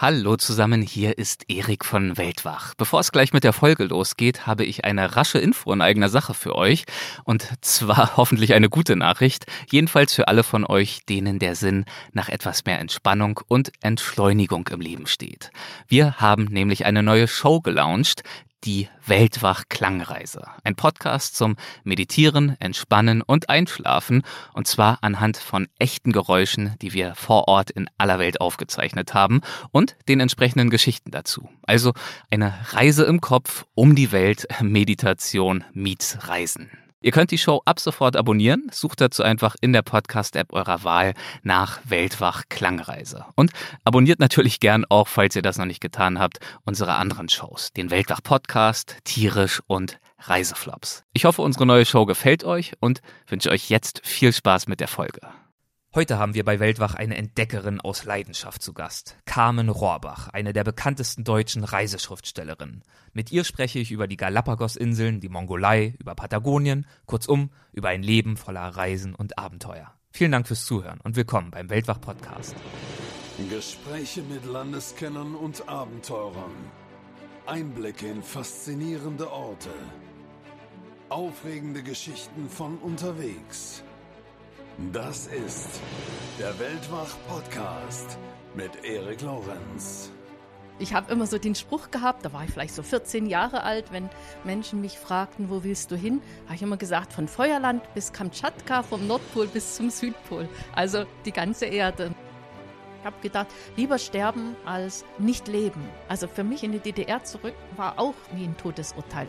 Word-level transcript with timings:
Hallo 0.00 0.36
zusammen, 0.36 0.80
hier 0.80 1.18
ist 1.18 1.50
Erik 1.50 1.84
von 1.84 2.16
Weltwach. 2.16 2.74
Bevor 2.76 3.00
es 3.00 3.10
gleich 3.10 3.32
mit 3.32 3.42
der 3.42 3.52
Folge 3.52 3.82
losgeht, 3.82 4.46
habe 4.46 4.64
ich 4.64 4.84
eine 4.84 5.16
rasche 5.16 5.40
Info 5.40 5.72
in 5.72 5.80
eigener 5.80 6.08
Sache 6.08 6.34
für 6.34 6.54
euch. 6.54 6.84
Und 7.24 7.48
zwar 7.62 8.12
hoffentlich 8.16 8.54
eine 8.54 8.68
gute 8.68 8.94
Nachricht. 8.94 9.46
Jedenfalls 9.68 10.14
für 10.14 10.28
alle 10.28 10.44
von 10.44 10.64
euch, 10.64 11.04
denen 11.08 11.40
der 11.40 11.56
Sinn 11.56 11.84
nach 12.12 12.28
etwas 12.28 12.64
mehr 12.64 12.78
Entspannung 12.78 13.40
und 13.48 13.72
Entschleunigung 13.80 14.68
im 14.68 14.80
Leben 14.80 15.08
steht. 15.08 15.50
Wir 15.88 16.14
haben 16.18 16.44
nämlich 16.44 16.86
eine 16.86 17.02
neue 17.02 17.26
Show 17.26 17.60
gelauncht, 17.60 18.22
die 18.64 18.88
Weltwach 19.06 19.64
Klangreise. 19.68 20.42
Ein 20.64 20.74
Podcast 20.74 21.36
zum 21.36 21.56
Meditieren, 21.84 22.56
Entspannen 22.60 23.22
und 23.22 23.48
Einschlafen. 23.48 24.22
Und 24.52 24.66
zwar 24.66 24.98
anhand 25.02 25.36
von 25.36 25.68
echten 25.78 26.12
Geräuschen, 26.12 26.74
die 26.82 26.92
wir 26.92 27.14
vor 27.14 27.48
Ort 27.48 27.70
in 27.70 27.88
aller 27.98 28.18
Welt 28.18 28.40
aufgezeichnet 28.40 29.14
haben 29.14 29.40
und 29.70 29.96
den 30.08 30.20
entsprechenden 30.20 30.70
Geschichten 30.70 31.10
dazu. 31.10 31.48
Also 31.62 31.92
eine 32.30 32.54
Reise 32.70 33.04
im 33.04 33.20
Kopf 33.20 33.64
um 33.74 33.94
die 33.94 34.12
Welt, 34.12 34.48
Meditation 34.60 35.64
meets 35.72 36.28
Reisen. 36.28 36.70
Ihr 37.00 37.12
könnt 37.12 37.30
die 37.30 37.38
Show 37.38 37.62
ab 37.64 37.78
sofort 37.78 38.16
abonnieren. 38.16 38.66
Sucht 38.72 39.00
dazu 39.00 39.22
einfach 39.22 39.54
in 39.60 39.72
der 39.72 39.82
Podcast-App 39.82 40.52
eurer 40.52 40.82
Wahl 40.82 41.14
nach 41.44 41.78
Weltwach 41.84 42.44
Klangreise. 42.48 43.24
Und 43.36 43.52
abonniert 43.84 44.18
natürlich 44.18 44.58
gern 44.58 44.84
auch, 44.88 45.06
falls 45.06 45.36
ihr 45.36 45.42
das 45.42 45.58
noch 45.58 45.64
nicht 45.64 45.80
getan 45.80 46.18
habt, 46.18 46.38
unsere 46.64 46.96
anderen 46.96 47.28
Shows. 47.28 47.72
Den 47.72 47.92
Weltwach 47.92 48.20
Podcast, 48.24 48.96
Tierisch 49.04 49.62
und 49.68 50.00
Reiseflops. 50.18 51.04
Ich 51.12 51.24
hoffe, 51.24 51.42
unsere 51.42 51.66
neue 51.66 51.84
Show 51.84 52.04
gefällt 52.04 52.42
euch 52.42 52.72
und 52.80 53.00
wünsche 53.28 53.50
euch 53.50 53.70
jetzt 53.70 54.00
viel 54.04 54.32
Spaß 54.32 54.66
mit 54.66 54.80
der 54.80 54.88
Folge. 54.88 55.20
Heute 55.94 56.18
haben 56.18 56.34
wir 56.34 56.44
bei 56.44 56.60
Weltwach 56.60 56.94
eine 56.94 57.16
Entdeckerin 57.16 57.80
aus 57.80 58.04
Leidenschaft 58.04 58.60
zu 58.62 58.74
Gast. 58.74 59.16
Carmen 59.24 59.70
Rohrbach, 59.70 60.28
eine 60.28 60.52
der 60.52 60.62
bekanntesten 60.62 61.24
deutschen 61.24 61.64
Reiseschriftstellerinnen. 61.64 62.84
Mit 63.14 63.32
ihr 63.32 63.42
spreche 63.42 63.78
ich 63.78 63.90
über 63.90 64.06
die 64.06 64.18
Galapagos-Inseln, 64.18 65.20
die 65.20 65.30
Mongolei, 65.30 65.94
über 65.98 66.14
Patagonien, 66.14 66.86
kurzum 67.06 67.48
über 67.72 67.88
ein 67.88 68.02
Leben 68.02 68.36
voller 68.36 68.68
Reisen 68.68 69.14
und 69.14 69.38
Abenteuer. 69.38 69.94
Vielen 70.12 70.32
Dank 70.32 70.46
fürs 70.46 70.66
Zuhören 70.66 71.00
und 71.00 71.16
willkommen 71.16 71.50
beim 71.50 71.70
Weltwach-Podcast. 71.70 72.54
Gespräche 73.48 74.20
mit 74.24 74.44
Landeskennern 74.44 75.34
und 75.34 75.70
Abenteurern. 75.70 76.52
Einblicke 77.46 78.08
in 78.08 78.22
faszinierende 78.22 79.32
Orte. 79.32 79.70
Aufregende 81.08 81.82
Geschichten 81.82 82.50
von 82.50 82.76
unterwegs. 82.76 83.82
Das 84.92 85.26
ist 85.26 85.80
der 86.38 86.56
Weltwach-Podcast 86.56 88.16
mit 88.54 88.70
Erik 88.84 89.22
Lorenz. 89.22 90.12
Ich 90.78 90.94
habe 90.94 91.10
immer 91.10 91.26
so 91.26 91.36
den 91.36 91.56
Spruch 91.56 91.90
gehabt, 91.90 92.24
da 92.24 92.32
war 92.32 92.44
ich 92.44 92.50
vielleicht 92.52 92.74
so 92.74 92.84
14 92.84 93.26
Jahre 93.26 93.64
alt, 93.64 93.90
wenn 93.90 94.08
Menschen 94.44 94.80
mich 94.80 94.96
fragten, 94.96 95.50
wo 95.50 95.64
willst 95.64 95.90
du 95.90 95.96
hin, 95.96 96.22
habe 96.44 96.54
ich 96.54 96.62
immer 96.62 96.76
gesagt, 96.76 97.12
von 97.12 97.26
Feuerland 97.26 97.82
bis 97.94 98.12
Kamtschatka, 98.12 98.84
vom 98.84 99.08
Nordpol 99.08 99.48
bis 99.48 99.74
zum 99.74 99.90
Südpol, 99.90 100.48
also 100.76 101.06
die 101.24 101.32
ganze 101.32 101.66
Erde. 101.66 102.12
Ich 103.00 103.04
habe 103.04 103.16
gedacht, 103.20 103.48
lieber 103.74 103.98
sterben 103.98 104.54
als 104.64 105.04
nicht 105.18 105.48
leben. 105.48 105.82
Also 106.08 106.28
für 106.28 106.44
mich 106.44 106.62
in 106.62 106.70
die 106.70 106.78
DDR 106.78 107.24
zurück 107.24 107.54
war 107.74 107.98
auch 107.98 108.14
wie 108.32 108.44
ein 108.44 108.56
Todesurteil. 108.56 109.28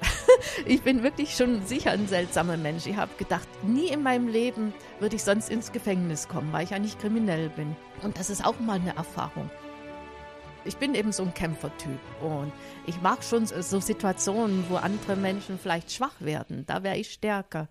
ich 0.66 0.82
bin 0.82 1.02
wirklich 1.02 1.36
schon 1.36 1.64
sicher 1.66 1.92
ein 1.92 2.08
seltsamer 2.08 2.56
Mensch. 2.56 2.86
Ich 2.86 2.96
habe 2.96 3.12
gedacht, 3.18 3.48
nie 3.62 3.88
in 3.88 4.02
meinem 4.02 4.28
Leben 4.28 4.72
würde 5.00 5.16
ich 5.16 5.24
sonst 5.24 5.50
ins 5.50 5.72
Gefängnis 5.72 6.28
kommen, 6.28 6.52
weil 6.52 6.64
ich 6.64 6.70
ja 6.70 6.78
nicht 6.78 7.00
kriminell 7.00 7.48
bin. 7.50 7.76
Und 8.02 8.18
das 8.18 8.30
ist 8.30 8.44
auch 8.44 8.58
mal 8.60 8.80
eine 8.80 8.96
Erfahrung. 8.96 9.50
Ich 10.64 10.76
bin 10.78 10.94
eben 10.94 11.12
so 11.12 11.22
ein 11.22 11.32
Kämpfertyp 11.32 12.00
und 12.20 12.52
ich 12.86 13.00
mag 13.00 13.22
schon 13.22 13.46
so 13.46 13.80
Situationen, 13.80 14.64
wo 14.68 14.76
andere 14.76 15.14
Menschen 15.14 15.58
vielleicht 15.58 15.92
schwach 15.92 16.20
werden. 16.20 16.66
Da 16.66 16.82
wäre 16.82 16.96
ich 16.96 17.12
stärker. 17.12 17.68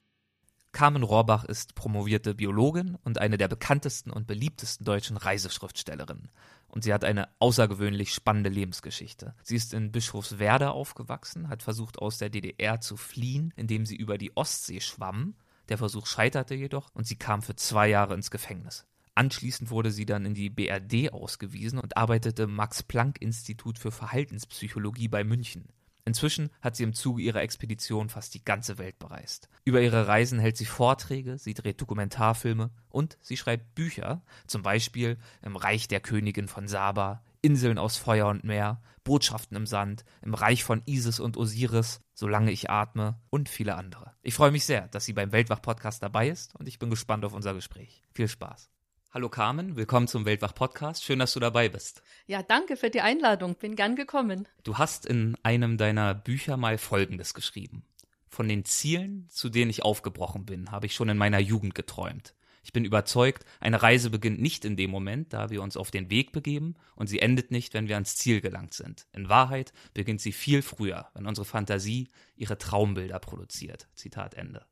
Carmen 0.71 1.03
Rohrbach 1.03 1.45
ist 1.45 1.75
promovierte 1.75 2.35
Biologin 2.35 2.97
und 3.03 3.17
eine 3.17 3.37
der 3.37 3.47
bekanntesten 3.47 4.11
und 4.11 4.27
beliebtesten 4.27 4.85
deutschen 4.85 5.17
Reiseschriftstellerinnen 5.17 6.29
und 6.75 6.83
sie 6.83 6.93
hat 6.93 7.05
eine 7.05 7.29
außergewöhnlich 7.39 8.13
spannende 8.13 8.49
Lebensgeschichte. 8.49 9.33
Sie 9.41 9.55
ist 9.55 9.73
in 9.73 9.93
Bischofswerda 9.93 10.71
aufgewachsen, 10.71 11.47
hat 11.47 11.63
versucht 11.63 11.99
aus 11.99 12.17
der 12.17 12.29
DDR 12.29 12.81
zu 12.81 12.97
fliehen, 12.97 13.53
indem 13.55 13.85
sie 13.85 13.95
über 13.95 14.17
die 14.17 14.35
Ostsee 14.35 14.81
schwamm. 14.81 15.35
Der 15.69 15.77
Versuch 15.77 16.05
scheiterte 16.05 16.53
jedoch 16.53 16.89
und 16.93 17.07
sie 17.07 17.15
kam 17.15 17.41
für 17.41 17.55
zwei 17.55 17.87
Jahre 17.87 18.13
ins 18.13 18.29
Gefängnis. 18.29 18.85
Anschließend 19.15 19.69
wurde 19.69 19.89
sie 19.89 20.05
dann 20.05 20.25
in 20.25 20.33
die 20.33 20.49
BRD 20.49 21.13
ausgewiesen 21.13 21.79
und 21.79 21.95
arbeitete 21.95 22.43
im 22.43 22.53
Max-Planck-Institut 22.53 23.79
für 23.79 23.91
Verhaltenspsychologie 23.91 25.07
bei 25.07 25.23
München. 25.23 25.69
Inzwischen 26.05 26.51
hat 26.61 26.75
sie 26.75 26.83
im 26.83 26.93
Zuge 26.93 27.23
ihrer 27.23 27.41
Expedition 27.41 28.09
fast 28.09 28.35
die 28.35 28.45
ganze 28.45 28.77
Welt 28.77 28.99
bereist. 28.99 29.49
Über 29.63 29.81
ihre 29.81 30.07
Reisen 30.07 30.37
hält 30.37 30.55
sie 30.55 30.65
Vorträge, 30.65 31.39
sie 31.39 31.55
dreht 31.55 31.81
Dokumentarfilme 31.81 32.69
und 32.89 33.17
sie 33.21 33.37
schreibt 33.37 33.73
Bücher, 33.73 34.21
zum 34.45 34.61
Beispiel 34.61 35.17
Im 35.41 35.55
Reich 35.55 35.87
der 35.87 36.01
Königin 36.01 36.47
von 36.47 36.67
Saba, 36.67 37.23
Inseln 37.41 37.79
aus 37.79 37.97
Feuer 37.97 38.27
und 38.27 38.43
Meer, 38.43 38.81
Botschaften 39.03 39.57
im 39.57 39.65
Sand, 39.65 40.05
im 40.21 40.35
Reich 40.35 40.63
von 40.63 40.83
Isis 40.85 41.19
und 41.19 41.37
Osiris, 41.37 42.01
Solange 42.17 42.51
ich 42.51 42.69
atme 42.69 43.19
und 43.29 43.49
viele 43.49 43.75
andere. 43.75 44.13
Ich 44.21 44.35
freue 44.35 44.51
mich 44.51 44.63
sehr, 44.63 44.87
dass 44.87 45.03
sie 45.03 45.11
beim 45.11 45.33
Weltwach-Podcast 45.33 46.01
dabei 46.01 46.29
ist 46.29 46.55
und 46.55 46.67
ich 46.67 46.79
bin 46.79 46.89
gespannt 46.89 47.25
auf 47.25 47.33
unser 47.33 47.53
Gespräch. 47.53 48.03
Viel 48.13 48.29
Spaß. 48.29 48.69
Hallo 49.15 49.29
Carmen, 49.29 49.77
willkommen 49.77 50.09
zum 50.09 50.25
Weltwach-Podcast. 50.25 51.01
Schön, 51.01 51.19
dass 51.19 51.31
du 51.31 51.39
dabei 51.39 51.69
bist. 51.69 52.03
Ja, 52.27 52.43
danke 52.43 52.75
für 52.75 52.89
die 52.89 52.99
Einladung. 52.99 53.55
Bin 53.55 53.77
gern 53.77 53.95
gekommen. 53.95 54.45
Du 54.65 54.77
hast 54.77 55.05
in 55.05 55.37
einem 55.41 55.77
deiner 55.77 56.13
Bücher 56.13 56.57
mal 56.57 56.77
Folgendes 56.77 57.33
geschrieben. 57.33 57.85
Von 58.27 58.49
den 58.49 58.65
Zielen, 58.65 59.29
zu 59.29 59.47
denen 59.47 59.71
ich 59.71 59.83
aufgebrochen 59.83 60.45
bin, 60.45 60.69
habe 60.69 60.87
ich 60.87 60.93
schon 60.93 61.07
in 61.07 61.15
meiner 61.15 61.39
Jugend 61.39 61.75
geträumt. 61.75 62.35
Ich 62.61 62.73
bin 62.73 62.83
überzeugt, 62.83 63.45
eine 63.61 63.81
Reise 63.81 64.09
beginnt 64.09 64.41
nicht 64.41 64.65
in 64.65 64.75
dem 64.75 64.91
Moment, 64.91 65.31
da 65.31 65.49
wir 65.49 65.61
uns 65.61 65.77
auf 65.77 65.91
den 65.91 66.09
Weg 66.09 66.33
begeben, 66.33 66.75
und 66.97 67.07
sie 67.07 67.19
endet 67.19 67.51
nicht, 67.51 67.73
wenn 67.73 67.87
wir 67.87 67.95
ans 67.95 68.17
Ziel 68.17 68.41
gelangt 68.41 68.73
sind. 68.73 69.07
In 69.13 69.29
Wahrheit 69.29 69.71
beginnt 69.93 70.19
sie 70.19 70.33
viel 70.33 70.61
früher, 70.61 71.07
wenn 71.13 71.25
unsere 71.25 71.45
Fantasie 71.45 72.09
ihre 72.35 72.57
Traumbilder 72.57 73.19
produziert. 73.19 73.87
Zitat 73.95 74.33
Ende. 74.33 74.65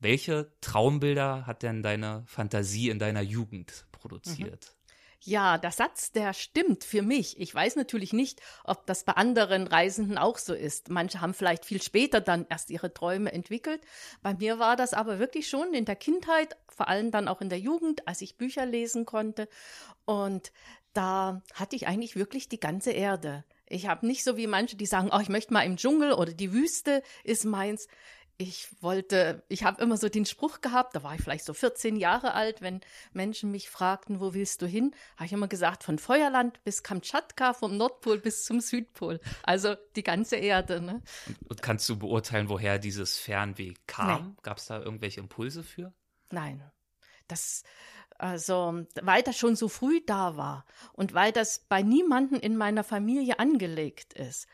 Welche 0.00 0.50
Traumbilder 0.62 1.46
hat 1.46 1.62
denn 1.62 1.82
deine 1.82 2.24
Fantasie 2.26 2.88
in 2.88 2.98
deiner 2.98 3.20
Jugend 3.20 3.86
produziert? 3.92 4.72
Mhm. 4.72 4.80
Ja, 5.22 5.58
der 5.58 5.70
Satz, 5.70 6.12
der 6.12 6.32
stimmt 6.32 6.82
für 6.82 7.02
mich. 7.02 7.38
Ich 7.38 7.54
weiß 7.54 7.76
natürlich 7.76 8.14
nicht, 8.14 8.40
ob 8.64 8.86
das 8.86 9.04
bei 9.04 9.12
anderen 9.12 9.66
Reisenden 9.66 10.16
auch 10.16 10.38
so 10.38 10.54
ist. 10.54 10.88
Manche 10.88 11.20
haben 11.20 11.34
vielleicht 11.34 11.66
viel 11.66 11.82
später 11.82 12.22
dann 12.22 12.46
erst 12.48 12.70
ihre 12.70 12.94
Träume 12.94 13.30
entwickelt. 13.30 13.82
Bei 14.22 14.32
mir 14.32 14.58
war 14.58 14.76
das 14.76 14.94
aber 14.94 15.18
wirklich 15.18 15.46
schon 15.46 15.74
in 15.74 15.84
der 15.84 15.96
Kindheit, 15.96 16.56
vor 16.68 16.88
allem 16.88 17.10
dann 17.10 17.28
auch 17.28 17.42
in 17.42 17.50
der 17.50 17.60
Jugend, 17.60 18.08
als 18.08 18.22
ich 18.22 18.38
Bücher 18.38 18.64
lesen 18.64 19.04
konnte. 19.04 19.46
Und 20.06 20.52
da 20.94 21.42
hatte 21.52 21.76
ich 21.76 21.86
eigentlich 21.86 22.16
wirklich 22.16 22.48
die 22.48 22.60
ganze 22.60 22.92
Erde. 22.92 23.44
Ich 23.66 23.86
habe 23.86 24.06
nicht 24.06 24.24
so 24.24 24.38
wie 24.38 24.46
manche, 24.46 24.76
die 24.76 24.86
sagen, 24.86 25.10
oh, 25.12 25.20
ich 25.20 25.28
möchte 25.28 25.52
mal 25.52 25.62
im 25.62 25.76
Dschungel 25.76 26.12
oder 26.12 26.32
die 26.32 26.52
Wüste 26.52 27.02
ist 27.22 27.44
meins 27.44 27.88
ich 28.40 28.68
wollte, 28.80 29.42
ich 29.48 29.64
habe 29.64 29.82
immer 29.82 29.98
so 29.98 30.08
den 30.08 30.24
Spruch 30.24 30.62
gehabt, 30.62 30.96
da 30.96 31.02
war 31.02 31.14
ich 31.14 31.20
vielleicht 31.20 31.44
so 31.44 31.52
14 31.52 31.96
Jahre 31.96 32.32
alt, 32.32 32.62
wenn 32.62 32.80
Menschen 33.12 33.50
mich 33.50 33.68
fragten, 33.68 34.18
wo 34.18 34.32
willst 34.32 34.62
du 34.62 34.66
hin, 34.66 34.94
habe 35.16 35.26
ich 35.26 35.34
immer 35.34 35.46
gesagt, 35.46 35.84
von 35.84 35.98
Feuerland 35.98 36.64
bis 36.64 36.82
Kamtschatka, 36.82 37.52
vom 37.52 37.76
Nordpol 37.76 38.18
bis 38.18 38.46
zum 38.46 38.62
Südpol. 38.62 39.20
Also 39.42 39.74
die 39.94 40.02
ganze 40.02 40.36
Erde. 40.36 40.80
Ne? 40.80 41.02
Und 41.48 41.60
kannst 41.60 41.86
du 41.90 41.98
beurteilen, 41.98 42.48
woher 42.48 42.78
dieses 42.78 43.18
Fernweh 43.18 43.74
kam? 43.86 44.38
Gab 44.42 44.56
es 44.56 44.66
da 44.66 44.80
irgendwelche 44.80 45.20
Impulse 45.20 45.62
für? 45.62 45.92
Nein. 46.30 46.64
Das, 47.28 47.62
also, 48.16 48.86
weil 49.02 49.22
das 49.22 49.36
schon 49.36 49.54
so 49.54 49.68
früh 49.68 50.00
da 50.06 50.38
war 50.38 50.64
und 50.94 51.12
weil 51.12 51.30
das 51.30 51.66
bei 51.68 51.82
niemanden 51.82 52.36
in 52.36 52.56
meiner 52.56 52.84
Familie 52.84 53.38
angelegt 53.38 54.14
ist, 54.14 54.46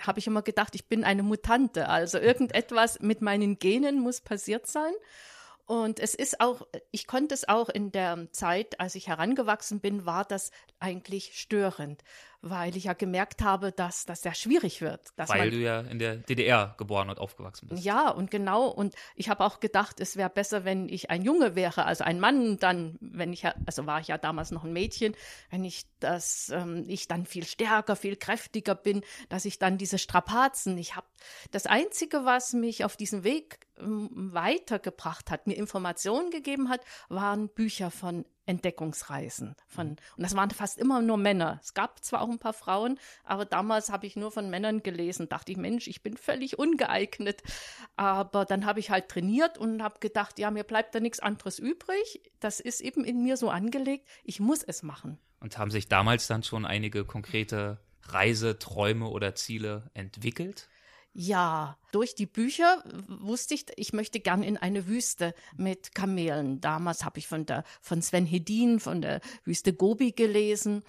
habe 0.00 0.18
ich 0.18 0.26
immer 0.26 0.42
gedacht, 0.42 0.74
ich 0.74 0.86
bin 0.86 1.04
eine 1.04 1.22
Mutante. 1.22 1.88
Also 1.88 2.18
irgendetwas 2.18 3.00
mit 3.00 3.20
meinen 3.22 3.58
Genen 3.58 4.00
muss 4.00 4.20
passiert 4.20 4.66
sein. 4.66 4.92
Und 5.66 6.00
es 6.00 6.16
ist 6.16 6.40
auch, 6.40 6.66
ich 6.90 7.06
konnte 7.06 7.32
es 7.32 7.48
auch 7.48 7.68
in 7.68 7.92
der 7.92 8.26
Zeit, 8.32 8.80
als 8.80 8.96
ich 8.96 9.06
herangewachsen 9.06 9.78
bin, 9.78 10.04
war 10.04 10.24
das 10.24 10.50
eigentlich 10.80 11.38
störend, 11.38 12.02
weil 12.42 12.76
ich 12.76 12.84
ja 12.84 12.94
gemerkt 12.94 13.42
habe, 13.42 13.72
dass 13.72 14.06
das 14.06 14.22
sehr 14.22 14.34
schwierig 14.34 14.80
wird. 14.80 15.12
weil 15.16 15.50
du 15.50 15.58
ja 15.58 15.80
in 15.80 15.98
der 15.98 16.16
DDR 16.16 16.74
geboren 16.78 17.10
und 17.10 17.18
aufgewachsen 17.18 17.68
bist. 17.68 17.84
Ja, 17.84 18.10
und 18.10 18.30
genau. 18.30 18.66
Und 18.66 18.94
ich 19.14 19.28
habe 19.28 19.44
auch 19.44 19.60
gedacht, 19.60 20.00
es 20.00 20.16
wäre 20.16 20.30
besser, 20.30 20.64
wenn 20.64 20.88
ich 20.88 21.10
ein 21.10 21.22
Junge 21.22 21.54
wäre, 21.54 21.84
also 21.84 22.04
ein 22.04 22.18
Mann, 22.18 22.58
dann, 22.58 22.96
wenn 23.00 23.32
ich, 23.32 23.44
also 23.66 23.86
war 23.86 24.00
ich 24.00 24.08
ja 24.08 24.18
damals 24.18 24.50
noch 24.50 24.64
ein 24.64 24.72
Mädchen, 24.72 25.14
wenn 25.50 25.64
ich 25.64 25.86
das, 26.00 26.50
ähm, 26.50 26.84
ich 26.88 27.08
dann 27.08 27.26
viel 27.26 27.44
stärker, 27.44 27.94
viel 27.94 28.16
kräftiger 28.16 28.74
bin, 28.74 29.02
dass 29.28 29.44
ich 29.44 29.58
dann 29.58 29.76
diese 29.76 29.98
Strapazen, 29.98 30.78
ich 30.78 30.96
habe, 30.96 31.06
das 31.50 31.66
Einzige, 31.66 32.24
was 32.24 32.54
mich 32.54 32.84
auf 32.84 32.96
diesen 32.96 33.22
Weg 33.22 33.60
ähm, 33.78 34.08
weitergebracht 34.32 35.30
hat, 35.30 35.46
mir 35.46 35.54
Informationen 35.54 36.30
gegeben 36.30 36.70
hat, 36.70 36.80
waren 37.08 37.48
Bücher 37.48 37.90
von 37.90 38.24
Entdeckungsreisen 38.50 39.54
von 39.68 39.90
und 39.90 40.22
das 40.22 40.34
waren 40.34 40.50
fast 40.50 40.78
immer 40.78 41.00
nur 41.00 41.16
Männer. 41.16 41.60
Es 41.62 41.72
gab 41.72 42.04
zwar 42.04 42.22
auch 42.22 42.28
ein 42.28 42.38
paar 42.38 42.52
Frauen, 42.52 42.98
aber 43.24 43.44
damals 43.44 43.90
habe 43.90 44.06
ich 44.06 44.16
nur 44.16 44.32
von 44.32 44.50
Männern 44.50 44.82
gelesen. 44.82 45.28
Dachte 45.28 45.52
ich, 45.52 45.58
Mensch, 45.58 45.86
ich 45.86 46.02
bin 46.02 46.16
völlig 46.16 46.58
ungeeignet. 46.58 47.42
Aber 47.96 48.44
dann 48.44 48.66
habe 48.66 48.80
ich 48.80 48.90
halt 48.90 49.08
trainiert 49.08 49.56
und 49.56 49.82
habe 49.82 50.00
gedacht, 50.00 50.38
ja, 50.38 50.50
mir 50.50 50.64
bleibt 50.64 50.94
da 50.94 51.00
nichts 51.00 51.20
anderes 51.20 51.58
übrig. 51.58 52.20
Das 52.40 52.60
ist 52.60 52.80
eben 52.80 53.04
in 53.04 53.22
mir 53.22 53.36
so 53.36 53.50
angelegt. 53.50 54.08
Ich 54.24 54.40
muss 54.40 54.62
es 54.62 54.82
machen. 54.82 55.18
Und 55.40 55.56
haben 55.56 55.70
sich 55.70 55.88
damals 55.88 56.26
dann 56.26 56.42
schon 56.42 56.66
einige 56.66 57.04
konkrete 57.04 57.78
Reiseträume 58.02 59.08
oder 59.08 59.34
Ziele 59.34 59.90
entwickelt? 59.94 60.68
Ja, 61.12 61.76
durch 61.90 62.14
die 62.14 62.26
Bücher 62.26 62.84
wusste 63.08 63.54
ich, 63.54 63.66
ich 63.76 63.92
möchte 63.92 64.20
gern 64.20 64.44
in 64.44 64.56
eine 64.56 64.86
Wüste 64.86 65.34
mit 65.56 65.92
Kamelen. 65.92 66.60
Damals 66.60 67.04
habe 67.04 67.18
ich 67.18 67.26
von 67.26 67.46
der 67.46 67.64
von 67.80 68.00
Sven 68.00 68.26
Hedin 68.26 68.78
von 68.78 69.02
der 69.02 69.20
Wüste 69.44 69.72
Gobi 69.74 70.12
gelesen 70.12 70.84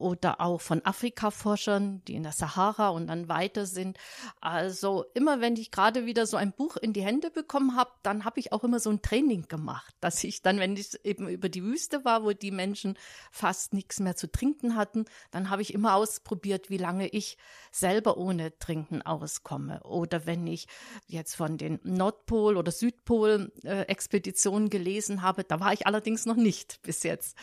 oder 0.00 0.40
auch 0.40 0.60
von 0.60 0.84
Afrika-Forschern, 0.84 2.02
die 2.06 2.14
in 2.14 2.22
der 2.22 2.32
Sahara 2.32 2.88
und 2.88 3.06
dann 3.08 3.28
weiter 3.28 3.66
sind. 3.66 3.98
Also 4.40 5.04
immer 5.14 5.40
wenn 5.40 5.56
ich 5.56 5.70
gerade 5.70 6.06
wieder 6.06 6.26
so 6.26 6.36
ein 6.36 6.52
Buch 6.52 6.76
in 6.76 6.92
die 6.92 7.02
Hände 7.02 7.30
bekommen 7.30 7.76
habe, 7.76 7.90
dann 8.02 8.24
habe 8.24 8.40
ich 8.40 8.52
auch 8.52 8.64
immer 8.64 8.80
so 8.80 8.90
ein 8.90 9.02
Training 9.02 9.48
gemacht, 9.48 9.94
dass 10.00 10.24
ich 10.24 10.42
dann, 10.42 10.58
wenn 10.58 10.76
ich 10.76 10.98
eben 11.04 11.28
über 11.28 11.48
die 11.48 11.62
Wüste 11.62 12.04
war, 12.04 12.24
wo 12.24 12.32
die 12.32 12.50
Menschen 12.50 12.96
fast 13.30 13.74
nichts 13.74 14.00
mehr 14.00 14.16
zu 14.16 14.30
trinken 14.30 14.76
hatten, 14.76 15.04
dann 15.30 15.50
habe 15.50 15.62
ich 15.62 15.74
immer 15.74 15.94
ausprobiert, 15.94 16.70
wie 16.70 16.78
lange 16.78 17.08
ich 17.08 17.36
selber 17.70 18.16
ohne 18.16 18.58
Trinken 18.58 19.02
auskomme. 19.02 19.82
Oder 19.84 20.26
wenn 20.26 20.46
ich 20.46 20.66
jetzt 21.06 21.34
von 21.34 21.58
den 21.58 21.78
Nordpol- 21.82 22.56
oder 22.56 22.72
Südpol-Expeditionen 22.72 24.66
äh, 24.66 24.70
gelesen 24.70 25.22
habe, 25.22 25.44
da 25.44 25.60
war 25.60 25.72
ich 25.72 25.86
allerdings 25.86 26.26
noch 26.26 26.36
nicht 26.36 26.80
bis 26.82 27.02
jetzt, 27.02 27.36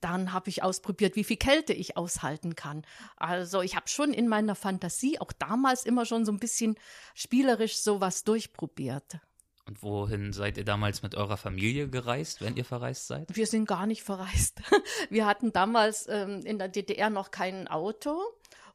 dann 0.00 0.32
habe 0.32 0.48
ich 0.48 0.62
ausprobiert, 0.62 1.16
wie 1.16 1.24
viel 1.24 1.36
Kälte 1.36 1.72
ich 1.72 1.96
aushalten 2.04 2.54
kann. 2.54 2.82
Also 3.16 3.62
ich 3.62 3.76
habe 3.76 3.88
schon 3.88 4.12
in 4.12 4.28
meiner 4.28 4.54
Fantasie 4.54 5.18
auch 5.20 5.32
damals 5.32 5.84
immer 5.84 6.04
schon 6.04 6.24
so 6.24 6.32
ein 6.32 6.38
bisschen 6.38 6.76
spielerisch 7.14 7.78
sowas 7.78 8.24
durchprobiert. 8.24 9.18
Und 9.66 9.82
wohin 9.82 10.34
seid 10.34 10.58
ihr 10.58 10.64
damals 10.64 11.02
mit 11.02 11.14
eurer 11.14 11.38
Familie 11.38 11.88
gereist, 11.88 12.42
wenn 12.42 12.56
ihr 12.56 12.66
verreist 12.66 13.06
seid? 13.06 13.34
Wir 13.34 13.46
sind 13.46 13.66
gar 13.66 13.86
nicht 13.86 14.02
verreist. 14.02 14.60
Wir 15.08 15.24
hatten 15.24 15.52
damals 15.52 16.06
ähm, 16.06 16.42
in 16.44 16.58
der 16.58 16.68
DDR 16.68 17.08
noch 17.08 17.30
kein 17.30 17.66
Auto. 17.66 18.20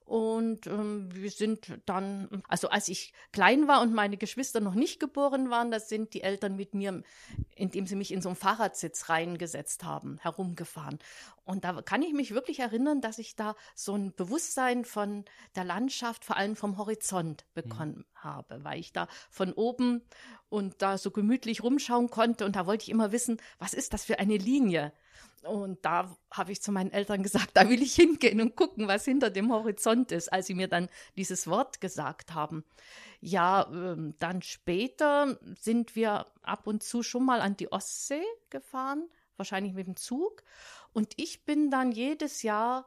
Und 0.10 0.66
ähm, 0.66 1.08
wir 1.14 1.30
sind 1.30 1.80
dann, 1.86 2.42
also 2.48 2.70
als 2.70 2.88
ich 2.88 3.14
klein 3.32 3.68
war 3.68 3.80
und 3.80 3.94
meine 3.94 4.18
Geschwister 4.18 4.60
noch 4.60 4.74
nicht 4.74 5.00
geboren 5.00 5.52
waren, 5.52 5.70
da 5.70 5.80
sind 5.80 6.16
die 6.16 6.24
Eltern 6.24 6.56
mit 6.56 6.74
mir, 6.74 7.04
indem 7.56 7.86
sie 7.86 7.96
mich 7.96 8.12
in 8.12 8.20
so 8.20 8.30
einen 8.30 8.36
Fahrradsitz 8.36 9.10
reingesetzt 9.10 9.84
haben, 9.84 10.18
herumgefahren. 10.18 10.98
Und 11.44 11.64
da 11.64 11.84
kann 11.84 12.02
ich 12.02 12.14
mich 12.14 12.34
wirklich 12.34 12.60
erinnern, 12.60 13.02
dass 13.02 13.20
ich 13.20 13.36
da 13.36 13.56
so 13.76 13.94
ein 13.94 14.12
Bewusstsein 14.16 14.84
von 14.84 15.26
der 15.56 15.64
Landschaft, 15.64 16.26
vor 16.26 16.38
allem 16.38 16.56
vom 16.56 16.80
Horizont 16.80 17.46
bekommen 17.54 17.98
mhm. 17.98 18.24
habe, 18.24 18.64
weil 18.64 18.80
ich 18.80 18.92
da 18.92 19.08
von 19.30 19.54
oben 19.54 20.02
und 20.50 20.82
da 20.82 20.98
so 20.98 21.12
gemütlich 21.12 21.62
rumschauen 21.62 22.10
konnte. 22.10 22.46
Und 22.46 22.56
da 22.56 22.66
wollte 22.66 22.82
ich 22.82 22.90
immer 22.90 23.12
wissen, 23.12 23.38
was 23.60 23.76
ist 23.76 23.94
das 23.94 24.06
für 24.06 24.18
eine 24.18 24.38
Linie? 24.38 24.92
Und 25.46 25.84
da 25.86 26.16
habe 26.32 26.52
ich 26.52 26.62
zu 26.62 26.72
meinen 26.72 26.92
Eltern 26.92 27.24
gesagt, 27.24 27.52
da 27.54 27.70
will 27.70 27.82
ich 27.82 27.96
hingehen 27.96 28.42
und 28.42 28.56
gucken, 28.56 28.88
was 28.88 29.06
hinter 29.06 29.30
dem 29.30 29.52
Horizont 29.52 30.12
ist, 30.12 30.32
als 30.32 30.48
sie 30.48 30.56
mir 30.56 30.68
dann 30.68 30.90
dieses 31.18 31.48
Wort 31.48 31.82
gesagt 31.82 32.34
haben. 32.34 32.64
Ja, 33.22 33.68
ähm, 33.72 34.16
dann 34.20 34.42
später 34.42 35.38
sind 35.60 35.96
wir 35.96 36.26
ab 36.42 36.68
und 36.68 36.84
zu 36.84 37.04
schon 37.04 37.26
mal 37.26 37.42
an 37.42 37.58
die 37.58 37.72
Ostsee 37.72 38.24
gefahren, 38.50 39.10
wahrscheinlich 39.38 39.74
mit 39.74 39.88
dem 39.88 39.96
Zug. 39.96 40.44
Und 40.94 41.14
ich 41.18 41.46
bin 41.46 41.70
dann 41.70 41.92
jedes 41.92 42.44
Jahr 42.44 42.86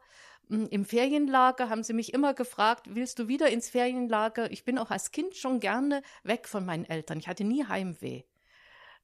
hm, 0.49 0.69
im 0.71 0.85
Ferienlager 0.85 1.69
haben 1.69 1.83
sie 1.83 1.93
mich 1.93 2.13
immer 2.13 2.35
gefragt, 2.35 2.87
willst 2.91 3.19
du 3.19 3.29
wieder 3.29 3.49
ins 3.49 3.71
Ferienlager? 3.71 4.51
Ich 4.51 4.65
bin 4.65 4.79
auch 4.79 4.91
als 4.91 5.11
Kind 5.11 5.35
schon 5.37 5.61
gerne 5.61 6.03
weg 6.25 6.49
von 6.49 6.65
meinen 6.65 6.85
Eltern. 6.85 7.19
Ich 7.19 7.29
hatte 7.29 7.45
nie 7.45 7.65
Heimweh. 7.65 8.25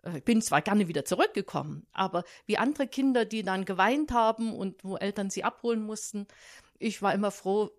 Äh, 0.02 0.18
ich 0.18 0.24
bin 0.24 0.42
zwar 0.42 0.62
gerne 0.62 0.88
wieder 0.88 1.04
zurückgekommen, 1.04 1.86
aber 1.92 2.24
wie 2.46 2.58
andere 2.58 2.86
Kinder, 2.86 3.24
die 3.24 3.42
dann 3.42 3.64
geweint 3.64 4.12
haben 4.12 4.54
und 4.54 4.84
wo 4.84 4.96
Eltern 4.96 5.30
sie 5.30 5.44
abholen 5.44 5.82
mussten, 5.82 6.26
ich 6.80 7.02
war 7.02 7.12
immer 7.12 7.30
froh, 7.32 7.70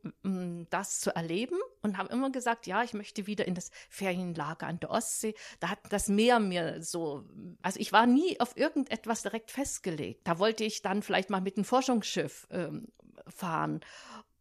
das 0.69 0.99
zu 0.99 1.15
erleben 1.15 1.55
und 1.81 1.97
habe 1.97 2.11
immer 2.11 2.31
gesagt, 2.31 2.67
ja, 2.67 2.83
ich 2.83 2.93
möchte 2.93 3.27
wieder 3.27 3.47
in 3.47 3.55
das 3.55 3.71
Ferienlager 3.89 4.67
an 4.67 4.79
der 4.79 4.91
Ostsee. 4.91 5.35
Da 5.61 5.69
hat 5.69 5.79
das 5.89 6.09
Meer 6.09 6.39
mir 6.39 6.83
so, 6.83 7.23
also 7.61 7.79
ich 7.79 7.93
war 7.93 8.05
nie 8.05 8.39
auf 8.41 8.57
irgendetwas 8.57 9.21
direkt 9.21 9.51
festgelegt. 9.51 10.27
Da 10.27 10.37
wollte 10.37 10.65
ich 10.65 10.81
dann 10.81 11.01
vielleicht 11.01 11.29
mal 11.29 11.39
mit 11.41 11.55
einem 11.55 11.63
Forschungsschiff 11.63 12.47
ähm, 12.51 12.87
fahren. 13.27 13.79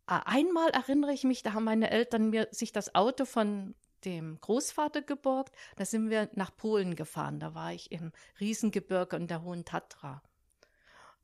Äh, 0.09 0.19
einmal 0.25 0.71
erinnere 0.71 1.13
ich 1.13 1.25
mich, 1.25 1.43
da 1.43 1.53
haben 1.53 1.65
meine 1.65 1.91
Eltern 1.91 2.31
mir 2.31 2.49
sich 2.51 2.73
das 2.73 2.95
Auto 2.95 3.27
von 3.27 3.75
dem 4.05 4.41
Großvater 4.41 5.03
geborgt. 5.03 5.55
Da 5.77 5.85
sind 5.85 6.11
wir 6.11 6.29
nach 6.35 6.55
Polen 6.57 6.97
gefahren. 6.97 7.41
Da 7.41 7.55
war 7.55 7.73
ich 7.73 7.93
im 7.93 8.13
Riesengebirge 8.41 9.17
und 9.17 9.29
der 9.29 9.43
Hohen 9.43 9.65
Tatra. 9.65 10.23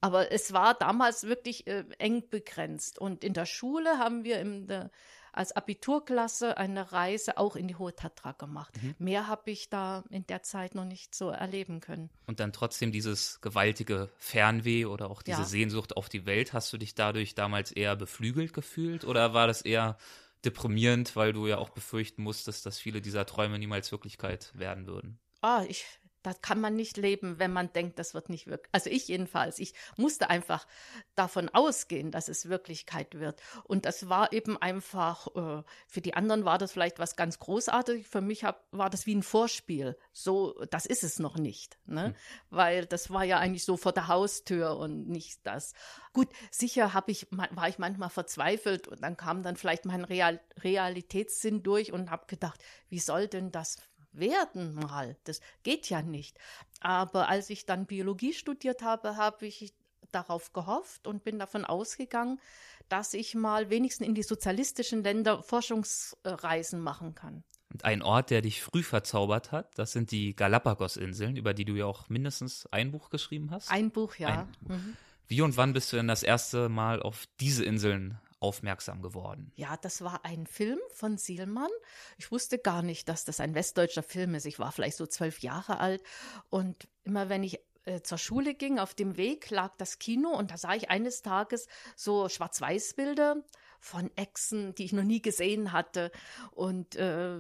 Aber 0.00 0.30
es 0.30 0.52
war 0.52 0.74
damals 0.74 1.24
wirklich 1.24 1.66
äh, 1.66 1.84
eng 1.98 2.28
begrenzt. 2.28 2.98
Und 2.98 3.24
in 3.24 3.32
der 3.32 3.46
Schule 3.46 3.98
haben 3.98 4.22
wir 4.22 4.38
in 4.38 4.66
der, 4.66 4.90
als 5.32 5.52
Abiturklasse 5.52 6.58
eine 6.58 6.92
Reise 6.92 7.38
auch 7.38 7.56
in 7.56 7.68
die 7.68 7.76
Hohe 7.76 7.94
Tatra 7.94 8.32
gemacht. 8.32 8.74
Mhm. 8.82 8.94
Mehr 8.98 9.26
habe 9.26 9.50
ich 9.50 9.70
da 9.70 10.04
in 10.10 10.26
der 10.26 10.42
Zeit 10.42 10.74
noch 10.74 10.84
nicht 10.84 11.14
so 11.14 11.30
erleben 11.30 11.80
können. 11.80 12.10
Und 12.26 12.38
dann 12.38 12.52
trotzdem 12.52 12.92
dieses 12.92 13.40
gewaltige 13.40 14.10
Fernweh 14.18 14.84
oder 14.84 15.10
auch 15.10 15.22
diese 15.22 15.38
ja. 15.38 15.44
Sehnsucht 15.44 15.96
auf 15.96 16.10
die 16.10 16.26
Welt. 16.26 16.52
Hast 16.52 16.70
du 16.74 16.76
dich 16.76 16.94
dadurch 16.94 17.34
damals 17.34 17.72
eher 17.72 17.96
beflügelt 17.96 18.52
gefühlt 18.52 19.04
oder 19.04 19.32
war 19.32 19.46
das 19.46 19.62
eher 19.62 19.96
deprimierend, 20.44 21.16
weil 21.16 21.32
du 21.32 21.46
ja 21.46 21.58
auch 21.58 21.70
befürchten 21.70 22.22
musstest, 22.22 22.66
dass 22.66 22.78
viele 22.78 23.00
dieser 23.02 23.26
Träume 23.26 23.58
niemals 23.58 23.92
Wirklichkeit 23.92 24.52
werden 24.56 24.86
würden. 24.86 25.18
Ah, 25.42 25.64
ich 25.68 25.84
da 26.24 26.32
kann 26.32 26.58
man 26.58 26.74
nicht 26.74 26.96
leben, 26.96 27.38
wenn 27.38 27.52
man 27.52 27.72
denkt, 27.72 27.98
das 27.98 28.14
wird 28.14 28.30
nicht 28.30 28.46
wirklich. 28.46 28.70
Also 28.72 28.88
ich 28.88 29.06
jedenfalls, 29.08 29.58
ich 29.58 29.74
musste 29.98 30.30
einfach 30.30 30.66
davon 31.14 31.50
ausgehen, 31.50 32.10
dass 32.10 32.28
es 32.28 32.48
Wirklichkeit 32.48 33.18
wird. 33.20 33.42
Und 33.64 33.84
das 33.84 34.08
war 34.08 34.32
eben 34.32 34.56
einfach, 34.56 35.26
äh, 35.36 35.62
für 35.86 36.00
die 36.00 36.14
anderen 36.14 36.46
war 36.46 36.56
das 36.56 36.72
vielleicht 36.72 36.98
was 36.98 37.16
ganz 37.16 37.38
Großartiges. 37.38 38.06
Für 38.06 38.22
mich 38.22 38.42
hab, 38.42 38.66
war 38.72 38.88
das 38.88 39.04
wie 39.04 39.14
ein 39.14 39.22
Vorspiel. 39.22 39.98
So, 40.12 40.54
das 40.70 40.86
ist 40.86 41.04
es 41.04 41.18
noch 41.18 41.36
nicht, 41.36 41.78
ne? 41.84 42.06
Hm. 42.06 42.14
Weil 42.48 42.86
das 42.86 43.10
war 43.10 43.24
ja 43.24 43.38
eigentlich 43.38 43.64
so 43.64 43.76
vor 43.76 43.92
der 43.92 44.08
Haustür 44.08 44.78
und 44.78 45.06
nicht 45.08 45.46
das. 45.46 45.74
Gut, 46.14 46.28
sicher 46.50 46.94
habe 46.94 47.10
ich, 47.10 47.26
war 47.30 47.68
ich 47.68 47.78
manchmal 47.78 48.10
verzweifelt 48.10 48.88
und 48.88 49.02
dann 49.02 49.18
kam 49.18 49.42
dann 49.42 49.56
vielleicht 49.56 49.84
mein 49.84 50.04
Real, 50.04 50.40
Realitätssinn 50.58 51.62
durch 51.62 51.92
und 51.92 52.10
habe 52.10 52.26
gedacht, 52.26 52.64
wie 52.88 52.98
soll 52.98 53.28
denn 53.28 53.52
das 53.52 53.76
werden 54.18 54.74
mal. 54.74 55.16
Das 55.24 55.40
geht 55.62 55.88
ja 55.90 56.02
nicht. 56.02 56.38
Aber 56.80 57.28
als 57.28 57.50
ich 57.50 57.66
dann 57.66 57.86
Biologie 57.86 58.32
studiert 58.32 58.82
habe, 58.82 59.16
habe 59.16 59.46
ich 59.46 59.74
darauf 60.12 60.52
gehofft 60.52 61.06
und 61.06 61.24
bin 61.24 61.38
davon 61.38 61.64
ausgegangen, 61.64 62.40
dass 62.88 63.14
ich 63.14 63.34
mal 63.34 63.70
wenigstens 63.70 64.06
in 64.06 64.14
die 64.14 64.22
sozialistischen 64.22 65.02
Länder 65.02 65.42
Forschungsreisen 65.42 66.80
machen 66.80 67.14
kann. 67.14 67.42
Und 67.72 67.84
ein 67.84 68.02
Ort, 68.02 68.30
der 68.30 68.42
dich 68.42 68.62
früh 68.62 68.82
verzaubert 68.82 69.50
hat, 69.50 69.76
das 69.78 69.92
sind 69.92 70.10
die 70.12 70.36
Galapagos-Inseln, 70.36 71.36
über 71.36 71.54
die 71.54 71.64
du 71.64 71.74
ja 71.74 71.86
auch 71.86 72.08
mindestens 72.08 72.66
ein 72.66 72.92
Buch 72.92 73.10
geschrieben 73.10 73.50
hast. 73.50 73.70
Ein 73.70 73.90
Buch, 73.90 74.14
ja. 74.16 74.28
Ein 74.28 74.52
Buch. 74.60 74.76
Mhm. 74.76 74.96
Wie 75.26 75.40
und 75.40 75.56
wann 75.56 75.72
bist 75.72 75.92
du 75.92 75.96
denn 75.96 76.06
das 76.06 76.22
erste 76.22 76.68
Mal 76.68 77.02
auf 77.02 77.24
diese 77.40 77.64
Inseln 77.64 78.18
aufmerksam 78.44 79.00
geworden? 79.00 79.50
Ja, 79.56 79.76
das 79.78 80.02
war 80.02 80.24
ein 80.24 80.46
Film 80.46 80.78
von 80.92 81.16
Sielmann. 81.16 81.70
Ich 82.18 82.30
wusste 82.30 82.58
gar 82.58 82.82
nicht, 82.82 83.08
dass 83.08 83.24
das 83.24 83.40
ein 83.40 83.54
westdeutscher 83.54 84.02
Film 84.02 84.34
ist. 84.34 84.44
Ich 84.44 84.58
war 84.58 84.70
vielleicht 84.70 84.98
so 84.98 85.06
zwölf 85.06 85.40
Jahre 85.40 85.80
alt 85.80 86.02
und 86.50 86.88
immer 87.04 87.30
wenn 87.30 87.42
ich 87.42 87.58
äh, 87.86 88.02
zur 88.02 88.18
Schule 88.18 88.54
ging, 88.54 88.78
auf 88.78 88.94
dem 88.94 89.16
Weg 89.16 89.50
lag 89.50 89.74
das 89.78 89.98
Kino 89.98 90.30
und 90.30 90.50
da 90.50 90.58
sah 90.58 90.74
ich 90.74 90.90
eines 90.90 91.22
Tages 91.22 91.66
so 91.96 92.28
Schwarz-Weiß-Bilder 92.28 93.42
von 93.80 94.10
Echsen, 94.16 94.74
die 94.74 94.84
ich 94.84 94.92
noch 94.92 95.02
nie 95.02 95.20
gesehen 95.20 95.72
hatte 95.72 96.10
und 96.52 96.96
äh, 96.96 97.38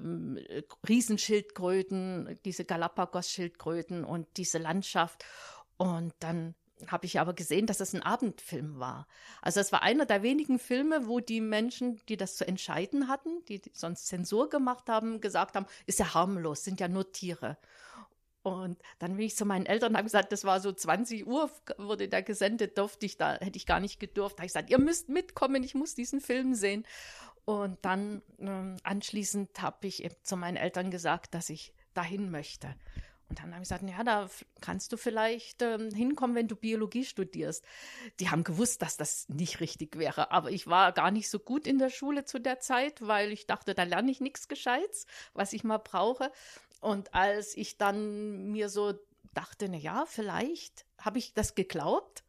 Riesenschildkröten, 0.88 2.38
diese 2.44 2.64
Galapagos-Schildkröten 2.64 4.04
und 4.04 4.26
diese 4.36 4.58
Landschaft. 4.58 5.24
Und 5.76 6.14
dann 6.20 6.54
habe 6.88 7.06
ich 7.06 7.20
aber 7.20 7.34
gesehen, 7.34 7.66
dass 7.66 7.80
es 7.80 7.94
ein 7.94 8.02
Abendfilm 8.02 8.78
war. 8.78 9.06
Also 9.42 9.60
es 9.60 9.72
war 9.72 9.82
einer 9.82 10.06
der 10.06 10.22
wenigen 10.22 10.58
Filme, 10.58 11.06
wo 11.06 11.20
die 11.20 11.40
Menschen, 11.40 12.00
die 12.08 12.16
das 12.16 12.36
zu 12.36 12.46
entscheiden 12.46 13.08
hatten, 13.08 13.44
die 13.48 13.62
sonst 13.72 14.06
Zensur 14.06 14.48
gemacht 14.50 14.88
haben, 14.88 15.20
gesagt 15.20 15.54
haben, 15.54 15.66
ist 15.86 15.98
ja 15.98 16.14
harmlos, 16.14 16.64
sind 16.64 16.80
ja 16.80 16.88
nur 16.88 17.12
Tiere. 17.12 17.56
Und 18.42 18.78
dann 18.98 19.16
bin 19.16 19.24
ich 19.24 19.36
zu 19.36 19.46
meinen 19.46 19.64
Eltern 19.64 19.92
und 19.92 19.96
habe 19.96 20.04
gesagt, 20.04 20.30
das 20.30 20.44
war 20.44 20.60
so 20.60 20.70
20 20.70 21.26
Uhr, 21.26 21.50
wurde 21.78 22.08
da 22.08 22.20
gesendet, 22.20 22.76
durfte 22.76 23.06
ich 23.06 23.16
da, 23.16 23.38
hätte 23.38 23.56
ich 23.56 23.64
gar 23.64 23.80
nicht 23.80 23.98
gedurft. 23.98 24.36
Da 24.36 24.40
habe 24.40 24.46
ich 24.46 24.52
gesagt, 24.52 24.70
ihr 24.70 24.78
müsst 24.78 25.08
mitkommen, 25.08 25.62
ich 25.62 25.74
muss 25.74 25.94
diesen 25.94 26.20
Film 26.20 26.54
sehen. 26.54 26.84
Und 27.46 27.78
dann 27.82 28.22
ähm, 28.38 28.76
anschließend 28.82 29.62
habe 29.62 29.86
ich 29.86 30.06
zu 30.22 30.36
meinen 30.36 30.56
Eltern 30.56 30.90
gesagt, 30.90 31.34
dass 31.34 31.48
ich 31.48 31.72
dahin 31.94 32.30
möchte. 32.30 32.74
Und 33.28 33.38
dann 33.38 33.52
habe 33.52 33.62
ich 33.62 33.68
gesagt, 33.68 33.88
ja, 33.88 34.04
da 34.04 34.28
kannst 34.60 34.92
du 34.92 34.96
vielleicht 34.96 35.62
ähm, 35.62 35.90
hinkommen, 35.90 36.36
wenn 36.36 36.48
du 36.48 36.56
Biologie 36.56 37.04
studierst. 37.04 37.64
Die 38.20 38.30
haben 38.30 38.44
gewusst, 38.44 38.82
dass 38.82 38.96
das 38.96 39.28
nicht 39.28 39.60
richtig 39.60 39.98
wäre. 39.98 40.30
Aber 40.30 40.50
ich 40.50 40.66
war 40.66 40.92
gar 40.92 41.10
nicht 41.10 41.30
so 41.30 41.38
gut 41.38 41.66
in 41.66 41.78
der 41.78 41.90
Schule 41.90 42.24
zu 42.24 42.38
der 42.38 42.60
Zeit, 42.60 43.06
weil 43.06 43.32
ich 43.32 43.46
dachte, 43.46 43.74
da 43.74 43.84
lerne 43.84 44.10
ich 44.10 44.20
nichts 44.20 44.48
Gescheites, 44.48 45.06
was 45.32 45.52
ich 45.52 45.64
mal 45.64 45.78
brauche. 45.78 46.30
Und 46.80 47.14
als 47.14 47.56
ich 47.56 47.78
dann 47.78 48.50
mir 48.52 48.68
so 48.68 48.94
dachte, 49.32 49.68
na 49.68 49.76
ja, 49.76 50.04
vielleicht 50.06 50.84
habe 50.98 51.18
ich 51.18 51.34
das 51.34 51.54
geglaubt 51.54 52.23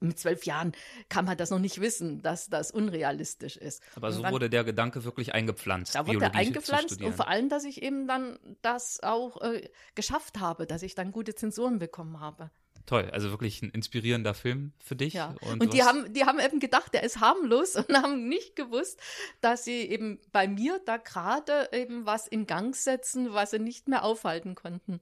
mit 0.00 0.18
zwölf 0.18 0.44
Jahren 0.44 0.72
kann 1.08 1.24
man 1.24 1.36
das 1.36 1.50
noch 1.50 1.58
nicht 1.58 1.80
wissen, 1.80 2.22
dass 2.22 2.48
das 2.48 2.70
unrealistisch 2.70 3.56
ist. 3.56 3.82
Aber 3.96 4.12
so 4.12 4.22
dann, 4.22 4.32
wurde 4.32 4.50
der 4.50 4.64
Gedanke 4.64 5.04
wirklich 5.04 5.34
eingepflanzt. 5.34 5.94
Da 5.94 6.06
wurde 6.06 6.24
er 6.24 6.34
eingepflanzt 6.34 7.02
und 7.02 7.14
vor 7.14 7.28
allem, 7.28 7.48
dass 7.48 7.64
ich 7.64 7.82
eben 7.82 8.06
dann 8.06 8.38
das 8.62 9.02
auch 9.02 9.40
äh, 9.42 9.68
geschafft 9.94 10.40
habe, 10.40 10.66
dass 10.66 10.82
ich 10.82 10.94
dann 10.94 11.12
gute 11.12 11.34
Zensuren 11.34 11.78
bekommen 11.78 12.20
habe. 12.20 12.50
Toll, 12.86 13.08
also 13.12 13.30
wirklich 13.30 13.62
ein 13.62 13.70
inspirierender 13.70 14.34
Film 14.34 14.72
für 14.78 14.94
dich. 14.94 15.14
Ja. 15.14 15.34
Und, 15.40 15.62
und 15.62 15.72
die 15.72 15.82
haben, 15.84 16.12
die 16.12 16.24
haben 16.24 16.38
eben 16.38 16.60
gedacht, 16.60 16.92
der 16.92 17.02
ist 17.02 17.18
harmlos 17.18 17.76
und 17.76 17.90
haben 17.96 18.28
nicht 18.28 18.56
gewusst, 18.56 19.00
dass 19.40 19.64
sie 19.64 19.80
eben 19.82 20.20
bei 20.32 20.46
mir 20.46 20.80
da 20.84 20.98
gerade 20.98 21.70
eben 21.72 22.04
was 22.04 22.28
in 22.28 22.46
Gang 22.46 22.76
setzen, 22.76 23.32
was 23.32 23.52
sie 23.52 23.58
nicht 23.58 23.88
mehr 23.88 24.04
aufhalten 24.04 24.54
konnten. 24.54 25.00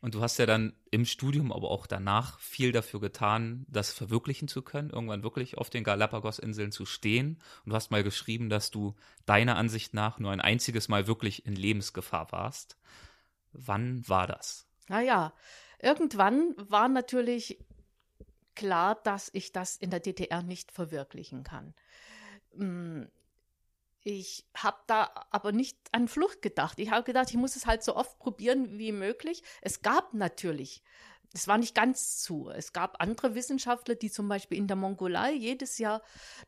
Und 0.00 0.14
du 0.14 0.22
hast 0.22 0.38
ja 0.38 0.46
dann 0.46 0.72
im 0.90 1.04
Studium, 1.04 1.52
aber 1.52 1.70
auch 1.70 1.86
danach 1.86 2.38
viel 2.38 2.72
dafür 2.72 3.00
getan, 3.00 3.66
das 3.68 3.92
verwirklichen 3.92 4.48
zu 4.48 4.62
können, 4.62 4.90
irgendwann 4.90 5.22
wirklich 5.22 5.58
auf 5.58 5.68
den 5.68 5.84
Galapagos-Inseln 5.84 6.72
zu 6.72 6.86
stehen. 6.86 7.38
Und 7.64 7.70
du 7.70 7.76
hast 7.76 7.90
mal 7.90 8.02
geschrieben, 8.02 8.48
dass 8.48 8.70
du 8.70 8.94
deiner 9.26 9.56
Ansicht 9.56 9.92
nach 9.92 10.18
nur 10.18 10.32
ein 10.32 10.40
einziges 10.40 10.88
Mal 10.88 11.06
wirklich 11.06 11.44
in 11.44 11.54
Lebensgefahr 11.54 12.32
warst. 12.32 12.78
Wann 13.52 14.08
war 14.08 14.26
das? 14.26 14.66
Naja, 14.88 15.34
irgendwann 15.78 16.54
war 16.56 16.88
natürlich 16.88 17.58
klar, 18.54 18.94
dass 19.04 19.30
ich 19.32 19.52
das 19.52 19.76
in 19.76 19.90
der 19.90 20.00
DDR 20.00 20.42
nicht 20.42 20.72
verwirklichen 20.72 21.44
kann. 21.44 21.74
Ich 24.02 24.46
habe 24.56 24.78
da 24.86 25.26
aber 25.30 25.52
nicht 25.52 25.76
an 25.92 26.08
Flucht 26.08 26.40
gedacht. 26.40 26.78
Ich 26.78 26.90
habe 26.90 27.04
gedacht, 27.04 27.30
ich 27.30 27.36
muss 27.36 27.56
es 27.56 27.66
halt 27.66 27.82
so 27.82 27.96
oft 27.96 28.18
probieren 28.18 28.78
wie 28.78 28.92
möglich. 28.92 29.42
Es 29.60 29.82
gab 29.82 30.14
natürlich, 30.14 30.82
es 31.32 31.46
war 31.46 31.58
nicht 31.58 31.76
ganz 31.76 32.18
zu. 32.18 32.50
Es 32.50 32.72
gab 32.72 33.00
andere 33.00 33.36
Wissenschaftler, 33.36 33.94
die 33.94 34.10
zum 34.10 34.28
Beispiel 34.28 34.58
in 34.58 34.66
der 34.66 34.76
Mongolei 34.76 35.32
jedes 35.32 35.78
Jahr 35.78 36.02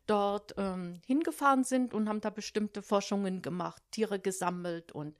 dort 0.07 0.55
ähm, 0.57 1.01
hingefahren 1.07 1.62
sind 1.62 1.95
und 1.95 2.09
haben 2.09 2.21
da 2.21 2.31
bestimmte 2.31 2.83
Forschungen 2.83 3.43
gemacht, 3.43 3.81
Tiere 3.93 4.19
gesammelt 4.19 4.91
und 4.91 5.17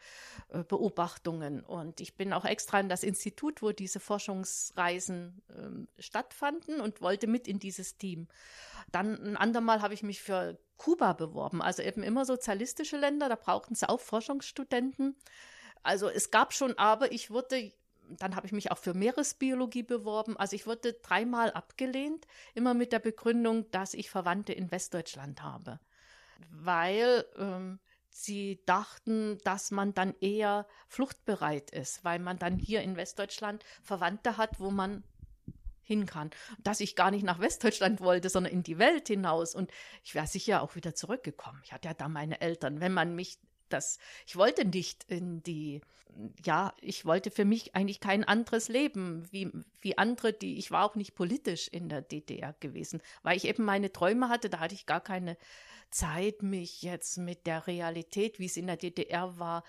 äh, 0.49 0.65
Beobachtungen. 0.65 1.63
Und 1.63 2.01
ich 2.01 2.17
bin 2.17 2.33
auch 2.33 2.45
extra 2.45 2.81
in 2.81 2.89
das 2.89 3.05
Institut, 3.05 3.63
wo 3.63 3.71
diese 3.71 4.01
Forschungsreisen 4.01 5.43
ähm, 5.57 5.89
stattfanden 5.97 6.81
und 6.81 7.01
wollte 7.01 7.29
mit 7.29 7.47
in 7.47 7.61
dieses 7.61 7.97
Team. 7.97 8.27
Dann 8.91 9.15
ein 9.23 9.37
andermal 9.37 9.81
habe 9.81 9.95
ich 9.95 10.03
mich 10.03 10.23
für 10.23 10.59
Kuba 10.77 11.13
beworben, 11.13 11.63
also 11.63 11.83
eben 11.83 12.03
immer 12.03 12.25
sozialistische 12.25 12.97
Länder, 12.97 13.29
da 13.29 13.37
brauchten 13.37 13.77
sie 13.77 13.89
auch 13.89 14.01
Forschungsstudenten. 14.01 15.15
Also 15.85 16.09
es 16.09 16.31
gab 16.31 16.53
schon, 16.53 16.77
aber 16.79 17.13
ich 17.13 17.31
wurde, 17.31 17.73
dann 18.09 18.37
habe 18.37 18.47
ich 18.47 18.53
mich 18.53 18.71
auch 18.71 18.79
für 18.79 18.95
Meeresbiologie 18.95 19.83
beworben. 19.83 20.37
Also 20.37 20.57
ich 20.57 20.67
wurde 20.67 20.95
dreimal 20.95 21.53
abgelehnt, 21.53 22.27
immer 22.55 22.75
mit 22.75 22.93
der 22.93 22.99
Begründung, 22.99 23.71
dass 23.71 23.95
ich 23.95 24.11
Verwandte 24.11 24.53
in 24.53 24.71
Westdeutschland 24.71 25.43
habe. 25.43 25.81
Weil 26.51 27.25
ähm, 27.37 27.79
sie 28.11 28.63
dachten, 28.67 29.39
dass 29.45 29.71
man 29.71 29.95
dann 29.95 30.15
eher 30.21 30.67
fluchtbereit 30.89 31.71
ist, 31.71 32.05
weil 32.05 32.19
man 32.19 32.39
dann 32.39 32.59
hier 32.59 32.83
in 32.83 32.97
Westdeutschland 32.97 33.65
Verwandte 33.83 34.37
hat, 34.37 34.61
wo 34.61 34.71
man 34.71 35.05
hin 35.83 36.07
kann. 36.07 36.31
Dass 36.59 36.81
ich 36.81 36.97
gar 36.97 37.11
nicht 37.11 37.25
nach 37.25 37.41
Westdeutschland 37.41 38.01
wollte, 38.01 38.29
sondern 38.29 38.53
in 38.53 38.63
die 38.63 38.79
Welt 38.79 39.09
hinaus. 39.09 39.55
Und 39.55 39.71
ich 40.05 40.15
wäre 40.15 40.27
sicher 40.27 40.63
auch 40.63 40.75
wieder 40.77 40.95
zurückgekommen. 40.95 41.61
Ich 41.65 41.73
hatte 41.73 41.89
ja 41.89 41.95
da 41.95 42.09
meine 42.09 42.41
Eltern. 42.41 42.81
Wenn 42.81 42.93
man 42.93 43.15
mich 43.15 43.39
das, 43.73 43.99
ich 44.27 44.37
wollte 44.37 44.65
nicht 44.65 45.05
in 45.09 45.43
die, 45.43 45.81
ja, 46.45 46.75
ich 46.81 47.05
wollte 47.05 47.31
für 47.31 47.45
mich 47.45 47.75
eigentlich 47.75 48.01
kein 48.01 48.25
anderes 48.25 48.69
Leben, 48.69 49.27
wie, 49.31 49.51
wie 49.81 49.99
andere, 49.99 50.33
die, 50.33 50.59
ich 50.59 50.71
war 50.71 50.85
auch 50.85 50.95
nicht 50.95 51.15
politisch 51.15 51.69
in 51.69 51.89
der 51.89 52.03
DDR 52.03 52.55
gewesen, 52.61 53.01
weil 53.23 53.37
ich 53.37 53.47
eben 53.47 53.65
meine 53.65 53.93
Träume 53.93 54.29
hatte, 54.29 54.51
da 54.51 54.61
hatte 54.61 54.75
ich 54.75 54.87
gar 54.87 55.01
keine 55.01 55.37
Zeit, 55.91 56.43
mich 56.43 56.83
jetzt 56.83 57.19
mit 57.19 57.47
der 57.47 57.67
Realität, 57.67 58.39
wie 58.39 58.47
es 58.47 58.57
in 58.57 58.67
der 58.67 58.77
DDR 58.77 59.39
war, 59.39 59.65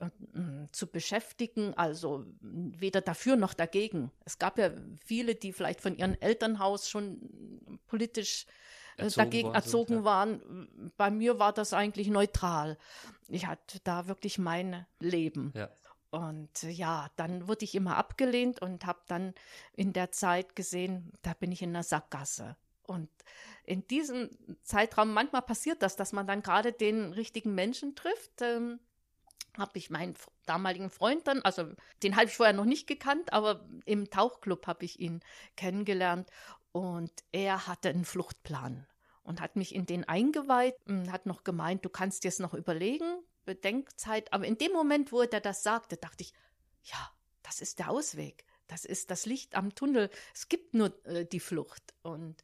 ähm, 0.00 0.68
zu 0.72 0.86
beschäftigen, 0.86 1.72
also 1.74 2.26
weder 2.40 3.00
dafür 3.00 3.36
noch 3.36 3.54
dagegen. 3.54 4.10
Es 4.24 4.38
gab 4.38 4.58
ja 4.58 4.70
viele, 5.04 5.34
die 5.34 5.52
vielleicht 5.52 5.80
von 5.80 5.96
ihrem 5.96 6.16
Elternhaus 6.20 6.88
schon 6.90 7.80
politisch 7.86 8.44
äh, 8.44 8.50
erzogen 8.96 9.24
dagegen 9.24 9.48
waren, 9.48 9.54
erzogen 9.54 9.94
so, 9.98 10.04
waren. 10.04 10.92
Bei 10.96 11.10
mir 11.10 11.38
war 11.38 11.52
das 11.52 11.72
eigentlich 11.72 12.08
neutral. 12.08 12.78
Ich 13.28 13.46
hatte 13.46 13.80
da 13.84 14.06
wirklich 14.06 14.38
mein 14.38 14.86
Leben. 15.00 15.52
Ja. 15.54 15.68
Und 16.10 16.62
ja, 16.62 17.10
dann 17.16 17.48
wurde 17.48 17.64
ich 17.64 17.74
immer 17.74 17.96
abgelehnt 17.96 18.62
und 18.62 18.86
habe 18.86 19.00
dann 19.06 19.34
in 19.74 19.92
der 19.92 20.12
Zeit 20.12 20.56
gesehen, 20.56 21.12
da 21.22 21.34
bin 21.34 21.52
ich 21.52 21.62
in 21.62 21.70
einer 21.70 21.82
Sackgasse. 21.82 22.56
Und 22.84 23.10
in 23.64 23.86
diesem 23.88 24.30
Zeitraum, 24.62 25.12
manchmal 25.12 25.42
passiert 25.42 25.82
das, 25.82 25.96
dass 25.96 26.12
man 26.12 26.26
dann 26.26 26.42
gerade 26.42 26.72
den 26.72 27.12
richtigen 27.12 27.54
Menschen 27.54 27.96
trifft. 27.96 28.40
Ähm, 28.40 28.78
habe 29.58 29.78
ich 29.78 29.90
meinen 29.90 30.14
damaligen 30.44 30.90
Freund 30.90 31.26
dann, 31.26 31.40
also 31.42 31.64
den 32.02 32.16
habe 32.16 32.26
ich 32.26 32.36
vorher 32.36 32.54
noch 32.54 32.66
nicht 32.66 32.86
gekannt, 32.86 33.32
aber 33.32 33.66
im 33.86 34.10
Tauchclub 34.10 34.66
habe 34.66 34.84
ich 34.84 35.00
ihn 35.00 35.20
kennengelernt 35.56 36.30
und 36.76 37.10
er 37.32 37.66
hatte 37.66 37.88
einen 37.88 38.04
Fluchtplan 38.04 38.86
und 39.22 39.40
hat 39.40 39.56
mich 39.56 39.74
in 39.74 39.86
den 39.86 40.04
eingeweiht 40.04 40.76
und 40.86 41.10
hat 41.10 41.24
noch 41.24 41.42
gemeint, 41.42 41.86
du 41.86 41.88
kannst 41.88 42.22
dir 42.22 42.28
es 42.28 42.38
noch 42.38 42.52
überlegen, 42.52 43.22
Bedenkzeit. 43.46 44.30
Aber 44.30 44.44
in 44.44 44.58
dem 44.58 44.72
Moment, 44.72 45.10
wo 45.10 45.22
er 45.22 45.40
das 45.40 45.62
sagte, 45.62 45.96
dachte 45.96 46.22
ich, 46.22 46.34
ja, 46.82 47.10
das 47.42 47.62
ist 47.62 47.78
der 47.78 47.88
Ausweg. 47.88 48.44
Das 48.66 48.84
ist 48.84 49.10
das 49.10 49.24
Licht 49.24 49.54
am 49.54 49.74
Tunnel. 49.74 50.10
Es 50.34 50.50
gibt 50.50 50.74
nur 50.74 50.92
äh, 51.06 51.24
die 51.24 51.40
Flucht. 51.40 51.94
Und 52.02 52.42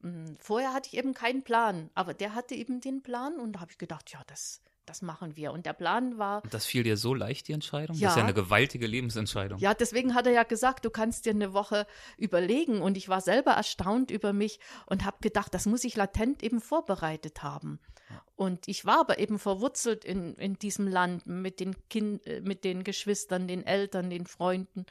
mh, 0.00 0.26
hm, 0.26 0.36
vorher 0.40 0.74
hatte 0.74 0.88
ich 0.88 0.98
eben 0.98 1.14
keinen 1.14 1.44
Plan, 1.44 1.88
aber 1.94 2.14
der 2.14 2.34
hatte 2.34 2.56
eben 2.56 2.80
den 2.80 3.04
Plan 3.04 3.38
und 3.38 3.52
da 3.52 3.60
habe 3.60 3.70
ich 3.70 3.78
gedacht, 3.78 4.10
ja, 4.10 4.24
das, 4.26 4.60
das 4.88 5.02
machen 5.02 5.36
wir. 5.36 5.52
Und 5.52 5.66
der 5.66 5.72
Plan 5.72 6.18
war. 6.18 6.42
Und 6.42 6.54
das 6.54 6.66
fiel 6.66 6.82
dir 6.82 6.96
so 6.96 7.14
leicht, 7.14 7.48
die 7.48 7.52
Entscheidung? 7.52 7.96
Ja. 7.96 8.08
Das 8.08 8.12
ist 8.12 8.18
ja 8.18 8.24
eine 8.24 8.34
gewaltige 8.34 8.86
Lebensentscheidung. 8.86 9.58
Ja, 9.58 9.74
deswegen 9.74 10.14
hat 10.14 10.26
er 10.26 10.32
ja 10.32 10.42
gesagt, 10.44 10.84
du 10.84 10.90
kannst 10.90 11.26
dir 11.26 11.30
eine 11.30 11.52
Woche 11.52 11.86
überlegen. 12.16 12.80
Und 12.80 12.96
ich 12.96 13.08
war 13.08 13.20
selber 13.20 13.52
erstaunt 13.52 14.10
über 14.10 14.32
mich 14.32 14.60
und 14.86 15.04
habe 15.04 15.18
gedacht, 15.20 15.54
das 15.54 15.66
muss 15.66 15.84
ich 15.84 15.96
latent 15.96 16.42
eben 16.42 16.60
vorbereitet 16.60 17.42
haben. 17.42 17.80
Ja. 18.10 18.22
Und 18.36 18.68
ich 18.68 18.84
war 18.84 19.00
aber 19.00 19.18
eben 19.18 19.38
verwurzelt 19.38 20.04
in, 20.04 20.34
in 20.34 20.58
diesem 20.58 20.88
Land 20.88 21.26
mit 21.26 21.60
den 21.60 21.76
Kind, 21.88 22.26
äh, 22.26 22.40
mit 22.40 22.64
den 22.64 22.84
Geschwistern, 22.84 23.48
den 23.48 23.66
Eltern, 23.66 24.10
den 24.10 24.26
Freunden. 24.26 24.86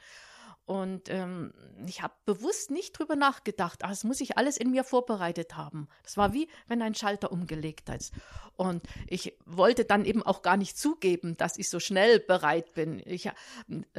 Und 0.68 1.08
ähm, 1.08 1.54
ich 1.86 2.02
habe 2.02 2.12
bewusst 2.26 2.70
nicht 2.70 2.92
drüber 2.92 3.16
nachgedacht, 3.16 3.84
aber 3.84 3.90
das 3.90 4.04
muss 4.04 4.20
ich 4.20 4.36
alles 4.36 4.58
in 4.58 4.70
mir 4.70 4.84
vorbereitet 4.84 5.56
haben. 5.56 5.88
Das 6.02 6.18
war 6.18 6.34
wie 6.34 6.46
wenn 6.66 6.82
ein 6.82 6.94
Schalter 6.94 7.32
umgelegt 7.32 7.88
ist. 7.88 8.12
Und 8.54 8.82
ich 9.06 9.32
wollte 9.46 9.86
dann 9.86 10.04
eben 10.04 10.22
auch 10.22 10.42
gar 10.42 10.58
nicht 10.58 10.76
zugeben, 10.76 11.38
dass 11.38 11.56
ich 11.56 11.70
so 11.70 11.80
schnell 11.80 12.20
bereit 12.20 12.74
bin. 12.74 13.00
Ich, 13.06 13.24
äh, 13.24 13.32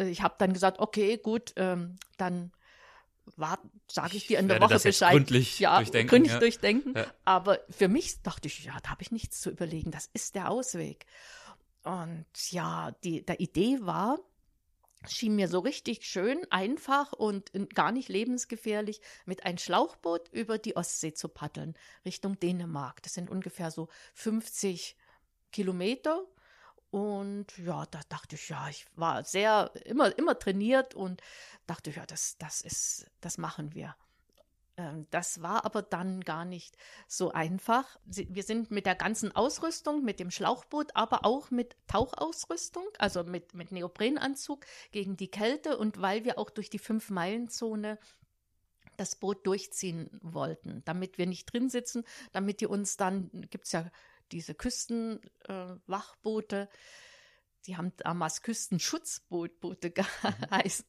ich 0.09 0.21
habe 0.21 0.35
dann 0.37 0.53
gesagt, 0.53 0.77
okay, 0.77 1.17
gut, 1.17 1.53
ähm, 1.55 1.95
dann 2.17 2.51
sage 3.87 4.17
ich 4.17 4.27
dir 4.27 4.37
in 4.37 4.47
der 4.47 4.61
Woche 4.61 4.79
Bescheid. 4.79 5.13
Gründlich 5.13 5.59
ja, 5.59 5.77
durchdenken. 5.77 6.07
Gründlich 6.07 6.33
ja. 6.33 6.39
durchdenken. 6.39 6.93
Ja. 6.95 7.07
Aber 7.25 7.61
für 7.71 7.87
mich 7.87 8.21
dachte 8.21 8.47
ich, 8.47 8.63
ja, 8.63 8.77
da 8.83 8.91
habe 8.91 9.01
ich 9.01 9.11
nichts 9.11 9.41
zu 9.41 9.49
überlegen. 9.49 9.89
Das 9.89 10.07
ist 10.13 10.35
der 10.35 10.51
Ausweg. 10.51 11.07
Und 11.83 12.27
ja, 12.51 12.91
die, 13.03 13.25
der 13.25 13.39
Idee 13.39 13.79
war, 13.81 14.19
schien 15.07 15.35
mir 15.35 15.47
so 15.47 15.59
richtig 15.59 16.05
schön, 16.05 16.39
einfach 16.51 17.13
und 17.13 17.51
gar 17.73 17.91
nicht 17.91 18.09
lebensgefährlich, 18.09 19.01
mit 19.25 19.45
einem 19.45 19.57
Schlauchboot 19.57 20.29
über 20.31 20.57
die 20.57 20.75
Ostsee 20.75 21.13
zu 21.13 21.29
paddeln, 21.29 21.75
Richtung 22.05 22.39
Dänemark. 22.39 23.01
Das 23.03 23.13
sind 23.13 23.29
ungefähr 23.29 23.71
so 23.71 23.87
50 24.13 24.97
Kilometer. 25.51 26.23
Und 26.91 27.45
ja, 27.57 27.85
da 27.85 28.01
dachte 28.09 28.35
ich, 28.35 28.49
ja, 28.49 28.67
ich 28.67 28.87
war 28.95 29.23
sehr, 29.23 29.71
immer, 29.85 30.17
immer 30.17 30.37
trainiert 30.37 30.95
und 30.95 31.21
dachte, 31.67 31.91
ja, 31.91 32.05
das, 32.05 32.37
das 32.39 32.61
ist, 32.61 33.05
das 33.21 33.37
machen 33.37 33.73
wir. 33.75 33.95
Ähm, 34.79 35.05
das 35.11 35.41
war 35.41 35.65
aber 35.65 35.81
dann 35.81 36.21
gar 36.21 36.45
nicht 36.45 36.77
so 37.07 37.33
einfach. 37.33 37.99
Wir 38.05 38.43
sind 38.43 38.71
mit 38.71 38.85
der 38.85 38.95
ganzen 38.95 39.35
Ausrüstung, 39.35 40.05
mit 40.05 40.21
dem 40.21 40.31
Schlauchboot, 40.31 40.95
aber 40.95 41.25
auch 41.25 41.51
mit 41.51 41.75
Tauchausrüstung, 41.87 42.87
also 42.97 43.25
mit, 43.25 43.53
mit 43.53 43.73
Neoprenanzug 43.73 44.65
gegen 44.91 45.17
die 45.17 45.29
Kälte 45.29 45.77
und 45.77 46.01
weil 46.01 46.23
wir 46.23 46.39
auch 46.39 46.49
durch 46.49 46.69
die 46.69 46.79
Fünf-Meilen-Zone 46.79 47.99
das 48.95 49.17
Boot 49.17 49.45
durchziehen 49.45 50.17
wollten, 50.21 50.81
damit 50.85 51.17
wir 51.17 51.25
nicht 51.25 51.51
drin 51.51 51.67
sitzen, 51.69 52.05
damit 52.31 52.61
die 52.61 52.67
uns 52.67 52.95
dann, 52.95 53.29
gibt 53.49 53.65
es 53.65 53.73
ja 53.73 53.91
diese 54.31 54.55
Küstenwachboote, 54.55 56.61
äh, 56.61 56.67
die 57.65 57.77
haben 57.77 57.93
damals 57.97 58.41
Küstenschutzboote 58.41 59.91
geheißen, 59.91 60.85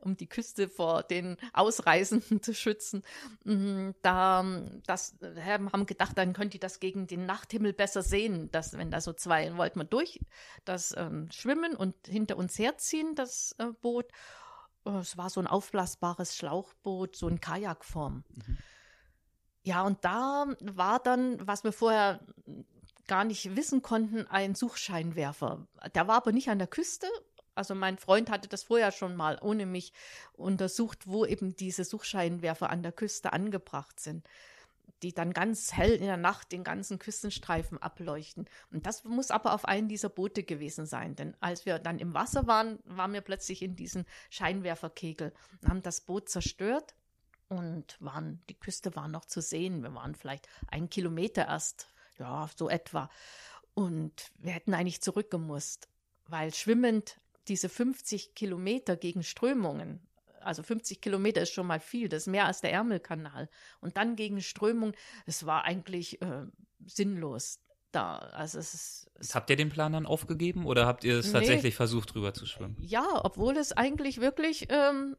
um 0.00 0.16
die 0.16 0.28
Küste 0.28 0.68
vor 0.68 1.02
den 1.02 1.36
Ausreisenden 1.52 2.42
zu 2.42 2.54
schützen. 2.54 3.02
Mm, 3.44 3.90
da 4.02 4.44
das, 4.86 5.16
haben 5.22 5.86
gedacht, 5.86 6.18
dann 6.18 6.32
könnt 6.32 6.54
ihr 6.54 6.60
das 6.60 6.80
gegen 6.80 7.06
den 7.06 7.26
Nachthimmel 7.26 7.72
besser 7.72 8.02
sehen, 8.02 8.50
dass 8.50 8.76
wenn 8.76 8.90
da 8.90 9.00
so 9.00 9.12
zwei, 9.12 9.56
wollten 9.56 9.80
wir 9.80 9.84
durch 9.84 10.20
das 10.64 10.94
ähm, 10.96 11.30
schwimmen 11.30 11.74
und 11.74 11.94
hinter 12.06 12.36
uns 12.36 12.58
herziehen, 12.58 13.14
das 13.14 13.54
äh, 13.58 13.66
Boot. 13.80 14.06
Es 14.84 15.18
war 15.18 15.28
so 15.28 15.40
ein 15.40 15.46
aufblasbares 15.46 16.34
Schlauchboot, 16.34 17.14
so 17.14 17.28
in 17.28 17.40
Kajakform. 17.40 18.24
Mhm. 18.34 18.58
Ja, 19.62 19.82
und 19.82 20.02
da 20.02 20.46
war 20.60 20.98
dann, 20.98 21.46
was 21.46 21.62
wir 21.62 21.72
vorher 21.72 22.20
gar 23.08 23.24
nicht 23.24 23.56
wissen 23.56 23.82
konnten, 23.82 24.26
ein 24.28 24.54
Suchscheinwerfer. 24.54 25.66
Der 25.94 26.06
war 26.06 26.16
aber 26.16 26.32
nicht 26.32 26.48
an 26.48 26.58
der 26.58 26.68
Küste. 26.68 27.08
Also 27.54 27.74
mein 27.74 27.98
Freund 27.98 28.30
hatte 28.30 28.48
das 28.48 28.62
vorher 28.62 28.92
schon 28.92 29.16
mal 29.16 29.38
ohne 29.42 29.66
mich 29.66 29.92
untersucht, 30.34 31.08
wo 31.08 31.24
eben 31.24 31.56
diese 31.56 31.82
Suchscheinwerfer 31.82 32.70
an 32.70 32.84
der 32.84 32.92
Küste 32.92 33.32
angebracht 33.32 33.98
sind, 33.98 34.28
die 35.02 35.12
dann 35.12 35.32
ganz 35.32 35.72
hell 35.72 35.92
in 35.92 36.06
der 36.06 36.16
Nacht 36.16 36.52
den 36.52 36.62
ganzen 36.62 37.00
Küstenstreifen 37.00 37.82
ableuchten. 37.82 38.48
Und 38.70 38.86
das 38.86 39.02
muss 39.02 39.32
aber 39.32 39.54
auf 39.54 39.64
einem 39.64 39.88
dieser 39.88 40.08
Boote 40.08 40.44
gewesen 40.44 40.86
sein, 40.86 41.16
denn 41.16 41.36
als 41.40 41.66
wir 41.66 41.80
dann 41.80 41.98
im 41.98 42.14
Wasser 42.14 42.46
waren, 42.46 42.78
waren 42.84 43.12
wir 43.12 43.22
plötzlich 43.22 43.62
in 43.62 43.74
diesen 43.74 44.04
Scheinwerferkegel 44.30 45.32
und 45.62 45.68
haben 45.68 45.82
das 45.82 46.02
Boot 46.02 46.28
zerstört 46.28 46.94
und 47.48 47.96
waren, 48.00 48.40
die 48.48 48.58
Küste 48.58 48.94
war 48.94 49.08
noch 49.08 49.24
zu 49.24 49.40
sehen. 49.40 49.82
Wir 49.82 49.94
waren 49.94 50.14
vielleicht 50.14 50.48
einen 50.68 50.90
Kilometer 50.90 51.48
erst 51.48 51.88
ja, 52.18 52.48
so 52.56 52.68
etwa. 52.68 53.10
Und 53.74 54.30
wir 54.38 54.52
hätten 54.52 54.74
eigentlich 54.74 55.00
zurückgemusst, 55.00 55.88
weil 56.26 56.52
schwimmend 56.52 57.20
diese 57.48 57.68
50 57.68 58.34
Kilometer 58.34 58.96
gegen 58.96 59.22
Strömungen, 59.22 60.00
also 60.40 60.62
50 60.62 61.00
Kilometer 61.00 61.42
ist 61.42 61.52
schon 61.52 61.66
mal 61.66 61.80
viel, 61.80 62.08
das 62.08 62.22
ist 62.22 62.26
mehr 62.26 62.46
als 62.46 62.60
der 62.60 62.72
Ärmelkanal. 62.72 63.48
Und 63.80 63.96
dann 63.96 64.16
gegen 64.16 64.40
Strömung, 64.40 64.92
es 65.26 65.46
war 65.46 65.64
eigentlich 65.64 66.20
äh, 66.22 66.46
sinnlos. 66.86 67.60
Da, 67.90 68.16
also 68.18 68.58
es, 68.58 69.08
es 69.14 69.34
habt 69.34 69.48
ihr 69.48 69.56
den 69.56 69.70
Plan 69.70 69.92
dann 69.92 70.04
aufgegeben 70.04 70.66
oder 70.66 70.86
habt 70.86 71.04
ihr 71.04 71.18
es 71.18 71.28
nee, 71.28 71.32
tatsächlich 71.32 71.74
versucht, 71.74 72.14
drüber 72.14 72.34
zu 72.34 72.44
schwimmen? 72.44 72.76
Ja, 72.80 73.24
obwohl 73.24 73.56
es 73.56 73.72
eigentlich 73.72 74.20
wirklich 74.20 74.66
ähm, 74.68 75.16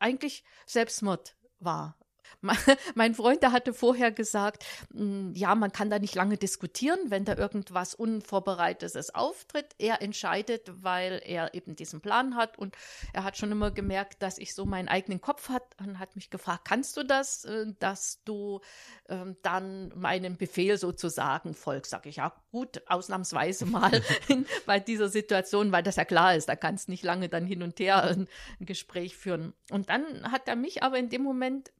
eigentlich 0.00 0.44
Selbstmord 0.66 1.36
war. 1.60 1.96
Mein 2.94 3.14
Freund, 3.14 3.42
der 3.42 3.52
hatte 3.52 3.72
vorher 3.74 4.10
gesagt, 4.10 4.64
hm, 4.92 5.32
ja, 5.34 5.54
man 5.54 5.72
kann 5.72 5.90
da 5.90 5.98
nicht 5.98 6.14
lange 6.14 6.36
diskutieren, 6.36 6.98
wenn 7.08 7.24
da 7.24 7.36
irgendwas 7.36 7.94
Unvorbereitetes 7.94 9.14
auftritt. 9.14 9.74
Er 9.78 10.02
entscheidet, 10.02 10.70
weil 10.82 11.22
er 11.24 11.54
eben 11.54 11.76
diesen 11.76 12.00
Plan 12.00 12.36
hat 12.36 12.58
und 12.58 12.76
er 13.12 13.24
hat 13.24 13.36
schon 13.36 13.52
immer 13.52 13.70
gemerkt, 13.70 14.22
dass 14.22 14.38
ich 14.38 14.54
so 14.54 14.64
meinen 14.64 14.88
eigenen 14.88 15.20
Kopf 15.20 15.48
hat 15.48 15.62
und 15.78 15.98
hat 15.98 16.16
mich 16.16 16.30
gefragt, 16.30 16.64
kannst 16.64 16.96
du 16.96 17.04
das, 17.04 17.44
äh, 17.44 17.66
dass 17.78 18.22
du 18.24 18.60
ähm, 19.08 19.36
dann 19.42 19.92
meinem 19.96 20.36
Befehl 20.36 20.78
sozusagen 20.78 21.54
folgst? 21.54 21.90
Sag 21.90 22.06
ich, 22.06 22.16
ja, 22.16 22.32
gut, 22.50 22.82
ausnahmsweise 22.86 23.66
mal 23.66 24.02
bei 24.66 24.80
dieser 24.80 25.08
Situation, 25.08 25.72
weil 25.72 25.82
das 25.82 25.96
ja 25.96 26.04
klar 26.04 26.34
ist, 26.34 26.48
da 26.48 26.56
kannst 26.56 26.88
nicht 26.88 27.04
lange 27.04 27.28
dann 27.28 27.46
hin 27.46 27.62
und 27.62 27.78
her 27.80 28.02
ein, 28.02 28.28
ein 28.60 28.66
Gespräch 28.66 29.16
führen. 29.16 29.52
Und 29.70 29.88
dann 29.88 30.30
hat 30.30 30.48
er 30.48 30.56
mich 30.56 30.82
aber 30.82 30.98
in 30.98 31.08
dem 31.08 31.22
Moment 31.22 31.70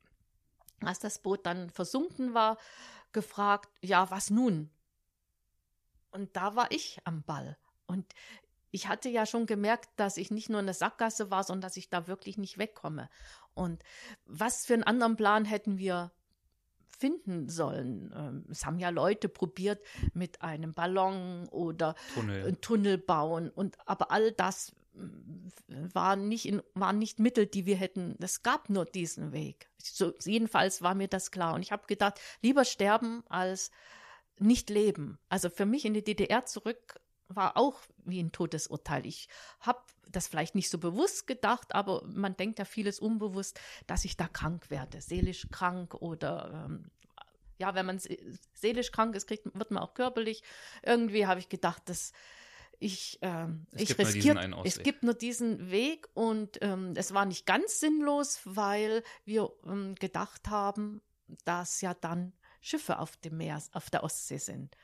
als 0.88 0.99
das 0.99 1.20
Boot 1.20 1.46
dann 1.46 1.70
versunken 1.70 2.34
war, 2.34 2.58
gefragt, 3.12 3.68
ja, 3.82 4.10
was 4.10 4.30
nun? 4.30 4.70
Und 6.10 6.37
da 6.37 6.56
war 6.56 6.70
ich 6.70 6.99
am 7.04 7.22
Ball. 7.22 7.56
Und 7.87 8.06
ich 8.70 8.88
hatte 8.88 9.08
ja 9.08 9.26
schon 9.26 9.46
gemerkt, 9.46 9.88
dass 9.96 10.16
ich 10.16 10.30
nicht 10.30 10.49
nur 10.49 10.60
eine 10.60 10.75
Sackgasse 10.75 11.30
war, 11.30 11.44
sondern 11.44 11.62
dass 11.62 11.76
ich 11.76 11.90
da 11.90 12.06
wirklich 12.06 12.38
nicht 12.38 12.58
wegkomme. 12.58 13.08
Und 13.54 13.82
was 14.26 14.64
für 14.64 14.75
einen 14.75 14.84
anderen 14.84 15.16
Plan 15.16 15.44
hätten 15.44 15.78
wir 15.78 16.12
finden 16.99 17.49
sollen? 17.49 18.12
Ähm, 18.14 18.44
es 18.50 18.64
haben 18.64 18.78
ja 18.78 18.90
Leute 18.90 19.28
probiert 19.28 19.84
mit 20.14 20.42
einem 20.42 20.75
Ballon 20.75 21.49
oder 21.49 21.94
Tunnel, 22.14 22.57
Tunnel 22.57 22.98
bauen 22.98 23.50
und 23.50 23.76
aber 23.87 24.11
all 24.11 24.33
das 24.33 24.72
waren 25.68 26.28
nicht, 26.28 26.46
in, 26.46 26.62
waren 26.74 26.98
nicht 26.98 27.18
Mittel, 27.18 27.46
die 27.46 27.66
wir 27.66 27.76
hätten. 27.76 28.16
Es 28.20 28.42
gab 28.42 28.70
nur 28.70 28.84
diesen 28.84 29.32
Weg. 29.32 29.68
So, 29.82 30.12
jedenfalls 30.24 30.82
war 30.82 30.94
mir 30.94 31.08
das 31.08 31.30
klar. 31.30 31.54
Und 31.54 31.62
ich 31.62 31.72
habe 31.72 31.86
gedacht, 31.86 32.20
lieber 32.42 32.64
sterben 32.64 33.22
als 33.28 33.70
nicht 34.38 34.70
leben. 34.70 35.18
Also 35.28 35.50
für 35.50 35.66
mich 35.66 35.84
in 35.84 35.94
die 35.94 36.04
DDR 36.04 36.44
zurück 36.46 37.00
war 37.28 37.56
auch 37.56 37.80
wie 38.04 38.22
ein 38.22 38.32
Todesurteil. 38.32 39.06
Ich 39.06 39.28
habe 39.60 39.80
das 40.08 40.26
vielleicht 40.26 40.54
nicht 40.54 40.70
so 40.70 40.78
bewusst 40.78 41.26
gedacht, 41.26 41.74
aber 41.74 42.02
man 42.06 42.36
denkt 42.36 42.58
ja 42.58 42.64
vieles 42.64 42.98
unbewusst, 42.98 43.60
dass 43.86 44.04
ich 44.04 44.16
da 44.16 44.26
krank 44.26 44.70
werde, 44.70 45.00
seelisch 45.00 45.46
krank 45.50 45.94
oder 45.94 46.66
ähm, 46.66 46.90
ja, 47.58 47.74
wenn 47.74 47.86
man 47.86 48.00
seelisch 48.54 48.90
krank 48.90 49.14
ist, 49.14 49.26
kriegt, 49.26 49.46
wird 49.56 49.70
man 49.70 49.82
auch 49.82 49.94
körperlich. 49.94 50.42
Irgendwie 50.82 51.26
habe 51.26 51.40
ich 51.40 51.50
gedacht, 51.50 51.82
das 51.86 52.12
ich, 52.81 53.19
ähm, 53.21 53.66
ich 53.73 53.97
riskiere, 53.97 54.62
es 54.64 54.83
gibt 54.83 55.03
nur 55.03 55.14
diesen 55.14 55.71
Weg 55.71 56.09
und 56.14 56.59
ähm, 56.62 56.95
es 56.97 57.12
war 57.12 57.27
nicht 57.27 57.47
ganz 57.47 57.79
sinnlos, 57.79 58.40
weil 58.45 59.03
wir 59.25 59.51
ähm, 59.66 59.95
gedacht 59.97 60.49
haben, 60.49 61.03
dass 61.45 61.83
ja 61.83 61.95
dann 61.95 62.33
Schiffe 62.62 62.99
auf 62.99 63.19
dem 63.19 63.37
Meer, 63.37 63.62
auf 63.73 63.90
der 63.90 64.03
Ostsee 64.03 64.38
sind. 64.38 64.77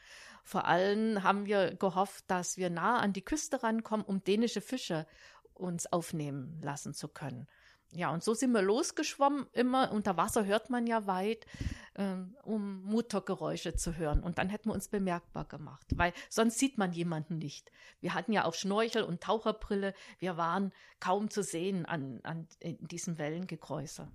Vor 0.45 0.67
allem 0.67 1.23
haben 1.23 1.47
wir 1.47 1.75
gehofft, 1.75 2.25
dass 2.29 2.57
wir 2.59 2.71
nah 2.71 2.99
an 2.99 3.13
die 3.13 3.25
Küste 3.25 3.63
rankommen, 3.63 4.05
um 4.05 4.23
dänische 4.23 4.61
Fische 4.61 5.07
uns 5.55 5.91
aufnehmen 5.91 6.61
lassen 6.63 6.95
zu 6.95 7.09
können. 7.09 7.49
Ja, 7.93 8.11
und 8.11 8.23
so 8.23 8.35
sind 8.35 8.53
wir 8.53 8.63
losgeschwommen. 8.63 9.47
Immer 9.53 9.93
unter 9.93 10.17
Wasser 10.17 10.45
hört 10.45 10.71
man 10.71 10.87
ja 10.87 11.07
weit, 11.07 11.47
ähm, 11.95 12.37
um 12.43 12.83
Motorgeräusche 12.83 13.75
zu 13.75 13.97
hören. 13.97 14.23
Und 14.23 14.39
dann 14.39 14.49
hätten 14.49 14.69
wir 14.69 14.75
uns 14.75 14.89
bemerkbar 14.89 15.47
gemacht, 15.47 15.87
weil 15.95 16.13
sonst 16.29 16.59
sieht 16.59 16.79
man 16.79 16.93
jemanden 16.93 17.39
nicht. 17.39 17.71
Wir 18.01 18.15
hatten 18.15 18.33
ja 18.33 18.45
auch 18.45 18.55
Schnorchel 18.55 19.03
und 19.03 19.23
Taucherbrille. 19.23 19.95
Wir 20.19 20.37
waren 20.37 20.73
kaum 21.01 21.31
zu 21.31 21.43
sehen 21.43 21.87
an, 21.87 22.21
an 22.23 22.47
in 22.61 22.77
diesem 22.89 23.19
Wellengekräuser. 23.19 24.11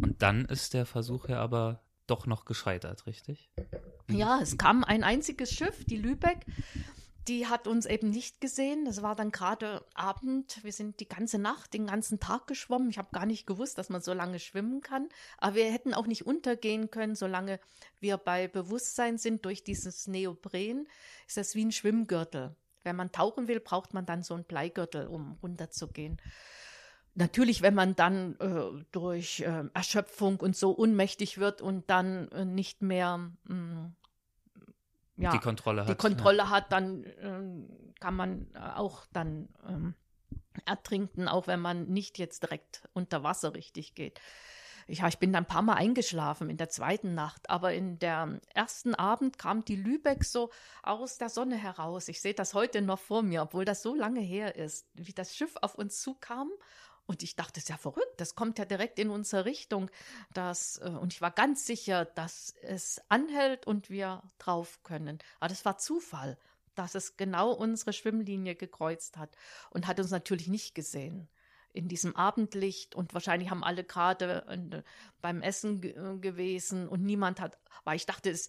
Und 0.00 0.22
dann 0.22 0.44
ist 0.44 0.74
der 0.74 0.86
Versuch 0.86 1.28
ja 1.28 1.40
aber 1.40 1.80
doch 2.06 2.26
noch 2.26 2.44
gescheitert, 2.44 3.06
richtig? 3.06 3.50
Ja, 4.10 4.40
es 4.40 4.56
kam 4.56 4.84
ein 4.84 5.04
einziges 5.04 5.52
Schiff, 5.52 5.84
die 5.84 5.98
Lübeck 5.98 6.46
die 7.28 7.46
hat 7.46 7.66
uns 7.66 7.84
eben 7.84 8.08
nicht 8.10 8.40
gesehen. 8.40 8.86
Das 8.86 9.02
war 9.02 9.14
dann 9.14 9.30
gerade 9.30 9.84
Abend. 9.94 10.64
Wir 10.64 10.72
sind 10.72 10.98
die 10.98 11.08
ganze 11.08 11.38
Nacht, 11.38 11.74
den 11.74 11.86
ganzen 11.86 12.18
Tag 12.20 12.46
geschwommen. 12.46 12.88
Ich 12.88 12.96
habe 12.96 13.10
gar 13.12 13.26
nicht 13.26 13.46
gewusst, 13.46 13.76
dass 13.76 13.90
man 13.90 14.00
so 14.00 14.14
lange 14.14 14.38
schwimmen 14.38 14.80
kann. 14.80 15.08
Aber 15.36 15.56
wir 15.56 15.70
hätten 15.70 15.92
auch 15.92 16.06
nicht 16.06 16.26
untergehen 16.26 16.90
können, 16.90 17.14
solange 17.14 17.60
wir 18.00 18.16
bei 18.16 18.48
Bewusstsein 18.48 19.18
sind 19.18 19.44
durch 19.44 19.62
dieses 19.62 20.06
Neopren. 20.06 20.88
Ist 21.26 21.36
das 21.36 21.54
wie 21.54 21.66
ein 21.66 21.72
Schwimmgürtel. 21.72 22.56
Wenn 22.82 22.96
man 22.96 23.12
tauchen 23.12 23.46
will, 23.46 23.60
braucht 23.60 23.92
man 23.92 24.06
dann 24.06 24.22
so 24.22 24.34
einen 24.34 24.44
Bleigürtel, 24.44 25.06
um 25.06 25.38
runterzugehen. 25.42 26.18
Natürlich, 27.14 27.60
wenn 27.60 27.74
man 27.74 27.94
dann 27.94 28.36
äh, 28.38 28.84
durch 28.92 29.40
äh, 29.40 29.64
Erschöpfung 29.74 30.40
und 30.40 30.56
so 30.56 30.70
unmächtig 30.70 31.38
wird 31.38 31.60
und 31.60 31.90
dann 31.90 32.28
äh, 32.30 32.44
nicht 32.44 32.80
mehr 32.80 33.18
mh, 33.44 33.54
mm, 33.54 33.96
ja, 35.18 35.32
die 35.32 35.38
Kontrolle 35.38 35.82
hat. 35.82 35.88
Die 35.88 35.94
Kontrolle 35.94 36.38
ja. 36.38 36.50
hat, 36.50 36.72
dann 36.72 37.04
ähm, 37.20 37.68
kann 38.00 38.14
man 38.14 38.46
äh, 38.54 38.58
auch 38.76 39.04
dann 39.12 39.48
ähm, 39.68 39.94
ertrinken, 40.64 41.28
auch 41.28 41.46
wenn 41.46 41.60
man 41.60 41.86
nicht 41.88 42.18
jetzt 42.18 42.42
direkt 42.42 42.88
unter 42.92 43.22
Wasser 43.22 43.54
richtig 43.54 43.94
geht. 43.94 44.20
Ja, 44.90 45.06
ich 45.06 45.18
bin 45.18 45.34
dann 45.34 45.44
ein 45.44 45.48
paar 45.48 45.60
Mal 45.60 45.74
eingeschlafen 45.74 46.48
in 46.48 46.56
der 46.56 46.70
zweiten 46.70 47.14
Nacht, 47.14 47.50
aber 47.50 47.74
in 47.74 47.98
der 47.98 48.40
ersten 48.54 48.94
Abend 48.94 49.36
kam 49.36 49.62
die 49.62 49.76
Lübeck 49.76 50.24
so 50.24 50.50
aus 50.82 51.18
der 51.18 51.28
Sonne 51.28 51.56
heraus. 51.56 52.08
Ich 52.08 52.22
sehe 52.22 52.32
das 52.32 52.54
heute 52.54 52.80
noch 52.80 52.98
vor 52.98 53.22
mir, 53.22 53.42
obwohl 53.42 53.66
das 53.66 53.82
so 53.82 53.94
lange 53.94 54.20
her 54.20 54.56
ist, 54.56 54.86
wie 54.94 55.12
das 55.12 55.36
Schiff 55.36 55.56
auf 55.60 55.74
uns 55.74 56.00
zukam 56.00 56.50
und 57.08 57.22
ich 57.22 57.36
dachte, 57.36 57.54
das 57.54 57.64
ist 57.64 57.70
ja 57.70 57.78
verrückt, 57.78 58.20
das 58.20 58.34
kommt 58.34 58.58
ja 58.58 58.66
direkt 58.66 58.98
in 58.98 59.08
unsere 59.08 59.46
Richtung. 59.46 59.90
Das, 60.34 60.76
äh, 60.76 60.90
und 60.90 61.14
ich 61.14 61.22
war 61.22 61.30
ganz 61.30 61.66
sicher, 61.66 62.04
dass 62.04 62.54
es 62.62 63.00
anhält 63.08 63.66
und 63.66 63.88
wir 63.88 64.22
drauf 64.38 64.82
können. 64.84 65.18
Aber 65.40 65.48
das 65.48 65.64
war 65.64 65.78
Zufall, 65.78 66.36
dass 66.74 66.94
es 66.94 67.16
genau 67.16 67.50
unsere 67.50 67.94
Schwimmlinie 67.94 68.54
gekreuzt 68.54 69.16
hat 69.16 69.30
und 69.70 69.86
hat 69.86 69.98
uns 69.98 70.10
natürlich 70.10 70.48
nicht 70.48 70.74
gesehen 70.74 71.28
in 71.78 71.88
diesem 71.88 72.16
Abendlicht 72.16 72.94
und 72.96 73.14
wahrscheinlich 73.14 73.50
haben 73.50 73.62
alle 73.62 73.84
gerade 73.84 74.44
äh, 74.48 74.82
beim 75.20 75.42
Essen 75.42 75.82
äh, 75.82 76.18
gewesen 76.18 76.88
und 76.88 77.04
niemand 77.04 77.40
hat, 77.40 77.56
weil 77.84 77.96
ich 77.96 78.04
dachte, 78.04 78.30
es 78.30 78.48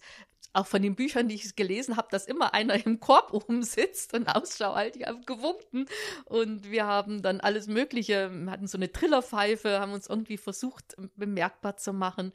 auch 0.52 0.66
von 0.66 0.82
den 0.82 0.96
Büchern, 0.96 1.28
die 1.28 1.36
ich 1.36 1.54
gelesen 1.54 1.96
habe, 1.96 2.08
dass 2.10 2.26
immer 2.26 2.54
einer 2.54 2.84
im 2.84 2.98
Korb 2.98 3.32
oben 3.32 3.62
sitzt 3.62 4.14
und 4.14 4.26
Ausschau 4.26 4.74
halt, 4.74 4.96
die 4.96 5.06
haben 5.06 5.24
gewunken. 5.24 5.86
Und 6.24 6.68
wir 6.70 6.86
haben 6.86 7.22
dann 7.22 7.40
alles 7.40 7.68
Mögliche, 7.68 8.30
hatten 8.48 8.66
so 8.66 8.76
eine 8.76 8.90
Trillerpfeife, 8.90 9.78
haben 9.78 9.92
uns 9.92 10.08
irgendwie 10.08 10.38
versucht, 10.38 10.96
bemerkbar 11.14 11.76
zu 11.76 11.92
machen, 11.92 12.32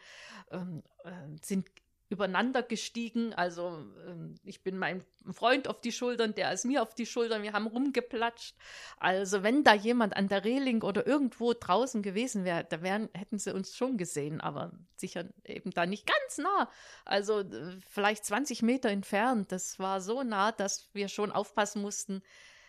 ähm, 0.50 0.82
äh, 1.04 1.12
sind 1.42 1.68
übereinander 2.10 2.62
gestiegen. 2.62 3.34
Also 3.34 3.84
ähm, 4.08 4.36
ich 4.44 4.62
bin 4.62 4.78
meinem 4.78 5.02
Freund 5.32 5.68
auf 5.68 5.82
die 5.82 5.92
Schultern, 5.92 6.36
der 6.36 6.52
ist 6.52 6.66
mir 6.66 6.82
auf 6.82 6.94
die 6.94 7.06
Schultern. 7.06 7.42
Wir 7.42 7.54
haben 7.54 7.68
rumgeplatscht. 7.68 8.56
Also 8.98 9.44
wenn 9.44 9.64
da 9.64 9.74
jemand 9.74 10.16
an 10.16 10.28
der 10.28 10.46
Reling 10.46 10.84
oder 10.84 11.08
irgendwo 11.08 11.54
draußen 11.54 12.04
gewesen 12.04 12.46
wäre, 12.46 12.64
da 12.64 12.82
wären, 12.82 13.10
hätten 13.14 13.40
sie 13.40 13.54
uns 13.54 13.76
schon 13.76 13.98
gesehen, 13.98 14.40
aber 14.40 14.72
sicher 14.98 15.26
eben 15.44 15.72
da 15.72 15.86
nicht 15.86 16.06
ganz 16.06 16.38
nah. 16.38 16.70
Also 17.06 17.44
vielleicht 17.90 18.26
20 18.26 18.62
Meter 18.62 18.90
entfernt. 18.90 19.52
Das 19.52 19.80
war 19.80 20.00
so 20.00 20.22
nah, 20.24 20.52
dass 20.52 20.90
wir 20.94 21.08
schon 21.08 21.32
aufpassen 21.32 21.82
mussten. 21.82 22.22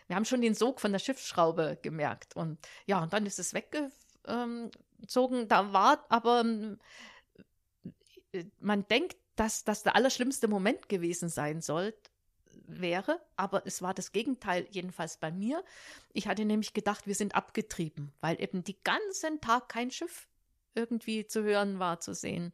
Wir 0.06 0.16
haben 0.16 0.24
schon 0.24 0.40
den 0.40 0.54
Sog 0.54 0.80
von 0.80 0.92
der 0.92 0.98
Schiffsschraube 0.98 1.78
gemerkt. 1.82 2.36
Und 2.36 2.58
ja, 2.86 3.02
und 3.02 3.12
dann 3.12 3.26
ist 3.26 3.38
es 3.38 3.52
weggezogen. 3.52 5.48
Da 5.48 5.72
war 5.72 6.06
aber 6.08 6.44
äh, 8.32 8.44
man 8.60 8.86
denkt, 8.88 9.16
dass 9.36 9.64
das 9.64 9.82
der 9.82 9.96
allerschlimmste 9.96 10.48
Moment 10.48 10.88
gewesen 10.88 11.28
sein 11.28 11.60
soll, 11.60 11.94
wäre, 12.68 13.20
aber 13.36 13.66
es 13.66 13.82
war 13.82 13.94
das 13.94 14.12
Gegenteil, 14.12 14.66
jedenfalls 14.70 15.18
bei 15.18 15.30
mir. 15.30 15.62
Ich 16.12 16.26
hatte 16.26 16.44
nämlich 16.44 16.72
gedacht, 16.72 17.06
wir 17.06 17.14
sind 17.14 17.34
abgetrieben, 17.34 18.12
weil 18.20 18.40
eben 18.40 18.64
die 18.64 18.76
ganzen 18.82 19.40
Tag 19.40 19.68
kein 19.68 19.90
Schiff 19.90 20.26
irgendwie 20.74 21.26
zu 21.26 21.42
hören 21.42 21.78
war, 21.78 22.00
zu 22.00 22.14
sehen. 22.14 22.52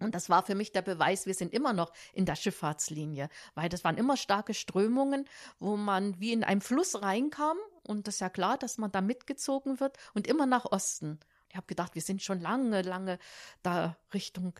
Und 0.00 0.14
das 0.14 0.30
war 0.30 0.44
für 0.44 0.54
mich 0.54 0.70
der 0.70 0.82
Beweis, 0.82 1.26
wir 1.26 1.34
sind 1.34 1.52
immer 1.52 1.72
noch 1.72 1.92
in 2.12 2.24
der 2.24 2.36
Schifffahrtslinie, 2.36 3.28
weil 3.54 3.68
das 3.68 3.82
waren 3.82 3.98
immer 3.98 4.16
starke 4.16 4.54
Strömungen, 4.54 5.24
wo 5.58 5.76
man 5.76 6.20
wie 6.20 6.32
in 6.32 6.44
einem 6.44 6.60
Fluss 6.60 7.02
reinkam 7.02 7.56
und 7.82 8.06
das 8.06 8.16
ist 8.16 8.20
ja 8.20 8.28
klar, 8.30 8.58
dass 8.58 8.78
man 8.78 8.92
da 8.92 9.00
mitgezogen 9.00 9.80
wird 9.80 9.96
und 10.14 10.26
immer 10.28 10.46
nach 10.46 10.66
Osten. 10.66 11.18
Ich 11.48 11.56
habe 11.56 11.66
gedacht, 11.66 11.94
wir 11.94 12.02
sind 12.02 12.22
schon 12.22 12.40
lange, 12.40 12.82
lange 12.82 13.18
da 13.62 13.96
Richtung 14.12 14.54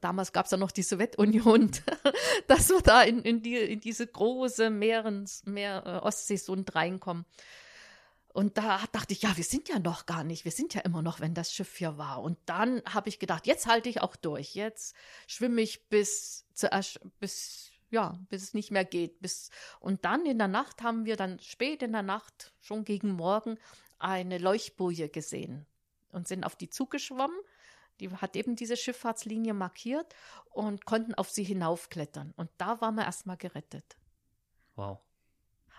damals 0.00 0.32
gab 0.32 0.46
es 0.46 0.52
ja 0.52 0.58
noch 0.58 0.70
die 0.70 0.82
Sowjetunion, 0.82 1.70
dass 2.46 2.68
wir 2.68 2.80
da 2.80 3.02
in, 3.02 3.22
in, 3.22 3.42
die, 3.42 3.56
in 3.56 3.80
diese 3.80 4.06
große 4.06 4.70
Meerens, 4.70 5.44
Meer, 5.44 5.82
äh, 5.86 6.06
Ostseesund 6.06 6.74
reinkommen. 6.74 7.24
Und 8.32 8.58
da 8.58 8.80
dachte 8.90 9.12
ich, 9.12 9.22
ja, 9.22 9.36
wir 9.36 9.44
sind 9.44 9.68
ja 9.68 9.78
noch 9.78 10.06
gar 10.06 10.24
nicht, 10.24 10.44
wir 10.44 10.50
sind 10.50 10.74
ja 10.74 10.80
immer 10.80 11.02
noch, 11.02 11.20
wenn 11.20 11.34
das 11.34 11.52
Schiff 11.52 11.76
hier 11.76 11.98
war. 11.98 12.20
Und 12.20 12.36
dann 12.46 12.82
habe 12.84 13.08
ich 13.08 13.20
gedacht, 13.20 13.46
jetzt 13.46 13.66
halte 13.66 13.88
ich 13.88 14.00
auch 14.00 14.16
durch, 14.16 14.56
jetzt 14.56 14.96
schwimme 15.28 15.60
ich 15.60 15.88
bis, 15.88 16.44
zu, 16.52 16.68
bis 17.20 17.70
ja, 17.90 18.18
bis 18.28 18.42
es 18.42 18.54
nicht 18.54 18.72
mehr 18.72 18.84
geht. 18.84 19.20
Bis, 19.20 19.50
und 19.78 20.04
dann 20.04 20.26
in 20.26 20.38
der 20.38 20.48
Nacht 20.48 20.82
haben 20.82 21.04
wir 21.04 21.16
dann 21.16 21.38
spät 21.38 21.80
in 21.82 21.92
der 21.92 22.02
Nacht, 22.02 22.52
schon 22.60 22.84
gegen 22.84 23.12
Morgen, 23.12 23.56
eine 24.00 24.38
Leuchtboje 24.38 25.08
gesehen 25.08 25.64
und 26.10 26.26
sind 26.26 26.44
auf 26.44 26.56
die 26.56 26.68
zugeschwommen 26.68 27.38
die 28.00 28.10
hat 28.10 28.36
eben 28.36 28.56
diese 28.56 28.76
Schifffahrtslinie 28.76 29.54
markiert 29.54 30.14
und 30.50 30.84
konnten 30.84 31.14
auf 31.14 31.30
sie 31.30 31.44
hinaufklettern. 31.44 32.32
Und 32.36 32.50
da 32.58 32.80
waren 32.80 32.96
wir 32.96 33.04
erstmal 33.04 33.36
gerettet. 33.36 33.96
Wow. 34.76 35.00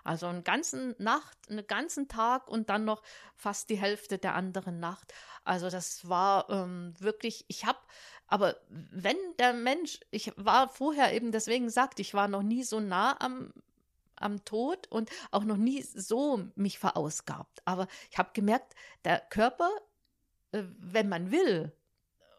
Also 0.05 0.27
einen 0.27 0.43
ganzen 0.43 0.93
Nacht, 0.99 1.35
einen 1.49 1.65
ganzen 1.65 2.07
Tag 2.07 2.47
und 2.47 2.69
dann 2.69 2.85
noch 2.85 3.01
fast 3.33 3.71
die 3.71 3.77
Hälfte 3.77 4.19
der 4.19 4.35
anderen 4.35 4.79
Nacht. 4.79 5.11
Also 5.43 5.71
das 5.71 6.07
war 6.07 6.47
ähm, 6.51 6.93
wirklich, 6.99 7.43
ich 7.47 7.65
habe, 7.65 7.79
aber 8.27 8.55
wenn 8.69 9.17
der 9.39 9.53
Mensch, 9.53 9.99
ich 10.11 10.31
war 10.37 10.69
vorher 10.69 11.11
eben, 11.13 11.31
deswegen 11.31 11.71
sagt, 11.71 11.99
ich 11.99 12.13
war 12.13 12.27
noch 12.27 12.43
nie 12.43 12.63
so 12.63 12.79
nah 12.79 13.19
am, 13.19 13.51
am 14.15 14.45
Tod 14.45 14.85
und 14.91 15.09
auch 15.31 15.43
noch 15.43 15.57
nie 15.57 15.81
so 15.81 16.49
mich 16.53 16.77
verausgabt. 16.77 17.63
Aber 17.65 17.87
ich 18.11 18.19
habe 18.19 18.29
gemerkt, 18.33 18.75
der 19.05 19.19
Körper, 19.19 19.71
äh, 20.51 20.61
wenn 20.77 21.09
man 21.09 21.31
will, 21.31 21.75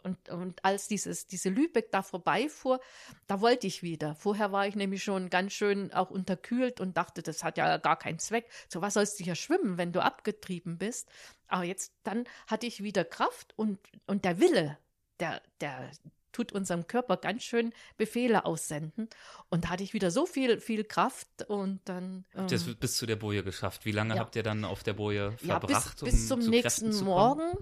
und, 0.07 0.29
und 0.29 0.64
als 0.64 0.87
dieses, 0.87 1.27
diese 1.27 1.49
Lübeck 1.49 1.90
da 1.90 2.03
vorbeifuhr, 2.03 2.81
da 3.27 3.40
wollte 3.40 3.66
ich 3.66 3.83
wieder. 3.83 4.14
Vorher 4.14 4.53
war 4.53 4.66
ich 4.66 4.77
nämlich 4.77 5.03
schon 5.03 5.31
ganz 5.31 5.53
schön 5.53 5.92
auch 5.92 6.11
unterkühlt 6.11 6.81
und 6.81 6.97
dachte, 6.97 7.23
das 7.23 7.42
hat 7.42 7.59
ja 7.59 7.77
gar 7.79 7.99
keinen 7.99 8.21
Zweck. 8.21 8.49
So 8.69 8.81
was 8.81 8.95
sollst 8.95 9.19
du 9.19 9.25
ja 9.25 9.35
schwimmen, 9.35 9.79
wenn 9.79 9.92
du 9.92 10.03
abgetrieben 10.03 10.79
bist. 10.79 11.11
Aber 11.49 11.64
jetzt, 11.64 11.92
dann 12.05 12.25
hatte 12.47 12.66
ich 12.66 12.83
wieder 12.83 13.05
Kraft 13.05 13.53
und, 13.57 13.81
und 14.07 14.25
der 14.25 14.38
Wille, 14.40 14.79
der, 15.19 15.42
der, 15.61 15.90
tut 16.31 16.53
unserem 16.53 16.87
Körper 16.87 17.16
ganz 17.16 17.45
schön 17.45 17.73
Befehle 17.97 18.45
aussenden. 18.45 19.09
Und 19.49 19.64
da 19.64 19.71
hatte 19.71 19.83
ich 19.83 19.95
wieder 19.95 20.11
so 20.11 20.27
viel, 20.27 20.61
viel 20.61 20.85
Kraft 20.85 21.49
und 21.49 21.81
dann. 21.87 22.27
Ähm, 22.35 22.42
habt 22.42 22.53
ihr 22.53 22.59
es 22.59 22.75
bis 22.75 22.99
zu 22.99 23.07
der 23.07 23.16
Boje 23.16 23.42
geschafft? 23.42 23.87
Wie 23.87 23.92
lange 23.92 24.16
ja. 24.16 24.21
habt 24.21 24.37
ihr 24.37 24.42
dann 24.42 24.66
auf 24.66 24.83
der 24.83 24.92
Boje 24.92 25.33
verbracht? 25.38 26.01
Ja, 26.01 26.05
bis, 26.05 26.14
bis 26.14 26.29
zum 26.29 26.40
um 26.40 26.51
nächsten 26.51 26.95
Morgen. 27.05 27.57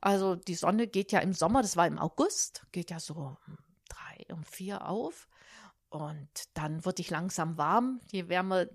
Also 0.00 0.36
die 0.36 0.54
Sonne 0.54 0.86
geht 0.86 1.12
ja 1.12 1.20
im 1.20 1.32
Sommer, 1.32 1.62
das 1.62 1.76
war 1.76 1.86
im 1.86 1.98
August, 1.98 2.62
geht 2.72 2.90
ja 2.90 3.00
so 3.00 3.14
um 3.14 3.58
drei, 3.88 4.32
um 4.32 4.44
vier 4.44 4.88
auf. 4.88 5.28
Und 5.90 6.28
dann 6.54 6.84
wurde 6.84 7.00
ich 7.00 7.10
langsam 7.10 7.56
warm, 7.56 8.00
je 8.10 8.28
wärmer 8.28 8.62
äh, 8.62 8.68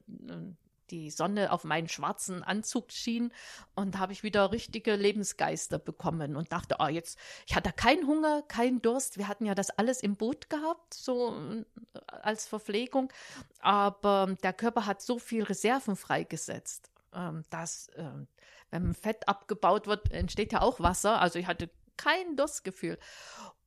die 0.89 1.09
Sonne 1.09 1.51
auf 1.51 1.63
meinen 1.63 1.89
schwarzen 1.89 2.43
Anzug 2.43 2.91
schien 2.91 3.31
und 3.73 3.97
habe 3.97 4.13
ich 4.13 4.21
wieder 4.23 4.51
richtige 4.51 4.95
Lebensgeister 4.95 5.79
bekommen 5.79 6.35
und 6.35 6.51
dachte, 6.51 6.75
oh, 6.79 6.87
jetzt, 6.87 7.17
ich 7.47 7.55
hatte 7.55 7.71
keinen 7.71 8.05
Hunger, 8.05 8.43
keinen 8.43 8.81
Durst. 8.81 9.17
Wir 9.17 9.27
hatten 9.27 9.45
ja 9.45 9.55
das 9.55 9.71
alles 9.71 10.01
im 10.01 10.15
Boot 10.15 10.49
gehabt, 10.49 10.93
so 10.93 11.35
äh, 11.35 11.65
als 12.05 12.47
Verpflegung. 12.47 13.11
Aber 13.59 14.35
der 14.43 14.53
Körper 14.53 14.85
hat 14.85 15.01
so 15.01 15.19
viel 15.19 15.43
Reserven 15.43 15.95
freigesetzt, 15.95 16.91
ähm, 17.13 17.43
dass 17.49 17.89
ähm, 17.95 18.27
wenn 18.73 18.93
Fett 18.93 19.27
abgebaut 19.27 19.87
wird, 19.87 20.11
entsteht 20.11 20.51
ja 20.51 20.61
auch 20.61 20.79
Wasser. 20.79 21.21
Also 21.21 21.37
ich 21.37 21.45
hatte 21.45 21.69
kein 21.95 22.35
Durstgefühl, 22.35 22.97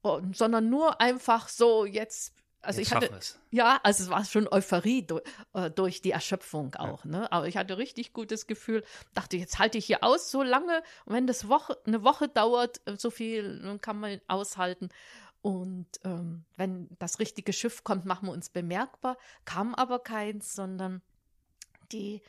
und, 0.02 0.36
sondern 0.36 0.68
nur 0.68 1.00
einfach 1.00 1.48
so 1.48 1.84
jetzt. 1.84 2.34
Also 2.60 2.80
jetzt 2.80 2.88
ich 2.88 2.94
hatte, 2.94 3.10
es. 3.16 3.38
ja, 3.52 3.78
also 3.84 4.02
es 4.02 4.10
war 4.10 4.24
schon 4.24 4.48
Euphorie 4.50 5.06
durch, 5.06 5.22
äh, 5.52 5.70
durch 5.70 6.02
die 6.02 6.10
Erschöpfung 6.10 6.74
auch, 6.74 7.04
ja. 7.04 7.10
ne? 7.10 7.32
Aber 7.32 7.46
ich 7.46 7.56
hatte 7.56 7.78
richtig 7.78 8.12
gutes 8.12 8.48
Gefühl, 8.48 8.82
dachte, 9.14 9.36
jetzt 9.36 9.60
halte 9.60 9.78
ich 9.78 9.86
hier 9.86 10.02
aus 10.02 10.32
so 10.32 10.42
lange. 10.42 10.82
Und 11.04 11.14
wenn 11.14 11.28
das 11.28 11.48
Woche, 11.48 11.78
eine 11.86 12.02
Woche 12.02 12.28
dauert, 12.28 12.80
so 12.96 13.10
viel 13.10 13.78
kann 13.80 14.00
man 14.00 14.20
aushalten. 14.26 14.88
Und 15.42 15.86
ähm, 16.02 16.44
wenn 16.56 16.88
das 16.98 17.20
richtige 17.20 17.52
Schiff 17.52 17.84
kommt, 17.84 18.04
machen 18.04 18.26
wir 18.26 18.32
uns 18.32 18.50
bemerkbar. 18.50 19.16
Kam 19.44 19.76
aber 19.76 20.00
keins, 20.00 20.52
sondern 20.52 21.02
die 21.92 22.22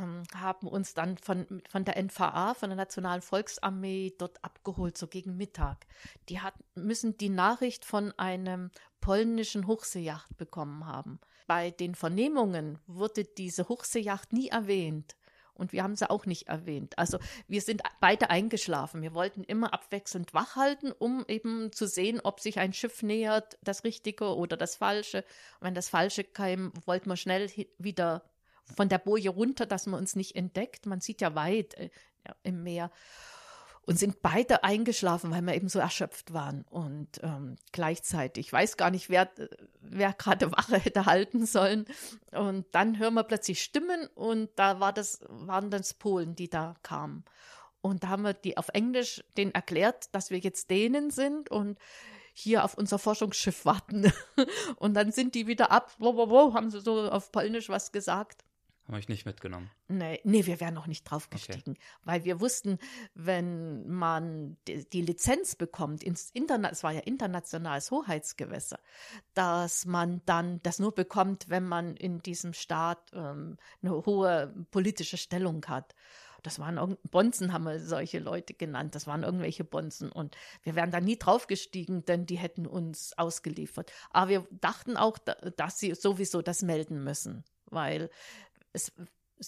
ähm, 0.00 0.22
haben 0.34 0.66
uns 0.66 0.94
dann 0.94 1.18
von, 1.18 1.62
von 1.68 1.84
der 1.84 2.02
NVA, 2.02 2.54
von 2.54 2.70
der 2.70 2.76
Nationalen 2.76 3.22
Volksarmee, 3.22 4.14
dort 4.18 4.42
abgeholt, 4.44 4.96
so 4.96 5.06
gegen 5.06 5.36
Mittag. 5.36 5.86
Die 6.28 6.40
hat, 6.40 6.54
müssen 6.74 7.16
die 7.16 7.28
Nachricht 7.28 7.84
von 7.84 8.12
einem 8.18 8.70
polnischen 9.00 9.66
Hochseejacht 9.66 10.36
bekommen 10.36 10.86
haben. 10.86 11.20
Bei 11.46 11.70
den 11.70 11.94
Vernehmungen 11.94 12.78
wurde 12.86 13.24
diese 13.24 13.68
Hochseejacht 13.68 14.32
nie 14.32 14.48
erwähnt. 14.48 15.16
Und 15.54 15.72
wir 15.72 15.82
haben 15.82 15.96
sie 15.96 16.08
auch 16.08 16.24
nicht 16.24 16.46
erwähnt. 16.46 16.96
Also 16.98 17.18
wir 17.48 17.60
sind 17.60 17.82
beide 18.00 18.30
eingeschlafen. 18.30 19.02
Wir 19.02 19.12
wollten 19.12 19.42
immer 19.42 19.74
abwechselnd 19.74 20.32
wach 20.32 20.54
halten, 20.54 20.92
um 20.92 21.24
eben 21.26 21.72
zu 21.72 21.88
sehen, 21.88 22.20
ob 22.22 22.38
sich 22.38 22.60
ein 22.60 22.72
Schiff 22.72 23.02
nähert, 23.02 23.58
das 23.62 23.82
Richtige 23.82 24.36
oder 24.36 24.56
das 24.56 24.76
Falsche. 24.76 25.24
Und 25.58 25.66
wenn 25.66 25.74
das 25.74 25.88
Falsche 25.88 26.22
kam, 26.22 26.72
wollten 26.86 27.10
wir 27.10 27.16
schnell 27.16 27.50
wieder 27.78 28.22
von 28.76 28.88
der 28.88 28.98
Boje 28.98 29.30
runter, 29.30 29.66
dass 29.66 29.86
man 29.86 30.00
uns 30.00 30.16
nicht 30.16 30.36
entdeckt. 30.36 30.86
Man 30.86 31.00
sieht 31.00 31.20
ja 31.20 31.34
weit 31.34 31.74
äh, 31.74 31.90
im 32.42 32.62
Meer. 32.62 32.90
Und 33.82 33.98
sind 33.98 34.20
beide 34.20 34.64
eingeschlafen, 34.64 35.30
weil 35.30 35.40
wir 35.40 35.54
eben 35.54 35.70
so 35.70 35.78
erschöpft 35.78 36.34
waren. 36.34 36.66
Und 36.68 37.08
ähm, 37.22 37.56
gleichzeitig, 37.72 38.48
ich 38.48 38.52
weiß 38.52 38.76
gar 38.76 38.90
nicht, 38.90 39.08
wer, 39.08 39.30
wer 39.80 40.12
gerade 40.12 40.52
Wache 40.56 40.78
hätte 40.78 41.06
halten 41.06 41.46
sollen. 41.46 41.86
Und 42.32 42.66
dann 42.72 42.98
hören 42.98 43.14
wir 43.14 43.24
plötzlich 43.24 43.62
Stimmen 43.62 44.06
und 44.14 44.50
da 44.56 44.78
war 44.78 44.92
das, 44.92 45.20
waren 45.28 45.70
das 45.70 45.94
Polen, 45.94 46.36
die 46.36 46.50
da 46.50 46.74
kamen. 46.82 47.24
Und 47.80 48.04
da 48.04 48.08
haben 48.08 48.24
wir 48.24 48.34
die 48.34 48.58
auf 48.58 48.68
Englisch 48.74 49.24
denen 49.38 49.52
erklärt, 49.52 50.14
dass 50.14 50.30
wir 50.30 50.38
jetzt 50.38 50.68
denen 50.68 51.10
sind 51.10 51.50
und 51.50 51.78
hier 52.38 52.64
auf 52.64 52.74
unser 52.74 52.98
Forschungsschiff 52.98 53.64
warten. 53.64 54.12
und 54.76 54.94
dann 54.94 55.12
sind 55.12 55.34
die 55.34 55.46
wieder 55.46 55.70
ab, 55.70 55.92
wo, 55.98 56.16
wo, 56.16 56.30
wo, 56.30 56.54
haben 56.54 56.70
sie 56.70 56.80
so 56.80 57.10
auf 57.10 57.32
Polnisch 57.32 57.68
was 57.68 57.90
gesagt. 57.90 58.44
Haben 58.88 58.96
euch 58.96 59.08
nicht 59.08 59.26
mitgenommen? 59.26 59.70
Nee, 59.88 60.18
nee, 60.24 60.46
wir 60.46 60.60
wären 60.60 60.72
noch 60.72 60.86
nicht 60.86 61.04
draufgestiegen, 61.04 61.74
okay. 61.74 61.80
weil 62.04 62.24
wir 62.24 62.40
wussten, 62.40 62.78
wenn 63.12 63.86
man 63.86 64.56
die, 64.66 64.88
die 64.88 65.02
Lizenz 65.02 65.56
bekommt, 65.56 66.02
ins 66.02 66.30
Internet, 66.30 66.72
es 66.72 66.82
war 66.82 66.92
ja 66.92 67.00
internationales 67.00 67.90
Hoheitsgewässer, 67.90 68.80
dass 69.34 69.84
man 69.84 70.22
dann 70.24 70.62
das 70.62 70.78
nur 70.78 70.94
bekommt, 70.94 71.50
wenn 71.50 71.68
man 71.68 71.96
in 71.96 72.22
diesem 72.22 72.54
Staat 72.54 73.10
ähm, 73.12 73.58
eine 73.82 74.06
hohe 74.06 74.54
politische 74.70 75.18
Stellung 75.18 75.66
hat. 75.66 75.94
Das 76.42 76.58
waren 76.58 76.96
Bonzen, 77.10 77.52
haben 77.52 77.64
wir 77.64 77.80
solche 77.80 78.20
Leute 78.20 78.54
genannt. 78.54 78.94
Das 78.94 79.06
waren 79.06 79.22
irgendwelche 79.22 79.64
Bonzen. 79.64 80.10
Und 80.10 80.34
wir 80.62 80.76
wären 80.76 80.90
da 80.90 81.00
nie 81.00 81.18
draufgestiegen, 81.18 82.06
denn 82.06 82.24
die 82.24 82.38
hätten 82.38 82.66
uns 82.66 83.12
ausgeliefert. 83.18 83.92
Aber 84.10 84.30
wir 84.30 84.48
dachten 84.50 84.96
auch, 84.96 85.18
dass 85.18 85.78
sie 85.78 85.94
sowieso 85.94 86.40
das 86.40 86.62
melden 86.62 87.02
müssen, 87.04 87.44
weil 87.66 88.08
es 88.78 88.92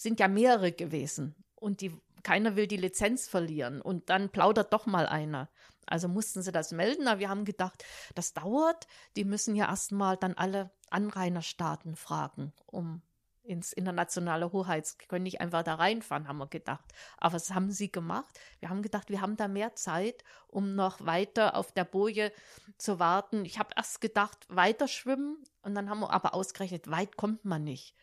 sind 0.03 0.21
ja 0.21 0.29
mehrere 0.29 0.73
gewesen 0.73 1.35
und 1.55 1.81
die 1.81 1.93
keiner 2.23 2.55
will 2.57 2.67
die 2.67 2.77
Lizenz 2.77 3.29
verlieren 3.29 3.81
und 3.81 4.11
dann 4.11 4.29
plaudert 4.29 4.73
doch 4.73 4.87
mal 4.87 5.07
einer. 5.07 5.49
Also 5.87 6.07
mussten 6.07 6.43
sie 6.43 6.53
das 6.53 6.71
melden, 6.71 7.09
aber 7.09 7.21
wir 7.21 7.29
haben 7.31 7.45
gedacht, 7.45 7.85
das 8.15 8.35
dauert. 8.35 8.87
Die 9.17 9.25
müssen 9.25 9.57
ja 9.57 9.69
erstmal 9.69 10.17
dann 10.17 10.35
alle 10.35 10.71
Anrainerstaaten 10.91 11.97
fragen, 11.97 12.53
um 12.67 13.03
ins 13.43 13.73
internationale 13.73 14.53
Hoheits, 14.53 14.97
können 15.09 15.25
nicht 15.25 15.41
einfach 15.41 15.65
da 15.65 15.75
reinfahren, 15.75 16.29
haben 16.29 16.39
wir 16.39 16.47
gedacht. 16.47 16.85
Aber 17.17 17.35
was 17.35 17.53
haben 17.53 17.73
sie 17.73 17.91
gemacht? 17.91 18.39
Wir 18.61 18.69
haben 18.69 18.83
gedacht, 18.83 19.09
wir 19.11 19.21
haben 19.21 19.37
da 19.37 19.49
mehr 19.49 19.75
Zeit, 19.75 20.23
um 20.47 20.77
noch 20.77 21.05
weiter 21.05 21.57
auf 21.57 21.73
der 21.73 21.85
Boje 21.85 22.33
zu 22.79 23.01
warten. 23.01 23.45
Ich 23.45 23.59
habe 23.59 23.71
erst 23.77 24.01
gedacht, 24.01 24.47
weiter 24.49 24.87
schwimmen 24.87 25.43
und 25.63 25.75
dann 25.75 25.91
haben 25.91 26.01
wir 26.01 26.13
aber 26.13 26.35
ausgerechnet, 26.35 26.91
weit 26.91 27.17
kommt 27.17 27.45
man 27.45 27.65
nicht, 27.65 27.97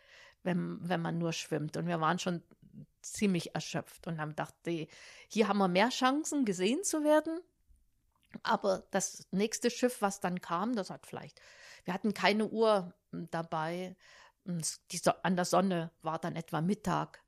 wenn, 0.44 0.78
wenn 0.82 1.02
man 1.02 1.18
nur 1.18 1.34
schwimmt. 1.34 1.78
Und 1.78 1.88
wir 1.88 2.00
waren 2.00 2.20
schon 2.20 2.44
ziemlich 3.02 3.56
erschöpft 3.56 4.08
und 4.08 4.20
haben 4.20 4.30
gedacht, 4.30 4.54
hier 5.28 5.48
haben 5.48 5.58
wir 5.58 5.68
mehr 5.68 5.90
Chancen, 5.90 6.46
gesehen 6.46 6.84
zu 6.84 7.04
werden. 7.04 7.40
Aber 8.44 8.84
das 8.92 9.28
nächste 9.32 9.70
Schiff, 9.70 10.02
was 10.02 10.20
dann 10.20 10.42
kam, 10.42 10.76
das 10.76 10.90
hat 10.90 11.08
vielleicht, 11.08 11.42
wir 11.86 11.94
hatten 11.94 12.14
keine 12.14 12.48
Uhr 12.48 12.94
dabei, 13.12 13.96
die 14.92 14.98
so 14.98 15.12
an 15.24 15.36
der 15.36 15.46
Sonne 15.46 15.92
war 16.02 16.20
dann 16.20 16.36
etwa 16.36 16.62
Mittag, 16.62 17.22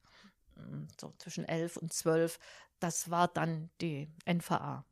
hm, 0.56 0.88
so 1.00 1.14
zwischen 1.18 1.46
elf 1.46 1.78
und 1.78 1.94
zwölf. 1.94 2.40
Das 2.80 3.10
war 3.10 3.28
dann 3.28 3.70
die 3.82 4.10
NVA. 4.26 4.86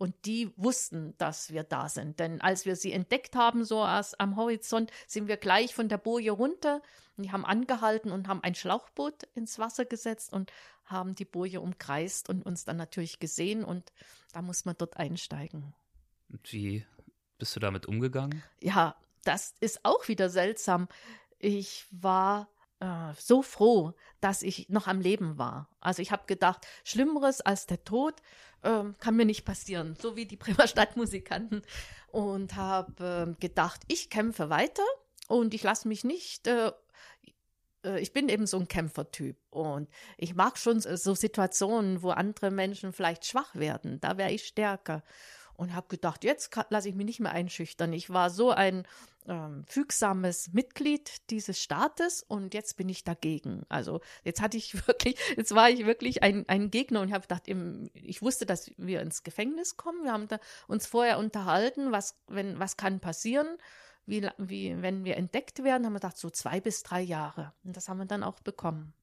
Und 0.00 0.14
die 0.24 0.50
wussten, 0.56 1.14
dass 1.18 1.52
wir 1.52 1.62
da 1.62 1.90
sind. 1.90 2.20
Denn 2.20 2.40
als 2.40 2.64
wir 2.64 2.74
sie 2.74 2.90
entdeckt 2.90 3.36
haben, 3.36 3.66
so 3.66 3.82
als 3.82 4.18
am 4.18 4.36
Horizont, 4.36 4.90
sind 5.06 5.28
wir 5.28 5.36
gleich 5.36 5.74
von 5.74 5.90
der 5.90 5.98
Boje 5.98 6.30
runter. 6.30 6.80
Die 7.18 7.30
haben 7.30 7.44
angehalten 7.44 8.10
und 8.10 8.26
haben 8.26 8.42
ein 8.42 8.54
Schlauchboot 8.54 9.24
ins 9.34 9.58
Wasser 9.58 9.84
gesetzt 9.84 10.32
und 10.32 10.50
haben 10.86 11.14
die 11.14 11.26
Boje 11.26 11.60
umkreist 11.60 12.30
und 12.30 12.46
uns 12.46 12.64
dann 12.64 12.78
natürlich 12.78 13.18
gesehen. 13.18 13.62
Und 13.62 13.92
da 14.32 14.40
muss 14.40 14.64
man 14.64 14.74
dort 14.78 14.96
einsteigen. 14.96 15.74
Und 16.30 16.50
wie 16.50 16.86
bist 17.36 17.54
du 17.54 17.60
damit 17.60 17.84
umgegangen? 17.84 18.42
Ja, 18.62 18.96
das 19.24 19.52
ist 19.60 19.84
auch 19.84 20.08
wieder 20.08 20.30
seltsam. 20.30 20.88
Ich 21.38 21.84
war 21.90 22.48
äh, 22.80 23.12
so 23.18 23.42
froh, 23.42 23.92
dass 24.22 24.42
ich 24.42 24.70
noch 24.70 24.86
am 24.86 25.02
Leben 25.02 25.36
war. 25.36 25.68
Also 25.80 26.00
ich 26.00 26.10
habe 26.10 26.24
gedacht, 26.26 26.66
Schlimmeres 26.84 27.42
als 27.42 27.66
der 27.66 27.84
Tod 27.84 28.14
äh, 28.62 28.84
kann 28.98 29.16
mir 29.16 29.24
nicht 29.24 29.44
passieren, 29.44 29.96
so 30.00 30.16
wie 30.16 30.26
die 30.26 30.36
Bremer 30.36 30.66
Stadtmusikanten. 30.66 31.62
Und 32.08 32.56
habe 32.56 33.36
äh, 33.38 33.40
gedacht, 33.40 33.82
ich 33.86 34.10
kämpfe 34.10 34.50
weiter 34.50 34.82
und 35.28 35.54
ich 35.54 35.62
lasse 35.62 35.86
mich 35.86 36.02
nicht 36.02 36.46
äh, 36.48 36.72
äh, 37.84 38.00
ich 38.00 38.12
bin 38.12 38.28
eben 38.28 38.46
so 38.46 38.58
ein 38.58 38.68
Kämpfertyp 38.68 39.36
und 39.50 39.88
ich 40.16 40.34
mag 40.34 40.58
schon 40.58 40.80
so 40.80 41.14
Situationen, 41.14 42.02
wo 42.02 42.10
andere 42.10 42.50
Menschen 42.50 42.92
vielleicht 42.92 43.26
schwach 43.26 43.54
werden. 43.54 44.00
Da 44.00 44.18
wäre 44.18 44.32
ich 44.32 44.46
stärker 44.46 45.02
und 45.60 45.74
habe 45.74 45.88
gedacht, 45.88 46.24
jetzt 46.24 46.56
lasse 46.70 46.88
ich 46.88 46.94
mich 46.94 47.04
nicht 47.04 47.20
mehr 47.20 47.32
einschüchtern. 47.32 47.92
Ich 47.92 48.08
war 48.08 48.30
so 48.30 48.50
ein 48.50 48.86
ähm, 49.28 49.62
fügsames 49.66 50.54
Mitglied 50.54 51.10
dieses 51.28 51.60
Staates 51.60 52.22
und 52.26 52.54
jetzt 52.54 52.78
bin 52.78 52.88
ich 52.88 53.04
dagegen. 53.04 53.66
Also 53.68 54.00
jetzt 54.24 54.40
hatte 54.40 54.56
ich 54.56 54.74
wirklich, 54.86 55.18
jetzt 55.36 55.54
war 55.54 55.68
ich 55.68 55.84
wirklich 55.84 56.22
ein, 56.22 56.48
ein 56.48 56.70
Gegner 56.70 57.02
und 57.02 57.12
habe 57.12 57.22
gedacht, 57.22 57.46
im, 57.46 57.90
ich 57.92 58.22
wusste, 58.22 58.46
dass 58.46 58.70
wir 58.78 59.02
ins 59.02 59.22
Gefängnis 59.22 59.76
kommen. 59.76 60.02
Wir 60.02 60.12
haben 60.12 60.28
uns 60.66 60.86
vorher 60.86 61.18
unterhalten, 61.18 61.92
was, 61.92 62.18
wenn, 62.26 62.58
was 62.58 62.78
kann 62.78 63.00
passieren, 63.00 63.46
wie, 64.06 64.26
wie, 64.38 64.80
wenn 64.80 65.04
wir 65.04 65.18
entdeckt 65.18 65.62
werden, 65.62 65.84
haben 65.84 65.92
wir 65.92 66.00
gedacht, 66.00 66.16
so 66.16 66.30
zwei 66.30 66.58
bis 66.58 66.82
drei 66.84 67.02
Jahre. 67.02 67.52
Und 67.64 67.76
das 67.76 67.90
haben 67.90 67.98
wir 67.98 68.06
dann 68.06 68.22
auch 68.22 68.40
bekommen. 68.40 68.94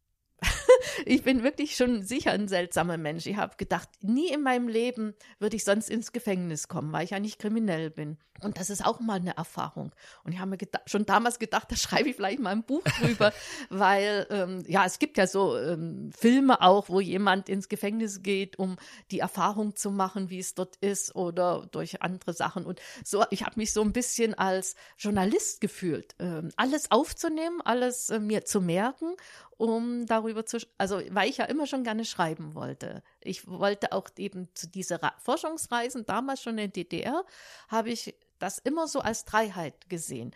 Ich 1.06 1.23
bin 1.23 1.43
wirklich 1.43 1.76
schon 1.76 2.04
sicher 2.04 2.32
ein 2.32 2.47
seltsamer 2.47 2.97
Mensch. 2.97 3.26
Ich 3.26 3.38
habe 3.38 3.56
gedacht, 3.58 3.89
nie 4.02 4.32
in 4.32 4.41
meinem 4.41 4.67
Leben 4.67 5.13
würde 5.39 5.56
ich 5.56 5.63
sonst 5.63 5.89
ins 5.89 6.12
Gefängnis 6.12 6.67
kommen, 6.67 6.91
weil 6.91 7.04
ich 7.04 7.12
ja 7.12 7.19
nicht 7.19 7.39
kriminell 7.39 7.89
bin. 7.89 8.17
Und 8.41 8.60
das 8.60 8.69
ist 8.69 8.86
auch 8.86 9.00
mal 9.00 9.15
eine 9.15 9.36
Erfahrung. 9.36 9.91
Und 10.23 10.32
ich 10.32 10.39
habe 10.39 10.52
mir 10.52 10.58
schon 10.86 11.06
damals 11.06 11.39
gedacht, 11.39 11.71
da 11.71 11.76
schreibe 11.76 12.10
ich 12.10 12.15
vielleicht 12.15 12.39
mal 12.39 12.52
ein 12.52 12.63
Buch 12.63 12.84
drüber, 13.02 13.34
weil 13.69 14.28
ähm, 14.30 14.63
ja, 14.67 14.86
es 14.86 15.00
gibt 15.00 15.17
ja 15.17 15.28
so 15.28 15.58
ähm, 15.58 16.12
Filme 16.15 16.62
auch, 16.62 16.89
wo 16.89 17.00
jemand 17.00 17.50
ins 17.50 17.69
Gefängnis 17.69 18.21
geht, 18.21 18.60
um 18.60 18.78
die 19.12 19.19
Erfahrung 19.19 19.76
zu 19.76 19.91
machen, 19.91 20.30
wie 20.30 20.39
es 20.39 20.54
dort 20.54 20.76
ist 20.78 21.15
oder 21.15 21.67
durch 21.71 22.02
andere 22.02 22.34
Sachen. 22.34 22.65
Und 22.65 22.80
so, 23.04 23.26
ich 23.32 23.43
habe 23.43 23.60
mich 23.60 23.73
so 23.73 23.82
ein 23.82 23.93
bisschen 23.93 24.34
als 24.36 24.76
Journalist 24.97 25.62
gefühlt, 25.62 26.15
ähm, 26.19 26.50
alles 26.58 26.91
aufzunehmen, 26.91 27.62
alles 27.62 28.10
äh, 28.10 28.19
mir 28.19 28.45
zu 28.45 28.62
merken 28.62 29.15
um 29.58 30.06
darüber 30.06 30.46
zu, 30.46 30.58
also 30.78 31.02
weil 31.10 31.30
ich 31.30 31.38
ja 31.38 31.46
immer 31.46 31.67
schon 31.67 31.84
gerne 31.84 32.06
schreiben 32.06 32.56
wollte. 32.56 33.04
Ich 33.22 33.48
wollte 33.48 33.91
auch 33.91 34.10
eben 34.17 34.50
zu 34.54 34.67
dieser 34.67 35.00
Forschungsreisen, 35.20 36.06
damals 36.06 36.41
schon 36.41 36.58
in 36.58 36.72
DDR, 36.72 37.26
habe 37.67 37.89
ich 37.89 38.15
das 38.39 38.60
immer 38.60 38.88
so 38.88 39.00
als 39.00 39.26
Dreiheit 39.26 39.89
gesehen. 39.89 40.32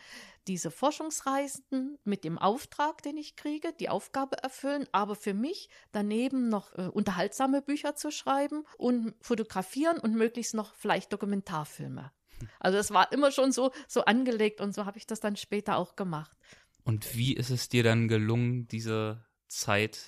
Diese 0.48 0.72
Forschungsreisen 0.72 2.00
mit 2.04 2.24
dem 2.24 2.40
Auftrag, 2.40 3.04
den 3.04 3.18
ich 3.18 3.36
kriege, 3.36 3.74
die 3.74 3.90
Aufgabe 3.90 4.42
erfüllen, 4.42 4.88
aber 4.92 5.16
für 5.16 5.36
mich 5.36 5.70
daneben 5.92 6.50
noch 6.50 6.74
äh, 6.74 6.88
unterhaltsame 6.88 7.62
Bücher 7.62 7.96
zu 7.96 8.10
schreiben 8.10 8.66
und 8.78 9.14
fotografieren 9.22 10.00
und 10.00 10.16
möglichst 10.16 10.56
noch 10.56 10.74
vielleicht 10.74 11.14
Dokumentarfilme. 11.14 12.12
Also 12.60 12.80
es 12.80 12.92
war 12.92 13.12
immer 13.12 13.32
schon 13.32 13.52
so, 13.52 13.72
so 13.88 14.06
angelegt 14.06 14.62
und 14.62 14.74
so 14.74 14.86
habe 14.86 14.98
ich 14.98 15.06
das 15.06 15.20
dann 15.20 15.36
später 15.36 15.78
auch 15.78 15.96
gemacht. 15.96 16.36
Und 16.84 17.16
wie 17.16 17.34
ist 17.34 17.50
es 17.50 17.70
dir 17.70 17.84
dann 17.84 18.08
gelungen, 18.08 18.68
diese 18.68 19.26
Zeit 19.48 20.00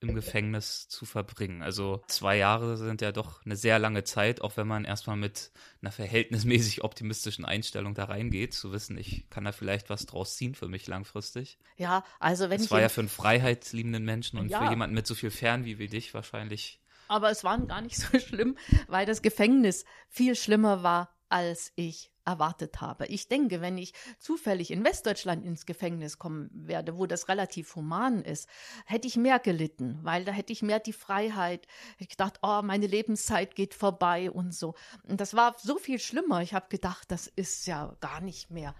im 0.00 0.14
Gefängnis 0.14 0.88
zu 0.88 1.04
verbringen? 1.04 1.62
Also 1.62 2.02
zwei 2.08 2.36
Jahre 2.36 2.76
sind 2.76 3.00
ja 3.00 3.12
doch 3.12 3.44
eine 3.44 3.56
sehr 3.56 3.78
lange 3.78 4.04
Zeit, 4.04 4.40
auch 4.40 4.56
wenn 4.56 4.66
man 4.66 4.84
erstmal 4.84 5.16
mit 5.16 5.52
einer 5.80 5.92
verhältnismäßig 5.92 6.84
optimistischen 6.84 7.44
Einstellung 7.44 7.94
da 7.94 8.04
reingeht, 8.04 8.54
zu 8.54 8.72
wissen, 8.72 8.96
ich 8.98 9.28
kann 9.30 9.44
da 9.44 9.52
vielleicht 9.52 9.90
was 9.90 10.06
draus 10.06 10.36
ziehen 10.36 10.54
für 10.54 10.68
mich 10.68 10.86
langfristig. 10.86 11.58
Ja, 11.76 12.04
also 12.20 12.44
wenn 12.44 12.58
das 12.58 12.66
ich. 12.66 12.70
war 12.70 12.80
ja 12.80 12.88
für 12.88 13.00
einen 13.00 13.08
freiheitsliebenden 13.08 14.04
Menschen 14.04 14.38
und 14.38 14.48
ja. 14.48 14.62
für 14.62 14.70
jemanden 14.70 14.94
mit 14.94 15.06
so 15.06 15.14
viel 15.14 15.30
Fernweh 15.30 15.78
wie 15.78 15.88
dich 15.88 16.14
wahrscheinlich. 16.14 16.80
Aber 17.08 17.30
es 17.30 17.44
war 17.44 17.58
gar 17.58 17.80
nicht 17.80 17.96
so 17.96 18.18
schlimm, 18.18 18.56
weil 18.88 19.06
das 19.06 19.22
Gefängnis 19.22 19.84
viel 20.08 20.36
schlimmer 20.36 20.82
war, 20.82 21.14
als 21.28 21.72
ich 21.76 22.13
erwartet 22.24 22.80
habe. 22.80 23.06
Ich 23.06 23.28
denke, 23.28 23.60
wenn 23.60 23.78
ich 23.78 23.92
zufällig 24.18 24.70
in 24.70 24.84
Westdeutschland 24.84 25.44
ins 25.44 25.66
Gefängnis 25.66 26.18
kommen 26.18 26.50
werde, 26.52 26.98
wo 26.98 27.06
das 27.06 27.28
relativ 27.28 27.74
human 27.76 28.22
ist, 28.22 28.48
hätte 28.86 29.08
ich 29.08 29.16
mehr 29.16 29.38
gelitten, 29.38 29.98
weil 30.02 30.24
da 30.24 30.32
hätte 30.32 30.52
ich 30.52 30.62
mehr 30.62 30.80
die 30.80 30.92
Freiheit. 30.92 31.66
Ich 31.98 32.08
gedacht, 32.08 32.38
oh, 32.42 32.62
meine 32.62 32.86
Lebenszeit 32.86 33.54
geht 33.54 33.74
vorbei 33.74 34.30
und 34.30 34.54
so. 34.54 34.74
Und 35.04 35.20
das 35.20 35.34
war 35.34 35.56
so 35.58 35.78
viel 35.78 35.98
schlimmer. 35.98 36.42
Ich 36.42 36.54
habe 36.54 36.66
gedacht, 36.68 37.10
das 37.10 37.26
ist 37.26 37.66
ja 37.66 37.96
gar 38.00 38.20
nicht 38.20 38.50
mehr 38.50 38.74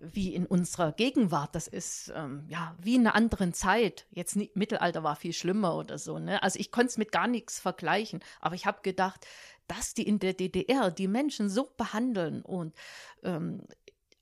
wie 0.00 0.34
in 0.34 0.46
unserer 0.46 0.92
Gegenwart. 0.92 1.54
Das 1.54 1.68
ist 1.68 2.12
ähm, 2.14 2.44
ja 2.48 2.74
wie 2.80 2.94
in 2.94 3.06
einer 3.06 3.14
anderen 3.14 3.52
Zeit. 3.52 4.06
Jetzt 4.10 4.36
nicht, 4.36 4.56
Mittelalter 4.56 5.02
war 5.02 5.16
viel 5.16 5.32
schlimmer 5.32 5.76
oder 5.76 5.98
so. 5.98 6.18
Ne? 6.18 6.42
Also 6.42 6.58
ich 6.58 6.70
konnte 6.70 6.88
es 6.88 6.98
mit 6.98 7.12
gar 7.12 7.26
nichts 7.26 7.60
vergleichen. 7.60 8.20
Aber 8.40 8.54
ich 8.54 8.66
habe 8.66 8.80
gedacht, 8.82 9.26
dass 9.70 9.94
die 9.94 10.06
in 10.06 10.18
der 10.18 10.34
DDR 10.34 10.90
die 10.90 11.06
Menschen 11.06 11.48
so 11.48 11.70
behandeln 11.76 12.42
und 12.42 12.74
ähm, 13.22 13.62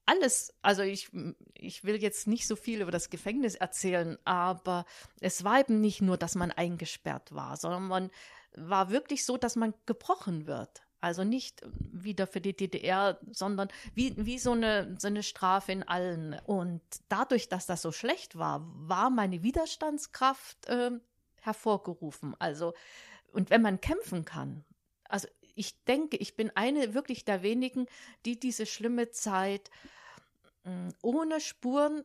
alles, 0.04 0.54
also 0.62 0.82
ich, 0.82 1.10
ich 1.54 1.84
will 1.84 1.96
jetzt 1.96 2.26
nicht 2.26 2.46
so 2.46 2.56
viel 2.56 2.80
über 2.80 2.90
das 2.90 3.10
Gefängnis 3.10 3.54
erzählen, 3.54 4.18
aber 4.24 4.86
es 5.20 5.44
war 5.44 5.60
eben 5.60 5.80
nicht 5.80 6.00
nur, 6.00 6.16
dass 6.16 6.34
man 6.34 6.50
eingesperrt 6.50 7.34
war, 7.34 7.56
sondern 7.56 7.88
man 7.88 8.10
war 8.56 8.90
wirklich 8.90 9.24
so, 9.24 9.36
dass 9.36 9.56
man 9.56 9.74
gebrochen 9.84 10.46
wird. 10.46 10.82
Also 11.00 11.24
nicht 11.24 11.62
wieder 11.92 12.26
für 12.26 12.40
die 12.40 12.56
DDR, 12.56 13.20
sondern 13.30 13.68
wie, 13.94 14.14
wie 14.16 14.38
so, 14.38 14.52
eine, 14.52 14.96
so 14.98 15.06
eine 15.06 15.22
Strafe 15.22 15.72
in 15.72 15.82
allen. 15.82 16.40
Und 16.44 16.82
dadurch, 17.08 17.48
dass 17.48 17.66
das 17.66 17.82
so 17.82 17.92
schlecht 17.92 18.36
war, 18.36 18.62
war 18.64 19.10
meine 19.10 19.42
Widerstandskraft 19.42 20.66
äh, 20.66 20.90
hervorgerufen. 21.40 22.34
Also, 22.38 22.74
und 23.30 23.50
wenn 23.50 23.62
man 23.62 23.80
kämpfen 23.80 24.24
kann, 24.24 24.64
also 25.08 25.28
ich 25.58 25.82
denke, 25.84 26.16
ich 26.16 26.36
bin 26.36 26.50
eine 26.54 26.94
wirklich 26.94 27.24
der 27.24 27.42
wenigen, 27.42 27.86
die 28.24 28.38
diese 28.38 28.64
schlimme 28.64 29.10
Zeit 29.10 29.70
hm, 30.64 30.94
ohne 31.02 31.40
Spuren 31.40 32.04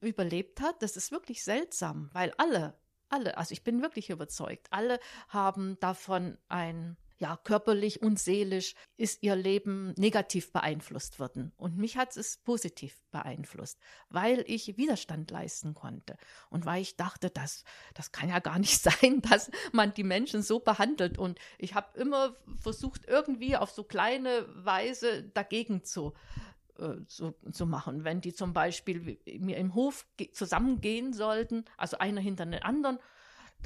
überlebt 0.00 0.60
hat. 0.60 0.82
Das 0.82 0.96
ist 0.96 1.10
wirklich 1.10 1.42
seltsam, 1.42 2.10
weil 2.12 2.32
alle, 2.38 2.78
alle, 3.08 3.36
also 3.36 3.52
ich 3.52 3.64
bin 3.64 3.82
wirklich 3.82 4.10
überzeugt, 4.10 4.68
alle 4.70 5.00
haben 5.28 5.78
davon 5.80 6.38
ein 6.48 6.96
ja, 7.18 7.36
körperlich 7.36 8.02
und 8.02 8.18
seelisch 8.18 8.74
ist 8.96 9.22
ihr 9.22 9.36
Leben 9.36 9.94
negativ 9.96 10.52
beeinflusst 10.52 11.18
worden. 11.18 11.52
Und 11.56 11.78
mich 11.78 11.96
hat 11.96 12.16
es 12.16 12.38
positiv 12.38 13.02
beeinflusst, 13.10 13.78
weil 14.10 14.44
ich 14.46 14.76
Widerstand 14.76 15.30
leisten 15.30 15.74
konnte. 15.74 16.16
Und 16.50 16.66
weil 16.66 16.82
ich 16.82 16.96
dachte, 16.96 17.30
das, 17.30 17.64
das 17.94 18.12
kann 18.12 18.28
ja 18.28 18.38
gar 18.40 18.58
nicht 18.58 18.82
sein, 18.82 19.22
dass 19.22 19.50
man 19.72 19.94
die 19.94 20.04
Menschen 20.04 20.42
so 20.42 20.60
behandelt. 20.60 21.16
Und 21.16 21.38
ich 21.58 21.74
habe 21.74 21.98
immer 21.98 22.36
versucht, 22.60 23.06
irgendwie 23.06 23.56
auf 23.56 23.70
so 23.70 23.84
kleine 23.84 24.46
Weise 24.54 25.22
dagegen 25.22 25.84
zu, 25.84 26.12
äh, 26.78 27.04
zu, 27.06 27.34
zu 27.50 27.64
machen. 27.64 28.04
Wenn 28.04 28.20
die 28.20 28.34
zum 28.34 28.52
Beispiel 28.52 29.18
mir 29.38 29.56
im 29.56 29.74
Hof 29.74 30.06
zusammengehen 30.32 31.14
sollten, 31.14 31.64
also 31.78 31.96
einer 31.96 32.20
hinter 32.20 32.44
den 32.44 32.62
anderen, 32.62 32.98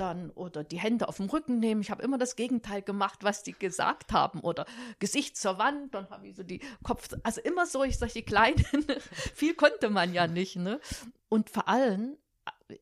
dann 0.01 0.31
oder 0.31 0.65
die 0.65 0.79
Hände 0.79 1.09
auf 1.09 1.19
dem 1.19 1.27
Rücken 1.27 1.59
nehmen. 1.59 1.83
Ich 1.83 1.91
habe 1.91 2.03
immer 2.03 2.19
das 2.19 2.35
Gegenteil 2.35 2.83
gemacht, 2.83 3.23
was 3.23 3.43
die 3.43 3.53
gesagt 3.53 4.13
haben 4.13 4.41
oder 4.41 4.65
Gesicht 4.99 5.37
zur 5.37 5.59
Wand, 5.59 5.95
dann 5.95 6.09
habe 6.11 6.27
ich 6.27 6.37
so 6.37 6.43
die 6.43 6.61
Kopf, 6.83 7.09
also 7.23 7.41
immer 7.43 7.67
so 7.67 7.85
ich 7.85 7.99
solche 7.99 8.23
kleinen, 8.23 8.65
viel 9.35 9.55
konnte 9.55 9.91
man 9.91 10.15
ja 10.15 10.27
nicht, 10.27 10.57
ne? 10.57 10.81
Und 11.29 11.51
vor 11.51 11.69
allem 11.69 12.17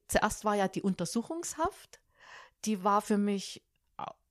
zuerst 0.07 0.45
war 0.45 0.55
ja 0.55 0.69
die 0.69 0.83
Untersuchungshaft, 0.83 2.01
die 2.65 2.85
war 2.85 3.03
für 3.03 3.19
mich 3.19 3.65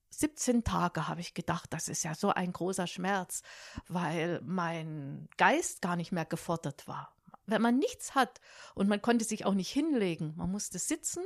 17 0.10 0.64
Tage 0.64 1.08
habe 1.08 1.22
ich 1.22 1.36
gedacht, 1.36 1.72
das 1.74 1.88
ist 1.90 2.04
ja 2.04 2.16
so 2.16 2.32
ein 2.32 2.52
großer 2.52 2.88
Schmerz, 2.88 3.44
weil 3.88 4.42
mein 4.44 5.30
Geist 5.38 5.82
gar 5.82 5.96
nicht 5.96 6.12
mehr 6.12 6.26
gefordert 6.26 6.88
war. 6.88 7.16
Wenn 7.46 7.62
man 7.62 7.78
nichts 7.78 8.16
hat 8.16 8.42
und 8.74 8.90
man 8.90 9.02
konnte 9.02 9.26
sich 9.26 9.46
auch 9.46 9.54
nicht 9.54 9.70
hinlegen, 9.70 10.34
man 10.36 10.50
musste 10.50 10.80
sitzen 10.80 11.24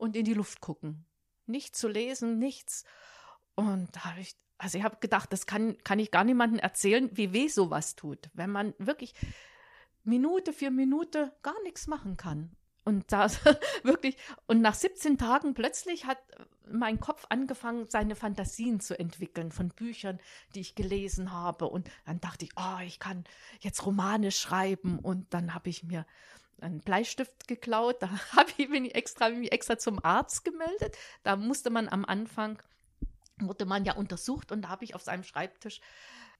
und 0.00 0.16
in 0.16 0.24
die 0.24 0.34
Luft 0.34 0.60
gucken. 0.60 1.04
Nicht 1.46 1.76
zu 1.76 1.88
lesen, 1.88 2.38
nichts. 2.38 2.84
Und 3.54 3.94
da 3.94 4.04
habe 4.06 4.20
ich, 4.20 4.36
also 4.58 4.78
ich 4.78 4.84
habe 4.84 4.96
gedacht, 5.00 5.32
das 5.32 5.46
kann, 5.46 5.76
kann 5.84 5.98
ich 5.98 6.10
gar 6.10 6.24
niemandem 6.24 6.58
erzählen, 6.58 7.10
wie 7.12 7.32
weh 7.32 7.48
sowas 7.48 7.96
tut, 7.96 8.30
wenn 8.32 8.50
man 8.50 8.74
wirklich 8.78 9.14
Minute 10.04 10.52
für 10.52 10.70
Minute 10.70 11.32
gar 11.42 11.60
nichts 11.62 11.86
machen 11.86 12.16
kann. 12.16 12.56
Und 12.84 13.12
da 13.12 13.28
wirklich, 13.82 14.16
und 14.46 14.62
nach 14.62 14.74
17 14.74 15.18
Tagen 15.18 15.54
plötzlich 15.54 16.06
hat 16.06 16.18
mein 16.66 16.98
Kopf 16.98 17.26
angefangen, 17.28 17.86
seine 17.88 18.16
Fantasien 18.16 18.80
zu 18.80 18.98
entwickeln 18.98 19.52
von 19.52 19.68
Büchern, 19.68 20.18
die 20.54 20.60
ich 20.60 20.74
gelesen 20.74 21.32
habe. 21.32 21.68
Und 21.68 21.90
dann 22.06 22.20
dachte 22.20 22.46
ich, 22.46 22.52
oh, 22.56 22.80
ich 22.84 22.98
kann 22.98 23.24
jetzt 23.60 23.84
Romane 23.84 24.30
schreiben. 24.30 24.98
Und 24.98 25.32
dann 25.34 25.54
habe 25.54 25.68
ich 25.68 25.84
mir 25.84 26.06
einen 26.62 26.80
Bleistift 26.80 27.48
geklaut. 27.48 28.02
Da 28.02 28.10
habe 28.36 28.50
ich 28.56 28.68
mich 28.68 28.94
extra, 28.94 29.28
mich 29.30 29.52
extra 29.52 29.78
zum 29.78 30.02
Arzt 30.04 30.44
gemeldet. 30.44 30.96
Da 31.22 31.36
musste 31.36 31.70
man 31.70 31.88
am 31.88 32.04
Anfang, 32.04 32.62
wurde 33.38 33.64
man 33.64 33.84
ja 33.84 33.94
untersucht 33.94 34.52
und 34.52 34.62
da 34.62 34.68
habe 34.68 34.84
ich 34.84 34.94
auf 34.94 35.02
seinem 35.02 35.24
Schreibtisch 35.24 35.80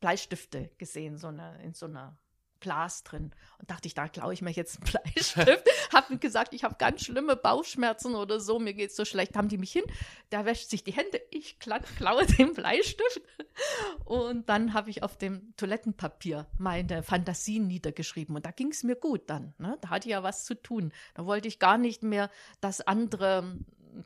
Bleistifte 0.00 0.70
gesehen, 0.78 1.18
so 1.18 1.28
eine, 1.28 1.62
in 1.62 1.74
so 1.74 1.86
einer 1.86 2.16
Glas 2.60 3.02
drin. 3.02 3.32
Und 3.58 3.70
dachte 3.70 3.88
ich, 3.88 3.94
da 3.94 4.08
klaue 4.08 4.32
ich 4.32 4.42
mir 4.42 4.50
jetzt 4.50 4.76
einen 4.76 4.90
Bleistift. 5.14 5.68
hab 5.92 6.10
mir 6.10 6.18
gesagt, 6.18 6.54
ich 6.54 6.64
habe 6.64 6.76
ganz 6.78 7.02
schlimme 7.04 7.36
Bauchschmerzen 7.36 8.14
oder 8.14 8.40
so, 8.40 8.58
mir 8.58 8.74
geht's 8.74 8.96
so 8.96 9.04
schlecht. 9.04 9.36
Haben 9.36 9.48
die 9.48 9.58
mich 9.58 9.72
hin, 9.72 9.84
der 10.32 10.44
wäscht 10.44 10.70
sich 10.70 10.84
die 10.84 10.92
Hände, 10.92 11.20
ich 11.30 11.58
klaue 11.58 12.26
den 12.26 12.54
Bleistift. 12.54 13.22
Und 14.04 14.48
dann 14.48 14.74
habe 14.74 14.90
ich 14.90 15.02
auf 15.02 15.16
dem 15.16 15.54
Toilettenpapier 15.56 16.46
meine 16.58 17.02
Fantasien 17.02 17.66
niedergeschrieben. 17.66 18.36
Und 18.36 18.46
da 18.46 18.50
ging 18.50 18.68
es 18.68 18.82
mir 18.82 18.96
gut 18.96 19.22
dann. 19.28 19.54
Ne? 19.58 19.78
Da 19.80 19.90
hatte 19.90 20.08
ich 20.08 20.12
ja 20.12 20.22
was 20.22 20.44
zu 20.44 20.54
tun. 20.54 20.92
Da 21.14 21.26
wollte 21.26 21.48
ich 21.48 21.58
gar 21.58 21.78
nicht 21.78 22.02
mehr, 22.02 22.30
dass 22.60 22.80
andere 22.80 23.58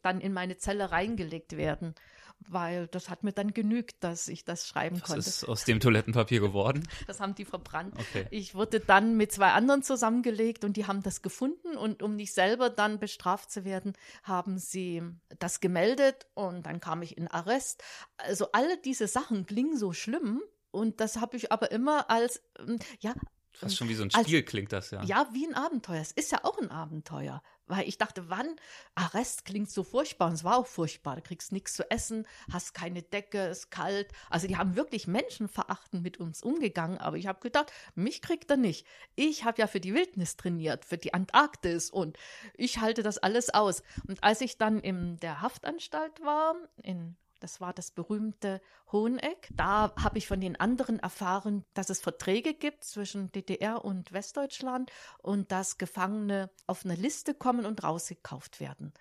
dann 0.03 0.21
in 0.21 0.33
meine 0.33 0.57
Zelle 0.57 0.91
reingelegt 0.91 1.57
werden 1.57 1.95
weil 2.41 2.87
das 2.89 3.09
hat 3.11 3.25
mir 3.25 3.33
dann 3.33 3.53
genügt, 3.53 4.03
dass 4.03 4.29
ich 4.29 4.45
das 4.45 4.67
schreiben 4.67 4.97
Was 4.97 5.03
konnte. 5.05 5.19
Was 5.21 5.27
ist 5.27 5.45
aus 5.45 5.65
dem 5.65 5.81
Toilettenpapier 5.81 6.41
geworden? 6.41 6.87
Das 7.07 7.21
haben 7.21 7.35
die 7.35 7.45
verbrannt. 7.45 7.95
Okay. 7.99 8.27
Ich 8.31 8.55
wurde 8.55 8.81
dann 8.81 9.17
mit 9.17 9.31
zwei 9.31 9.53
anderen 9.53 9.83
zusammengelegt 9.83 10.65
und 10.65 10.77
die 10.77 10.87
haben 10.87 11.03
das 11.03 11.23
gefunden 11.23 11.77
und 11.77 12.03
um 12.03 12.17
nicht 12.17 12.33
selber 12.33 12.71
dann 12.71 12.99
bestraft 12.99 13.51
zu 13.51 13.65
werden, 13.65 13.93
haben 14.23 14.59
sie 14.59 15.03
das 15.39 15.61
gemeldet 15.61 16.27
und 16.35 16.65
dann 16.67 16.81
kam 16.81 17.03
ich 17.03 17.19
in 17.19 17.29
Arrest. 17.29 17.83
Also 18.17 18.53
alle 18.53 18.79
diese 18.79 19.07
Sachen 19.07 19.47
klingen 19.47 19.77
so 19.77 19.93
schlimm 19.93 20.43
und 20.71 21.01
das 21.01 21.21
habe 21.21 21.37
ich 21.37 21.53
aber 21.53 21.71
immer 21.71 22.11
als 22.11 22.43
ähm, 22.59 22.79
ja 23.01 23.15
Fast 23.57 23.77
schon 23.77 23.89
wie 23.89 23.95
so 23.95 24.03
ein 24.03 24.11
Spiel 24.11 24.41
als, 24.41 24.47
klingt 24.47 24.73
das 24.73 24.91
ja. 24.91 25.03
Ja, 25.05 25.29
wie 25.33 25.47
ein 25.47 25.55
Abenteuer. 25.55 26.01
Es 26.01 26.13
ist 26.13 26.33
ja 26.33 26.41
auch 26.45 26.59
ein 26.59 26.71
Abenteuer. 26.71 27.43
Weil 27.67 27.89
ich 27.89 27.97
dachte, 27.97 28.29
wann? 28.29 28.57
Arrest 28.95 29.47
klingt 29.47 29.71
so 29.71 29.85
furchtbar 29.85 30.29
und 30.29 30.35
es 30.35 30.45
war 30.45 30.59
auch 30.59 30.67
furchtbar. 30.67 31.17
Du 31.17 31.23
kriegst 31.23 31.51
nichts 31.51 31.73
zu 31.73 31.91
essen, 31.91 32.27
hast 32.53 32.75
keine 32.75 33.03
Decke, 33.03 33.47
ist 33.47 33.71
kalt. 33.71 34.13
Also 34.29 34.47
die 34.47 34.57
haben 34.57 34.77
wirklich 34.77 35.07
menschenverachtend 35.07 36.03
mit 36.03 36.19
uns 36.19 36.43
umgegangen. 36.43 36.99
Aber 36.99 37.17
ich 37.17 37.27
habe 37.27 37.41
gedacht, 37.41 37.73
mich 37.95 38.21
kriegt 38.21 38.51
er 38.51 38.59
nicht. 38.59 38.87
Ich 39.15 39.45
habe 39.45 39.61
ja 39.61 39.67
für 39.67 39.81
die 39.81 39.95
Wildnis 39.95 40.37
trainiert, 40.37 40.85
für 40.85 40.99
die 40.99 41.15
Antarktis 41.15 41.91
und 41.91 42.19
ich 42.55 42.81
halte 42.81 43.03
das 43.03 43.19
alles 43.19 43.53
aus. 43.55 43.83
Und 44.07 44.23
als 44.23 44.43
ich 44.43 44.59
dann 44.59 44.81
in 44.81 45.17
der 45.21 45.41
Haftanstalt 45.41 46.21
war, 46.23 46.57
in 46.83 47.17
das 47.45 47.61
war 47.61 47.75
das 47.75 47.91
berühmte 47.91 48.63
Hoheneck. 48.91 49.51
Da 49.53 49.93
habe 50.03 50.17
ich 50.17 50.27
von 50.27 50.41
den 50.41 50.59
anderen 50.59 50.99
erfahren, 50.99 51.63
dass 51.75 51.91
es 51.91 52.01
Verträge 52.01 52.55
gibt 52.55 52.85
zwischen 52.85 53.31
DDR 53.33 53.85
und 53.85 54.15
Westdeutschland 54.15 54.91
und 55.19 55.53
dass 55.53 55.77
Gefangene 55.77 56.49
auf 56.67 56.87
eine 56.87 56.95
Liste 56.95 57.35
kommen 57.35 57.67
und 57.67 57.85
rausgekauft 57.85 58.61
werden. 58.61 58.95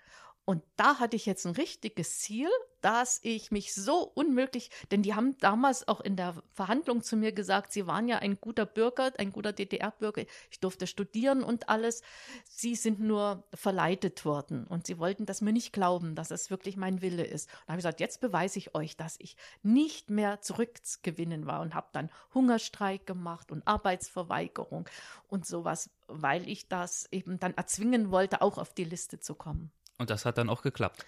Und 0.46 0.62
da 0.76 0.98
hatte 0.98 1.16
ich 1.16 1.24
jetzt 1.24 1.46
ein 1.46 1.54
richtiges 1.54 2.18
Ziel, 2.18 2.50
dass 2.82 3.18
ich 3.22 3.50
mich 3.50 3.72
so 3.72 4.02
unmöglich, 4.14 4.68
denn 4.90 5.00
die 5.00 5.14
haben 5.14 5.38
damals 5.38 5.88
auch 5.88 6.02
in 6.02 6.16
der 6.16 6.34
Verhandlung 6.52 7.02
zu 7.02 7.16
mir 7.16 7.32
gesagt, 7.32 7.72
sie 7.72 7.86
waren 7.86 8.08
ja 8.08 8.18
ein 8.18 8.38
guter 8.38 8.66
Bürger, 8.66 9.10
ein 9.16 9.32
guter 9.32 9.54
DDR-Bürger, 9.54 10.24
ich 10.50 10.60
durfte 10.60 10.86
studieren 10.86 11.42
und 11.42 11.70
alles. 11.70 12.02
Sie 12.46 12.74
sind 12.74 13.00
nur 13.00 13.42
verleitet 13.54 14.26
worden 14.26 14.66
und 14.66 14.86
sie 14.86 14.98
wollten 14.98 15.24
das 15.24 15.40
mir 15.40 15.54
nicht 15.54 15.72
glauben, 15.72 16.14
dass 16.14 16.30
es 16.30 16.50
wirklich 16.50 16.76
mein 16.76 17.00
Wille 17.00 17.24
ist. 17.24 17.48
Und 17.48 17.68
habe 17.68 17.78
ich 17.78 17.84
gesagt, 17.84 18.00
jetzt 18.00 18.20
beweise 18.20 18.58
ich 18.58 18.74
euch, 18.74 18.98
dass 18.98 19.16
ich 19.18 19.38
nicht 19.62 20.10
mehr 20.10 20.42
zurückgewinnen 20.42 21.46
war 21.46 21.62
und 21.62 21.74
habe 21.74 21.88
dann 21.92 22.10
Hungerstreik 22.34 23.06
gemacht 23.06 23.50
und 23.50 23.66
Arbeitsverweigerung 23.66 24.86
und 25.28 25.46
sowas, 25.46 25.88
weil 26.06 26.46
ich 26.46 26.68
das 26.68 27.08
eben 27.12 27.40
dann 27.40 27.54
erzwingen 27.54 28.10
wollte, 28.10 28.42
auch 28.42 28.58
auf 28.58 28.74
die 28.74 28.84
Liste 28.84 29.20
zu 29.20 29.34
kommen. 29.34 29.72
Und 29.98 30.10
das 30.10 30.24
hat 30.24 30.38
dann 30.38 30.50
auch 30.50 30.62
geklappt. 30.62 31.04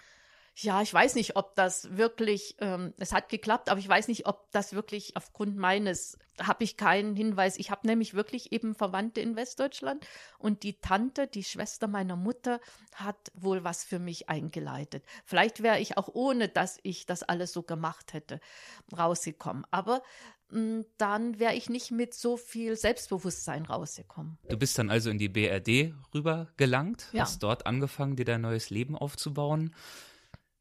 Ja, 0.59 0.81
ich 0.81 0.93
weiß 0.93 1.17
nicht, 1.17 1.37
ob 1.37 1.55
das 1.55 1.99
wirklich, 1.99 2.57
ähm, 2.61 2.95
es 2.97 3.13
hat 3.13 3.29
geklappt, 3.29 3.69
aber 3.69 3.79
ich 3.79 3.87
weiß 3.87 4.09
nicht, 4.09 4.27
ob 4.27 4.51
das 4.53 4.73
wirklich 4.73 5.15
aufgrund 5.15 5.59
meines, 5.59 6.19
habe 6.41 6.65
ich 6.65 6.79
keinen 6.79 7.15
Hinweis. 7.15 7.59
Ich 7.59 7.71
habe 7.71 7.87
nämlich 7.87 8.15
wirklich 8.15 8.53
eben 8.53 8.75
Verwandte 8.75 9.21
in 9.21 9.37
Westdeutschland 9.37 10.07
und 10.39 10.63
die 10.63 10.81
Tante, 10.81 11.27
die 11.27 11.45
Schwester 11.45 11.89
meiner 11.89 12.17
Mutter, 12.17 12.59
hat 12.95 13.31
wohl 13.35 13.65
was 13.65 13.85
für 13.85 13.99
mich 13.99 14.31
eingeleitet. 14.31 15.05
Vielleicht 15.27 15.63
wäre 15.63 15.79
ich 15.79 15.99
auch 15.99 16.09
ohne, 16.15 16.49
dass 16.49 16.79
ich 16.83 17.05
das 17.05 17.23
alles 17.23 17.53
so 17.53 17.63
gemacht 17.63 18.15
hätte, 18.15 18.41
rausgekommen. 18.97 19.67
Aber 19.71 20.03
dann 20.49 21.39
wäre 21.39 21.55
ich 21.55 21.69
nicht 21.69 21.91
mit 21.91 22.15
so 22.15 22.37
viel 22.37 22.77
Selbstbewusstsein 22.77 23.65
rausgekommen. 23.67 24.39
Du 24.49 24.57
bist 24.57 24.79
dann 24.79 24.91
also 24.91 25.11
in 25.11 25.19
die 25.19 25.29
BRD 25.29 25.95
rüber 26.15 26.49
gelangt, 26.57 27.09
Ja. 27.13 27.23
hast 27.23 27.43
dort 27.43 27.67
angefangen, 27.67 28.17
dir 28.17 28.25
dein 28.25 28.43
neues 28.43 28.71
Leben 28.71 28.97
aufzubauen. 28.97 29.75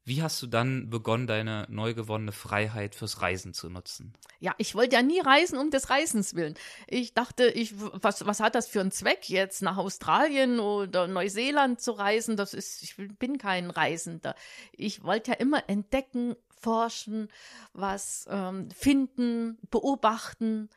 Wie 0.08 0.22
hast 0.22 0.40
du 0.44 0.46
dann 0.46 0.92
begonnen, 0.92 1.26
deine 1.26 1.66
neu 1.68 1.96
gewonnene 1.96 2.32
Freiheit 2.32 2.94
fürs 2.94 3.24
Reisen 3.24 3.56
zu 3.56 3.70
nutzen? 3.72 4.14
Ja, 4.40 4.54
ich 4.60 4.76
wollte 4.76 4.96
ja 4.98 5.02
nie 5.02 5.20
reisen 5.20 5.58
um 5.58 5.72
des 5.72 5.90
Reisens 5.90 6.36
willen. 6.36 6.54
Ich 6.88 7.16
dachte, 7.16 7.48
ich, 7.48 7.74
was, 7.76 8.24
was 8.24 8.40
hat 8.40 8.54
das 8.54 8.68
für 8.68 8.82
einen 8.82 8.92
Zweck, 8.92 9.28
jetzt 9.30 9.64
nach 9.64 9.78
Australien 9.78 10.60
oder 10.60 11.08
Neuseeland 11.08 11.82
zu 11.82 11.92
reisen? 11.94 12.38
Das 12.38 12.54
ist, 12.54 12.84
ich 12.84 12.96
bin 13.18 13.40
kein 13.40 13.72
Reisender. 13.72 14.36
Ich 14.74 15.04
wollte 15.04 15.32
ja 15.32 15.38
immer 15.38 15.68
entdecken, 15.70 16.36
forschen, 16.66 17.30
was 17.74 18.26
ähm, 18.28 18.72
finden, 18.72 19.60
beobachten. 19.70 20.72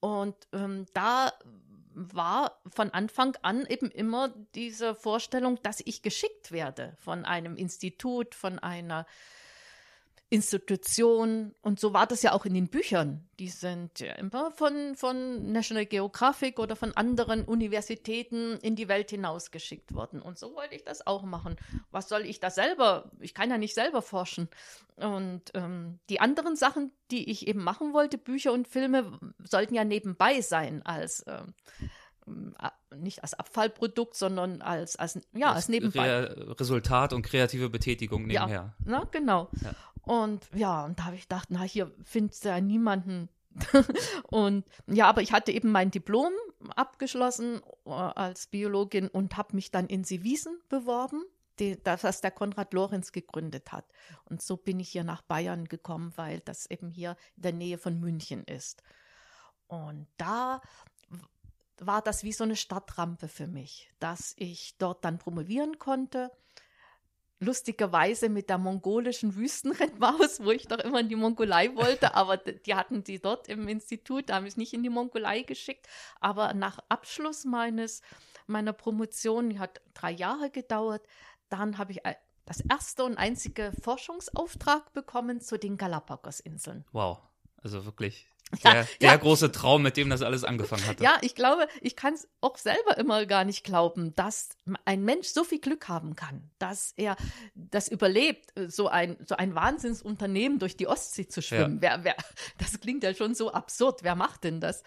Und 0.00 0.34
ähm, 0.54 0.86
da 0.94 1.30
war 1.92 2.58
von 2.66 2.90
Anfang 2.90 3.36
an 3.42 3.66
eben 3.66 3.90
immer 3.90 4.28
diese 4.54 4.94
Vorstellung, 4.94 5.60
dass 5.62 5.82
ich 5.84 6.00
geschickt 6.00 6.52
werde 6.52 6.94
von 6.98 7.26
einem 7.26 7.56
Institut, 7.56 8.34
von 8.34 8.58
einer 8.58 9.04
Institution. 10.28 11.54
Und 11.62 11.78
so 11.78 11.92
war 11.92 12.06
das 12.06 12.22
ja 12.22 12.32
auch 12.32 12.44
in 12.44 12.54
den 12.54 12.68
Büchern. 12.68 13.28
Die 13.38 13.48
sind 13.48 14.00
ja 14.00 14.12
immer 14.14 14.50
von, 14.50 14.96
von 14.96 15.52
National 15.52 15.86
Geographic 15.86 16.58
oder 16.58 16.74
von 16.74 16.92
anderen 16.96 17.44
Universitäten 17.44 18.58
in 18.62 18.74
die 18.74 18.88
Welt 18.88 19.10
hinausgeschickt 19.10 19.94
worden. 19.94 20.20
Und 20.20 20.38
so 20.38 20.54
wollte 20.54 20.74
ich 20.74 20.84
das 20.84 21.06
auch 21.06 21.22
machen. 21.22 21.56
Was 21.92 22.08
soll 22.08 22.22
ich 22.22 22.40
da 22.40 22.50
selber? 22.50 23.10
Ich 23.20 23.34
kann 23.34 23.50
ja 23.50 23.58
nicht 23.58 23.74
selber 23.74 24.02
forschen. 24.02 24.48
Und 24.96 25.42
ähm, 25.54 26.00
die 26.10 26.20
anderen 26.20 26.56
Sachen, 26.56 26.90
die 27.10 27.30
ich 27.30 27.46
eben 27.46 27.62
machen 27.62 27.92
wollte, 27.92 28.18
Bücher 28.18 28.52
und 28.52 28.66
Filme, 28.66 29.18
sollten 29.44 29.74
ja 29.74 29.84
nebenbei 29.84 30.40
sein 30.40 30.84
als 30.84 31.24
ähm, 31.28 31.54
nicht 32.96 33.22
als 33.22 33.34
Abfallprodukt, 33.34 34.16
sondern 34.16 34.60
als, 34.60 34.96
als, 34.96 35.20
ja, 35.32 35.52
als 35.52 35.68
nebenbei. 35.68 36.08
Re 36.08 36.58
Resultat 36.58 37.12
und 37.12 37.22
kreative 37.22 37.70
Betätigung 37.70 38.26
nebenher. 38.26 38.48
Ja, 38.48 38.74
na, 38.84 39.04
genau. 39.10 39.48
Ja. 39.62 39.72
Und 40.06 40.48
ja, 40.54 40.84
und 40.84 41.00
da 41.00 41.06
habe 41.06 41.16
ich 41.16 41.22
gedacht, 41.22 41.48
na, 41.50 41.62
hier 41.62 41.92
findest 42.04 42.44
du 42.44 42.48
ja 42.50 42.60
niemanden. 42.60 43.28
und 44.30 44.64
ja, 44.86 45.08
aber 45.08 45.20
ich 45.20 45.32
hatte 45.32 45.50
eben 45.50 45.72
mein 45.72 45.90
Diplom 45.90 46.32
abgeschlossen 46.76 47.60
äh, 47.84 47.90
als 47.90 48.46
Biologin 48.46 49.08
und 49.08 49.36
habe 49.36 49.56
mich 49.56 49.72
dann 49.72 49.88
in 49.88 50.04
Seewiesen 50.04 50.60
beworben, 50.68 51.24
die, 51.58 51.82
das 51.82 52.04
was 52.04 52.20
der 52.20 52.30
Konrad 52.30 52.72
Lorenz 52.72 53.10
gegründet 53.10 53.72
hat. 53.72 53.84
Und 54.26 54.40
so 54.42 54.56
bin 54.56 54.78
ich 54.78 54.90
hier 54.90 55.02
nach 55.02 55.22
Bayern 55.22 55.64
gekommen, 55.64 56.12
weil 56.14 56.38
das 56.38 56.70
eben 56.70 56.88
hier 56.88 57.16
in 57.34 57.42
der 57.42 57.52
Nähe 57.52 57.78
von 57.78 57.98
München 57.98 58.44
ist. 58.44 58.84
Und 59.66 60.06
da 60.18 60.60
war 61.78 62.00
das 62.00 62.22
wie 62.22 62.32
so 62.32 62.44
eine 62.44 62.54
Stadtrampe 62.54 63.26
für 63.26 63.48
mich, 63.48 63.90
dass 63.98 64.34
ich 64.36 64.78
dort 64.78 65.04
dann 65.04 65.18
promovieren 65.18 65.80
konnte 65.80 66.30
lustigerweise 67.38 68.28
mit 68.28 68.48
der 68.48 68.58
mongolischen 68.58 69.36
Wüstenrennmaus, 69.36 70.40
wo 70.42 70.50
ich 70.50 70.66
doch 70.68 70.78
immer 70.78 71.00
in 71.00 71.08
die 71.08 71.16
Mongolei 71.16 71.74
wollte, 71.74 72.14
aber 72.14 72.36
die 72.38 72.74
hatten 72.74 73.04
die 73.04 73.20
dort 73.20 73.48
im 73.48 73.68
Institut, 73.68 74.30
da 74.30 74.36
haben 74.36 74.44
mich 74.44 74.56
nicht 74.56 74.72
in 74.72 74.82
die 74.82 74.90
Mongolei 74.90 75.42
geschickt. 75.42 75.86
Aber 76.20 76.54
nach 76.54 76.78
Abschluss 76.88 77.44
meines, 77.44 78.00
meiner 78.46 78.72
Promotion, 78.72 79.50
die 79.50 79.58
hat 79.58 79.80
drei 79.94 80.12
Jahre 80.12 80.50
gedauert, 80.50 81.06
dann 81.48 81.78
habe 81.78 81.92
ich 81.92 82.00
das 82.46 82.60
erste 82.60 83.04
und 83.04 83.18
einzige 83.18 83.72
Forschungsauftrag 83.82 84.92
bekommen 84.92 85.40
zu 85.40 85.58
den 85.58 85.76
Galapagos-Inseln. 85.76 86.84
Wow, 86.92 87.20
also 87.62 87.84
wirklich 87.84 88.30
der, 88.64 88.74
ja, 88.74 88.86
der 89.00 89.10
ja. 89.10 89.16
große 89.16 89.50
Traum, 89.50 89.82
mit 89.82 89.96
dem 89.96 90.08
das 90.08 90.22
alles 90.22 90.44
angefangen 90.44 90.86
hat. 90.86 91.00
Ja, 91.00 91.18
ich 91.20 91.34
glaube, 91.34 91.66
ich 91.80 91.96
kann 91.96 92.14
es 92.14 92.28
auch 92.40 92.56
selber 92.56 92.96
immer 92.96 93.26
gar 93.26 93.44
nicht 93.44 93.64
glauben, 93.64 94.14
dass 94.14 94.50
ein 94.84 95.02
Mensch 95.02 95.28
so 95.28 95.42
viel 95.42 95.58
Glück 95.58 95.88
haben 95.88 96.14
kann, 96.14 96.48
dass 96.58 96.92
er 96.96 97.16
das 97.54 97.88
überlebt, 97.88 98.52
so 98.68 98.88
ein, 98.88 99.16
so 99.26 99.36
ein 99.36 99.56
Wahnsinnsunternehmen 99.56 100.60
durch 100.60 100.76
die 100.76 100.86
Ostsee 100.86 101.26
zu 101.26 101.42
schwimmen. 101.42 101.76
Ja. 101.76 101.80
Wer, 101.80 102.04
wer, 102.04 102.16
das 102.58 102.80
klingt 102.80 103.02
ja 103.02 103.14
schon 103.14 103.34
so 103.34 103.52
absurd. 103.52 104.04
Wer 104.04 104.14
macht 104.14 104.44
denn 104.44 104.60
das? 104.60 104.84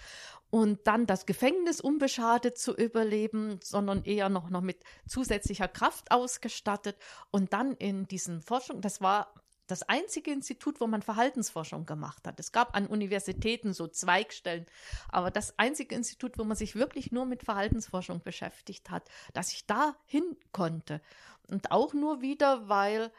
Und 0.51 0.87
dann 0.87 1.05
das 1.05 1.25
Gefängnis 1.25 1.79
unbeschadet 1.79 2.57
zu 2.57 2.73
überleben, 2.73 3.59
sondern 3.61 4.03
eher 4.03 4.29
noch, 4.29 4.49
noch 4.49 4.61
mit 4.61 4.83
zusätzlicher 5.07 5.67
Kraft 5.67 6.11
ausgestattet. 6.11 6.97
Und 7.29 7.53
dann 7.53 7.73
in 7.73 8.07
diesen 8.07 8.41
Forschung, 8.41 8.81
das 8.81 8.99
war 9.01 9.33
das 9.71 9.83
einzige 9.83 10.31
Institut, 10.31 10.81
wo 10.81 10.87
man 10.87 11.01
Verhaltensforschung 11.01 11.85
gemacht 11.85 12.27
hat. 12.27 12.39
Es 12.39 12.51
gab 12.51 12.75
an 12.75 12.87
Universitäten 12.87 13.73
so 13.73 13.87
Zweigstellen, 13.87 14.65
aber 15.09 15.31
das 15.31 15.57
einzige 15.57 15.95
Institut, 15.95 16.37
wo 16.37 16.43
man 16.43 16.57
sich 16.57 16.75
wirklich 16.75 17.11
nur 17.11 17.25
mit 17.25 17.43
Verhaltensforschung 17.43 18.21
beschäftigt 18.21 18.89
hat, 18.89 19.09
dass 19.33 19.51
ich 19.51 19.65
da 19.65 19.95
hin 20.05 20.35
konnte. 20.51 21.01
Und 21.47 21.71
auch 21.71 21.93
nur 21.93 22.21
wieder, 22.21 22.69
weil 22.69 23.11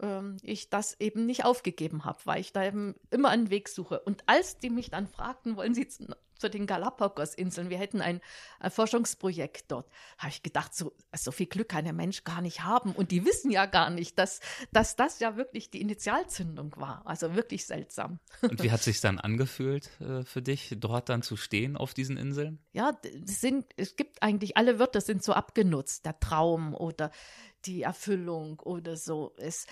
ähm, 0.00 0.36
ich 0.42 0.70
das 0.70 0.98
eben 1.00 1.26
nicht 1.26 1.44
aufgegeben 1.44 2.04
habe, 2.04 2.18
weil 2.24 2.40
ich 2.40 2.52
da 2.52 2.64
eben 2.64 2.94
immer 3.10 3.30
einen 3.30 3.50
Weg 3.50 3.68
suche. 3.68 4.00
Und 4.00 4.22
als 4.26 4.58
die 4.58 4.70
mich 4.70 4.90
dann 4.90 5.06
fragten, 5.06 5.56
wollen 5.56 5.74
Sie 5.74 5.88
zu 6.44 6.50
den 6.50 6.66
Galapagos-Inseln, 6.66 7.70
wir 7.70 7.78
hätten 7.78 8.00
ein, 8.00 8.20
ein 8.60 8.70
Forschungsprojekt 8.70 9.70
dort, 9.70 9.88
habe 10.18 10.30
ich 10.30 10.42
gedacht, 10.42 10.74
so, 10.74 10.92
so 11.14 11.30
viel 11.30 11.46
Glück 11.46 11.70
kann 11.70 11.84
der 11.84 11.92
Mensch 11.92 12.24
gar 12.24 12.42
nicht 12.42 12.64
haben. 12.64 12.92
Und 12.92 13.10
die 13.10 13.24
wissen 13.24 13.50
ja 13.50 13.66
gar 13.66 13.90
nicht, 13.90 14.18
dass, 14.18 14.40
dass 14.72 14.96
das 14.96 15.20
ja 15.20 15.36
wirklich 15.36 15.70
die 15.70 15.80
Initialzündung 15.80 16.74
war. 16.76 17.02
Also 17.06 17.34
wirklich 17.34 17.66
seltsam. 17.66 18.18
Und 18.42 18.62
wie 18.62 18.70
hat 18.70 18.82
sich 18.82 19.00
dann 19.00 19.18
angefühlt 19.18 19.90
äh, 20.00 20.24
für 20.24 20.42
dich, 20.42 20.74
dort 20.78 21.08
dann 21.08 21.22
zu 21.22 21.36
stehen 21.36 21.76
auf 21.76 21.94
diesen 21.94 22.16
Inseln? 22.16 22.58
Ja, 22.72 22.92
es 23.26 23.40
sind, 23.40 23.66
es 23.76 23.96
gibt 23.96 24.22
eigentlich, 24.22 24.56
alle 24.56 24.78
Wörter 24.78 25.00
sind 25.00 25.22
so 25.22 25.32
abgenutzt, 25.32 26.04
der 26.04 26.18
Traum 26.20 26.74
oder 26.74 27.10
die 27.66 27.82
Erfüllung 27.82 28.60
oder 28.60 28.96
so. 28.96 29.34
Es, 29.36 29.66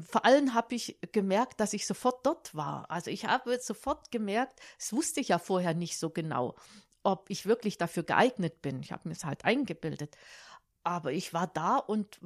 vor 0.00 0.24
allem 0.24 0.54
habe 0.54 0.74
ich 0.74 0.98
gemerkt, 1.12 1.60
dass 1.60 1.72
ich 1.72 1.86
sofort 1.86 2.24
dort 2.26 2.54
war. 2.54 2.90
Also 2.90 3.10
ich 3.10 3.24
habe 3.24 3.58
sofort 3.60 4.10
gemerkt, 4.10 4.60
es 4.78 4.92
wusste 4.92 5.20
ich 5.20 5.28
ja 5.28 5.38
vorher 5.38 5.74
nicht 5.74 5.98
so 5.98 6.10
genau, 6.10 6.54
ob 7.02 7.30
ich 7.30 7.46
wirklich 7.46 7.78
dafür 7.78 8.02
geeignet 8.02 8.60
bin. 8.60 8.80
Ich 8.80 8.92
habe 8.92 9.08
mir 9.08 9.14
es 9.14 9.24
halt 9.24 9.44
eingebildet. 9.44 10.16
Aber 10.84 11.12
ich 11.12 11.32
war 11.32 11.46
da 11.46 11.76
und 11.76 12.18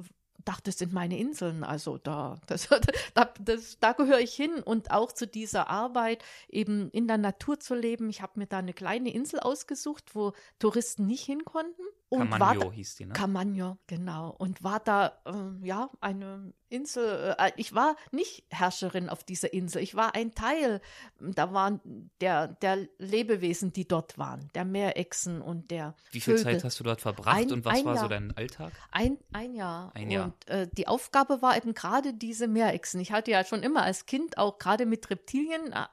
dachte, 0.45 0.63
das 0.65 0.77
sind 0.77 0.93
meine 0.93 1.17
Inseln. 1.17 1.63
Also 1.63 1.97
da, 1.97 2.39
das, 2.47 2.69
da, 3.13 3.33
das, 3.39 3.79
da 3.79 3.93
gehöre 3.93 4.19
ich 4.19 4.33
hin 4.33 4.55
und 4.63 4.91
auch 4.91 5.11
zu 5.11 5.27
dieser 5.27 5.69
Arbeit, 5.69 6.23
eben 6.49 6.89
in 6.91 7.07
der 7.07 7.17
Natur 7.17 7.59
zu 7.59 7.75
leben. 7.75 8.09
Ich 8.09 8.21
habe 8.21 8.39
mir 8.39 8.47
da 8.47 8.59
eine 8.59 8.73
kleine 8.73 9.13
Insel 9.13 9.39
ausgesucht, 9.39 10.15
wo 10.15 10.33
Touristen 10.59 11.07
nicht 11.07 11.23
hin 11.23 11.45
konnten. 11.45 11.81
Und 12.13 12.29
Camagno 12.29 12.71
hieß 12.71 12.95
die, 12.95 13.05
ne? 13.05 13.13
Camagno, 13.13 13.77
genau. 13.87 14.35
Und 14.37 14.63
war 14.63 14.79
da, 14.79 15.19
äh, 15.25 15.65
ja, 15.65 15.89
eine 15.99 16.53
Insel. 16.73 17.35
Äh, 17.37 17.51
ich 17.55 17.73
war 17.73 17.95
nicht 18.11 18.43
Herrscherin 18.49 19.09
auf 19.09 19.23
dieser 19.23 19.53
Insel. 19.53 19.81
Ich 19.81 19.95
war 19.95 20.15
ein 20.15 20.33
Teil. 20.33 20.81
Da 21.19 21.53
waren 21.53 22.09
der, 22.19 22.47
der 22.47 22.87
Lebewesen, 22.97 23.71
die 23.71 23.87
dort 23.87 24.17
waren. 24.17 24.49
Der 24.55 24.65
Meerechsen 24.65 25.41
und 25.41 25.71
der. 25.71 25.95
Wie 26.11 26.19
viel 26.19 26.37
Vögel. 26.37 26.53
Zeit 26.53 26.63
hast 26.63 26.79
du 26.79 26.83
dort 26.83 27.01
verbracht 27.01 27.37
ein, 27.37 27.51
und 27.51 27.63
was 27.63 27.85
war 27.85 27.95
Jahr. 27.95 28.03
so 28.03 28.09
dein 28.09 28.35
Alltag? 28.35 28.73
Ein, 28.91 29.17
ein 29.31 29.53
Jahr. 29.53 29.91
Ein 29.93 30.09
Jahr. 30.09 30.25
Und 30.25 30.49
äh, 30.49 30.67
die 30.71 30.87
Aufgabe 30.87 31.41
war 31.41 31.55
eben 31.55 31.73
gerade 31.73 32.13
diese 32.13 32.47
Meerechsen. 32.47 32.99
Ich 32.99 33.11
hatte 33.11 33.31
ja 33.31 33.45
schon 33.45 33.63
immer 33.63 33.83
als 33.83 34.05
Kind 34.05 34.37
auch 34.37 34.57
gerade 34.57 34.85
mit 34.85 35.09
Reptilien, 35.09 35.71
äh, 35.71 35.85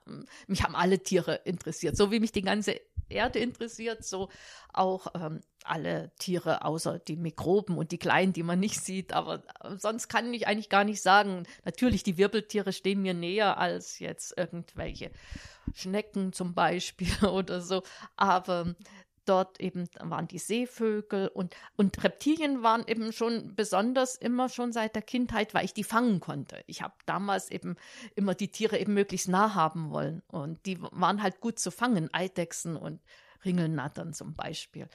mich 0.47 0.63
haben 0.63 0.75
alle 0.75 1.03
Tiere 1.03 1.41
interessiert, 1.45 1.97
so 1.97 2.11
wie 2.11 2.21
mich 2.21 2.33
die 2.33 2.43
ganze 2.43 2.81
Erde 3.11 3.39
interessiert, 3.39 4.05
so 4.05 4.29
auch 4.73 5.09
ähm, 5.15 5.41
alle 5.65 6.11
Tiere 6.19 6.65
außer 6.65 6.99
die 6.99 7.17
Mikroben 7.17 7.77
und 7.77 7.93
die 7.93 7.99
kleinen, 7.99 8.33
die 8.33 8.43
man 8.43 8.61
nicht 8.61 8.83
sieht. 8.83 9.13
Aber 9.13 9.43
äh, 9.63 9.77
sonst 9.77 10.09
kann 10.09 10.33
ich 10.33 10.47
eigentlich 10.47 10.69
gar 10.69 10.85
nicht 10.85 11.03
sagen. 11.03 11.45
Natürlich, 11.65 12.03
die 12.03 12.19
Wirbeltiere 12.19 12.73
stehen 12.73 13.03
mir 13.03 13.15
näher 13.15 13.59
als 13.59 13.99
jetzt 13.99 14.37
irgendwelche 14.37 15.11
Schnecken 15.75 16.33
zum 16.33 16.55
Beispiel 16.55 17.13
oder 17.27 17.61
so. 17.61 17.83
Aber 18.17 18.75
dort 19.31 19.61
eben 19.61 19.89
waren 20.01 20.27
die 20.27 20.41
Seevögel 20.41 21.29
und, 21.29 21.55
und 21.77 22.03
Reptilien 22.03 22.65
waren 22.65 22.85
eben 22.89 23.13
schon 23.13 23.55
besonders 23.55 24.17
immer 24.17 24.49
schon 24.49 24.73
seit 24.73 24.97
der 24.97 25.03
Kindheit, 25.03 25.55
weil 25.55 25.65
ich 25.65 25.73
die 25.73 25.85
fangen 25.85 26.19
konnte. 26.19 26.65
Ich 26.67 26.83
habe 26.83 26.95
damals 27.07 27.49
eben 27.49 27.77
immer 28.17 28.35
die 28.35 28.51
Tiere 28.51 28.79
eben 28.79 28.93
möglichst 28.93 29.29
nah 29.29 29.55
haben 29.55 29.91
wollen 29.91 30.23
und 30.27 30.67
die 30.67 30.83
waren 30.83 31.23
halt 31.23 31.41
gut 31.41 31.61
zu 31.61 31.71
fangen, 31.71 32.13
Eidechsen 32.13 32.77
und 32.77 33.01
Ringelnattern 33.45 34.13
zum 34.15 34.35
Beispiel. 34.35 34.89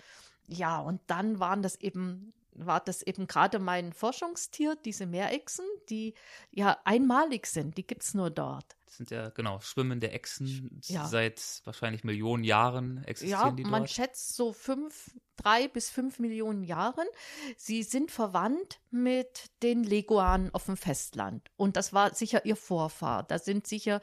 Ja, 0.47 0.79
und 0.79 0.99
dann 1.07 1.39
waren 1.39 1.61
das 1.61 1.75
eben 1.77 2.33
war 2.57 2.79
das 2.79 3.01
eben 3.01 3.27
gerade 3.27 3.59
mein 3.59 3.91
Forschungstier, 3.91 4.77
diese 4.85 5.05
Meerechsen, 5.05 5.65
die 5.89 6.13
ja 6.51 6.77
einmalig 6.85 7.47
sind, 7.47 7.77
die 7.77 7.85
gibt 7.85 8.03
es 8.03 8.13
nur 8.13 8.29
dort. 8.29 8.77
Das 8.85 8.97
sind 8.97 9.09
ja, 9.09 9.29
genau, 9.29 9.59
schwimmende 9.61 10.11
Echsen. 10.11 10.79
Ja. 10.83 11.07
Seit 11.07 11.61
wahrscheinlich 11.63 12.03
Millionen 12.03 12.43
Jahren 12.43 13.03
existieren 13.05 13.41
ja, 13.41 13.51
die 13.51 13.63
dort. 13.63 13.71
man 13.71 13.87
schätzt 13.87 14.35
so 14.35 14.53
fünf, 14.53 15.11
drei 15.37 15.67
bis 15.67 15.89
fünf 15.89 16.19
Millionen 16.19 16.63
Jahren. 16.63 17.07
Sie 17.57 17.81
sind 17.81 18.11
verwandt 18.11 18.79
mit 18.91 19.49
den 19.63 19.83
Leguanen 19.83 20.53
auf 20.53 20.65
dem 20.65 20.77
Festland. 20.77 21.49
Und 21.57 21.77
das 21.77 21.93
war 21.93 22.13
sicher 22.13 22.45
ihr 22.45 22.55
Vorfahr. 22.55 23.23
Da 23.23 23.39
sind 23.39 23.65
sicher, 23.65 24.01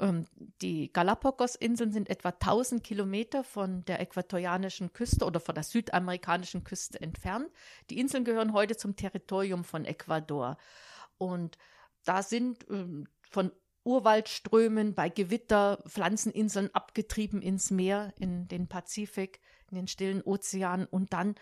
ähm, 0.00 0.26
die 0.60 0.92
Galapagos-Inseln 0.92 1.92
sind 1.92 2.10
etwa 2.10 2.30
1000 2.30 2.82
Kilometer 2.82 3.44
von 3.44 3.84
der 3.84 4.00
äquatorianischen 4.00 4.92
Küste 4.92 5.24
oder 5.24 5.38
von 5.38 5.54
der 5.54 5.64
südamerikanischen 5.64 6.64
Küste 6.64 7.00
entfernt. 7.00 7.48
Die 7.90 7.98
Inseln 8.00 8.24
gehören 8.24 8.52
heute 8.52 8.76
zum 8.76 8.96
Territorium 8.96 9.62
von 9.62 9.84
Ecuador. 9.84 10.58
Und 11.16 11.56
da 12.04 12.22
sind 12.22 12.66
ähm, 12.68 13.06
von 13.30 13.52
Urwaldströmen, 13.86 14.94
bei 14.94 15.08
Gewitter, 15.08 15.78
Pflanzeninseln 15.88 16.74
abgetrieben 16.74 17.40
ins 17.40 17.70
Meer, 17.70 18.12
in 18.18 18.48
den 18.48 18.66
Pazifik, 18.68 19.40
in 19.70 19.76
den 19.76 19.88
stillen 19.88 20.22
Ozean. 20.22 20.86
Und 20.86 21.12
dann 21.12 21.36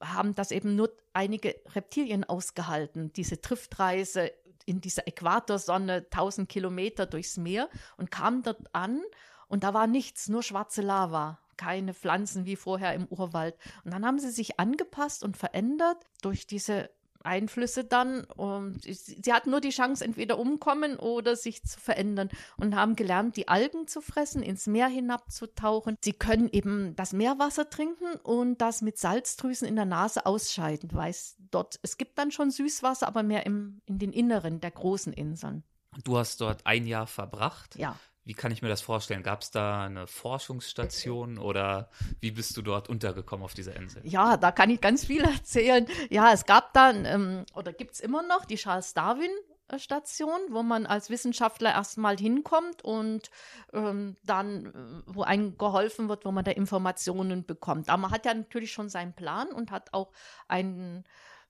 haben 0.00 0.34
das 0.34 0.50
eben 0.50 0.74
nur 0.74 0.90
einige 1.12 1.54
Reptilien 1.74 2.24
ausgehalten, 2.24 3.12
diese 3.12 3.40
Triftreise 3.40 4.32
in 4.64 4.80
dieser 4.80 5.06
Äquatorsonne, 5.06 6.06
1000 6.10 6.48
Kilometer 6.48 7.06
durchs 7.06 7.36
Meer 7.36 7.68
und 7.96 8.10
kamen 8.10 8.42
dort 8.42 8.74
an 8.74 9.02
und 9.48 9.64
da 9.64 9.74
war 9.74 9.86
nichts, 9.86 10.28
nur 10.28 10.42
schwarze 10.42 10.82
Lava 10.82 11.38
keine 11.62 11.94
Pflanzen 11.94 12.44
wie 12.44 12.56
vorher 12.56 12.92
im 12.94 13.06
Urwald. 13.06 13.56
Und 13.84 13.92
dann 13.94 14.04
haben 14.04 14.18
sie 14.18 14.30
sich 14.30 14.58
angepasst 14.58 15.22
und 15.22 15.36
verändert 15.36 15.98
durch 16.20 16.46
diese 16.46 16.90
Einflüsse 17.24 17.84
dann. 17.84 18.24
Und 18.24 18.82
sie, 18.82 18.94
sie 18.94 19.32
hatten 19.32 19.50
nur 19.50 19.60
die 19.60 19.70
Chance, 19.70 20.04
entweder 20.04 20.38
umkommen 20.38 20.96
oder 20.96 21.36
sich 21.36 21.62
zu 21.64 21.78
verändern 21.80 22.28
und 22.56 22.74
haben 22.74 22.96
gelernt, 22.96 23.36
die 23.36 23.48
Algen 23.48 23.86
zu 23.86 24.00
fressen, 24.00 24.42
ins 24.42 24.66
Meer 24.66 24.88
hinabzutauchen. 24.88 25.96
Sie 26.02 26.12
können 26.12 26.48
eben 26.50 26.94
das 26.96 27.12
Meerwasser 27.12 27.70
trinken 27.70 28.14
und 28.22 28.58
das 28.58 28.82
mit 28.82 28.98
Salzdrüsen 28.98 29.66
in 29.66 29.76
der 29.76 29.84
Nase 29.84 30.26
ausscheiden, 30.26 30.90
weil 30.92 31.10
es 31.10 31.36
dort, 31.50 31.78
es 31.82 31.96
gibt 31.96 32.18
dann 32.18 32.30
schon 32.30 32.50
Süßwasser, 32.50 33.06
aber 33.06 33.22
mehr 33.22 33.46
im, 33.46 33.80
in 33.86 33.98
den 33.98 34.12
Inneren 34.12 34.60
der 34.60 34.70
großen 34.70 35.12
Inseln. 35.12 35.64
Du 36.04 36.16
hast 36.16 36.40
dort 36.40 36.66
ein 36.66 36.86
Jahr 36.86 37.06
verbracht. 37.06 37.76
Ja. 37.76 37.96
Wie 38.24 38.34
kann 38.34 38.52
ich 38.52 38.62
mir 38.62 38.68
das 38.68 38.82
vorstellen? 38.82 39.22
Gab 39.22 39.42
es 39.42 39.50
da 39.50 39.84
eine 39.84 40.06
Forschungsstation 40.06 41.38
oder 41.38 41.90
wie 42.20 42.30
bist 42.30 42.56
du 42.56 42.62
dort 42.62 42.88
untergekommen 42.88 43.44
auf 43.44 43.54
dieser 43.54 43.74
Insel? 43.74 44.02
Ja, 44.04 44.36
da 44.36 44.52
kann 44.52 44.70
ich 44.70 44.80
ganz 44.80 45.04
viel 45.04 45.22
erzählen. 45.24 45.86
Ja, 46.10 46.32
es 46.32 46.46
gab 46.46 46.72
dann 46.72 47.04
ähm, 47.04 47.46
oder 47.54 47.72
gibt 47.72 47.94
es 47.94 48.00
immer 48.00 48.22
noch 48.22 48.44
die 48.44 48.56
Charles 48.56 48.94
Darwin 48.94 49.30
Station, 49.78 50.38
wo 50.50 50.62
man 50.62 50.86
als 50.86 51.10
Wissenschaftler 51.10 51.72
erstmal 51.72 52.16
hinkommt 52.18 52.84
und 52.84 53.30
ähm, 53.72 54.16
dann, 54.22 55.02
wo 55.06 55.22
einem 55.22 55.56
geholfen 55.56 56.08
wird, 56.08 56.24
wo 56.24 56.32
man 56.32 56.44
da 56.44 56.50
Informationen 56.50 57.46
bekommt. 57.46 57.88
Aber 57.88 58.02
man 58.02 58.10
hat 58.10 58.26
ja 58.26 58.34
natürlich 58.34 58.72
schon 58.72 58.88
seinen 58.88 59.14
Plan 59.14 59.48
und 59.48 59.70
hat 59.70 59.94
auch 59.94 60.12
eine 60.48 61.04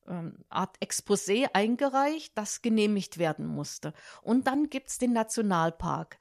ähm, 0.06 0.44
Art 0.48 0.76
Exposé 0.80 1.48
eingereicht, 1.52 2.36
das 2.36 2.62
genehmigt 2.62 3.18
werden 3.18 3.46
musste. 3.46 3.92
Und 4.22 4.46
dann 4.46 4.70
gibt 4.70 4.88
es 4.88 4.98
den 4.98 5.12
Nationalpark 5.12 6.18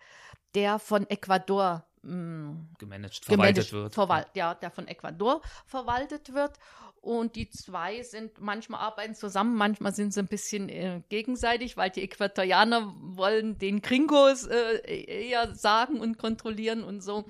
der 0.56 0.80
von 0.80 1.10
Ecuador 1.10 1.86
gemanagt, 2.04 3.26
verwaltet 3.26 3.28
gemanagt, 3.28 3.74
wird. 3.74 3.94
Verwalt, 3.94 4.28
ja, 4.34 4.56
der 4.56 4.72
von 4.72 4.88
Ecuador 4.88 5.42
verwaltet 5.66 6.34
wird. 6.34 6.58
Und 7.00 7.36
die 7.36 7.50
zwei 7.50 8.04
sind 8.04 8.40
manchmal 8.40 8.82
arbeiten 8.82 9.16
zusammen, 9.16 9.56
manchmal 9.56 9.94
sind 9.94 10.14
sie 10.14 10.20
ein 10.20 10.28
bisschen 10.28 10.70
äh, 10.70 11.02
gegenseitig, 11.10 11.76
weil 11.76 11.90
die 11.90 12.04
Äquatorianer 12.04 12.94
wollen 13.00 13.58
den 13.58 13.82
Gringos 13.82 14.46
äh, 14.46 14.78
eher 14.86 15.56
sagen 15.56 16.00
und 16.00 16.20
kontrollieren 16.20 16.84
und 16.84 17.02
so 17.02 17.26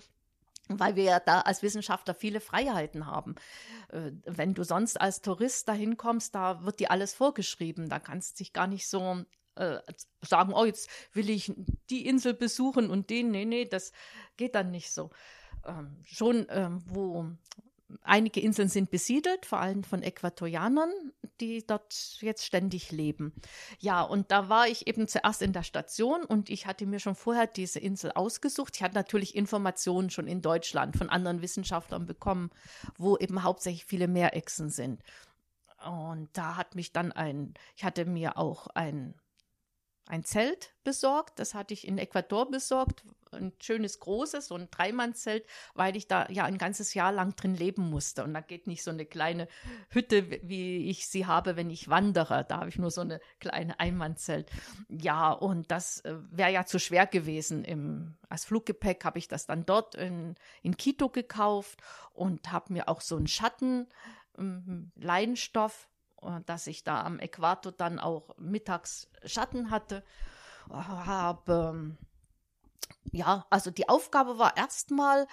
weil 0.68 0.96
wir 0.96 1.04
ja 1.04 1.20
da 1.20 1.42
als 1.42 1.64
Wissenschaftler 1.64 2.14
viele 2.14 2.40
Freiheiten 2.40 3.06
haben. 3.06 3.36
Äh, 3.90 4.12
wenn 4.26 4.54
du 4.54 4.64
sonst 4.64 5.00
als 5.00 5.22
Tourist 5.22 5.68
dahin 5.68 5.98
kommst, 5.98 6.34
da 6.34 6.64
wird 6.64 6.80
dir 6.80 6.92
alles 6.92 7.14
vorgeschrieben. 7.14 7.90
Da 7.90 8.00
kannst 8.00 8.40
du 8.40 8.44
dich 8.44 8.54
gar 8.54 8.68
nicht 8.68 8.88
so 8.88 9.26
äh, 9.56 9.80
sagen, 10.22 10.54
oh, 10.54 10.66
jetzt 10.66 10.90
will 11.14 11.30
ich 11.30 11.54
die 11.90 12.06
Insel 12.06 12.34
besuchen 12.34 12.90
und 12.90 13.10
den. 13.10 13.32
Nee, 13.32 13.46
nee, 13.46 13.66
das 13.66 13.92
geht 14.38 14.56
dann 14.56 14.72
nicht 14.72 14.92
so. 14.92 15.10
Ähm, 15.66 15.98
schon, 16.04 16.48
ähm, 16.50 16.82
wo 16.86 17.26
einige 18.04 18.40
Inseln 18.40 18.70
sind 18.70 18.90
besiedelt, 18.90 19.46
vor 19.46 19.60
allem 19.60 19.84
von 19.84 20.04
Äquatorianern, 20.04 20.92
die 21.40 21.66
dort 21.66 22.18
jetzt 22.22 22.46
ständig 22.46 22.92
leben. 22.92 23.34
Ja, 23.80 24.02
und 24.02 24.32
da 24.32 24.50
war 24.50 24.68
ich 24.68 24.88
eben 24.88 25.08
zuerst 25.08 25.42
in 25.42 25.54
der 25.54 25.64
Station 25.64 26.24
und 26.24 26.50
ich 26.50 26.66
hatte 26.66 26.86
mir 26.86 27.00
schon 27.00 27.16
vorher 27.16 27.48
diese 27.48 27.80
Insel 27.80 28.12
ausgesucht. 28.12 28.76
Ich 28.76 28.84
hatte 28.84 28.96
natürlich 28.96 29.36
Informationen 29.36 30.10
schon 30.10 30.28
in 30.28 30.42
Deutschland 30.42 30.98
von 30.98 31.10
anderen 31.10 31.42
Wissenschaftlern 31.42 32.06
bekommen, 32.06 32.52
wo 32.98 33.18
eben 33.18 33.44
hauptsächlich 33.44 33.86
viele 33.86 34.08
Meerechsen 34.08 34.70
sind. 34.70 35.02
Und 35.86 36.30
da 36.34 36.58
hat 36.58 36.76
mich 36.76 36.92
dann 36.92 37.12
ein, 37.12 37.56
ich 37.76 37.84
hatte 37.84 38.06
mir 38.06 38.38
auch 38.38 38.68
ein 38.68 39.16
ein 40.12 40.26
Zelt 40.26 40.74
besorgt. 40.84 41.40
Das 41.40 41.54
hatte 41.54 41.74
ich 41.74 41.88
in 41.88 41.98
Ecuador 41.98 42.52
besorgt. 42.52 43.04
Ein 43.32 43.54
schönes, 43.62 44.02
großes, 44.02 44.48
so 44.48 44.56
ein 44.56 44.70
Dreimannzelt, 44.70 45.46
weil 45.74 45.96
ich 45.96 46.10
da 46.10 46.28
ja 46.28 46.44
ein 46.44 46.58
ganzes 46.58 46.94
Jahr 46.94 47.14
lang 47.14 47.34
drin 47.38 47.56
leben 47.56 47.90
musste. 47.90 48.26
Und 48.26 48.34
da 48.34 48.42
geht 48.42 48.68
nicht 48.68 48.84
so 48.84 48.92
eine 48.92 49.06
kleine 49.06 49.48
Hütte, 49.88 50.30
wie 50.44 50.90
ich 50.90 51.08
sie 51.08 51.28
habe, 51.28 51.56
wenn 51.56 51.70
ich 51.70 51.88
wandere. 51.88 52.44
Da 52.44 52.58
habe 52.58 52.70
ich 52.70 52.78
nur 52.78 52.92
so 52.92 53.00
eine 53.00 53.22
kleine 53.40 53.80
Einmannzelt. 53.80 54.52
Ja, 54.90 55.32
und 55.32 55.72
das 55.72 56.02
äh, 56.02 56.18
wäre 56.30 56.52
ja 56.52 56.66
zu 56.66 56.78
schwer 56.78 57.08
gewesen. 57.08 57.64
Im, 57.64 58.18
als 58.28 58.44
Fluggepäck 58.44 59.06
habe 59.06 59.18
ich 59.18 59.30
das 59.30 59.46
dann 59.46 59.66
dort 59.66 59.96
in, 59.96 60.36
in 60.62 60.76
Quito 60.76 61.08
gekauft 61.08 61.80
und 62.12 62.52
habe 62.52 62.74
mir 62.74 62.90
auch 62.90 63.00
so 63.00 63.16
einen 63.16 63.28
Schatten, 63.28 63.88
ähm, 64.38 64.92
Leinstoff 64.96 65.88
dass 66.46 66.68
ich 66.68 66.84
da 66.84 67.04
am 67.04 67.20
Äquator 67.20 67.72
dann 67.72 68.00
auch 68.00 68.38
mittags 68.38 69.10
Schatten 69.26 69.72
hatte. 69.72 70.04
Habe, 70.70 71.98
ja, 73.12 73.46
also 73.50 73.72
die 73.72 73.90
Aufgabe 73.90 74.38
war 74.38 74.56
erstmal, 74.58 75.28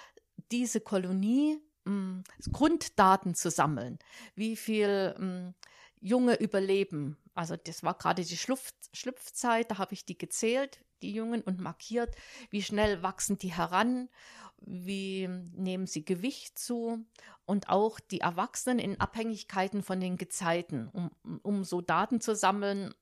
diese 0.51 0.81
Kolonie 0.81 1.61
mh, 1.85 1.91
hm, 1.91 2.23
Grunddaten 2.51 3.35
zu 3.35 3.51
sammeln. 3.51 3.99
Wie 4.35 4.55
viel 4.55 5.13
mh, 5.17 5.19
hm, 5.19 5.53
Junge 6.01 6.35
überleben. 6.39 7.17
Also 7.33 7.55
das 7.57 7.83
war 7.83 7.93
gerade 7.93 8.23
die 8.23 8.37
Schlupf 8.37 8.73
Schlüpfzeit, 8.93 9.69
da 9.69 9.77
habe 9.77 9.93
ich 9.93 10.05
die 10.05 10.17
gezählt, 10.17 10.79
die 11.01 11.13
Jungen, 11.13 11.41
und 11.41 11.59
markiert, 11.59 12.15
wie 12.49 12.61
schnell 12.61 13.03
wachsen 13.03 13.37
die 13.37 13.53
heran 13.53 14.09
wie 14.61 15.27
nehmen 15.27 15.87
sie 15.87 16.03
Gewicht 16.03 16.59
zu 16.59 17.05
und 17.45 17.69
auch 17.69 17.99
die 17.99 18.21
Erwachsenen 18.21 18.79
in 18.79 18.99
Abhängigkeiten 18.99 19.83
von 19.83 19.99
den 19.99 20.17
Gezeiten, 20.17 20.89
um, 20.89 21.11
um 21.41 21.63
so 21.63 21.81
Daten 21.81 22.21
zu 22.21 22.35
sammeln. 22.35 22.93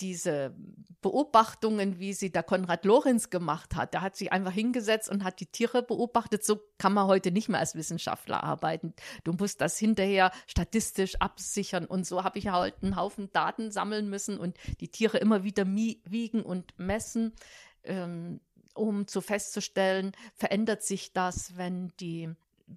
Diese 0.00 0.54
Beobachtungen, 1.00 1.98
wie 1.98 2.14
sie 2.14 2.32
der 2.32 2.42
Konrad 2.42 2.84
Lorenz 2.84 3.30
gemacht 3.30 3.76
hat, 3.76 3.92
der 3.94 4.00
hat 4.00 4.16
sich 4.16 4.32
einfach 4.32 4.52
hingesetzt 4.52 5.10
und 5.10 5.22
hat 5.22 5.38
die 5.38 5.46
Tiere 5.46 5.82
beobachtet. 5.82 6.44
So 6.44 6.60
kann 6.78 6.94
man 6.94 7.06
heute 7.06 7.30
nicht 7.30 7.48
mehr 7.48 7.60
als 7.60 7.74
Wissenschaftler 7.74 8.42
arbeiten. 8.42 8.94
Du 9.22 9.32
musst 9.32 9.60
das 9.60 9.78
hinterher 9.78 10.32
statistisch 10.46 11.16
absichern. 11.20 11.84
Und 11.84 12.06
so 12.06 12.24
habe 12.24 12.38
ich 12.38 12.48
halt 12.48 12.74
einen 12.82 12.96
Haufen 12.96 13.30
Daten 13.32 13.70
sammeln 13.70 14.08
müssen 14.08 14.38
und 14.38 14.56
die 14.80 14.88
Tiere 14.88 15.18
immer 15.18 15.44
wieder 15.44 15.66
wiegen 15.66 16.42
und 16.42 16.78
messen. 16.78 17.34
Ähm, 17.84 18.40
um 18.74 19.06
zu 19.06 19.20
festzustellen, 19.20 20.12
verändert 20.34 20.82
sich 20.82 21.12
das, 21.12 21.56
wenn 21.56 21.92
die 22.00 22.30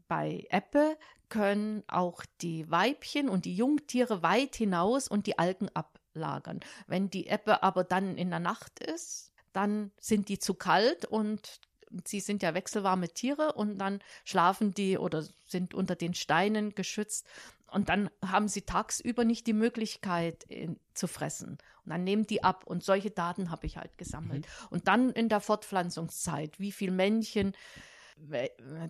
bei 0.07 0.45
Ebbe 0.51 0.97
können 1.29 1.83
auch 1.87 2.23
die 2.41 2.69
Weibchen 2.69 3.29
und 3.29 3.45
die 3.45 3.55
Jungtiere 3.55 4.21
weit 4.21 4.55
hinaus 4.55 5.07
und 5.07 5.27
die 5.27 5.39
Algen 5.39 5.69
ablagern. 6.17 6.59
Wenn 6.87 7.09
die 7.09 7.27
Ebbe 7.27 7.63
aber 7.63 7.83
dann 7.83 8.17
in 8.17 8.29
der 8.29 8.39
Nacht 8.39 8.79
ist, 8.79 9.31
dann 9.53 9.91
sind 9.99 10.29
die 10.29 10.39
zu 10.39 10.53
kalt 10.53 11.05
und 11.05 11.59
sie 12.05 12.19
sind 12.19 12.43
ja 12.43 12.53
wechselwarme 12.53 13.09
Tiere 13.09 13.53
und 13.53 13.77
dann 13.77 14.01
schlafen 14.25 14.73
die 14.73 14.97
oder 14.97 15.23
sind 15.47 15.73
unter 15.73 15.95
den 15.95 16.13
Steinen 16.13 16.75
geschützt 16.75 17.25
und 17.71 17.89
dann 17.89 18.09
haben 18.25 18.47
sie 18.47 18.61
tagsüber 18.61 19.25
nicht 19.25 19.47
die 19.47 19.53
Möglichkeit 19.53 20.43
in, 20.43 20.79
zu 20.93 21.07
fressen. 21.07 21.57
Und 21.83 21.91
dann 21.91 22.03
nehmen 22.03 22.25
die 22.25 22.43
ab. 22.43 22.63
Und 22.65 22.83
solche 22.83 23.11
Daten 23.11 23.51
habe 23.51 23.65
ich 23.65 23.77
halt 23.77 23.97
gesammelt. 23.97 24.45
Mhm. 24.45 24.67
Und 24.69 24.87
dann 24.87 25.09
in 25.11 25.27
der 25.27 25.41
Fortpflanzungszeit, 25.41 26.59
wie 26.59 26.71
viele 26.71 26.93
Männchen, 26.93 27.53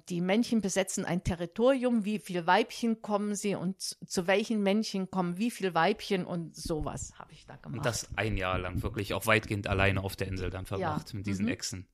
die 0.10 0.22
Männchen 0.22 0.62
besetzen 0.62 1.06
ein 1.06 1.24
Territorium, 1.24 2.06
wie 2.06 2.20
viele 2.20 2.48
Weibchen 2.48 3.02
kommen 3.02 3.36
sie 3.36 3.56
und 3.56 3.82
zu 3.82 4.28
welchen 4.28 4.64
Männchen 4.64 5.12
kommen 5.12 5.38
wie 5.38 5.52
viele 5.52 5.74
Weibchen 5.74 6.26
und 6.26 6.56
sowas 6.56 7.14
habe 7.20 7.34
ich 7.34 7.46
da 7.46 7.56
gemacht. 7.56 7.78
Und 7.78 7.86
das 7.86 8.10
ein 8.16 8.38
Jahr 8.38 8.58
lang 8.58 8.82
wirklich 8.82 9.14
auch 9.14 9.26
weitgehend 9.28 9.68
alleine 9.68 10.04
auf 10.04 10.16
der 10.16 10.28
Insel 10.28 10.50
dann 10.50 10.66
verbracht 10.66 11.12
ja. 11.12 11.18
mit 11.18 11.28
diesen 11.28 11.46
mhm. 11.46 11.52
Echsen. 11.52 11.88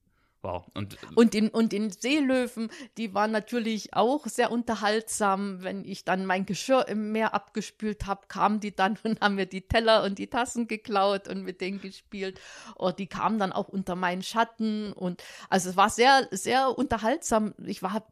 Wow. 0.43 0.65
Und, 0.73 0.97
und, 1.15 1.33
in, 1.35 1.47
und 1.47 1.71
in 1.71 1.89
Seelöwen, 1.89 2.69
die 2.97 3.13
waren 3.13 3.31
natürlich 3.31 3.93
auch 3.93 4.27
sehr 4.27 4.51
unterhaltsam. 4.51 5.63
Wenn 5.63 5.85
ich 5.85 6.03
dann 6.03 6.25
mein 6.25 6.45
Geschirr 6.45 6.85
im 6.89 7.13
Meer 7.13 7.33
abgespült 7.33 8.05
habe, 8.07 8.27
kamen 8.27 8.59
die 8.59 8.75
dann 8.75 8.99
und 9.03 9.21
haben 9.21 9.35
mir 9.35 9.45
die 9.45 9.61
Teller 9.61 10.03
und 10.03 10.19
die 10.19 10.27
Tassen 10.27 10.67
geklaut 10.67 11.29
und 11.29 11.43
mit 11.43 11.61
denen 11.61 11.79
gespielt. 11.79 12.41
Und 12.75 12.99
die 12.99 13.07
kamen 13.07 13.39
dann 13.39 13.53
auch 13.53 13.69
unter 13.69 13.95
meinen 13.95 14.21
Schatten. 14.21 14.91
Und 14.91 15.23
also 15.49 15.69
es 15.69 15.77
war 15.77 15.89
sehr, 15.89 16.27
sehr 16.31 16.77
unterhaltsam. 16.77 17.53
Ich 17.65 17.81
war 17.81 18.05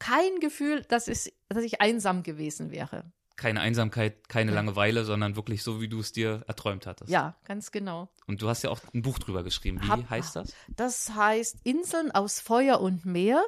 kein 0.00 0.40
Gefühl, 0.40 0.82
dass, 0.82 1.06
es, 1.06 1.32
dass 1.48 1.62
ich 1.62 1.80
einsam 1.80 2.24
gewesen 2.24 2.72
wäre 2.72 3.04
keine 3.38 3.60
Einsamkeit, 3.60 4.28
keine 4.28 4.52
Langeweile, 4.52 5.04
sondern 5.04 5.36
wirklich 5.36 5.62
so, 5.62 5.80
wie 5.80 5.88
du 5.88 6.00
es 6.00 6.12
dir 6.12 6.42
erträumt 6.46 6.86
hattest. 6.86 7.10
Ja, 7.10 7.36
ganz 7.44 7.70
genau. 7.70 8.08
Und 8.26 8.42
du 8.42 8.48
hast 8.48 8.62
ja 8.62 8.70
auch 8.70 8.80
ein 8.92 9.00
Buch 9.00 9.18
drüber 9.18 9.42
geschrieben. 9.42 9.80
Wie 9.82 9.88
Hab, 9.88 10.10
heißt 10.10 10.36
das? 10.36 10.52
Das 10.68 11.14
heißt 11.14 11.58
Inseln 11.64 12.10
aus 12.10 12.40
Feuer 12.40 12.80
und 12.80 13.06
Meer. 13.06 13.42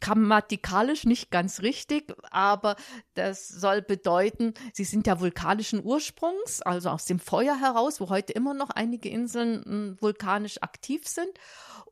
Grammatikalisch 0.00 1.04
nicht 1.04 1.30
ganz 1.30 1.60
richtig, 1.60 2.14
aber 2.30 2.76
das 3.14 3.48
soll 3.48 3.82
bedeuten, 3.82 4.54
sie 4.72 4.84
sind 4.84 5.08
ja 5.08 5.18
vulkanischen 5.18 5.84
Ursprungs, 5.84 6.62
also 6.62 6.90
aus 6.90 7.04
dem 7.04 7.18
Feuer 7.18 7.58
heraus, 7.60 8.00
wo 8.00 8.08
heute 8.08 8.32
immer 8.32 8.54
noch 8.54 8.70
einige 8.70 9.08
Inseln 9.08 9.64
hm, 9.64 9.96
vulkanisch 10.00 10.62
aktiv 10.62 11.08
sind 11.08 11.30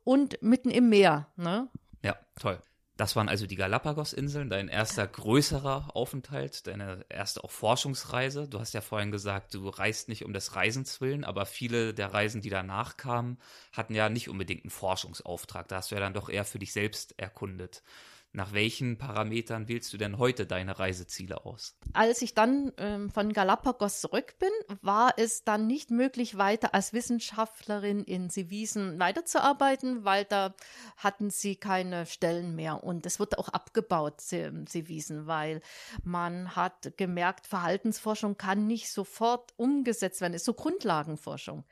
und 0.05 0.41
mitten 0.41 0.69
im 0.69 0.87
Meer. 0.87 1.27
Ne? 1.35 1.67
Ja, 2.01 2.15
toll. 2.39 2.61
Das 2.97 3.15
waren 3.15 3.29
also 3.29 3.45
die 3.45 3.55
Galapagos-Inseln, 3.55 4.49
dein 4.49 4.69
erster 4.69 5.05
größerer 5.05 5.95
Aufenthalt, 5.95 6.65
deine 6.65 7.05
erste 7.09 7.43
auch 7.43 7.51
Forschungsreise. 7.51 8.47
Du 8.47 8.59
hast 8.59 8.73
ja 8.73 8.81
vorhin 8.81 9.11
gesagt, 9.11 9.53
du 9.53 9.69
reist 9.69 10.09
nicht 10.09 10.25
um 10.25 10.33
des 10.33 10.55
Reisens 10.55 10.99
willen, 10.99 11.23
aber 11.23 11.45
viele 11.45 11.93
der 11.93 12.11
Reisen, 12.11 12.41
die 12.41 12.49
danach 12.49 12.97
kamen, 12.97 13.37
hatten 13.71 13.93
ja 13.93 14.09
nicht 14.09 14.29
unbedingt 14.29 14.63
einen 14.63 14.71
Forschungsauftrag. 14.71 15.67
Da 15.67 15.77
hast 15.77 15.91
du 15.91 15.95
ja 15.95 16.01
dann 16.01 16.15
doch 16.15 16.27
eher 16.27 16.43
für 16.43 16.57
dich 16.57 16.73
selbst 16.73 17.13
erkundet. 17.19 17.83
Nach 18.37 18.53
welchen 18.53 18.99
Parametern 18.99 19.67
wählst 19.67 19.91
du 19.91 19.97
denn 19.97 20.19
heute 20.19 20.45
deine 20.45 20.77
Reiseziele 20.77 21.43
aus? 21.43 21.75
Als 21.93 22.21
ich 22.21 22.35
dann 22.35 22.71
ähm, 22.77 23.09
von 23.09 23.33
Galapagos 23.33 23.99
zurück 23.99 24.35
bin, 24.37 24.77
war 24.83 25.15
es 25.17 25.43
dann 25.43 25.65
nicht 25.65 25.89
möglich, 25.89 26.37
weiter 26.37 26.75
als 26.75 26.93
Wissenschaftlerin 26.93 28.03
in 28.03 28.29
Seewiesen 28.29 28.99
weiterzuarbeiten, 28.99 30.05
weil 30.05 30.23
da 30.23 30.53
hatten 30.97 31.31
sie 31.31 31.55
keine 31.55 32.05
Stellen 32.05 32.55
mehr 32.55 32.83
und 32.83 33.07
es 33.07 33.19
wurde 33.19 33.39
auch 33.39 33.49
abgebaut, 33.49 34.21
Seewiesen, 34.21 35.25
weil 35.25 35.61
man 36.03 36.55
hat 36.55 36.95
gemerkt, 36.95 37.47
Verhaltensforschung 37.47 38.37
kann 38.37 38.67
nicht 38.67 38.91
sofort 38.91 39.51
umgesetzt 39.57 40.21
werden, 40.21 40.35
ist 40.35 40.45
so 40.45 40.53
Grundlagenforschung. 40.53 41.63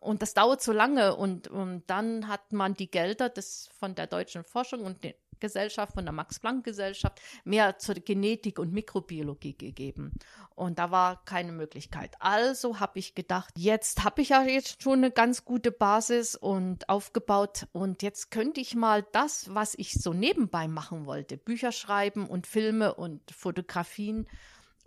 Und 0.00 0.22
das 0.22 0.34
dauert 0.34 0.62
so 0.62 0.72
lange 0.72 1.14
und, 1.14 1.46
und 1.46 1.84
dann 1.86 2.26
hat 2.26 2.52
man 2.52 2.74
die 2.74 2.90
Gelder 2.90 3.28
des, 3.28 3.68
von 3.78 3.94
der 3.94 4.08
deutschen 4.08 4.42
Forschung 4.42 4.80
und 4.80 5.04
den 5.04 5.14
Gesellschaft, 5.40 5.94
von 5.94 6.04
der 6.04 6.12
Max-Planck-Gesellschaft, 6.12 7.20
mehr 7.44 7.78
zur 7.78 7.96
Genetik 7.96 8.58
und 8.58 8.72
Mikrobiologie 8.72 9.56
gegeben. 9.56 10.12
Und 10.54 10.78
da 10.78 10.90
war 10.90 11.24
keine 11.24 11.52
Möglichkeit. 11.52 12.16
Also 12.20 12.80
habe 12.80 12.98
ich 12.98 13.14
gedacht, 13.14 13.54
jetzt 13.56 14.04
habe 14.04 14.22
ich 14.22 14.30
ja 14.30 14.42
jetzt 14.42 14.82
schon 14.82 14.98
eine 14.98 15.10
ganz 15.10 15.44
gute 15.44 15.70
Basis 15.70 16.34
und 16.34 16.88
aufgebaut 16.88 17.66
und 17.72 18.02
jetzt 18.02 18.30
könnte 18.30 18.60
ich 18.60 18.74
mal 18.74 19.06
das, 19.12 19.54
was 19.54 19.74
ich 19.76 19.94
so 19.94 20.12
nebenbei 20.12 20.68
machen 20.68 21.06
wollte, 21.06 21.36
Bücher 21.36 21.72
schreiben 21.72 22.26
und 22.26 22.46
Filme 22.46 22.94
und 22.94 23.30
Fotografien 23.30 24.26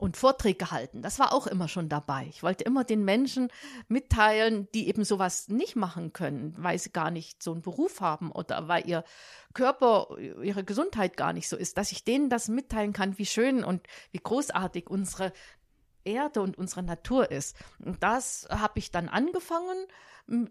und 0.01 0.17
Vorträge 0.17 0.71
halten. 0.71 1.03
Das 1.03 1.19
war 1.19 1.31
auch 1.31 1.45
immer 1.45 1.67
schon 1.67 1.87
dabei. 1.87 2.25
Ich 2.31 2.41
wollte 2.41 2.63
immer 2.63 2.83
den 2.83 3.05
Menschen 3.05 3.49
mitteilen, 3.87 4.67
die 4.73 4.87
eben 4.87 5.03
sowas 5.03 5.47
nicht 5.47 5.75
machen 5.75 6.11
können, 6.11 6.55
weil 6.57 6.79
sie 6.79 6.91
gar 6.91 7.11
nicht 7.11 7.43
so 7.43 7.51
einen 7.51 7.61
Beruf 7.61 8.01
haben 8.01 8.31
oder 8.31 8.67
weil 8.67 8.87
ihr 8.89 9.03
Körper, 9.53 10.17
ihre 10.41 10.63
Gesundheit 10.63 11.17
gar 11.17 11.33
nicht 11.33 11.47
so 11.47 11.55
ist, 11.55 11.77
dass 11.77 11.91
ich 11.91 12.03
denen 12.03 12.31
das 12.31 12.47
mitteilen 12.47 12.93
kann, 12.93 13.19
wie 13.19 13.27
schön 13.27 13.63
und 13.63 13.85
wie 14.11 14.17
großartig 14.17 14.89
unsere 14.89 15.33
Erde 16.03 16.41
und 16.41 16.57
unsere 16.57 16.83
Natur 16.83 17.31
ist. 17.31 17.55
Und 17.79 18.01
das 18.03 18.47
habe 18.49 18.79
ich 18.79 18.91
dann 18.91 19.09
angefangen 19.09 19.87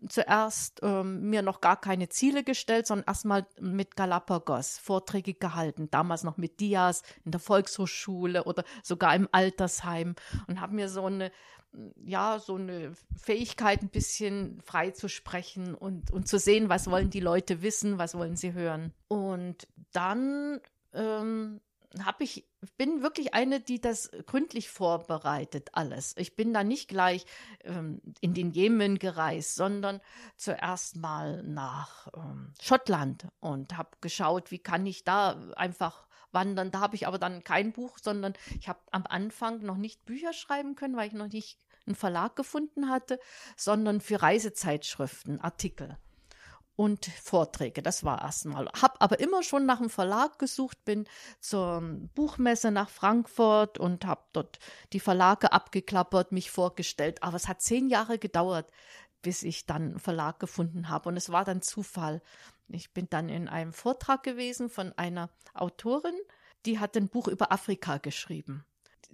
zuerst 0.09 0.81
ähm, 0.83 1.31
mir 1.31 1.43
noch 1.43 1.61
gar 1.61 1.81
keine 1.81 2.09
Ziele 2.09 2.45
gestellt, 2.45 2.87
sondern 2.87 3.07
erstmal 3.07 3.47
mit 3.61 3.97
Galapagos 3.97 4.79
Vorträge 4.79 5.35
gehalten, 5.35 5.89
damals 5.91 6.23
noch 6.23 6.37
mit 6.37 6.61
Dias 6.61 7.03
in 7.25 7.31
der 7.31 7.41
Volkshochschule 7.41 8.45
oder 8.45 8.65
sogar 8.83 9.15
im 9.15 9.29
Altersheim 9.33 10.17
und 10.49 10.61
habe 10.61 10.75
mir 10.75 10.89
so 10.89 11.07
eine 11.07 11.31
ja, 12.05 12.41
so 12.41 12.57
eine 12.57 12.93
Fähigkeit, 13.17 13.83
ein 13.83 13.91
bisschen 13.91 14.61
frei 14.61 14.91
zu 14.91 15.09
sprechen 15.09 15.77
und, 15.77 16.11
und 16.11 16.27
zu 16.27 16.39
sehen, 16.39 16.69
was 16.69 16.91
wollen 16.91 17.11
die 17.11 17.21
Leute 17.21 17.63
wissen, 17.63 17.97
was 17.97 18.17
wollen 18.17 18.35
sie 18.35 18.55
hören. 18.55 18.93
Und 19.07 19.69
dann 19.93 20.61
ähm, 20.93 21.61
habe 22.05 22.25
ich 22.25 22.47
bin 22.77 23.03
wirklich 23.03 23.35
eine, 23.35 23.61
die 23.61 23.81
das 23.81 24.11
gründlich 24.27 24.71
vorbereitet 24.71 25.71
alles. 25.73 26.15
Ich 26.19 26.37
bin 26.37 26.53
da 26.53 26.63
nicht 26.63 26.89
gleich 26.89 27.25
ähm, 27.65 28.01
in 28.21 28.35
den 28.35 28.51
Jemen 28.51 28.99
gereist, 28.99 29.55
sondern 29.55 30.01
zuerst 30.37 30.97
mal 30.97 31.43
nach 31.43 32.09
ähm, 32.15 32.53
Schottland 32.61 33.27
und 33.41 33.77
habe 33.77 33.91
geschaut, 34.01 34.51
wie 34.51 34.59
kann 34.59 34.87
ich 34.87 35.05
da 35.05 35.51
einfach 35.57 36.07
wandern. 36.33 36.71
Da 36.71 36.81
habe 36.81 36.97
ich 36.97 37.07
aber 37.07 37.19
dann 37.19 37.45
kein 37.45 37.73
Buch, 37.73 37.99
sondern 38.01 38.35
ich 38.59 38.69
habe 38.69 38.81
am 38.91 39.05
Anfang 39.09 39.61
noch 39.61 39.77
nicht 39.77 40.05
Bücher 40.05 40.33
schreiben 40.33 40.77
können, 40.77 40.97
weil 40.97 41.09
ich 41.09 41.15
noch 41.15 41.29
nicht 41.29 41.59
einen 41.87 41.97
Verlag 41.97 42.37
gefunden 42.37 42.89
hatte, 42.89 43.19
sondern 43.57 44.01
für 44.01 44.23
Reisezeitschriften 44.23 45.41
Artikel 45.41 45.99
und 46.81 47.05
Vorträge. 47.05 47.83
Das 47.83 48.05
war 48.05 48.23
erstmal. 48.23 48.67
Hab 48.69 48.97
aber 49.03 49.21
immer 49.21 49.43
schon 49.43 49.67
nach 49.67 49.81
einem 49.81 49.91
Verlag 49.91 50.39
gesucht, 50.39 50.83
bin 50.87 51.05
zur 51.39 51.83
Buchmesse 52.15 52.71
nach 52.71 52.89
Frankfurt 52.89 53.77
und 53.77 54.07
habe 54.07 54.23
dort 54.33 54.59
die 54.95 55.01
Verlage 55.01 55.53
abgeklappert, 55.53 56.33
mich 56.33 56.51
vorgestellt. 56.51 57.23
Aber 57.23 57.37
es 57.37 57.49
hat 57.49 57.61
zehn 57.61 57.91
Jahre 57.91 58.19
gedauert, 58.19 58.73
bis 59.21 59.43
ich 59.43 59.67
dann 59.67 59.83
einen 59.83 59.99
Verlag 59.99 60.41
gefunden 60.41 60.89
habe. 60.89 61.11
Und 61.11 61.19
es 61.19 61.31
war 61.31 61.45
dann 61.45 61.61
Zufall. 61.61 62.23
Ich 62.69 62.95
bin 62.95 63.09
dann 63.11 63.29
in 63.29 63.47
einem 63.47 63.75
Vortrag 63.75 64.23
gewesen 64.23 64.71
von 64.71 64.95
einer 64.97 65.29
Autorin, 65.53 66.17
die 66.65 66.79
hat 66.79 66.97
ein 66.97 67.11
Buch 67.11 67.29
über 67.29 67.53
Afrika 67.53 67.99
geschrieben 67.99 68.65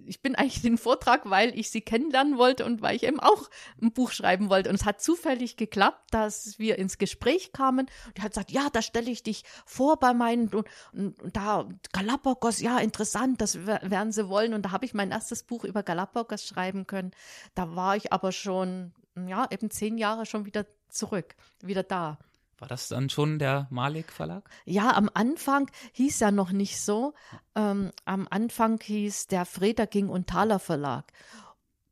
ich 0.05 0.21
bin 0.21 0.35
eigentlich 0.35 0.61
den 0.61 0.77
Vortrag, 0.77 1.29
weil 1.29 1.57
ich 1.57 1.69
sie 1.69 1.81
kennenlernen 1.81 2.37
wollte 2.37 2.65
und 2.65 2.81
weil 2.81 2.95
ich 2.95 3.03
eben 3.03 3.19
auch 3.19 3.49
ein 3.81 3.91
Buch 3.91 4.11
schreiben 4.11 4.49
wollte. 4.49 4.69
Und 4.69 4.75
es 4.75 4.85
hat 4.85 5.01
zufällig 5.01 5.57
geklappt, 5.57 6.01
dass 6.11 6.59
wir 6.59 6.77
ins 6.77 6.97
Gespräch 6.97 7.51
kamen. 7.51 7.87
Und 8.05 8.17
die 8.17 8.21
hat 8.21 8.31
gesagt, 8.31 8.51
ja, 8.51 8.69
da 8.71 8.81
stelle 8.81 9.11
ich 9.11 9.23
dich 9.23 9.43
vor 9.65 9.97
bei 9.97 10.13
meinen, 10.13 10.49
und, 10.49 10.67
und, 10.93 11.21
und 11.21 11.35
da 11.35 11.67
Galapagos, 11.91 12.61
ja, 12.61 12.79
interessant, 12.79 13.41
das 13.41 13.65
werden 13.65 14.11
sie 14.11 14.29
wollen. 14.29 14.53
Und 14.53 14.63
da 14.63 14.71
habe 14.71 14.85
ich 14.85 14.93
mein 14.93 15.11
erstes 15.11 15.43
Buch 15.43 15.63
über 15.63 15.83
Galapagos 15.83 16.45
schreiben 16.45 16.87
können. 16.87 17.11
Da 17.55 17.75
war 17.75 17.95
ich 17.95 18.13
aber 18.13 18.31
schon, 18.31 18.93
ja, 19.27 19.47
eben 19.49 19.69
zehn 19.71 19.97
Jahre 19.97 20.25
schon 20.25 20.45
wieder 20.45 20.65
zurück, 20.89 21.35
wieder 21.61 21.83
da. 21.83 22.17
War 22.59 22.67
das 22.67 22.87
dann 22.87 23.09
schon 23.09 23.37
der 23.37 23.67
Malik 23.69 24.11
Verlag? 24.11 24.49
Ja, 24.65 24.95
am 24.95 25.09
Anfang 25.13 25.69
hieß 25.91 26.21
er 26.21 26.31
noch 26.31 26.51
nicht 26.51 26.81
so. 26.81 27.13
Ähm, 27.55 27.91
am 28.05 28.27
Anfang 28.29 28.79
hieß 28.81 29.27
der 29.27 29.45
Freda 29.45 29.85
Ging 29.85 30.09
und 30.09 30.27
Thaler 30.27 30.59
Verlag. 30.59 31.11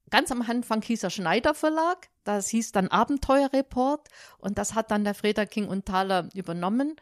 Ganz 0.09 0.31
am 0.31 0.41
Anfang 0.41 0.81
hieß 0.81 1.03
er 1.03 1.09
Schneider 1.11 1.53
Verlag. 1.53 2.09
Das 2.23 2.47
hieß 2.49 2.71
dann 2.71 2.87
Abenteuerreport 2.87 4.07
und 4.39 4.57
das 4.57 4.73
hat 4.73 4.89
dann 4.89 5.03
der 5.03 5.13
Freda 5.13 5.45
King 5.45 5.67
und 5.67 5.85
Thaler 5.85 6.29
übernommen. 6.33 6.95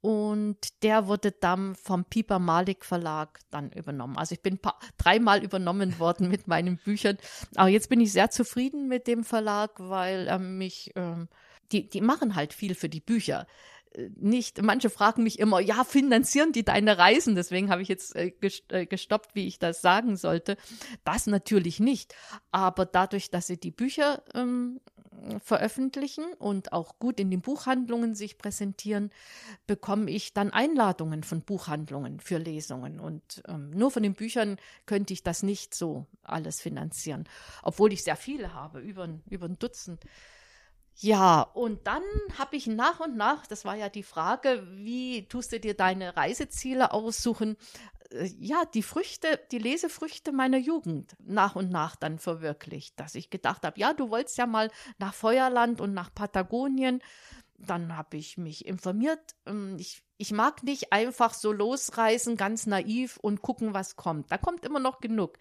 Und 0.00 0.82
der 0.82 1.06
wurde 1.06 1.32
dann 1.32 1.74
vom 1.76 2.04
Piper 2.04 2.38
Malik 2.38 2.84
Verlag 2.84 3.40
dann 3.50 3.70
übernommen. 3.70 4.18
Also 4.18 4.34
ich 4.34 4.42
bin 4.42 4.58
dreimal 4.98 5.42
übernommen 5.42 5.98
worden 5.98 6.28
mit 6.28 6.46
meinen 6.46 6.76
Büchern. 6.76 7.16
Aber 7.54 7.68
jetzt 7.68 7.88
bin 7.88 8.00
ich 8.00 8.12
sehr 8.12 8.30
zufrieden 8.30 8.88
mit 8.88 9.06
dem 9.06 9.24
Verlag, 9.24 9.70
weil 9.78 10.26
er 10.26 10.38
mich 10.38 10.92
ähm, 10.96 11.28
die, 11.74 11.88
die 11.88 12.00
machen 12.00 12.34
halt 12.34 12.54
viel 12.54 12.74
für 12.74 12.88
die 12.88 13.00
Bücher 13.00 13.46
äh, 13.94 14.10
nicht, 14.16 14.62
manche 14.62 14.90
fragen 14.90 15.22
mich 15.22 15.38
immer, 15.38 15.60
ja, 15.60 15.84
finanzieren 15.84 16.52
die 16.52 16.64
deine 16.64 16.98
Reisen? 16.98 17.34
Deswegen 17.34 17.70
habe 17.70 17.82
ich 17.82 17.88
jetzt 17.88 18.14
äh, 18.16 18.32
äh, 18.68 18.86
gestoppt, 18.86 19.34
wie 19.34 19.46
ich 19.46 19.58
das 19.58 19.80
sagen 19.80 20.16
sollte. 20.16 20.56
Das 21.04 21.26
natürlich 21.26 21.80
nicht. 21.80 22.14
Aber 22.50 22.86
dadurch, 22.86 23.30
dass 23.30 23.46
sie 23.46 23.58
die 23.58 23.70
Bücher 23.70 24.22
ähm, 24.34 24.80
veröffentlichen 25.42 26.24
und 26.38 26.72
auch 26.72 26.98
gut 26.98 27.20
in 27.20 27.30
den 27.30 27.40
Buchhandlungen 27.40 28.14
sich 28.14 28.38
präsentieren, 28.38 29.10
bekomme 29.66 30.10
ich 30.10 30.34
dann 30.34 30.50
Einladungen 30.50 31.22
von 31.22 31.42
Buchhandlungen 31.42 32.20
für 32.20 32.38
Lesungen. 32.38 33.00
Und 33.00 33.42
ähm, 33.48 33.70
nur 33.70 33.90
von 33.90 34.02
den 34.02 34.14
Büchern 34.14 34.56
könnte 34.86 35.12
ich 35.12 35.22
das 35.22 35.42
nicht 35.42 35.74
so 35.74 36.06
alles 36.22 36.60
finanzieren, 36.60 37.24
obwohl 37.62 37.92
ich 37.92 38.02
sehr 38.02 38.16
viele 38.16 38.54
habe, 38.54 38.80
über, 38.80 39.08
über 39.28 39.46
ein 39.46 39.58
Dutzend. 39.58 40.00
Ja, 40.96 41.42
und 41.42 41.86
dann 41.86 42.02
habe 42.38 42.56
ich 42.56 42.66
nach 42.68 43.00
und 43.00 43.16
nach, 43.16 43.46
das 43.46 43.64
war 43.64 43.74
ja 43.74 43.88
die 43.88 44.04
Frage, 44.04 44.64
wie 44.70 45.26
tust 45.26 45.52
du 45.52 45.58
dir 45.58 45.74
deine 45.74 46.16
Reiseziele 46.16 46.92
aussuchen? 46.92 47.56
Äh, 48.10 48.26
ja, 48.38 48.64
die 48.72 48.82
Früchte, 48.82 49.40
die 49.50 49.58
Lesefrüchte 49.58 50.30
meiner 50.32 50.58
Jugend 50.58 51.16
nach 51.18 51.56
und 51.56 51.70
nach 51.70 51.96
dann 51.96 52.18
verwirklicht, 52.18 52.98
dass 53.00 53.16
ich 53.16 53.30
gedacht 53.30 53.64
habe, 53.64 53.78
ja, 53.80 53.92
du 53.92 54.10
wolltest 54.10 54.38
ja 54.38 54.46
mal 54.46 54.70
nach 54.98 55.14
Feuerland 55.14 55.80
und 55.80 55.94
nach 55.94 56.14
Patagonien. 56.14 57.02
Dann 57.58 57.96
habe 57.96 58.16
ich 58.16 58.38
mich 58.38 58.66
informiert. 58.66 59.34
Ähm, 59.46 59.76
ich 59.78 60.03
ich 60.16 60.32
mag 60.32 60.62
nicht 60.62 60.92
einfach 60.92 61.34
so 61.34 61.52
losreisen, 61.52 62.36
ganz 62.36 62.66
naiv 62.66 63.16
und 63.16 63.42
gucken, 63.42 63.74
was 63.74 63.96
kommt. 63.96 64.30
Da 64.30 64.38
kommt 64.38 64.64
immer 64.64 64.78
noch 64.78 65.00
genug. 65.00 65.38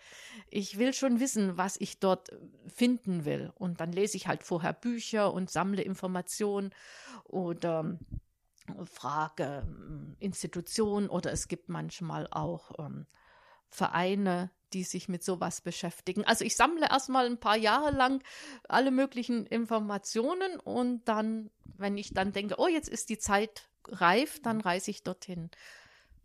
Ich 0.50 0.80
will 0.80 0.94
schon 0.94 1.20
wissen, 1.20 1.58
was 1.58 1.80
ich 1.80 2.00
dort 2.00 2.30
finden 2.68 3.26
will. 3.26 3.52
Und 3.56 3.80
dann 3.80 3.92
lese 3.92 4.18
ich 4.18 4.28
halt 4.28 4.44
vorher 4.44 4.74
Bücher 4.74 5.34
und 5.34 5.52
sammle 5.52 5.84
Informationen 5.84 6.72
oder 7.26 8.00
frage 8.86 9.64
ähm, 9.66 10.16
Institutionen 10.20 11.10
oder 11.10 11.32
es 11.32 11.48
gibt 11.48 11.70
manchmal 11.70 12.28
auch 12.32 12.72
ähm, 12.80 13.06
Vereine, 13.70 14.52
die 14.74 14.84
sich 14.84 15.08
mit 15.08 15.24
sowas 15.24 15.62
beschäftigen. 15.62 16.24
Also 16.26 16.46
ich 16.46 16.56
sammle 16.56 16.90
erstmal 16.90 17.26
ein 17.26 17.40
paar 17.40 17.58
Jahre 17.58 17.92
lang 17.92 18.24
alle 18.68 18.92
möglichen 18.92 19.46
Informationen 19.46 20.60
und 20.60 21.08
dann, 21.08 21.50
wenn 21.78 21.98
ich 21.98 22.14
dann 22.14 22.32
denke, 22.32 22.56
oh, 22.58 22.68
jetzt 22.68 22.90
ist 22.90 23.10
die 23.10 23.20
Zeit 23.20 23.70
reif, 23.88 24.42
dann 24.42 24.62
reise 24.62 24.92
ich 24.92 25.04
dorthin. 25.04 25.50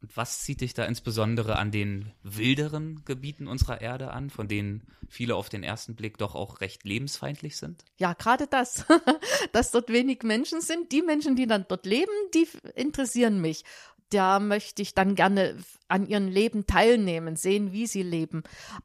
Und 0.01 0.17
was 0.17 0.43
zieht 0.43 0.61
dich 0.61 0.75
da 0.75 0.85
insbesondere 0.85 1.57
an 1.57 1.73
den 1.73 2.13
wilderen 2.23 3.05
Gebieten 3.05 3.49
unserer 3.49 3.81
Erde 3.81 4.13
an, 4.13 4.31
von 4.31 4.47
denen 4.47 4.87
viele 5.09 5.35
auf 5.35 5.49
den 5.49 5.65
ersten 5.65 5.97
Blick 5.97 6.19
doch 6.19 6.37
auch 6.37 6.61
recht 6.61 6.85
lebensfeindlich 6.85 7.57
sind? 7.57 7.85
Ja, 7.97 8.13
gerade 8.13 8.47
das, 8.47 8.85
dass 9.53 9.73
dort 9.73 9.93
wenig 9.93 10.23
Menschen 10.23 10.61
sind. 10.61 10.93
Die 10.93 11.03
Menschen, 11.03 11.35
die 11.35 11.49
dann 11.49 11.67
dort 11.69 11.85
leben, 11.85 12.13
die 12.33 12.47
interessieren 12.77 13.41
mich 13.41 13.65
da 14.11 14.41
möchte 14.41 14.83
ich 14.83 14.95
dann 14.95 15.15
gerne 15.15 15.57
an 15.89 16.07
ihrem 16.07 16.29
Leben 16.29 16.67
teilnehmen, 16.67 17.37
sehen, 17.37 17.73
wie 17.73 17.87
sie 17.87 18.03
leben. 18.03 18.43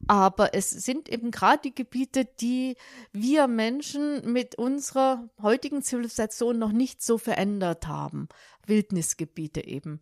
Aber 0.07 0.53
es 0.53 0.69
sind 0.69 1.09
eben 1.09 1.32
gerade 1.32 1.61
die 1.63 1.76
Gebiete, 1.76 2.26
die 2.26 2.76
wir 3.11 3.47
Menschen 3.47 4.32
mit 4.32 4.55
unserer 4.55 5.30
heutigen 5.41 5.82
Zivilisation 5.82 6.59
noch 6.59 6.71
nicht 6.71 7.01
so 7.01 7.17
verändert 7.17 7.88
haben. 7.88 8.28
Wildnisgebiete 8.65 9.65
eben. 9.65 10.01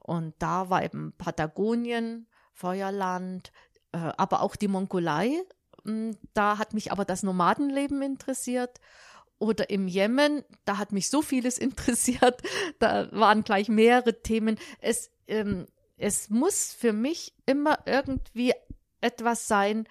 Und 0.00 0.34
da 0.38 0.70
war 0.70 0.84
eben 0.84 1.12
Patagonien, 1.18 2.28
Feuerland, 2.52 3.52
äh, 3.92 3.98
aber 4.16 4.42
auch 4.42 4.56
die 4.56 4.68
Mongolei. 4.68 5.42
Hm, 5.84 6.16
da 6.32 6.58
hat 6.58 6.74
mich 6.74 6.92
aber 6.92 7.04
das 7.04 7.22
Nomadenleben 7.22 8.02
interessiert 8.02 8.80
oder 9.38 9.70
im 9.70 9.88
Jemen, 9.88 10.44
da 10.64 10.78
hat 10.78 10.92
mich 10.92 11.08
so 11.08 11.22
vieles 11.22 11.58
interessiert, 11.58 12.42
da 12.78 13.10
waren 13.12 13.44
gleich 13.44 13.68
mehrere 13.68 14.22
Themen. 14.22 14.58
Es, 14.80 15.10
ähm, 15.26 15.66
es 15.96 16.30
muss 16.30 16.72
für 16.72 16.92
mich 16.92 17.34
immer 17.46 17.78
irgendwie 17.86 18.52
etwas 19.00 19.48
sein, 19.48 19.86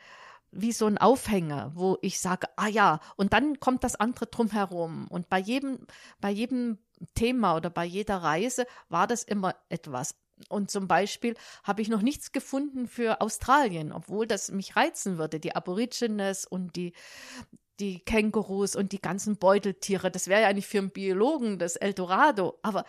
wie 0.51 0.71
so 0.71 0.85
ein 0.85 0.97
Aufhänger, 0.97 1.71
wo 1.75 1.97
ich 2.01 2.19
sage, 2.19 2.47
ah 2.55 2.67
ja, 2.67 3.01
und 3.17 3.33
dann 3.33 3.59
kommt 3.59 3.83
das 3.83 3.95
andere 3.95 4.27
drumherum. 4.27 5.07
Und 5.09 5.27
bei 5.29 5.39
jedem, 5.39 5.85
bei 6.21 6.29
jedem 6.29 6.77
Thema 7.13 7.57
oder 7.57 7.69
bei 7.69 7.83
jeder 7.83 8.17
Reise 8.17 8.65
war 8.87 9.05
das 9.05 9.23
immer 9.23 9.55
etwas. 9.67 10.15
Und 10.49 10.69
zum 10.71 10.87
Beispiel 10.87 11.35
habe 11.63 11.81
ich 11.81 11.89
noch 11.89 12.01
nichts 12.01 12.31
gefunden 12.31 12.87
für 12.87 13.21
Australien, 13.21 13.91
obwohl 13.91 14.27
das 14.27 14.51
mich 14.51 14.75
reizen 14.75 15.17
würde. 15.17 15.39
Die 15.39 15.55
Aborigines 15.55 16.45
und 16.45 16.75
die, 16.75 16.93
die 17.79 17.99
Kängurus 17.99 18.75
und 18.75 18.91
die 18.91 19.01
ganzen 19.01 19.37
Beuteltiere. 19.37 20.11
Das 20.11 20.27
wäre 20.27 20.41
ja 20.41 20.47
eigentlich 20.47 20.67
für 20.67 20.79
einen 20.79 20.91
Biologen 20.91 21.59
das 21.59 21.75
Eldorado, 21.75 22.57
aber 22.61 22.85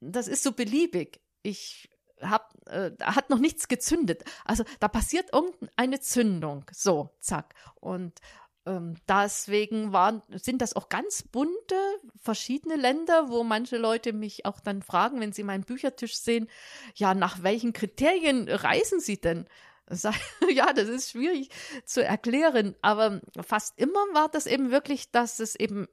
das 0.00 0.28
ist 0.28 0.42
so 0.42 0.52
beliebig. 0.52 1.20
Ich 1.42 1.90
hab, 2.20 2.54
äh, 2.66 2.92
hat 3.02 3.30
noch 3.30 3.38
nichts 3.38 3.68
gezündet. 3.68 4.24
Also 4.44 4.64
da 4.80 4.88
passiert 4.88 5.32
irgendeine 5.32 6.00
Zündung. 6.00 6.64
So, 6.72 7.10
zack. 7.20 7.54
Und 7.80 8.20
ähm, 8.64 8.94
deswegen 9.08 9.92
waren, 9.92 10.22
sind 10.30 10.62
das 10.62 10.76
auch 10.76 10.88
ganz 10.88 11.22
bunte, 11.24 11.74
verschiedene 12.16 12.76
Länder, 12.76 13.28
wo 13.28 13.42
manche 13.42 13.76
Leute 13.76 14.12
mich 14.12 14.46
auch 14.46 14.60
dann 14.60 14.82
fragen, 14.82 15.20
wenn 15.20 15.32
sie 15.32 15.42
meinen 15.42 15.64
Büchertisch 15.64 16.16
sehen, 16.16 16.48
ja, 16.94 17.14
nach 17.14 17.42
welchen 17.42 17.72
Kriterien 17.72 18.48
reisen 18.48 19.00
sie 19.00 19.20
denn? 19.20 19.46
Ja, 20.50 20.72
das 20.72 20.88
ist 20.88 21.10
schwierig 21.10 21.50
zu 21.84 22.04
erklären, 22.04 22.74
aber 22.82 23.20
fast 23.40 23.78
immer 23.78 24.00
war 24.12 24.28
das 24.28 24.46
eben 24.46 24.70
wirklich, 24.70 25.10
dass 25.10 25.38
es 25.38 25.54
eben 25.54 25.88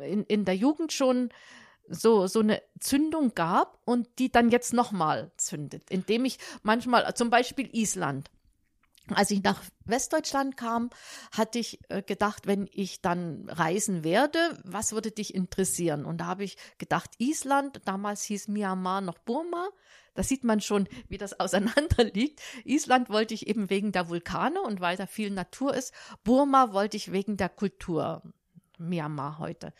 in, 0.00 0.24
in 0.24 0.44
der 0.44 0.56
Jugend 0.56 0.92
schon 0.92 1.30
so, 1.88 2.26
so 2.26 2.40
eine 2.40 2.62
Zündung 2.80 3.34
gab 3.34 3.78
und 3.84 4.08
die 4.18 4.30
dann 4.30 4.50
jetzt 4.50 4.72
nochmal 4.72 5.32
zündet, 5.36 5.90
indem 5.90 6.24
ich 6.24 6.38
manchmal, 6.62 7.14
zum 7.14 7.30
Beispiel 7.30 7.68
Island, 7.72 8.30
als 9.14 9.30
ich 9.30 9.42
nach 9.42 9.62
Westdeutschland 9.84 10.56
kam, 10.56 10.90
hatte 11.32 11.58
ich 11.58 11.80
äh, 11.88 12.02
gedacht, 12.02 12.46
wenn 12.46 12.68
ich 12.72 13.00
dann 13.00 13.48
reisen 13.48 14.04
werde, 14.04 14.38
was 14.64 14.92
würde 14.92 15.10
dich 15.10 15.34
interessieren? 15.34 16.04
Und 16.04 16.18
da 16.18 16.26
habe 16.26 16.44
ich 16.44 16.56
gedacht, 16.78 17.10
Island, 17.18 17.80
damals 17.84 18.22
hieß 18.24 18.48
Myanmar 18.48 19.00
noch 19.00 19.18
Burma. 19.18 19.68
Da 20.14 20.22
sieht 20.22 20.44
man 20.44 20.60
schon, 20.60 20.88
wie 21.08 21.18
das 21.18 21.38
auseinander 21.40 22.04
liegt. 22.04 22.40
Island 22.64 23.08
wollte 23.08 23.34
ich 23.34 23.46
eben 23.46 23.70
wegen 23.70 23.92
der 23.92 24.08
Vulkane 24.08 24.60
und 24.62 24.80
weil 24.80 24.96
da 24.96 25.06
viel 25.06 25.30
Natur 25.30 25.74
ist. 25.74 25.92
Burma 26.24 26.72
wollte 26.72 26.96
ich 26.96 27.12
wegen 27.12 27.36
der 27.36 27.48
Kultur. 27.48 28.22
Myanmar 28.78 29.38
heute. 29.38 29.72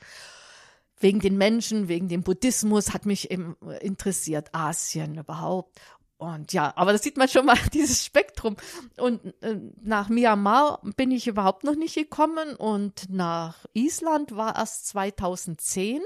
Wegen 0.98 1.18
den 1.18 1.36
Menschen, 1.36 1.88
wegen 1.88 2.08
dem 2.08 2.22
Buddhismus 2.22 2.94
hat 2.94 3.06
mich 3.06 3.30
eben 3.32 3.56
interessiert, 3.80 4.54
Asien 4.54 5.18
überhaupt. 5.18 5.80
Und 6.22 6.52
ja, 6.52 6.72
aber 6.76 6.92
das 6.92 7.02
sieht 7.02 7.16
man 7.16 7.28
schon 7.28 7.46
mal, 7.46 7.58
dieses 7.72 8.04
Spektrum. 8.04 8.56
Und 8.96 9.34
äh, 9.42 9.58
nach 9.82 10.08
Myanmar 10.08 10.80
bin 10.96 11.10
ich 11.10 11.26
überhaupt 11.26 11.64
noch 11.64 11.74
nicht 11.74 11.96
gekommen 11.96 12.54
und 12.54 13.10
nach 13.10 13.66
Island 13.72 14.36
war 14.36 14.56
erst 14.56 14.86
2010. 14.88 16.00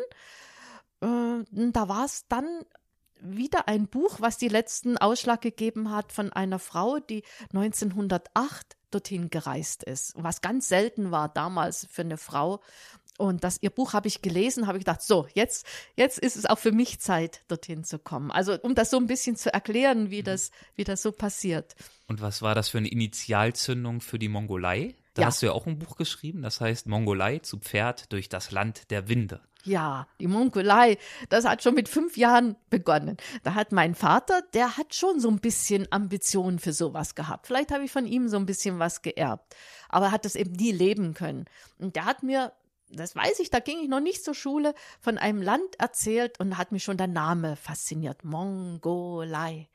Äh, 1.02 1.06
da 1.50 1.88
war 1.88 2.06
es 2.06 2.26
dann 2.28 2.46
wieder 3.20 3.68
ein 3.68 3.88
Buch, 3.88 4.16
was 4.20 4.38
die 4.38 4.48
letzten 4.48 4.96
Ausschlag 4.96 5.42
gegeben 5.42 5.90
hat 5.90 6.12
von 6.12 6.32
einer 6.32 6.58
Frau, 6.58 6.98
die 6.98 7.22
1908 7.52 8.76
dorthin 8.90 9.28
gereist 9.28 9.84
ist, 9.84 10.14
was 10.16 10.40
ganz 10.40 10.68
selten 10.68 11.10
war 11.10 11.28
damals 11.28 11.86
für 11.90 12.02
eine 12.02 12.16
Frau. 12.16 12.60
Und 13.18 13.44
das 13.44 13.58
ihr 13.62 13.70
Buch 13.70 13.92
habe 13.92 14.08
ich 14.08 14.22
gelesen, 14.22 14.66
habe 14.66 14.78
ich 14.78 14.84
gedacht, 14.84 15.02
so, 15.02 15.26
jetzt, 15.34 15.66
jetzt 15.96 16.18
ist 16.18 16.36
es 16.36 16.46
auch 16.46 16.58
für 16.58 16.72
mich 16.72 17.00
Zeit, 17.00 17.42
dorthin 17.48 17.84
zu 17.84 17.98
kommen. 17.98 18.30
Also 18.30 18.58
um 18.60 18.74
das 18.74 18.90
so 18.90 18.98
ein 18.98 19.06
bisschen 19.06 19.36
zu 19.36 19.52
erklären, 19.52 20.10
wie 20.10 20.20
mhm. 20.20 20.24
das, 20.24 20.50
wie 20.74 20.84
das 20.84 21.02
so 21.02 21.12
passiert. 21.12 21.74
Und 22.08 22.20
was 22.20 22.42
war 22.42 22.54
das 22.54 22.68
für 22.68 22.78
eine 22.78 22.88
Initialzündung 22.88 24.00
für 24.00 24.18
die 24.18 24.28
Mongolei? 24.28 24.94
Da 25.14 25.22
ja. 25.22 25.28
hast 25.28 25.40
du 25.40 25.46
ja 25.46 25.52
auch 25.52 25.66
ein 25.66 25.78
Buch 25.78 25.96
geschrieben, 25.96 26.42
das 26.42 26.60
heißt 26.60 26.86
Mongolei 26.88 27.38
zu 27.38 27.58
Pferd 27.58 28.12
durch 28.12 28.28
das 28.28 28.50
Land 28.50 28.90
der 28.90 29.08
Winde. 29.08 29.40
Ja, 29.64 30.06
die 30.20 30.28
Mongolei, 30.28 30.96
das 31.28 31.44
hat 31.44 31.62
schon 31.62 31.74
mit 31.74 31.88
fünf 31.88 32.16
Jahren 32.16 32.54
begonnen. 32.70 33.16
Da 33.42 33.54
hat 33.54 33.72
mein 33.72 33.96
Vater, 33.96 34.42
der 34.54 34.76
hat 34.76 34.94
schon 34.94 35.18
so 35.18 35.28
ein 35.28 35.40
bisschen 35.40 35.90
Ambitionen 35.90 36.60
für 36.60 36.72
sowas 36.72 37.16
gehabt. 37.16 37.48
Vielleicht 37.48 37.72
habe 37.72 37.82
ich 37.82 37.90
von 37.90 38.06
ihm 38.06 38.28
so 38.28 38.36
ein 38.36 38.46
bisschen 38.46 38.78
was 38.78 39.02
geerbt. 39.02 39.56
Aber 39.88 40.06
er 40.06 40.12
hat 40.12 40.24
das 40.24 40.36
eben 40.36 40.52
nie 40.52 40.70
leben 40.70 41.14
können. 41.14 41.46
Und 41.78 41.96
der 41.96 42.04
hat 42.04 42.22
mir 42.22 42.52
das 42.90 43.16
weiß 43.16 43.40
ich, 43.40 43.50
da 43.50 43.58
ging 43.58 43.80
ich 43.80 43.88
noch 43.88 44.00
nicht 44.00 44.22
zur 44.22 44.34
Schule, 44.34 44.74
von 45.00 45.18
einem 45.18 45.42
Land 45.42 45.78
erzählt 45.78 46.38
und 46.38 46.56
hat 46.56 46.70
mich 46.70 46.84
schon 46.84 46.96
der 46.96 47.08
Name 47.08 47.56
fasziniert, 47.56 48.24
Mongolei. 48.24 49.68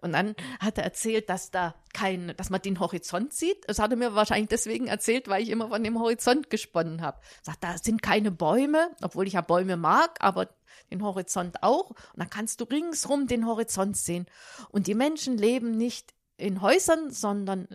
Und 0.00 0.12
dann 0.12 0.34
hat 0.60 0.78
er 0.78 0.84
erzählt, 0.84 1.28
dass 1.28 1.50
da 1.50 1.74
kein, 1.92 2.34
dass 2.36 2.50
man 2.50 2.62
den 2.62 2.80
Horizont 2.80 3.34
sieht. 3.34 3.68
Das 3.68 3.78
hat 3.78 3.90
er 3.90 3.96
mir 3.96 4.14
wahrscheinlich 4.14 4.48
deswegen 4.48 4.86
erzählt, 4.86 5.28
weil 5.28 5.42
ich 5.42 5.50
immer 5.50 5.68
von 5.68 5.84
dem 5.84 5.98
Horizont 5.98 6.48
gesponnen 6.48 7.02
habe. 7.02 7.20
Sagt, 7.42 7.62
da 7.62 7.76
sind 7.76 8.02
keine 8.02 8.30
Bäume, 8.30 8.90
obwohl 9.02 9.26
ich 9.26 9.34
ja 9.34 9.42
Bäume 9.42 9.76
mag, 9.76 10.16
aber 10.20 10.48
den 10.90 11.02
Horizont 11.02 11.62
auch. 11.62 11.90
Und 11.90 12.16
dann 12.16 12.30
kannst 12.30 12.60
du 12.60 12.64
ringsrum 12.64 13.26
den 13.26 13.46
Horizont 13.46 13.96
sehen. 13.96 14.26
Und 14.70 14.86
die 14.86 14.94
Menschen 14.94 15.36
leben 15.36 15.72
nicht 15.72 16.14
in 16.38 16.62
Häusern, 16.62 17.10
sondern 17.10 17.68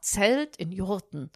Zelt 0.00 0.56
in 0.56 0.70
Jurten. 0.70 1.30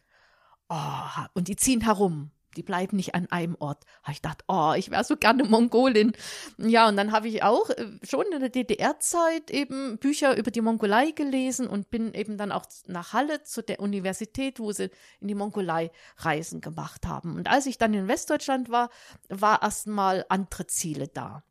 Oh, 0.69 1.25
und 1.35 1.49
die 1.49 1.57
ziehen 1.57 1.81
herum 1.81 2.31
die 2.57 2.63
bleiben 2.63 2.97
nicht 2.97 3.15
an 3.15 3.31
einem 3.31 3.57
Ort. 3.59 3.85
Habe 4.03 4.13
ich 4.13 4.23
gedacht, 4.23 4.45
oh, 4.49 4.73
ich 4.77 4.91
wäre 4.91 5.05
so 5.05 5.17
gerne 5.17 5.45
Mongolin. 5.45 6.13
Ja, 6.59 6.89
und 6.89 6.97
dann 6.97 7.13
habe 7.13 7.29
ich 7.29 7.43
auch 7.43 7.71
äh, 7.71 7.87
schon 8.03 8.27
in 8.33 8.41
der 8.41 8.49
DDR-Zeit 8.49 9.51
eben 9.51 9.99
Bücher 9.99 10.37
über 10.37 10.51
die 10.51 10.61
Mongolei 10.61 11.13
gelesen 11.13 11.67
und 11.67 11.91
bin 11.91 12.15
eben 12.15 12.39
dann 12.39 12.53
auch 12.53 12.65
nach 12.87 13.13
Halle 13.13 13.43
zu 13.43 13.63
der 13.63 13.81
Universität, 13.81 14.59
wo 14.59 14.73
sie 14.73 14.91
in 15.21 15.29
die 15.29 15.35
Mongolei 15.35 15.91
Reisen 16.19 16.61
gemacht 16.61 17.07
haben. 17.07 17.37
Und 17.37 17.49
als 17.49 17.67
ich 17.67 17.79
dann 17.79 17.95
in 17.95 18.09
Westdeutschland 18.09 18.71
war, 18.71 18.91
war 19.29 19.63
erstmal 19.63 20.25
andere 20.29 20.67
Ziele 20.67 21.09
da. 21.09 21.43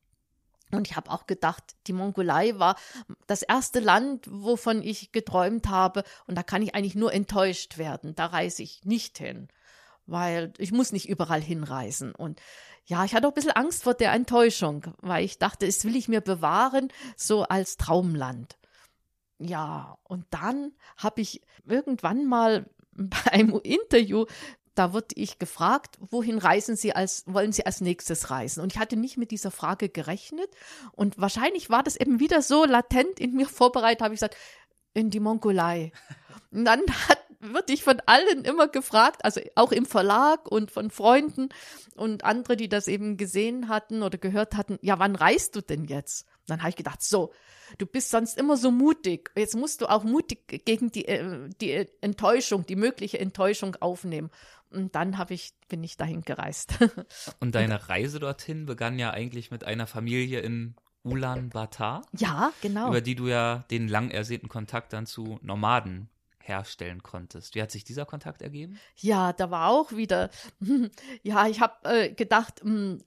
Und 0.71 0.87
ich 0.87 0.95
habe 0.95 1.09
auch 1.09 1.25
gedacht, 1.25 1.63
die 1.87 1.93
Mongolei 1.93 2.59
war 2.59 2.75
das 3.25 3.41
erste 3.41 3.79
Land, 3.79 4.27
wovon 4.29 4.83
ich 4.83 5.11
geträumt 5.11 5.67
habe. 5.67 6.03
Und 6.27 6.37
da 6.37 6.43
kann 6.43 6.61
ich 6.61 6.75
eigentlich 6.75 6.93
nur 6.93 7.11
enttäuscht 7.11 7.79
werden. 7.79 8.13
Da 8.13 8.27
reise 8.27 8.61
ich 8.61 8.85
nicht 8.85 9.17
hin 9.17 9.47
weil 10.09 10.53
ich 10.57 10.71
muss 10.71 10.91
nicht 10.91 11.09
überall 11.09 11.41
hinreisen. 11.41 12.13
Und 12.13 12.41
ja, 12.85 13.05
ich 13.05 13.13
hatte 13.13 13.27
auch 13.27 13.31
ein 13.31 13.35
bisschen 13.35 13.51
Angst 13.51 13.83
vor 13.83 13.93
der 13.93 14.13
Enttäuschung, 14.13 14.93
weil 15.01 15.23
ich 15.23 15.37
dachte, 15.37 15.65
das 15.65 15.85
will 15.85 15.95
ich 15.95 16.07
mir 16.07 16.21
bewahren, 16.21 16.89
so 17.15 17.43
als 17.43 17.77
Traumland. 17.77 18.57
Ja, 19.37 19.97
und 20.03 20.25
dann 20.31 20.73
habe 20.97 21.21
ich 21.21 21.41
irgendwann 21.65 22.25
mal 22.25 22.69
bei 22.91 23.31
einem 23.31 23.59
Interview 23.63 24.25
da 24.79 24.93
wurde 24.93 25.07
ich 25.15 25.39
gefragt, 25.39 25.97
wohin 25.99 26.37
reisen 26.37 26.77
Sie 26.77 26.95
als, 26.95 27.25
wollen 27.27 27.51
Sie 27.51 27.65
als 27.65 27.81
nächstes 27.81 28.29
reisen? 28.29 28.61
Und 28.63 28.71
ich 28.71 28.79
hatte 28.79 28.95
nicht 28.95 29.17
mit 29.17 29.29
dieser 29.29 29.51
Frage 29.51 29.89
gerechnet. 29.89 30.49
Und 30.93 31.17
wahrscheinlich 31.17 31.69
war 31.69 31.83
das 31.83 31.97
eben 31.97 32.21
wieder 32.21 32.41
so 32.41 32.63
latent 32.63 33.19
in 33.19 33.35
mir 33.35 33.45
vorbereitet, 33.49 34.01
habe 34.01 34.13
ich 34.13 34.21
gesagt, 34.21 34.37
in 34.93 35.09
die 35.09 35.19
Mongolei. 35.19 35.91
Und 36.51 36.63
dann 36.63 36.79
hat 37.09 37.19
wird 37.39 37.69
ich 37.69 37.83
von 37.83 38.01
allen 38.05 38.43
immer 38.43 38.67
gefragt, 38.67 39.23
also 39.23 39.41
auch 39.55 39.71
im 39.71 39.85
Verlag 39.85 40.51
und 40.51 40.71
von 40.71 40.91
Freunden 40.91 41.49
und 41.95 42.23
andere, 42.23 42.57
die 42.57 42.69
das 42.69 42.87
eben 42.87 43.17
gesehen 43.17 43.69
hatten 43.69 44.03
oder 44.03 44.17
gehört 44.17 44.55
hatten, 44.55 44.77
ja, 44.81 44.99
wann 44.99 45.15
reist 45.15 45.55
du 45.55 45.61
denn 45.61 45.85
jetzt? 45.85 46.25
dann 46.49 46.59
habe 46.61 46.69
ich 46.69 46.75
gedacht, 46.75 47.01
so, 47.03 47.31
du 47.77 47.85
bist 47.85 48.09
sonst 48.09 48.37
immer 48.37 48.57
so 48.57 48.71
mutig. 48.71 49.31
Jetzt 49.35 49.55
musst 49.55 49.81
du 49.81 49.87
auch 49.87 50.03
mutig 50.03 50.65
gegen 50.65 50.91
die, 50.91 51.07
äh, 51.07 51.49
die 51.61 51.87
Enttäuschung, 52.01 52.65
die 52.65 52.75
mögliche 52.75 53.19
Enttäuschung 53.19 53.75
aufnehmen. 53.79 54.29
Und 54.71 54.95
dann 54.95 55.17
habe 55.17 55.33
ich, 55.33 55.53
bin 55.67 55.83
ich 55.83 55.97
dahin 55.97 56.21
gereist. 56.21 56.77
Und 57.39 57.55
deine 57.55 57.89
Reise 57.89 58.19
dorthin 58.19 58.65
begann 58.65 58.99
ja 58.99 59.11
eigentlich 59.11 59.51
mit 59.51 59.63
einer 59.63 59.87
Familie 59.87 60.41
in 60.41 60.75
Ulaanbaatar. 61.03 62.03
Ja, 62.17 62.51
genau. 62.61 62.89
Über 62.89 63.01
die 63.01 63.15
du 63.15 63.27
ja 63.27 63.65
den 63.71 63.87
lang 63.87 64.11
ersehnten 64.11 64.47
Kontakt 64.47 64.93
dann 64.93 65.05
zu 65.05 65.39
Nomaden 65.41 66.09
herstellen 66.49 67.01
konntest. 67.01 67.55
Wie 67.55 67.61
hat 67.61 67.71
sich 67.71 67.85
dieser 67.85 68.05
Kontakt 68.05 68.41
ergeben? 68.41 68.77
Ja, 68.97 69.31
da 69.31 69.49
war 69.49 69.69
auch 69.69 69.93
wieder, 69.93 70.29
ja, 71.23 71.47
ich 71.47 71.61
habe 71.61 71.75
äh, 71.89 72.09
gedacht, 72.11 72.61
mh, 72.63 72.71
hm, 72.71 73.03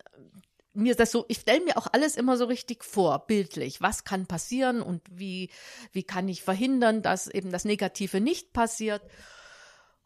mir 0.75 0.95
das 0.95 1.11
so, 1.11 1.27
ich 1.29 1.39
stelle 1.39 1.65
mir 1.65 1.77
auch 1.77 1.87
alles 1.93 2.17
immer 2.17 2.39
so 2.39 2.47
richtig 2.47 2.85
vor, 2.85 3.27
bildlich. 3.27 3.83
Was 3.83 4.05
kann 4.05 4.27
passieren 4.27 4.81
und 4.81 5.03
wie, 5.11 5.51
wie 5.93 6.03
kann 6.03 6.29
ich 6.29 6.43
verhindern, 6.43 7.03
dass 7.03 7.29
eben 7.29 7.53
das 7.53 7.67
Negative 7.67 8.21
nicht 8.21 8.55
passiert? 8.55 9.03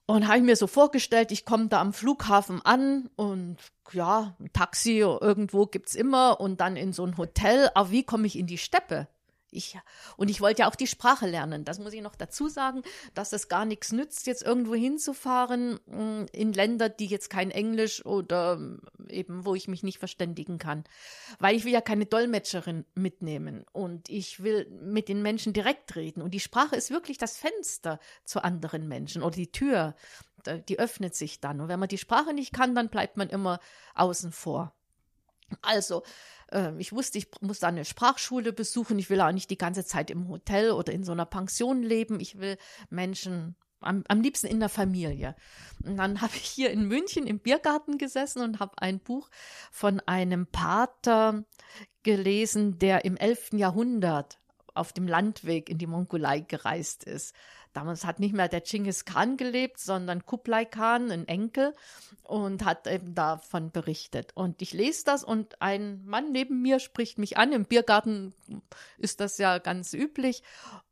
Und 0.07 0.29
habe 0.29 0.39
ich 0.39 0.45
mir 0.45 0.57
so 0.57 0.69
vorgestellt, 0.69 1.33
ich 1.33 1.45
komme 1.45 1.67
da 1.67 1.81
am 1.81 1.93
Flughafen 1.93 2.65
an 2.65 3.11
und 3.17 3.57
ja, 3.93 4.37
ein 4.39 4.53
Taxi 4.53 4.99
irgendwo 4.99 5.67
gibt's 5.67 5.97
immer 5.97 6.41
und 6.41 6.61
dann 6.61 6.77
in 6.77 6.93
so 6.93 7.05
ein 7.05 7.17
Hotel. 7.17 7.71
Aber 7.75 7.91
wie 7.91 8.05
komme 8.05 8.27
ich 8.27 8.39
in 8.39 8.47
die 8.47 8.59
Steppe? 8.59 9.09
Ich, 9.57 9.79
und 10.17 10.29
ich 10.29 10.41
wollte 10.41 10.63
ja 10.63 10.69
auch 10.69 10.75
die 10.75 10.87
Sprache 10.87 11.27
lernen. 11.27 11.65
Das 11.65 11.79
muss 11.79 11.95
ich 11.95 12.03
noch 12.03 12.15
dazu 12.15 12.49
sagen, 12.49 12.83
dass 13.15 13.33
es 13.33 13.49
gar 13.49 13.65
nichts 13.65 13.91
nützt, 13.91 14.27
jetzt 14.27 14.43
irgendwo 14.43 14.75
hinzufahren 14.75 15.81
mm, 15.87 16.27
in 16.33 16.53
Länder, 16.53 16.89
die 16.89 17.07
jetzt 17.07 17.31
kein 17.31 17.51
Englisch 17.51 18.05
oder 18.05 18.57
mm, 18.57 18.81
eben, 19.09 19.45
wo 19.47 19.55
ich 19.55 19.67
mich 19.67 19.83
nicht 19.83 19.99
verständigen 19.99 20.59
kann. 20.59 20.85
Weil 21.39 21.57
ich 21.57 21.65
will 21.65 21.73
ja 21.73 21.81
keine 21.81 22.07
Dolmetscherin 22.07 22.85
mitnehmen 22.95 23.65
und 23.73 24.11
ich 24.11 24.43
will 24.43 24.67
mit 24.71 25.09
den 25.09 25.23
Menschen 25.23 25.53
direkt 25.53 25.97
reden. 25.97 26.21
Und 26.21 26.35
die 26.35 26.41
Sprache 26.41 26.77
ist 26.77 26.91
wirklich 26.91 27.17
das 27.17 27.37
Fenster 27.37 27.99
zu 28.25 28.45
anderen 28.45 28.87
Menschen 28.89 29.23
oder 29.23 29.37
die 29.37 29.53
Tür, 29.53 29.95
die 30.69 30.79
öffnet 30.79 31.15
sich 31.15 31.41
dann. 31.41 31.61
Und 31.61 31.69
wenn 31.69 31.81
man 31.81 31.89
die 31.89 31.99
Sprache 31.99 32.35
nicht 32.35 32.53
kann, 32.53 32.75
dann 32.75 32.89
bleibt 32.89 33.17
man 33.17 33.31
immer 33.31 33.59
außen 33.95 34.33
vor. 34.33 34.73
Also, 35.63 36.03
ich 36.79 36.93
wusste, 36.93 37.19
ich 37.19 37.29
muss 37.41 37.59
da 37.59 37.69
eine 37.69 37.85
Sprachschule 37.85 38.53
besuchen. 38.53 38.99
Ich 38.99 39.11
will 39.11 39.21
auch 39.21 39.33
nicht 39.33 39.51
die 39.51 39.59
ganze 39.59 39.85
Zeit 39.85 40.11
im 40.11 40.29
Hotel 40.29 40.71
oder 40.71 40.93
in 40.93 41.05
so 41.05 41.13
einer 41.13 41.27
Pension 41.27 41.83
leben. 41.83 42.21
Ich 42.21 42.39
will 42.39 42.57
Menschen 42.89 43.57
am, 43.81 44.05
am 44.09 44.21
liebsten 44.21 44.47
in 44.47 44.61
der 44.61 44.69
Familie. 44.69 45.35
Und 45.85 45.97
dann 45.97 46.21
habe 46.21 46.35
ich 46.37 46.45
hier 46.45 46.71
in 46.71 46.87
München 46.87 47.27
im 47.27 47.39
Biergarten 47.39 47.99
gesessen 47.99 48.43
und 48.43 48.61
habe 48.61 48.75
ein 48.79 49.01
Buch 49.01 49.29
von 49.71 50.01
einem 50.01 50.47
Pater 50.47 51.45
gelesen, 52.03 52.79
der 52.79 53.05
im 53.05 53.17
11. 53.17 53.55
Jahrhundert 53.55 54.39
auf 54.75 54.93
dem 54.93 55.09
Landweg 55.09 55.69
in 55.69 55.79
die 55.79 55.87
Mongolei 55.87 56.41
gereist 56.41 57.05
ist. 57.05 57.35
Damals 57.77 58.07
hat 58.07 58.21
nicht 58.21 58.35
mehr 58.35 58.49
der 58.49 58.63
Genghis 58.63 59.05
Khan 59.05 59.37
gelebt, 59.37 59.79
sondern 59.79 60.25
Kublai 60.25 60.65
Khan, 60.65 61.11
ein 61.11 61.29
Enkel, 61.29 61.75
und 62.23 62.65
hat 62.65 62.87
eben 62.87 63.15
davon 63.15 63.71
berichtet. 63.71 64.33
Und 64.35 64.63
ich 64.63 64.73
lese 64.73 65.05
das 65.05 65.23
und 65.23 65.61
ein 65.61 66.03
Mann 66.07 66.33
neben 66.33 66.63
mir 66.63 66.81
spricht 66.81 67.19
mich 67.19 67.37
an. 67.37 67.53
Im 67.53 67.67
Biergarten 67.67 68.33
ist 68.97 69.21
das 69.21 69.37
ja 69.37 69.59
ganz 69.59 69.93
üblich 69.93 70.43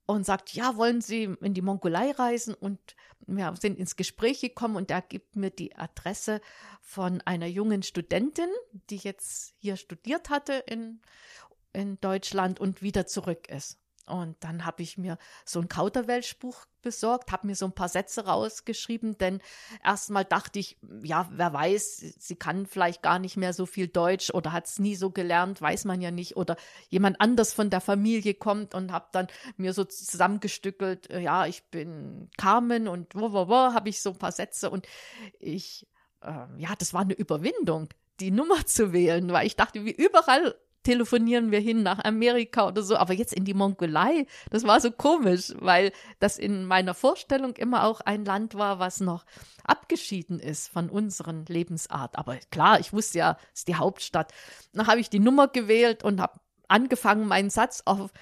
und 0.05 0.27
sagt, 0.27 0.53
ja, 0.53 0.77
wollen 0.77 1.01
Sie 1.01 1.35
in 1.41 1.55
die 1.55 1.63
Mongolei 1.63 2.11
reisen? 2.11 2.53
Und 2.53 2.79
wir 3.27 3.55
sind 3.59 3.79
ins 3.79 3.97
Gespräch 3.97 4.43
gekommen 4.43 4.77
und 4.77 4.91
er 4.91 5.01
gibt 5.01 5.37
mir 5.37 5.49
die 5.49 5.75
Adresse 5.77 6.43
von 6.83 7.23
einer 7.23 7.47
jungen 7.47 7.83
Studentin, 7.83 8.51
die 8.91 8.97
jetzt 8.97 9.55
hier 9.57 9.79
studiert 9.79 10.29
hatte 10.29 10.53
in, 10.53 11.01
in 11.73 11.99
Deutschland 12.03 12.61
und 12.61 12.83
wieder 12.83 13.07
zurück 13.07 13.49
ist. 13.49 13.79
Und 14.07 14.37
dann 14.41 14.67
habe 14.67 14.83
ich 14.83 14.99
mir 14.99 15.17
so 15.47 15.61
ein 15.61 15.69
Kauderwelsch-Buch 15.69 16.67
besorgt, 16.83 17.33
habe 17.33 17.47
mir 17.47 17.57
so 17.57 17.65
ein 17.65 17.73
paar 17.73 17.89
Sätze 17.89 18.27
rausgeschrieben, 18.27 19.17
denn 19.17 19.41
erstmal 19.83 20.27
dachte 20.27 20.59
ich, 20.59 20.79
ja, 21.03 21.27
wer 21.33 21.55
weiß, 21.55 22.15
sie 22.19 22.37
kann 22.37 22.67
vielleicht 22.67 23.03
gar 23.03 23.19
nicht 23.19 23.39
mehr 23.39 23.55
so 23.55 23.65
viel 23.65 23.89
Deutsch 23.89 24.31
oder 24.31 24.53
hat 24.53 24.67
es 24.67 24.79
nie 24.79 24.95
so 24.95 25.11
gelernt, 25.11 25.63
weiß 25.63 25.87
man 25.87 26.03
ja 26.03 26.11
nicht. 26.11 26.37
Oder 26.37 26.57
jemand 26.91 27.21
anders 27.21 27.55
von 27.55 27.71
der 27.71 27.81
Familie 27.81 28.35
kommt 28.35 28.75
und 28.75 28.93
habe 28.93 29.09
dann 29.13 29.29
mir 29.57 29.73
so 29.73 29.85
zusammengestückelt, 29.85 31.09
äh, 31.11 31.21
ja, 31.21 31.47
ich 31.47 31.65
bin 31.71 32.31
Carmen 32.37 32.89
und 32.89 33.15
wo, 33.15 33.33
wo, 33.33 33.49
wo, 33.49 33.55
habe 33.55 33.89
ich 33.89 34.03
so 34.03 34.11
ein 34.11 34.19
paar 34.19 34.33
Sätze 34.33 34.69
und 34.69 34.87
ich, 35.39 35.87
äh, 36.21 36.47
ja, 36.59 36.75
das 36.79 36.93
war 36.93 37.01
eine 37.01 37.15
Überwindung 37.15 37.89
die 38.21 38.31
Nummer 38.31 38.65
zu 38.67 38.93
wählen, 38.93 39.33
weil 39.33 39.47
ich 39.47 39.57
dachte, 39.57 39.85
wie 39.85 39.93
überall 39.93 40.55
telefonieren 40.85 41.51
wir 41.51 41.59
hin 41.59 41.83
nach 41.83 42.05
Amerika 42.05 42.69
oder 42.69 42.83
so, 42.83 42.97
aber 42.97 43.15
jetzt 43.15 43.33
in 43.33 43.45
die 43.45 43.55
Mongolei, 43.55 44.27
das 44.51 44.65
war 44.65 44.81
so 44.81 44.91
komisch, 44.91 45.53
weil 45.59 45.93
das 46.21 46.39
in 46.39 46.67
meiner 46.67 46.95
Vorstellung 46.95 47.55
immer 47.57 47.85
auch 47.85 48.01
ein 48.01 48.25
Land 48.25 48.55
war, 48.55 48.79
was 48.79 49.01
noch 49.01 49.25
abgeschieden 49.65 50.39
ist 50.39 50.69
von 50.69 50.89
unseren 50.91 51.45
Lebensart. 51.47 52.17
Aber 52.17 52.37
klar, 52.51 52.79
ich 52.79 52.93
wusste 52.93 53.19
ja, 53.19 53.39
es 53.53 53.61
ist 53.61 53.69
die 53.69 53.77
Hauptstadt. 53.77 54.33
Dann 54.73 54.87
habe 54.87 55.01
ich 55.01 55.11
die 55.11 55.19
Nummer 55.19 55.49
gewählt 55.49 56.05
und 56.05 56.21
habe 56.21 56.39
angefangen, 56.69 57.27
meinen 57.27 57.51
Satz 57.51 57.83
auf 57.85 58.13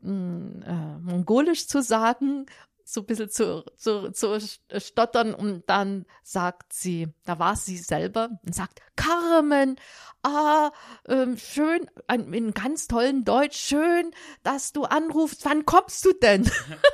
hm, 0.00 0.62
äh, 0.66 0.98
Mongolisch 0.98 1.68
zu 1.68 1.82
sagen 1.82 2.46
so 2.84 3.00
ein 3.00 3.06
bisschen 3.06 3.30
zu, 3.30 3.64
zu, 3.76 4.10
zu 4.12 4.38
stottern 4.76 5.34
und 5.34 5.68
dann 5.68 6.06
sagt 6.22 6.72
sie, 6.72 7.08
da 7.24 7.38
war 7.38 7.56
sie 7.56 7.76
selber 7.76 8.30
und 8.44 8.54
sagt, 8.54 8.80
Carmen, 8.96 9.76
ah, 10.22 10.70
ähm, 11.08 11.36
schön, 11.36 11.90
ein, 12.06 12.32
in 12.32 12.52
ganz 12.52 12.88
tollen 12.88 13.24
Deutsch, 13.24 13.58
schön, 13.58 14.10
dass 14.42 14.72
du 14.72 14.84
anrufst, 14.84 15.44
wann 15.44 15.64
kommst 15.64 16.04
du 16.04 16.12
denn? 16.12 16.50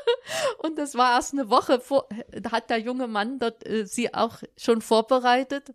und 0.58 0.78
das 0.78 0.94
war 0.94 1.14
erst 1.14 1.32
eine 1.32 1.50
Woche 1.50 1.80
vor, 1.80 2.08
da 2.30 2.52
hat 2.52 2.70
der 2.70 2.78
junge 2.78 3.08
Mann 3.08 3.38
dort 3.38 3.66
äh, 3.66 3.86
sie 3.86 4.14
auch 4.14 4.38
schon 4.56 4.82
vorbereitet 4.82 5.74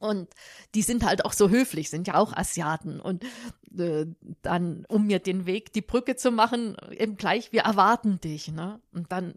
und 0.00 0.30
die 0.74 0.82
sind 0.82 1.04
halt 1.04 1.24
auch 1.26 1.34
so 1.34 1.50
höflich, 1.50 1.90
sind 1.90 2.08
ja 2.08 2.14
auch 2.14 2.32
Asiaten. 2.32 3.00
Und 3.00 3.22
äh, 3.78 4.06
dann, 4.40 4.86
um 4.88 5.06
mir 5.06 5.18
den 5.18 5.44
Weg, 5.44 5.74
die 5.74 5.82
Brücke 5.82 6.16
zu 6.16 6.30
machen, 6.30 6.76
eben 6.90 7.16
gleich, 7.16 7.52
wir 7.52 7.62
erwarten 7.62 8.18
dich. 8.18 8.48
Ne? 8.48 8.80
Und 8.92 9.12
dann 9.12 9.34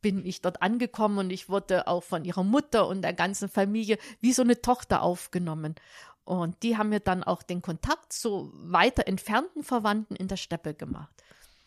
bin 0.00 0.24
ich 0.24 0.40
dort 0.40 0.62
angekommen 0.62 1.18
und 1.18 1.30
ich 1.30 1.48
wurde 1.48 1.88
auch 1.88 2.04
von 2.04 2.24
ihrer 2.24 2.44
Mutter 2.44 2.86
und 2.86 3.02
der 3.02 3.12
ganzen 3.12 3.48
Familie 3.48 3.98
wie 4.20 4.32
so 4.32 4.42
eine 4.42 4.62
Tochter 4.62 5.02
aufgenommen. 5.02 5.74
Und 6.22 6.62
die 6.62 6.78
haben 6.78 6.90
mir 6.90 7.00
dann 7.00 7.24
auch 7.24 7.42
den 7.42 7.60
Kontakt 7.60 8.12
zu 8.12 8.52
weiter 8.54 9.08
entfernten 9.08 9.64
Verwandten 9.64 10.14
in 10.14 10.28
der 10.28 10.36
Steppe 10.36 10.74
gemacht. 10.74 11.12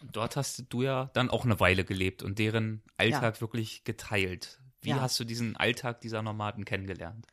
Und 0.01 0.15
dort 0.15 0.37
hast 0.37 0.63
du 0.69 0.83
ja 0.83 1.09
dann 1.13 1.29
auch 1.29 1.43
eine 1.43 1.59
Weile 1.59 1.83
gelebt 1.83 2.23
und 2.23 2.39
deren 2.39 2.81
Alltag 2.95 3.35
ja. 3.35 3.41
wirklich 3.41 3.83
geteilt. 3.83 4.59
Wie 4.81 4.89
ja. 4.89 5.01
hast 5.01 5.19
du 5.19 5.25
diesen 5.25 5.57
Alltag 5.57 5.99
dieser 5.99 6.21
Nomaden 6.21 6.63
kennengelernt? 6.63 7.27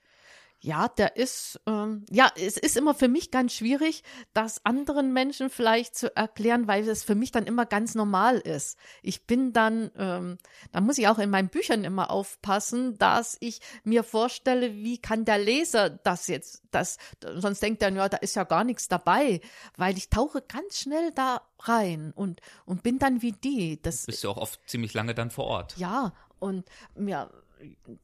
Ja, 0.65 0.89
der 0.89 1.17
ist, 1.17 1.61
ähm, 1.67 2.07
ja, 2.11 2.31
es 2.37 2.57
ist 2.57 2.79
immer 2.79 2.95
für 2.95 3.09
mich 3.09 3.31
ganz 3.31 3.53
schwierig, 3.53 4.03
das 4.33 4.65
anderen 4.65 5.13
Menschen 5.13 5.51
vielleicht 5.51 5.95
zu 5.95 6.17
erklären, 6.17 6.67
weil 6.67 6.89
es 6.89 7.05
für 7.05 7.15
mich 7.15 7.31
dann 7.33 7.45
immer 7.45 7.67
ganz 7.67 7.95
normal 7.95 8.39
ist. 8.39 8.79
Ich 9.03 9.27
bin 9.27 9.53
dann, 9.53 9.91
ähm, 9.99 10.39
da 10.73 10.81
muss 10.81 10.97
ich 10.97 11.07
auch 11.07 11.19
in 11.19 11.29
meinen 11.29 11.51
Büchern 11.51 11.85
immer 11.85 12.11
aufpassen, 12.11 12.97
dass 12.97 13.37
ich 13.41 13.61
mir 13.85 14.03
vorstelle, 14.05 14.73
wie 14.73 14.97
kann 14.97 15.27
der 15.27 15.37
Leser 15.37 15.91
das 15.91 16.29
jetzt, 16.29 16.63
das, 16.71 16.97
sonst 17.21 17.63
denkt 17.63 17.83
er, 17.83 17.93
ja, 17.93 18.09
da 18.09 18.17
ist 18.17 18.35
ja 18.35 18.45
gar 18.45 18.65
nichts 18.65 18.89
dabei, 18.89 19.43
weil 19.77 19.99
ich 19.99 20.09
tauche 20.09 20.41
ganz 20.41 20.79
schnell 20.79 21.13
da 21.15 21.43
rein 21.59 22.15
und, 22.17 22.41
und 22.65 22.83
bin 22.83 22.99
dann 22.99 23.21
wie 23.21 23.33
die. 23.33 23.83
Das 23.83 24.07
bist 24.07 24.25
du 24.25 24.31
auch 24.31 24.39
oft 24.39 24.59
ziemlich 24.67 24.95
lange 24.95 25.15
dann 25.15 25.31
vor 25.31 25.45
Ort. 25.45 25.77
Ja, 25.77 26.15
und 26.39 26.65
mir, 26.95 27.31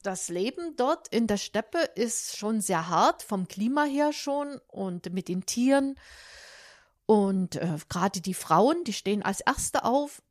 das 0.03 0.29
Leben 0.29 0.77
dort 0.77 1.09
in 1.09 1.27
der 1.27 1.37
Steppe 1.37 1.79
ist 1.95 2.37
schon 2.37 2.61
sehr 2.61 2.89
hart, 2.89 3.23
vom 3.23 3.49
Klima 3.49 3.85
her 3.85 4.13
schon 4.13 4.61
und 4.69 5.13
mit 5.13 5.29
den 5.29 5.47
Tieren. 5.47 5.97
Und 7.07 7.57
äh, 7.57 7.77
gerade 7.89 8.21
die 8.21 8.35
Frauen, 8.35 8.85
die 8.85 8.93
stehen 8.93 9.23
als 9.23 9.41
Erste 9.41 9.85
auf. 9.85 10.23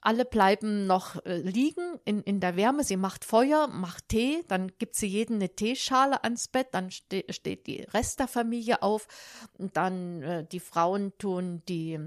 Alle 0.00 0.24
bleiben 0.24 0.86
noch 0.86 1.24
äh, 1.24 1.38
liegen 1.38 2.00
in, 2.04 2.20
in 2.22 2.40
der 2.40 2.56
Wärme. 2.56 2.84
Sie 2.84 2.96
macht 2.96 3.24
Feuer, 3.24 3.68
macht 3.68 4.08
Tee, 4.08 4.44
dann 4.48 4.72
gibt 4.78 4.96
sie 4.96 5.06
jeden 5.06 5.36
eine 5.36 5.54
Teeschale 5.54 6.22
ans 6.24 6.48
Bett, 6.48 6.68
dann 6.72 6.90
ste 6.90 7.24
steht 7.30 7.66
die 7.66 7.82
Rest 7.82 8.20
der 8.20 8.28
Familie 8.28 8.82
auf. 8.82 9.06
Und 9.58 9.76
dann 9.76 10.22
äh, 10.22 10.44
die 10.44 10.60
Frauen 10.60 11.16
tun 11.18 11.62
die 11.68 11.98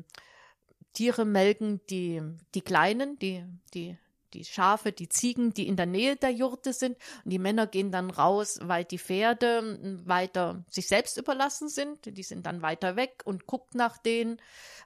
Tiere 0.93 1.25
melken, 1.25 1.81
die, 1.89 2.21
die 2.55 2.61
Kleinen, 2.61 3.17
die, 3.19 3.45
die 3.73 3.97
die 4.33 4.45
Schafe, 4.45 4.91
die 4.91 5.09
Ziegen, 5.09 5.53
die 5.53 5.67
in 5.67 5.75
der 5.75 5.85
Nähe 5.85 6.15
der 6.15 6.31
Jurte 6.31 6.73
sind. 6.73 6.97
Und 7.23 7.31
die 7.31 7.39
Männer 7.39 7.67
gehen 7.67 7.91
dann 7.91 8.09
raus, 8.09 8.59
weil 8.61 8.85
die 8.85 8.99
Pferde 8.99 9.59
hm, 9.59 10.07
weiter 10.07 10.63
sich 10.69 10.87
selbst 10.87 11.17
überlassen 11.17 11.69
sind. 11.69 12.17
Die 12.17 12.23
sind 12.23 12.45
dann 12.45 12.61
weiter 12.61 12.95
weg 12.95 13.21
und 13.25 13.47
guckt 13.47 13.75
nach 13.75 13.97
denen. 13.97 14.41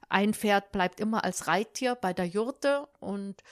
Ein 0.08 0.34
Pferd 0.34 0.72
bleibt 0.72 1.00
immer 1.00 1.24
als 1.24 1.46
Reittier 1.46 1.94
bei 1.94 2.12
der 2.12 2.26
Jurte 2.26 2.88
und 3.00 3.42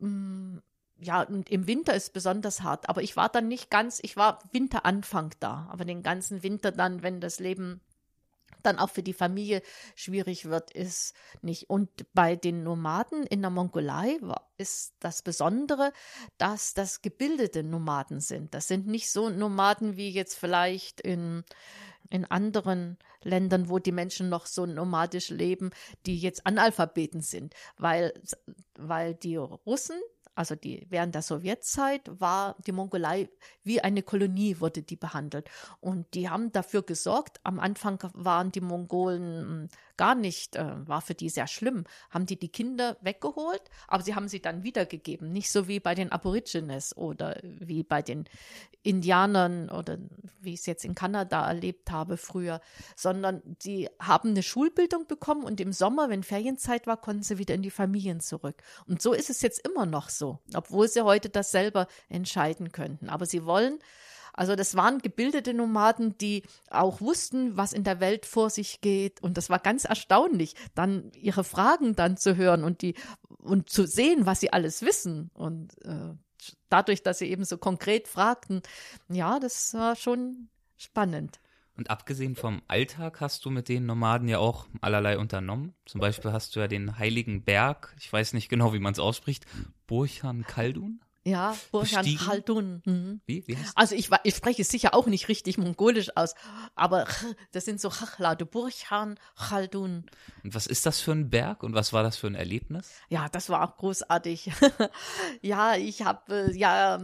hm, 0.00 0.62
ja, 0.98 1.22
und 1.22 1.50
im 1.50 1.66
Winter 1.66 1.94
ist 1.94 2.12
besonders 2.12 2.62
hart. 2.62 2.88
Aber 2.88 3.02
ich 3.02 3.16
war 3.16 3.28
dann 3.28 3.48
nicht 3.48 3.70
ganz, 3.70 3.98
ich 4.02 4.16
war 4.16 4.38
Winteranfang 4.52 5.34
da. 5.40 5.68
Aber 5.70 5.84
den 5.84 6.02
ganzen 6.02 6.42
Winter 6.42 6.70
dann, 6.70 7.02
wenn 7.02 7.20
das 7.20 7.40
Leben 7.40 7.80
dann 8.62 8.78
auch 8.78 8.90
für 8.90 9.02
die 9.02 9.12
Familie 9.12 9.62
schwierig 9.94 10.46
wird, 10.46 10.70
ist 10.70 11.14
nicht. 11.40 11.68
Und 11.70 11.90
bei 12.14 12.36
den 12.36 12.62
Nomaden 12.62 13.26
in 13.26 13.42
der 13.42 13.50
Mongolei 13.50 14.18
ist 14.58 14.94
das 15.00 15.22
Besondere, 15.22 15.92
dass 16.38 16.74
das 16.74 17.02
gebildete 17.02 17.62
Nomaden 17.62 18.20
sind. 18.20 18.54
Das 18.54 18.68
sind 18.68 18.86
nicht 18.86 19.10
so 19.10 19.28
Nomaden 19.28 19.96
wie 19.96 20.10
jetzt 20.10 20.38
vielleicht 20.38 21.00
in, 21.00 21.44
in 22.10 22.24
anderen 22.24 22.98
Ländern, 23.22 23.68
wo 23.68 23.78
die 23.78 23.92
Menschen 23.92 24.28
noch 24.28 24.46
so 24.46 24.66
nomadisch 24.66 25.30
leben, 25.30 25.70
die 26.06 26.18
jetzt 26.18 26.46
Analphabeten 26.46 27.20
sind, 27.20 27.54
weil, 27.78 28.12
weil 28.76 29.14
die 29.14 29.36
Russen, 29.36 29.96
also 30.34 30.54
die, 30.54 30.86
während 30.88 31.14
der 31.14 31.22
Sowjetzeit 31.22 32.02
war 32.20 32.56
die 32.66 32.72
Mongolei 32.72 33.28
wie 33.62 33.80
eine 33.80 34.02
Kolonie, 34.02 34.60
wurde 34.60 34.82
die 34.82 34.96
behandelt. 34.96 35.50
Und 35.80 36.14
die 36.14 36.30
haben 36.30 36.52
dafür 36.52 36.82
gesorgt, 36.82 37.40
am 37.42 37.60
Anfang 37.60 37.98
waren 38.14 38.50
die 38.50 38.60
Mongolen 38.60 39.42
hm, 39.42 39.68
gar 39.96 40.14
nicht, 40.14 40.56
äh, 40.56 40.86
war 40.86 41.00
für 41.00 41.14
die 41.14 41.28
sehr 41.28 41.46
schlimm, 41.46 41.84
haben 42.10 42.26
die 42.26 42.38
die 42.38 42.48
Kinder 42.48 42.96
weggeholt, 43.00 43.62
aber 43.88 44.02
sie 44.02 44.14
haben 44.14 44.28
sie 44.28 44.40
dann 44.40 44.62
wiedergegeben. 44.62 45.32
Nicht 45.32 45.50
so 45.50 45.68
wie 45.68 45.80
bei 45.80 45.94
den 45.94 46.12
Aborigines 46.12 46.96
oder 46.96 47.38
wie 47.42 47.82
bei 47.82 48.02
den 48.02 48.24
Indianern 48.82 49.70
oder 49.70 49.98
wie 50.40 50.54
ich 50.54 50.60
es 50.60 50.66
jetzt 50.66 50.84
in 50.84 50.94
Kanada 50.94 51.46
erlebt 51.46 51.90
habe 51.90 52.16
früher, 52.16 52.60
sondern 52.96 53.42
sie 53.60 53.88
haben 54.00 54.30
eine 54.30 54.42
Schulbildung 54.42 55.06
bekommen 55.06 55.44
und 55.44 55.60
im 55.60 55.72
Sommer, 55.72 56.08
wenn 56.10 56.22
Ferienzeit 56.22 56.86
war, 56.86 56.96
konnten 56.96 57.22
sie 57.22 57.38
wieder 57.38 57.54
in 57.54 57.62
die 57.62 57.70
Familien 57.70 58.20
zurück. 58.20 58.62
Und 58.86 59.00
so 59.00 59.12
ist 59.12 59.30
es 59.30 59.42
jetzt 59.42 59.66
immer 59.66 59.86
noch 59.86 60.08
so, 60.08 60.40
obwohl 60.54 60.88
sie 60.88 61.04
heute 61.04 61.28
das 61.28 61.52
selber 61.52 61.86
entscheiden 62.08 62.72
könnten. 62.72 63.08
Aber 63.08 63.26
sie 63.26 63.44
wollen 63.44 63.78
also 64.32 64.56
das 64.56 64.74
waren 64.76 64.98
gebildete 64.98 65.54
Nomaden, 65.54 66.16
die 66.18 66.42
auch 66.70 67.00
wussten, 67.00 67.56
was 67.56 67.72
in 67.72 67.84
der 67.84 68.00
Welt 68.00 68.26
vor 68.26 68.50
sich 68.50 68.80
geht. 68.80 69.22
Und 69.22 69.36
das 69.36 69.50
war 69.50 69.58
ganz 69.58 69.84
erstaunlich, 69.84 70.54
dann 70.74 71.12
ihre 71.12 71.44
Fragen 71.44 71.94
dann 71.94 72.16
zu 72.16 72.36
hören 72.36 72.64
und 72.64 72.82
die 72.82 72.94
und 73.38 73.68
zu 73.68 73.86
sehen, 73.86 74.26
was 74.26 74.40
sie 74.40 74.52
alles 74.52 74.82
wissen. 74.82 75.30
Und 75.34 75.74
äh, 75.84 76.14
dadurch, 76.68 77.02
dass 77.02 77.18
sie 77.18 77.30
eben 77.30 77.44
so 77.44 77.58
konkret 77.58 78.08
fragten, 78.08 78.62
ja, 79.08 79.38
das 79.38 79.74
war 79.74 79.96
schon 79.96 80.48
spannend. 80.76 81.40
Und 81.76 81.90
abgesehen 81.90 82.36
vom 82.36 82.62
Alltag 82.68 83.20
hast 83.20 83.44
du 83.44 83.50
mit 83.50 83.68
den 83.68 83.86
Nomaden 83.86 84.28
ja 84.28 84.38
auch 84.38 84.66
allerlei 84.80 85.18
unternommen. 85.18 85.74
Zum 85.86 86.00
Beispiel 86.00 86.32
hast 86.32 86.54
du 86.54 86.60
ja 86.60 86.68
den 86.68 86.98
Heiligen 86.98 87.44
Berg, 87.44 87.94
ich 87.98 88.12
weiß 88.12 88.34
nicht 88.34 88.48
genau, 88.48 88.74
wie 88.74 88.78
man 88.78 88.92
es 88.92 88.98
ausspricht, 88.98 89.46
Burchan 89.86 90.44
Kaldun 90.44 91.00
Ja, 91.24 91.56
Burhan? 91.70 92.04
Khaldun. 92.16 92.82
Mhm. 92.84 93.20
Wie? 93.26 93.46
Wie 93.46 93.56
heißt 93.56 93.72
Also 93.76 93.94
ich, 93.94 94.10
ich 94.24 94.34
spreche 94.34 94.64
sicher 94.64 94.92
auch 94.94 95.06
nicht 95.06 95.28
richtig 95.28 95.56
mongolisch 95.56 96.16
aus, 96.16 96.34
aber 96.74 97.06
das 97.52 97.64
sind 97.64 97.80
so 97.80 97.90
Chachlade, 97.90 98.44
Burhan 98.44 99.18
Khaldun. 99.36 100.06
Und 100.42 100.54
was 100.54 100.66
ist 100.66 100.84
das 100.84 101.00
für 101.00 101.12
ein 101.12 101.30
Berg 101.30 101.62
und 101.62 101.74
was 101.74 101.92
war 101.92 102.02
das 102.02 102.16
für 102.16 102.26
ein 102.26 102.34
Erlebnis? 102.34 102.90
Ja, 103.08 103.28
das 103.28 103.50
war 103.50 103.62
auch 103.62 103.76
großartig. 103.76 104.50
ja, 105.42 105.76
ich 105.76 106.02
habe, 106.02 106.50
äh, 106.50 106.56
ja, 106.56 107.00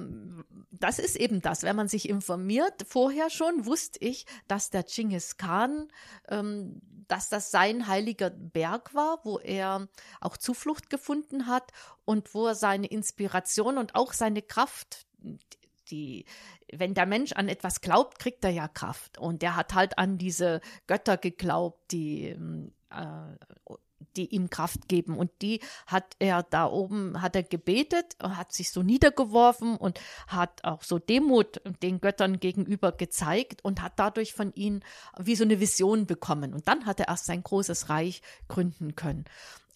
das 0.72 0.98
ist 0.98 1.14
eben 1.14 1.40
das. 1.40 1.62
Wenn 1.62 1.76
man 1.76 1.86
sich 1.86 2.08
informiert, 2.08 2.84
vorher 2.88 3.30
schon 3.30 3.66
wusste 3.66 4.00
ich, 4.00 4.26
dass 4.48 4.70
der 4.70 4.82
Genghis 4.82 5.36
Khan, 5.36 5.88
ähm, 6.28 6.80
dass 7.08 7.28
das 7.28 7.50
sein 7.50 7.86
heiliger 7.86 8.30
Berg 8.30 8.94
war, 8.94 9.20
wo 9.24 9.38
er 9.38 9.88
auch 10.20 10.36
Zuflucht 10.36 10.90
gefunden 10.90 11.46
hat 11.46 11.72
und 12.04 12.34
wo 12.34 12.46
er 12.46 12.54
seine 12.54 12.86
Inspiration 12.86 13.78
und 13.78 13.94
auch 13.94 14.12
seine 14.12 14.42
Kraft, 14.42 15.06
die, 15.90 16.26
wenn 16.72 16.94
der 16.94 17.06
Mensch 17.06 17.32
an 17.32 17.48
etwas 17.48 17.80
glaubt, 17.80 18.18
kriegt 18.18 18.44
er 18.44 18.50
ja 18.50 18.68
Kraft. 18.68 19.18
Und 19.18 19.42
er 19.42 19.56
hat 19.56 19.74
halt 19.74 19.98
an 19.98 20.18
diese 20.18 20.60
Götter 20.86 21.16
geglaubt, 21.16 21.90
die, 21.90 22.36
äh, 22.90 23.74
die 24.16 24.26
ihm 24.34 24.50
Kraft 24.50 24.88
geben. 24.88 25.16
Und 25.16 25.30
die 25.42 25.60
hat 25.86 26.16
er 26.18 26.42
da 26.42 26.66
oben, 26.66 27.20
hat 27.22 27.36
er 27.36 27.42
gebetet, 27.42 28.16
hat 28.22 28.52
sich 28.52 28.70
so 28.70 28.82
niedergeworfen 28.82 29.76
und 29.76 30.00
hat 30.26 30.64
auch 30.64 30.82
so 30.82 30.98
Demut 30.98 31.60
den 31.82 32.00
Göttern 32.00 32.40
gegenüber 32.40 32.92
gezeigt 32.92 33.64
und 33.64 33.82
hat 33.82 33.92
dadurch 33.96 34.32
von 34.32 34.52
ihnen 34.54 34.84
wie 35.18 35.36
so 35.36 35.44
eine 35.44 35.60
Vision 35.60 36.06
bekommen. 36.06 36.54
Und 36.54 36.68
dann 36.68 36.86
hat 36.86 37.00
er 37.00 37.08
erst 37.08 37.26
sein 37.26 37.42
großes 37.42 37.88
Reich 37.88 38.22
gründen 38.48 38.96
können. 38.96 39.24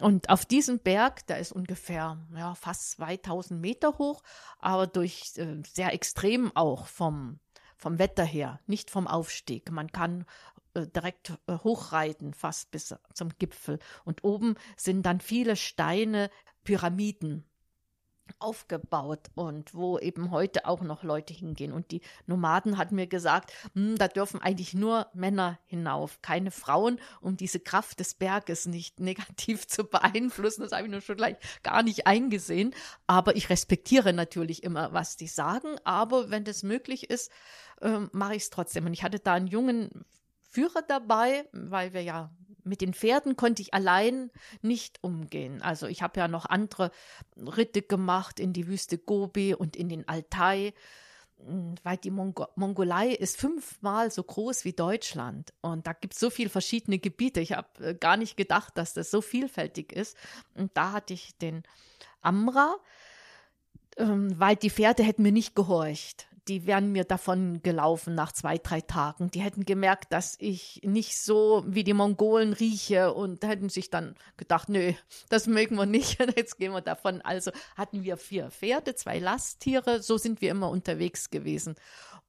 Und 0.03 0.31
auf 0.31 0.45
diesem 0.45 0.81
Berg, 0.81 1.27
der 1.29 1.39
ist 1.39 1.53
ungefähr 1.53 2.19
ja, 2.35 2.55
fast 2.57 2.93
2000 2.93 3.61
Meter 3.61 3.99
hoch, 3.99 4.23
aber 4.59 4.89
durch 4.89 5.33
äh, 5.37 5.63
sehr 5.73 5.93
extrem 5.93 6.55
auch 6.57 6.87
vom, 6.87 7.39
vom 7.77 8.01
Wetter 8.01 8.25
her, 8.25 8.59
nicht 8.67 8.91
vom 8.91 9.07
Aufstieg. 9.07 9.71
Man 9.71 9.93
kann 9.93 10.27
direkt 10.75 11.31
äh, 11.47 11.59
hochreiten, 11.59 12.35
fast 12.35 12.71
bis 12.71 12.95
zum 13.15 13.31
Gipfel. 13.39 13.79
Und 14.05 14.25
oben 14.25 14.57
sind 14.77 15.05
dann 15.05 15.21
viele 15.21 15.57
Steine, 15.57 16.31
Pyramiden 16.65 17.45
aufgebaut 18.39 19.31
und 19.35 19.75
wo 19.75 19.99
eben 19.99 20.31
heute 20.31 20.67
auch 20.67 20.81
noch 20.83 21.03
Leute 21.03 21.35
hingehen. 21.35 21.73
Und 21.73 21.91
die 21.91 22.01
Nomaden 22.27 22.79
hatten 22.79 22.95
mir 22.95 23.07
gesagt, 23.07 23.53
hm, 23.75 23.97
da 23.97 24.09
dürfen 24.09 24.41
eigentlich 24.41 24.75
nur 24.75 25.09
Männer 25.13 25.59
hinauf, 25.67 26.21
keine 26.23 26.51
Frauen, 26.51 26.99
um 27.21 27.37
diese 27.37 27.61
Kraft 27.61 28.01
des 28.01 28.15
Berges 28.15 28.67
nicht 28.67 29.01
negativ 29.01 29.67
zu 29.67 29.85
beeinflussen. 29.85 30.63
Das 30.63 30.73
habe 30.73 30.85
ich 30.85 30.91
nur 30.91 31.01
schon 31.01 31.17
gleich 31.17 31.37
gar 31.63 31.83
nicht 31.83 32.07
eingesehen. 32.07 32.75
Aber 33.07 33.37
ich 33.37 33.51
respektiere 33.51 34.13
natürlich 34.13 34.63
immer, 34.63 34.93
was 34.93 35.17
die 35.17 35.29
sagen. 35.29 35.77
Aber 35.85 36.31
wenn 36.31 36.45
das 36.45 36.63
möglich 36.63 37.11
ist, 37.11 37.31
ähm, 37.81 38.09
mache 38.13 38.35
ich 38.37 38.45
es 38.45 38.51
trotzdem. 38.51 38.87
Und 38.87 38.93
ich 38.93 39.03
hatte 39.03 39.19
da 39.19 39.35
einen 39.35 39.47
jungen 39.47 40.05
Führer 40.53 40.83
dabei, 40.83 41.49
weil 41.53 41.95
wir 41.95 42.03
ja 42.03 42.31
mit 42.63 42.81
den 42.81 42.93
Pferden 42.95 43.37
konnte 43.37 43.63
ich 43.63 43.75
allein 43.75 44.31
nicht 44.61 45.03
umgehen. 45.03 45.63
Also 45.63 45.87
ich 45.87 46.03
habe 46.03 46.21
ja 46.21 46.29
noch 46.29 46.47
andere 46.47 46.91
Ritte 47.37 47.83
gemacht 47.83 48.39
in 48.39 48.53
die 48.53 48.67
Wüste 48.67 48.99
Gobi 48.99 49.55
und 49.55 49.77
in 49.77 49.89
den 49.89 50.07
Altai, 50.07 50.75
mh, 51.39 51.77
weil 51.83 51.97
die 51.97 52.11
Mongo 52.11 52.47
Mongolei 52.55 53.09
ist 53.09 53.39
fünfmal 53.39 54.11
so 54.11 54.23
groß 54.23 54.65
wie 54.67 54.75
Deutschland. 54.75 55.55
Und 55.63 55.87
da 55.87 55.95
gibt 55.95 56.13
es 56.13 56.21
so 56.21 56.29
viele 56.31 56.51
verschiedene 56.51 56.99
Gebiete. 56.99 57.41
Ich 57.41 57.53
habe 57.53 57.85
äh, 57.85 57.95
gar 57.95 58.19
nicht 58.19 58.37
gedacht, 58.37 58.77
dass 58.77 58.93
das 58.93 59.11
so 59.11 59.23
vielfältig 59.23 59.91
ist. 59.91 60.17
Und 60.55 60.71
da 60.75 60.93
hatte 60.93 61.15
ich 61.15 61.37
den 61.39 61.63
Amra, 62.21 62.77
ähm, 63.97 64.39
weil 64.39 64.57
die 64.57 64.71
Pferde 64.71 65.03
hätten 65.03 65.23
mir 65.23 65.33
nicht 65.33 65.57
gehorcht. 65.57 66.29
Die 66.49 66.67
wären 66.67 66.91
mir 66.91 67.05
davon 67.05 67.63
gelaufen 67.63 68.15
nach 68.15 68.33
zwei, 68.33 68.59
drei 68.59 68.81
Tagen. 68.81 69.31
Die 69.31 69.43
hätten 69.43 69.65
gemerkt, 69.65 70.13
dass 70.13 70.35
ich 70.39 70.81
nicht 70.85 71.17
so 71.17 71.63
wie 71.67 71.85
die 71.85 71.95
Mongolen 71.95 72.53
rieche 72.53 73.15
und 73.15 73.45
hätten 73.45 73.69
sich 73.69 73.91
dann 73.91 74.17
gedacht, 74.37 74.69
nö, 74.69 74.93
das 75.29 75.47
mögen 75.47 75.77
wir 75.77 75.87
nicht, 75.87 76.19
jetzt 76.37 76.59
gehen 76.59 76.73
wir 76.73 76.81
davon. 76.81 77.21
Also 77.23 77.53
hatten 77.77 78.03
wir 78.03 78.17
vier 78.17 78.51
Pferde, 78.51 78.95
zwei 78.95 79.19
Lasttiere, 79.19 80.03
so 80.03 80.19
sind 80.19 80.41
wir 80.41 80.51
immer 80.51 80.71
unterwegs 80.71 81.31
gewesen. 81.31 81.77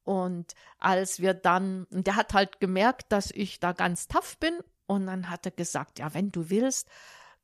Und 0.04 0.54
als 0.80 1.22
wir 1.22 1.34
dann, 1.34 1.88
der 1.90 2.16
hat 2.16 2.34
halt 2.34 2.60
gemerkt, 2.60 3.12
dass 3.12 3.32
ich 3.32 3.60
da 3.60 3.72
ganz 3.72 4.08
tough 4.08 4.38
bin 4.38 4.54
und 4.86 5.08
dann 5.08 5.30
hat 5.30 5.46
er 5.46 5.52
gesagt, 5.52 6.00
ja, 6.00 6.14
wenn 6.14 6.32
du 6.32 6.50
willst, 6.50 6.88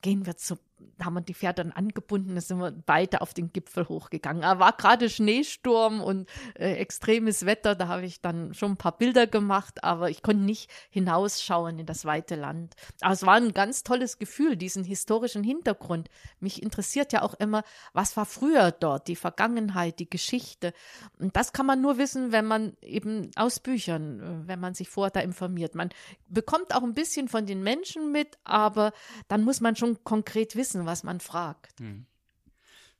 gehen 0.01 0.25
wir 0.25 0.37
zu, 0.37 0.57
haben 1.03 1.13
wir 1.13 1.21
die 1.21 1.33
Pferde 1.33 1.63
dann 1.63 1.71
angebunden, 1.71 2.35
da 2.35 2.41
sind 2.41 2.59
wir 2.59 2.71
beide 2.71 3.21
auf 3.21 3.33
den 3.33 3.51
Gipfel 3.51 3.87
hochgegangen. 3.87 4.41
Da 4.41 4.59
war 4.59 4.73
gerade 4.73 5.09
Schneesturm 5.09 6.01
und 6.01 6.29
äh, 6.55 6.73
extremes 6.73 7.45
Wetter, 7.45 7.75
da 7.75 7.87
habe 7.87 8.05
ich 8.05 8.21
dann 8.21 8.53
schon 8.53 8.71
ein 8.71 8.77
paar 8.77 8.97
Bilder 8.97 9.27
gemacht, 9.27 9.83
aber 9.83 10.09
ich 10.09 10.21
konnte 10.21 10.43
nicht 10.43 10.69
hinausschauen 10.89 11.79
in 11.79 11.85
das 11.85 12.05
weite 12.05 12.35
Land. 12.35 12.75
Aber 13.01 13.13
es 13.13 13.25
war 13.25 13.35
ein 13.35 13.53
ganz 13.53 13.83
tolles 13.83 14.19
Gefühl, 14.19 14.55
diesen 14.55 14.83
historischen 14.83 15.43
Hintergrund. 15.43 16.09
Mich 16.39 16.61
interessiert 16.61 17.13
ja 17.13 17.21
auch 17.21 17.33
immer, 17.35 17.63
was 17.93 18.17
war 18.17 18.25
früher 18.25 18.71
dort, 18.71 19.07
die 19.07 19.15
Vergangenheit, 19.15 19.99
die 19.99 20.09
Geschichte. 20.09 20.73
Und 21.17 21.35
das 21.35 21.53
kann 21.53 21.65
man 21.65 21.81
nur 21.81 21.97
wissen, 21.97 22.31
wenn 22.31 22.45
man 22.45 22.73
eben 22.81 23.31
aus 23.35 23.59
Büchern, 23.59 24.19
äh, 24.19 24.47
wenn 24.47 24.59
man 24.59 24.73
sich 24.73 24.89
vorher 24.89 25.11
da 25.11 25.19
informiert. 25.19 25.75
Man 25.75 25.89
bekommt 26.27 26.73
auch 26.75 26.83
ein 26.83 26.93
bisschen 26.93 27.27
von 27.27 27.45
den 27.45 27.63
Menschen 27.63 28.11
mit, 28.11 28.37
aber 28.43 28.91
dann 29.27 29.43
muss 29.43 29.61
man 29.61 29.75
schon 29.75 30.03
konkret 30.03 30.55
wissen, 30.55 30.68
was 30.73 31.03
man 31.03 31.19
fragt. 31.19 31.75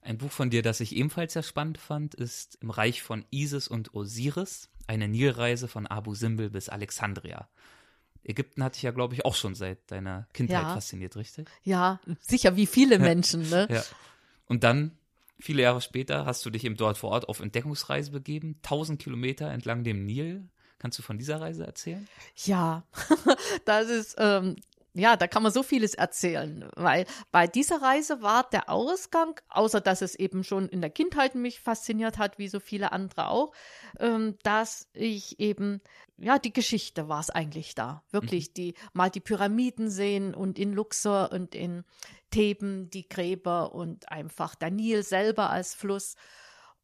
Ein 0.02 0.18
Buch 0.18 0.32
von 0.32 0.50
dir, 0.50 0.62
das 0.62 0.80
ich 0.80 0.96
ebenfalls 0.96 1.34
sehr 1.34 1.44
spannend 1.44 1.78
fand, 1.78 2.16
ist 2.16 2.58
Im 2.62 2.70
Reich 2.70 3.02
von 3.02 3.26
Isis 3.32 3.68
und 3.68 3.94
Osiris, 3.94 4.70
eine 4.88 5.08
Nilreise 5.08 5.68
von 5.68 5.88
Abu 5.88 6.16
Simbel 6.16 6.50
bis 6.50 6.70
Alexandria. 6.70 7.50
Ägypten 8.24 8.64
hatte 8.64 8.78
ich 8.78 8.84
ja, 8.84 8.92
glaube 8.92 9.14
ich, 9.14 9.26
auch 9.26 9.36
schon 9.36 9.56
seit 9.56 9.92
deiner 9.92 10.28
Kindheit 10.34 10.64
Ja. 10.64 10.74
fasziniert, 10.74 11.16
richtig? 11.16 11.50
Ja, 11.64 12.00
sicher 12.22 12.56
wie 12.56 12.66
viele 12.68 13.00
Menschen, 13.00 13.50
ne? 13.50 13.68
Ja. 13.70 13.84
Und 14.46 14.64
dann, 14.64 14.98
viele 15.40 15.62
Jahre 15.64 15.82
später, 15.82 16.26
hast 16.26 16.46
du 16.46 16.50
dich 16.50 16.64
eben 16.64 16.76
dort 16.76 16.98
vor 16.98 17.12
Ort 17.12 17.30
auf 17.30 17.40
Entdeckungsreise 17.40 18.12
begeben, 18.12 18.60
1000 18.64 19.02
Kilometer 19.02 19.50
entlang 19.52 19.84
dem 19.84 20.06
Nil. 20.06 20.48
Kannst 20.80 20.98
du 20.98 21.04
von 21.04 21.18
dieser 21.18 21.42
Reise 21.42 21.66
erzählen? 21.66 22.08
Ja, 22.46 22.84
das 23.66 23.90
ist, 23.90 24.16
ähm, 24.18 24.56
ja, 24.94 25.16
da 25.16 25.28
kann 25.28 25.44
man 25.44 25.52
so 25.52 25.62
vieles 25.62 25.94
erzählen, 25.94 26.68
weil 26.76 27.06
bei 27.32 27.48
dieser 27.48 27.82
Reise 27.82 28.22
war 28.22 28.50
der 28.50 28.70
Ausgang, 28.70 29.40
außer 29.50 29.82
dass 29.82 30.02
es 30.02 30.16
eben 30.16 30.44
schon 30.44 30.68
in 30.68 30.82
der 30.82 30.90
Kindheit 30.90 31.36
mich 31.36 31.60
fasziniert 31.60 32.18
hat, 32.18 32.40
wie 32.40 32.48
so 32.48 32.60
viele 32.60 32.92
andere 32.92 33.30
auch, 33.30 33.54
ähm, 34.00 34.38
dass 34.44 34.88
ich 34.94 35.40
eben, 35.40 35.82
ja, 36.18 36.40
die 36.40 36.54
Geschichte 36.54 37.08
war 37.08 37.20
es 37.20 37.30
eigentlich 37.30 37.76
da. 37.76 38.04
Wirklich, 38.12 38.54
die, 38.54 38.74
mal 38.94 39.10
die 39.10 39.20
Pyramiden 39.20 39.90
sehen 39.90 40.34
und 40.34 40.58
in 40.58 40.74
Luxor 40.74 41.32
und 41.32 41.54
in 41.54 41.84
Theben 42.32 42.90
die 42.90 43.08
Gräber 43.08 43.74
und 43.74 44.12
einfach 44.12 44.56
der 44.56 44.72
Nil 44.72 45.04
selber 45.04 45.50
als 45.50 45.74
Fluss 45.76 46.16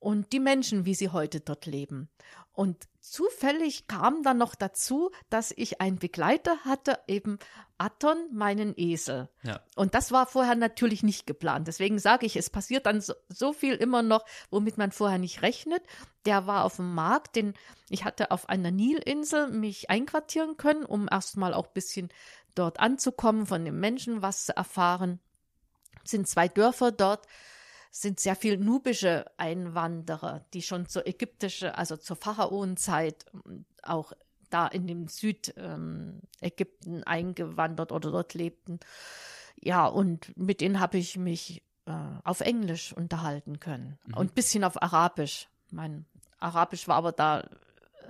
und 0.05 0.33
die 0.33 0.39
Menschen, 0.39 0.85
wie 0.85 0.93
sie 0.93 1.09
heute 1.09 1.39
dort 1.39 1.65
leben. 1.65 2.09
Und 2.53 2.87
zufällig 2.99 3.87
kam 3.87 4.21
dann 4.21 4.37
noch 4.37 4.53
dazu, 4.53 5.09
dass 5.31 5.51
ich 5.57 5.81
einen 5.81 5.97
Begleiter 5.97 6.59
hatte, 6.59 6.99
eben 7.07 7.39
Aton, 7.79 8.15
meinen 8.31 8.75
Esel. 8.77 9.29
Ja. 9.41 9.61
Und 9.75 9.95
das 9.95 10.11
war 10.11 10.27
vorher 10.27 10.53
natürlich 10.53 11.01
nicht 11.01 11.25
geplant. 11.25 11.67
Deswegen 11.67 11.97
sage 11.97 12.27
ich, 12.27 12.35
es 12.35 12.51
passiert 12.51 12.85
dann 12.85 13.01
so, 13.01 13.15
so 13.29 13.51
viel 13.51 13.73
immer 13.73 14.03
noch, 14.03 14.23
womit 14.51 14.77
man 14.77 14.91
vorher 14.91 15.17
nicht 15.17 15.41
rechnet. 15.41 15.81
Der 16.27 16.45
war 16.45 16.65
auf 16.65 16.75
dem 16.75 16.93
Markt, 16.93 17.35
den 17.35 17.55
ich 17.89 18.05
hatte 18.05 18.29
auf 18.29 18.47
einer 18.47 18.69
Nilinsel 18.69 19.47
mich 19.47 19.89
einquartieren 19.89 20.55
können, 20.55 20.85
um 20.85 21.07
erstmal 21.11 21.55
auch 21.55 21.65
ein 21.65 21.73
bisschen 21.73 22.09
dort 22.53 22.79
anzukommen, 22.79 23.47
von 23.47 23.65
den 23.65 23.79
Menschen 23.79 24.21
was 24.21 24.45
zu 24.45 24.55
erfahren. 24.55 25.19
Es 26.03 26.11
sind 26.11 26.27
zwei 26.27 26.47
Dörfer 26.47 26.91
dort 26.91 27.25
sind 27.95 28.19
sehr 28.19 28.35
viel 28.35 28.57
nubische 28.57 29.25
Einwanderer, 29.37 30.43
die 30.53 30.61
schon 30.61 30.85
zur 30.85 31.07
ägyptische, 31.07 31.77
also 31.77 31.95
zur 31.95 32.17
Pharaonenzeit 32.17 33.25
ähm, 33.33 33.63
auch 33.83 34.11
da 34.49 34.67
in 34.67 34.85
dem 34.85 35.07
Südägypten 35.07 36.21
ähm, 36.97 37.03
eingewandert 37.05 37.93
oder 37.93 38.11
dort 38.11 38.33
lebten. 38.33 38.81
Ja, 39.61 39.87
und 39.87 40.37
mit 40.37 40.59
denen 40.59 40.81
habe 40.81 40.97
ich 40.97 41.17
mich 41.17 41.63
äh, 41.85 41.93
auf 42.25 42.41
Englisch 42.41 42.91
unterhalten 42.91 43.61
können 43.61 43.97
und 44.13 44.31
ein 44.31 44.35
bisschen 44.35 44.65
auf 44.65 44.81
Arabisch. 44.81 45.47
Mein 45.71 46.05
Arabisch 46.39 46.89
war 46.89 46.97
aber 46.97 47.13
da 47.13 47.47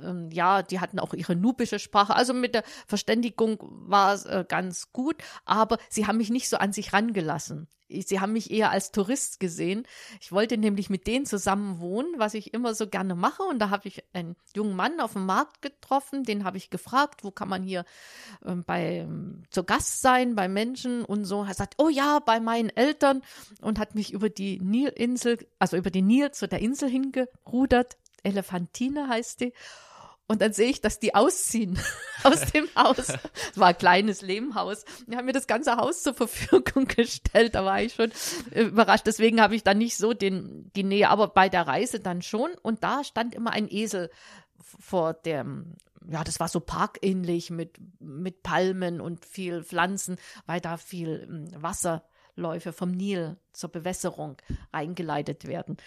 ähm, 0.03 0.29
ja, 0.31 0.61
die 0.61 0.79
hatten 0.79 0.99
auch 0.99 1.13
ihre 1.13 1.35
nubische 1.35 1.79
Sprache. 1.79 2.15
Also 2.15 2.33
mit 2.33 2.55
der 2.55 2.63
Verständigung 2.87 3.57
war 3.61 4.13
es 4.13 4.25
äh, 4.25 4.45
ganz 4.47 4.91
gut, 4.91 5.15
aber 5.45 5.77
sie 5.89 6.07
haben 6.07 6.17
mich 6.17 6.29
nicht 6.29 6.49
so 6.49 6.57
an 6.57 6.73
sich 6.73 6.93
rangelassen. 6.93 7.67
Sie 7.87 8.19
haben 8.19 8.33
mich 8.33 8.49
eher 8.49 8.71
als 8.71 8.91
Tourist 8.91 9.39
gesehen. 9.39 9.83
Ich 10.19 10.31
wollte 10.31 10.57
nämlich 10.57 10.89
mit 10.89 11.05
denen 11.05 11.27
zusammen 11.27 11.79
wohnen, 11.79 12.15
was 12.17 12.33
ich 12.33 12.53
immer 12.53 12.73
so 12.73 12.87
gerne 12.87 13.13
mache. 13.13 13.43
Und 13.43 13.59
da 13.59 13.69
habe 13.69 13.87
ich 13.87 14.03
einen 14.13 14.35
jungen 14.55 14.75
Mann 14.75 14.99
auf 14.99 15.13
dem 15.13 15.27
Markt 15.27 15.61
getroffen, 15.61 16.23
den 16.23 16.43
habe 16.45 16.57
ich 16.57 16.71
gefragt, 16.71 17.23
wo 17.23 17.29
kann 17.29 17.47
man 17.47 17.61
hier 17.61 17.85
äh, 18.43 18.55
bei 18.55 19.07
zu 19.51 19.63
Gast 19.63 20.01
sein, 20.01 20.35
bei 20.35 20.47
Menschen 20.47 21.05
und 21.05 21.25
so. 21.25 21.43
Er 21.43 21.53
sagt, 21.53 21.75
oh 21.77 21.89
ja, 21.89 22.19
bei 22.19 22.39
meinen 22.39 22.69
Eltern 22.69 23.21
und 23.61 23.77
hat 23.77 23.93
mich 23.93 24.13
über 24.13 24.29
die 24.29 24.59
Nilinsel, 24.59 25.47
also 25.59 25.77
über 25.77 25.91
den 25.91 26.07
Nil 26.07 26.31
zu 26.31 26.47
der 26.47 26.59
Insel 26.59 26.89
hingerudert. 26.89 27.97
Elefantine 28.23 29.07
heißt 29.07 29.41
die. 29.41 29.53
Und 30.27 30.41
dann 30.41 30.53
sehe 30.53 30.69
ich, 30.69 30.81
dass 30.81 30.99
die 30.99 31.13
ausziehen 31.13 31.79
aus 32.23 32.51
dem 32.51 32.67
Haus. 32.75 32.97
Es 32.97 33.57
war 33.59 33.67
ein 33.67 33.77
kleines 33.77 34.21
Lehmhaus. 34.21 34.83
Die 35.05 35.15
haben 35.15 35.25
mir 35.25 35.33
das 35.33 35.45
ganze 35.45 35.77
Haus 35.77 36.01
zur 36.01 36.15
Verfügung 36.15 36.85
gestellt. 36.87 37.53
Da 37.53 37.63
war 37.63 37.81
ich 37.81 37.93
schon 37.93 38.11
überrascht. 38.51 39.05
Deswegen 39.05 39.39
habe 39.39 39.55
ich 39.55 39.63
dann 39.63 39.77
nicht 39.77 39.97
so 39.97 40.13
den, 40.13 40.71
die 40.75 40.83
Nähe, 40.83 41.09
aber 41.09 41.27
bei 41.27 41.47
der 41.47 41.67
Reise 41.67 41.99
dann 41.99 42.23
schon. 42.23 42.51
Und 42.63 42.83
da 42.83 43.03
stand 43.03 43.35
immer 43.35 43.51
ein 43.51 43.69
Esel 43.69 44.09
vor 44.79 45.13
dem, 45.13 45.75
ja, 46.09 46.23
das 46.23 46.39
war 46.39 46.47
so 46.47 46.59
parkähnlich 46.59 47.51
mit, 47.51 47.77
mit 47.99 48.41
Palmen 48.41 49.01
und 49.01 49.25
viel 49.25 49.63
Pflanzen, 49.63 50.17
weil 50.47 50.59
da 50.59 50.77
viel 50.77 51.21
hm, 51.27 51.61
Wasserläufe 51.61 52.73
vom 52.73 52.91
Nil 52.91 53.37
zur 53.53 53.69
Bewässerung 53.71 54.37
eingeleitet 54.71 55.47
werden 55.47 55.77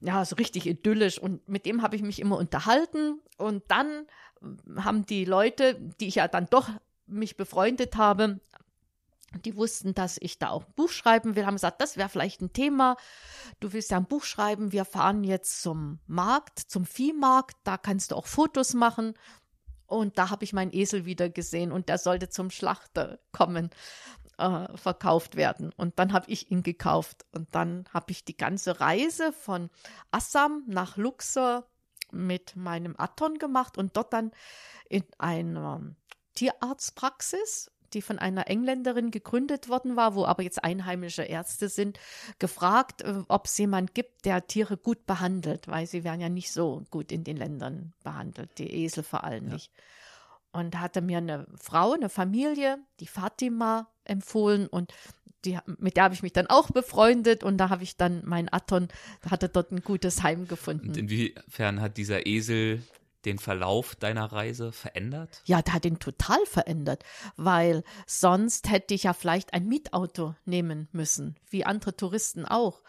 ja, 0.00 0.24
so 0.24 0.36
richtig 0.36 0.66
idyllisch. 0.66 1.18
Und 1.18 1.46
mit 1.48 1.66
dem 1.66 1.82
habe 1.82 1.96
ich 1.96 2.02
mich 2.02 2.20
immer 2.20 2.38
unterhalten. 2.38 3.20
Und 3.36 3.62
dann 3.68 4.06
haben 4.76 5.06
die 5.06 5.24
Leute, 5.24 5.76
die 6.00 6.08
ich 6.08 6.16
ja 6.16 6.28
dann 6.28 6.46
doch 6.46 6.68
mich 7.06 7.36
befreundet 7.36 7.96
habe, 7.96 8.40
die 9.44 9.56
wussten, 9.56 9.94
dass 9.94 10.16
ich 10.20 10.38
da 10.38 10.50
auch 10.50 10.64
ein 10.64 10.72
Buch 10.74 10.90
schreiben 10.90 11.36
will, 11.36 11.46
haben 11.46 11.54
gesagt, 11.54 11.80
das 11.80 11.96
wäre 11.96 12.08
vielleicht 12.08 12.40
ein 12.40 12.52
Thema. 12.52 12.96
Du 13.60 13.72
willst 13.72 13.90
ja 13.90 13.96
ein 13.96 14.06
Buch 14.06 14.24
schreiben. 14.24 14.72
Wir 14.72 14.84
fahren 14.84 15.22
jetzt 15.22 15.62
zum 15.62 16.00
Markt, 16.06 16.58
zum 16.58 16.84
Viehmarkt. 16.84 17.56
Da 17.62 17.76
kannst 17.76 18.10
du 18.10 18.16
auch 18.16 18.26
Fotos 18.26 18.74
machen. 18.74 19.14
Und 19.86 20.18
da 20.18 20.30
habe 20.30 20.44
ich 20.44 20.52
meinen 20.52 20.72
Esel 20.72 21.04
wieder 21.04 21.28
gesehen 21.28 21.72
und 21.72 21.88
der 21.88 21.98
sollte 21.98 22.28
zum 22.28 22.50
Schlachter 22.50 23.18
kommen 23.32 23.70
äh, 24.40 24.76
verkauft 24.76 25.36
werden. 25.36 25.72
Und 25.76 25.98
dann 25.98 26.12
habe 26.12 26.30
ich 26.30 26.50
ihn 26.50 26.62
gekauft. 26.62 27.26
Und 27.32 27.54
dann 27.54 27.84
habe 27.92 28.10
ich 28.10 28.24
die 28.24 28.36
ganze 28.36 28.80
Reise 28.80 29.32
von 29.32 29.70
Assam 30.10 30.64
nach 30.66 30.96
Luxor 30.96 31.66
mit 32.10 32.56
meinem 32.56 32.96
Aton 32.98 33.38
gemacht 33.38 33.78
und 33.78 33.96
dort 33.96 34.12
dann 34.12 34.32
in 34.88 35.04
einer 35.18 35.80
Tierarztpraxis 36.34 37.70
die 37.92 38.02
von 38.02 38.20
einer 38.20 38.46
Engländerin 38.46 39.10
gegründet 39.10 39.68
worden 39.68 39.96
war, 39.96 40.14
wo 40.14 40.24
aber 40.24 40.44
jetzt 40.44 40.62
einheimische 40.62 41.24
Ärzte 41.24 41.68
sind, 41.68 41.98
gefragt, 42.38 43.02
äh, 43.02 43.24
ob 43.26 43.46
es 43.46 43.58
jemand 43.58 43.94
gibt, 43.94 44.26
der 44.26 44.46
Tiere 44.46 44.76
gut 44.76 45.06
behandelt, 45.06 45.66
weil 45.66 45.88
sie 45.88 46.04
werden 46.04 46.20
ja 46.20 46.28
nicht 46.28 46.52
so 46.52 46.84
gut 46.92 47.10
in 47.10 47.24
den 47.24 47.36
Ländern 47.36 47.92
behandelt, 48.04 48.58
die 48.58 48.72
Esel 48.84 49.02
vor 49.02 49.24
allem 49.24 49.48
ja. 49.48 49.54
nicht 49.54 49.72
und 50.52 50.78
hatte 50.80 51.00
mir 51.00 51.18
eine 51.18 51.46
Frau, 51.56 51.92
eine 51.92 52.08
Familie, 52.08 52.78
die 52.98 53.06
Fatima, 53.06 53.88
empfohlen 54.10 54.66
und 54.66 54.92
die, 55.44 55.58
mit 55.78 55.96
der 55.96 56.04
habe 56.04 56.14
ich 56.14 56.22
mich 56.22 56.32
dann 56.32 56.48
auch 56.48 56.70
befreundet 56.70 57.42
und 57.44 57.56
da 57.56 57.70
habe 57.70 57.82
ich 57.82 57.96
dann 57.96 58.22
mein 58.26 58.52
Aton, 58.52 58.88
da 59.22 59.30
hatte 59.30 59.48
dort 59.48 59.72
ein 59.72 59.80
gutes 59.80 60.22
Heim 60.22 60.46
gefunden. 60.48 60.88
Und 60.88 60.96
inwiefern 60.96 61.80
hat 61.80 61.96
dieser 61.96 62.26
Esel 62.26 62.82
den 63.24 63.38
Verlauf 63.38 63.96
deiner 63.96 64.32
Reise 64.32 64.72
verändert? 64.72 65.42
Ja, 65.44 65.62
der 65.62 65.74
hat 65.74 65.84
ihn 65.84 65.98
total 65.98 66.44
verändert, 66.46 67.04
weil 67.36 67.84
sonst 68.06 68.70
hätte 68.70 68.94
ich 68.94 69.04
ja 69.04 69.12
vielleicht 69.12 69.52
ein 69.54 69.66
Mietauto 69.66 70.34
nehmen 70.44 70.88
müssen, 70.92 71.36
wie 71.48 71.64
andere 71.64 71.96
Touristen 71.96 72.44
auch. 72.44 72.82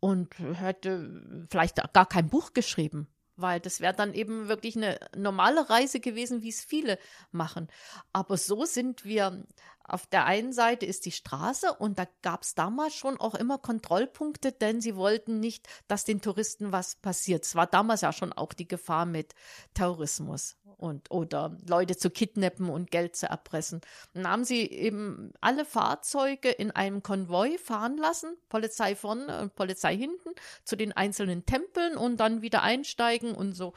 Und 0.00 0.38
hätte 0.38 1.46
vielleicht 1.50 1.80
gar 1.94 2.06
kein 2.06 2.28
Buch 2.28 2.52
geschrieben 2.52 3.08
weil 3.36 3.60
das 3.60 3.80
wäre 3.80 3.94
dann 3.94 4.14
eben 4.14 4.48
wirklich 4.48 4.76
eine 4.76 4.98
normale 5.16 5.68
Reise 5.68 6.00
gewesen, 6.00 6.42
wie 6.42 6.50
es 6.50 6.62
viele 6.62 6.98
machen. 7.32 7.68
Aber 8.12 8.36
so 8.36 8.64
sind 8.64 9.04
wir 9.04 9.44
auf 9.86 10.06
der 10.06 10.24
einen 10.24 10.52
Seite 10.52 10.86
ist 10.86 11.04
die 11.04 11.12
Straße 11.12 11.74
und 11.74 11.98
da 11.98 12.06
gab 12.22 12.42
es 12.42 12.54
damals 12.54 12.94
schon 12.94 13.20
auch 13.20 13.34
immer 13.34 13.58
Kontrollpunkte, 13.58 14.50
denn 14.50 14.80
sie 14.80 14.96
wollten 14.96 15.40
nicht, 15.40 15.68
dass 15.88 16.04
den 16.04 16.22
Touristen 16.22 16.72
was 16.72 16.96
passiert. 16.96 17.44
Es 17.44 17.54
war 17.54 17.66
damals 17.66 18.00
ja 18.00 18.12
schon 18.12 18.32
auch 18.32 18.54
die 18.54 18.66
Gefahr 18.66 19.04
mit 19.04 19.34
Terrorismus 19.74 20.56
und 20.84 21.10
oder 21.10 21.56
Leute 21.68 21.96
zu 21.96 22.10
kidnappen 22.10 22.68
und 22.68 22.90
Geld 22.90 23.16
zu 23.16 23.26
erpressen. 23.26 23.80
Dann 24.12 24.28
haben 24.28 24.44
sie 24.44 24.70
eben 24.70 25.32
alle 25.40 25.64
Fahrzeuge 25.64 26.50
in 26.50 26.70
einem 26.70 27.02
Konvoi 27.02 27.58
fahren 27.58 27.96
lassen, 27.96 28.36
Polizei 28.48 28.94
vorne 28.94 29.40
und 29.40 29.56
Polizei 29.56 29.96
hinten, 29.96 30.30
zu 30.64 30.76
den 30.76 30.92
einzelnen 30.92 31.46
Tempeln 31.46 31.96
und 31.96 32.18
dann 32.18 32.42
wieder 32.42 32.62
einsteigen 32.62 33.34
und 33.34 33.54
so 33.54 33.72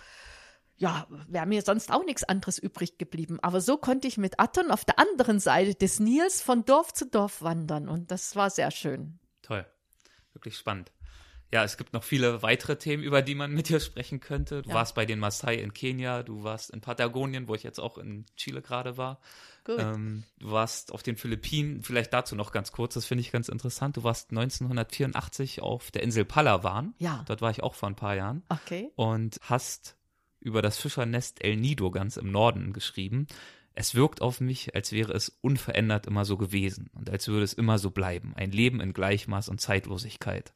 ja, 0.79 1.07
wäre 1.27 1.47
mir 1.47 1.63
sonst 1.63 1.91
auch 1.91 2.05
nichts 2.05 2.23
anderes 2.23 2.59
übrig 2.59 2.99
geblieben. 2.99 3.39
Aber 3.41 3.61
so 3.61 3.77
konnte 3.77 4.07
ich 4.07 4.17
mit 4.17 4.39
Aton 4.39 4.69
auf 4.69 4.85
der 4.85 4.99
anderen 4.99 5.39
Seite 5.39 5.73
des 5.73 5.99
Nils 5.99 6.41
von 6.41 6.65
Dorf 6.65 6.93
zu 6.93 7.07
Dorf 7.07 7.41
wandern 7.41 7.89
und 7.89 8.11
das 8.11 8.35
war 8.35 8.51
sehr 8.51 8.69
schön. 8.69 9.17
Toll, 9.41 9.65
wirklich 10.33 10.55
spannend. 10.55 10.91
Ja, 11.51 11.63
es 11.63 11.77
gibt 11.77 11.93
noch 11.93 12.03
viele 12.03 12.41
weitere 12.41 12.75
Themen, 12.77 13.03
über 13.03 13.21
die 13.21 13.35
man 13.35 13.53
mit 13.53 13.69
dir 13.69 13.79
sprechen 13.79 14.19
könnte. 14.19 14.63
Du 14.63 14.69
ja. 14.69 14.75
warst 14.75 14.95
bei 14.95 15.05
den 15.05 15.19
Maasai 15.19 15.55
in 15.55 15.73
Kenia, 15.73 16.23
du 16.23 16.43
warst 16.43 16.71
in 16.71 16.81
Patagonien, 16.81 17.47
wo 17.47 17.55
ich 17.55 17.63
jetzt 17.63 17.79
auch 17.79 17.97
in 17.97 18.25
Chile 18.35 18.61
gerade 18.61 18.97
war. 18.97 19.19
Ähm, 19.69 20.23
du 20.39 20.51
warst 20.51 20.93
auf 20.93 21.03
den 21.03 21.17
Philippinen, 21.17 21.83
vielleicht 21.83 22.13
dazu 22.13 22.35
noch 22.35 22.51
ganz 22.51 22.71
kurz, 22.71 22.93
das 22.93 23.05
finde 23.05 23.21
ich 23.21 23.31
ganz 23.31 23.49
interessant. 23.49 23.97
Du 23.97 24.03
warst 24.03 24.31
1984 24.31 25.61
auf 25.61 25.91
der 25.91 26.03
Insel 26.03 26.25
Palawan. 26.25 26.93
Ja. 26.99 27.23
Dort 27.27 27.41
war 27.41 27.51
ich 27.51 27.63
auch 27.63 27.75
vor 27.75 27.89
ein 27.89 27.95
paar 27.95 28.15
Jahren. 28.15 28.43
Okay. 28.49 28.91
Und 28.95 29.39
hast 29.41 29.97
über 30.39 30.61
das 30.61 30.77
Fischernest 30.77 31.43
El 31.43 31.57
Nido 31.57 31.91
ganz 31.91 32.17
im 32.17 32.31
Norden 32.31 32.71
geschrieben. 32.73 33.27
Es 33.73 33.93
wirkt 33.93 34.21
auf 34.21 34.41
mich, 34.41 34.73
als 34.75 34.91
wäre 34.91 35.13
es 35.13 35.37
unverändert 35.41 36.07
immer 36.07 36.25
so 36.25 36.37
gewesen 36.37 36.89
und 36.93 37.09
als 37.09 37.27
würde 37.27 37.43
es 37.43 37.53
immer 37.53 37.77
so 37.77 37.91
bleiben. 37.91 38.33
Ein 38.35 38.51
Leben 38.51 38.81
in 38.81 38.93
Gleichmaß 38.93 39.49
und 39.49 39.61
Zeitlosigkeit. 39.61 40.53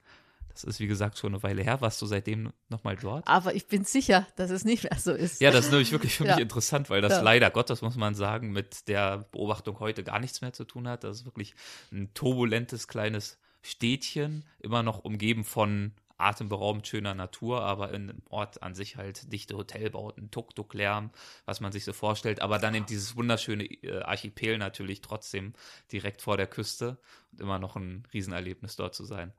Das 0.54 0.64
ist, 0.64 0.80
wie 0.80 0.88
gesagt, 0.88 1.18
schon 1.18 1.34
eine 1.34 1.44
Weile 1.44 1.64
her. 1.64 1.82
Warst 1.82 2.02
du 2.02 2.06
seitdem 2.06 2.52
nochmal 2.70 2.96
dort? 2.96 3.28
Aber 3.28 3.56
ich 3.56 3.68
bin 3.68 3.86
sicher, 3.86 4.28
dass 4.36 4.52
es 4.52 4.66
nicht 4.66 4.84
mehr 4.84 4.98
so 5.00 5.14
ist. 5.14 5.42
Ja, 5.42 5.52
das 5.52 5.66
ist 5.66 5.72
nämlich 5.72 5.92
wirklich 5.92 6.16
für 6.16 6.26
ja. 6.28 6.36
mich 6.36 6.44
interessant, 6.44 6.90
weil 6.90 7.02
das 7.02 7.14
ja. 7.14 7.22
leider 7.22 7.50
Gottes, 7.52 7.82
muss 7.82 7.96
man 7.96 8.16
sagen, 8.16 8.52
mit 8.52 8.88
der 8.88 9.26
Beobachtung 9.32 9.80
heute 9.80 10.04
gar 10.04 10.20
nichts 10.20 10.42
mehr 10.42 10.54
zu 10.54 10.66
tun 10.66 10.88
hat. 10.88 11.04
Das 11.04 11.18
ist 11.18 11.26
wirklich 11.26 11.56
ein 11.92 12.14
turbulentes 12.14 12.88
kleines 12.88 13.38
Städtchen, 13.62 14.44
immer 14.60 14.84
noch 14.84 15.00
umgeben 15.04 15.44
von 15.44 15.94
atemberaubend 16.22 16.88
schöner 16.88 17.16
Natur, 17.16 17.64
aber 17.64 17.94
im 17.94 18.22
Ort 18.30 18.62
an 18.62 18.76
sich 18.76 18.96
halt 18.96 19.32
dichte 19.34 19.58
Hotelbauten, 19.58 20.32
Tuk-Tuk-Lärm, 20.32 21.10
was 21.46 21.60
man 21.60 21.72
sich 21.72 21.84
so 21.84 21.94
vorstellt, 21.94 22.42
aber 22.42 22.60
dann 22.60 22.76
eben 22.76 22.86
dieses 22.86 23.16
wunderschöne 23.16 23.66
äh, 23.66 24.02
Archipel 24.04 24.58
natürlich 24.58 25.02
trotzdem 25.02 25.54
direkt 25.92 26.22
vor 26.22 26.38
der 26.38 26.48
Küste 26.48 26.98
und 27.32 27.42
immer 27.42 27.60
noch 27.60 27.76
ein 27.76 28.08
Riesenerlebnis 28.14 28.76
dort 28.76 28.96
zu 28.96 29.04
sein. 29.04 29.34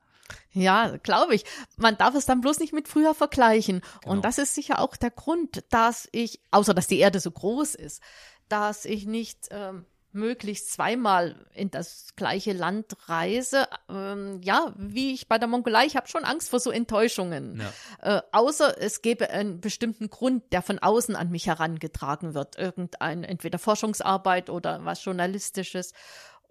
Ja, 0.51 0.97
glaube 0.97 1.35
ich. 1.35 1.45
Man 1.77 1.97
darf 1.97 2.15
es 2.15 2.25
dann 2.25 2.41
bloß 2.41 2.59
nicht 2.59 2.73
mit 2.73 2.87
früher 2.87 3.13
vergleichen. 3.13 3.81
Genau. 4.01 4.13
Und 4.13 4.25
das 4.25 4.37
ist 4.37 4.55
sicher 4.55 4.79
auch 4.79 4.95
der 4.95 5.11
Grund, 5.11 5.63
dass 5.69 6.07
ich, 6.11 6.41
außer 6.51 6.73
dass 6.73 6.87
die 6.87 6.99
Erde 6.99 7.19
so 7.19 7.31
groß 7.31 7.75
ist, 7.75 8.01
dass 8.49 8.85
ich 8.85 9.05
nicht 9.05 9.47
ähm, 9.51 9.85
möglichst 10.13 10.71
zweimal 10.71 11.35
in 11.53 11.71
das 11.71 12.15
gleiche 12.15 12.53
Land 12.53 12.95
reise. 13.07 13.67
Ähm, 13.89 14.41
ja, 14.43 14.73
wie 14.77 15.13
ich 15.13 15.27
bei 15.27 15.37
der 15.37 15.47
Mongolei, 15.47 15.85
ich 15.85 15.95
habe 15.95 16.07
schon 16.07 16.23
Angst 16.23 16.49
vor 16.49 16.59
so 16.59 16.71
Enttäuschungen. 16.71 17.61
Ja. 18.01 18.17
Äh, 18.17 18.21
außer 18.31 18.79
es 18.79 19.01
gäbe 19.01 19.29
einen 19.31 19.59
bestimmten 19.59 20.09
Grund, 20.09 20.43
der 20.53 20.61
von 20.61 20.79
außen 20.79 21.15
an 21.15 21.31
mich 21.31 21.47
herangetragen 21.47 22.35
wird. 22.35 22.57
Irgendein, 22.57 23.23
entweder 23.23 23.57
Forschungsarbeit 23.57 24.49
oder 24.49 24.85
was 24.85 25.03
Journalistisches 25.03 25.93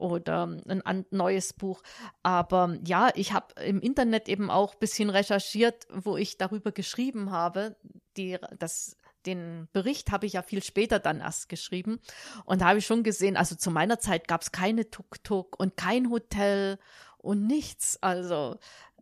oder 0.03 0.59
ein 0.85 1.07
neues 1.11 1.53
Buch. 1.53 1.83
Aber 2.23 2.77
ja, 2.85 3.11
ich 3.15 3.33
habe 3.33 3.55
im 3.63 3.81
Internet 3.81 4.29
eben 4.29 4.51
auch 4.51 4.75
bisschen 4.75 5.11
recherchiert, 5.11 5.87
wo 5.93 6.17
ich 6.17 6.37
darüber 6.39 6.73
geschrieben 6.73 7.31
habe, 7.31 7.77
die, 8.17 8.37
das 8.59 8.97
den 9.25 9.69
Bericht 9.73 10.11
habe 10.11 10.27
ich 10.27 10.33
ja 10.33 10.43
viel 10.43 10.65
später 10.65 10.99
dann 10.99 11.21
erst 11.21 11.49
geschrieben. 11.49 12.01
Und 12.45 12.61
da 12.61 12.67
habe 12.67 12.81
ich 12.81 12.87
schon 12.87 13.05
gesehen, 13.05 13.37
also 13.37 13.55
zu 13.55 13.71
meiner 13.71 14.01
Zeit 14.01 14.27
gab 14.27 14.43
es 14.43 14.51
keine 14.51 14.91
Tuk-Tuk 14.91 15.59
und 15.61 15.77
kein 15.77 16.11
Hotel 16.11 16.81
und 17.19 17.47
nichts. 17.47 18.03
Also 18.03 18.59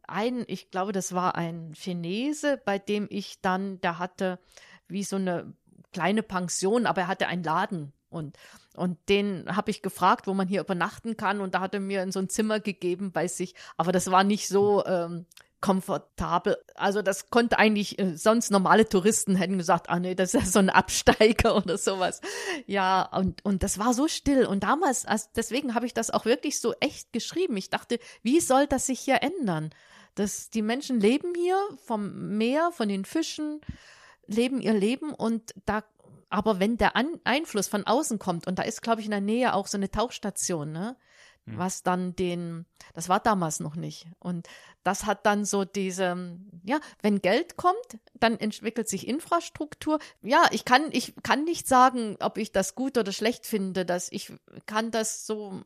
ein, 0.06 0.44
ich 0.46 0.70
glaube, 0.70 0.92
das 0.92 1.14
war 1.14 1.36
ein 1.36 1.72
Chinese, 1.74 2.60
bei 2.62 2.78
dem 2.78 3.06
ich 3.08 3.40
dann, 3.40 3.80
der 3.80 3.98
hatte 3.98 4.38
wie 4.88 5.04
so 5.04 5.16
eine 5.16 5.54
kleine 5.92 6.22
Pension, 6.22 6.84
aber 6.84 7.02
er 7.02 7.08
hatte 7.08 7.28
einen 7.28 7.44
Laden 7.44 7.92
und, 8.10 8.36
und 8.76 8.98
den 9.08 9.44
habe 9.54 9.70
ich 9.70 9.82
gefragt, 9.82 10.26
wo 10.26 10.34
man 10.34 10.48
hier 10.48 10.60
übernachten 10.60 11.16
kann 11.16 11.40
und 11.40 11.54
da 11.54 11.60
hat 11.60 11.74
er 11.74 11.80
mir 11.80 12.02
in 12.02 12.12
so 12.12 12.20
ein 12.20 12.28
Zimmer 12.28 12.60
gegeben 12.60 13.12
bei 13.12 13.28
sich, 13.28 13.54
aber 13.76 13.92
das 13.92 14.10
war 14.10 14.24
nicht 14.24 14.48
so, 14.48 14.84
ähm, 14.86 15.26
komfortabel. 15.60 16.56
Also 16.74 17.02
das 17.02 17.30
konnte 17.30 17.58
eigentlich 17.58 17.98
äh, 17.98 18.16
sonst 18.16 18.50
normale 18.50 18.88
Touristen 18.88 19.36
hätten 19.36 19.58
gesagt, 19.58 19.90
ah 19.90 19.98
nee, 19.98 20.14
das 20.14 20.34
ist 20.34 20.40
ja 20.40 20.46
so 20.46 20.58
ein 20.58 20.70
Absteiger 20.70 21.56
oder 21.64 21.76
sowas. 21.78 22.20
Ja, 22.66 23.02
und 23.02 23.44
und 23.44 23.62
das 23.62 23.78
war 23.78 23.94
so 23.94 24.08
still 24.08 24.46
und 24.46 24.62
damals 24.62 25.04
also 25.04 25.26
deswegen 25.36 25.74
habe 25.74 25.86
ich 25.86 25.94
das 25.94 26.10
auch 26.10 26.24
wirklich 26.24 26.60
so 26.60 26.74
echt 26.80 27.12
geschrieben. 27.12 27.56
Ich 27.56 27.70
dachte, 27.70 27.98
wie 28.22 28.40
soll 28.40 28.66
das 28.66 28.86
sich 28.86 29.00
hier 29.00 29.22
ändern? 29.22 29.70
Dass 30.14 30.50
die 30.50 30.62
Menschen 30.62 30.98
leben 30.98 31.34
hier 31.34 31.58
vom 31.84 32.36
Meer, 32.36 32.72
von 32.72 32.88
den 32.88 33.04
Fischen, 33.04 33.60
leben 34.26 34.60
ihr 34.60 34.74
Leben 34.74 35.12
und 35.12 35.54
da 35.66 35.84
aber 36.30 36.60
wenn 36.60 36.76
der 36.76 36.96
An 36.96 37.20
Einfluss 37.24 37.68
von 37.68 37.86
außen 37.86 38.18
kommt 38.18 38.46
und 38.46 38.58
da 38.58 38.62
ist 38.62 38.82
glaube 38.82 39.00
ich 39.00 39.06
in 39.06 39.12
der 39.12 39.20
Nähe 39.20 39.54
auch 39.54 39.66
so 39.66 39.76
eine 39.76 39.90
Tauchstation, 39.90 40.72
ne? 40.72 40.96
Hm. 41.46 41.58
was 41.58 41.82
dann 41.82 42.14
den, 42.16 42.66
das 42.94 43.08
war 43.08 43.20
damals 43.20 43.60
noch 43.60 43.76
nicht. 43.76 44.06
Und 44.18 44.48
das 44.82 45.06
hat 45.06 45.26
dann 45.26 45.44
so 45.44 45.64
diese, 45.64 46.38
ja, 46.64 46.80
wenn 47.02 47.22
Geld 47.22 47.56
kommt, 47.56 47.98
dann 48.14 48.38
entwickelt 48.38 48.88
sich 48.88 49.08
Infrastruktur. 49.08 49.98
Ja, 50.22 50.46
ich 50.50 50.64
kann, 50.64 50.88
ich 50.92 51.14
kann 51.22 51.44
nicht 51.44 51.66
sagen, 51.66 52.16
ob 52.20 52.38
ich 52.38 52.52
das 52.52 52.74
gut 52.74 52.98
oder 52.98 53.12
schlecht 53.12 53.46
finde, 53.46 53.84
dass 53.84 54.10
ich 54.12 54.32
kann 54.66 54.90
das 54.90 55.26
so, 55.26 55.62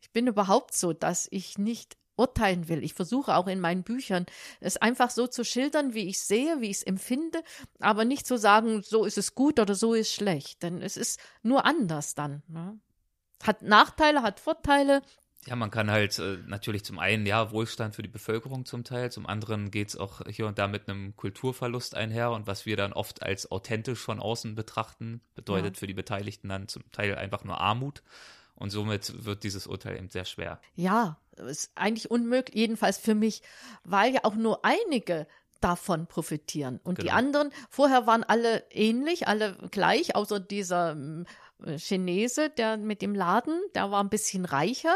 ich 0.00 0.10
bin 0.12 0.26
überhaupt 0.26 0.74
so, 0.74 0.92
dass 0.92 1.28
ich 1.30 1.58
nicht 1.58 1.96
urteilen 2.20 2.68
will. 2.68 2.84
Ich 2.84 2.94
versuche 2.94 3.34
auch 3.34 3.46
in 3.46 3.60
meinen 3.60 3.82
Büchern 3.82 4.26
es 4.60 4.76
einfach 4.76 5.10
so 5.10 5.26
zu 5.26 5.44
schildern, 5.44 5.94
wie 5.94 6.08
ich 6.08 6.20
sehe, 6.20 6.60
wie 6.60 6.70
ich 6.70 6.78
es 6.78 6.82
empfinde, 6.82 7.42
aber 7.80 8.04
nicht 8.04 8.26
zu 8.26 8.38
sagen, 8.38 8.82
so 8.82 9.04
ist 9.04 9.18
es 9.18 9.34
gut 9.34 9.58
oder 9.58 9.74
so 9.74 9.94
ist 9.94 10.12
schlecht, 10.12 10.62
denn 10.62 10.82
es 10.82 10.96
ist 10.96 11.18
nur 11.42 11.64
anders 11.64 12.14
dann. 12.14 12.42
Ne? 12.46 12.78
Hat 13.42 13.62
Nachteile, 13.62 14.22
hat 14.22 14.38
Vorteile. 14.38 15.02
Ja, 15.46 15.56
man 15.56 15.70
kann 15.70 15.90
halt 15.90 16.18
äh, 16.18 16.36
natürlich 16.46 16.84
zum 16.84 16.98
einen, 16.98 17.24
ja, 17.24 17.50
Wohlstand 17.50 17.94
für 17.94 18.02
die 18.02 18.10
Bevölkerung 18.10 18.66
zum 18.66 18.84
Teil, 18.84 19.10
zum 19.10 19.26
anderen 19.26 19.70
geht 19.70 19.88
es 19.88 19.96
auch 19.96 20.20
hier 20.28 20.46
und 20.46 20.58
da 20.58 20.68
mit 20.68 20.86
einem 20.86 21.16
Kulturverlust 21.16 21.94
einher 21.94 22.30
und 22.32 22.46
was 22.46 22.66
wir 22.66 22.76
dann 22.76 22.92
oft 22.92 23.22
als 23.22 23.50
authentisch 23.50 24.00
von 24.00 24.20
außen 24.20 24.54
betrachten, 24.54 25.22
bedeutet 25.34 25.76
ja. 25.76 25.80
für 25.80 25.86
die 25.86 25.94
Beteiligten 25.94 26.50
dann 26.50 26.68
zum 26.68 26.82
Teil 26.92 27.14
einfach 27.14 27.42
nur 27.44 27.58
Armut. 27.58 28.02
Und 28.60 28.70
somit 28.70 29.24
wird 29.24 29.42
dieses 29.42 29.66
Urteil 29.66 29.96
eben 29.96 30.10
sehr 30.10 30.26
schwer. 30.26 30.60
Ja, 30.74 31.18
ist 31.36 31.72
eigentlich 31.74 32.10
unmöglich, 32.10 32.54
jedenfalls 32.54 32.98
für 32.98 33.14
mich, 33.14 33.42
weil 33.84 34.12
ja 34.12 34.20
auch 34.24 34.34
nur 34.34 34.64
einige 34.66 35.26
davon 35.60 36.06
profitieren. 36.06 36.78
Und 36.84 36.98
genau. 36.98 37.06
die 37.06 37.10
anderen, 37.10 37.52
vorher 37.70 38.06
waren 38.06 38.22
alle 38.22 38.64
ähnlich, 38.70 39.26
alle 39.26 39.56
gleich, 39.70 40.14
außer 40.14 40.40
dieser 40.40 40.94
äh, 41.64 41.78
Chinese, 41.78 42.50
der 42.50 42.76
mit 42.76 43.00
dem 43.00 43.14
Laden, 43.14 43.58
der 43.74 43.90
war 43.90 44.04
ein 44.04 44.10
bisschen 44.10 44.44
reicher. 44.44 44.94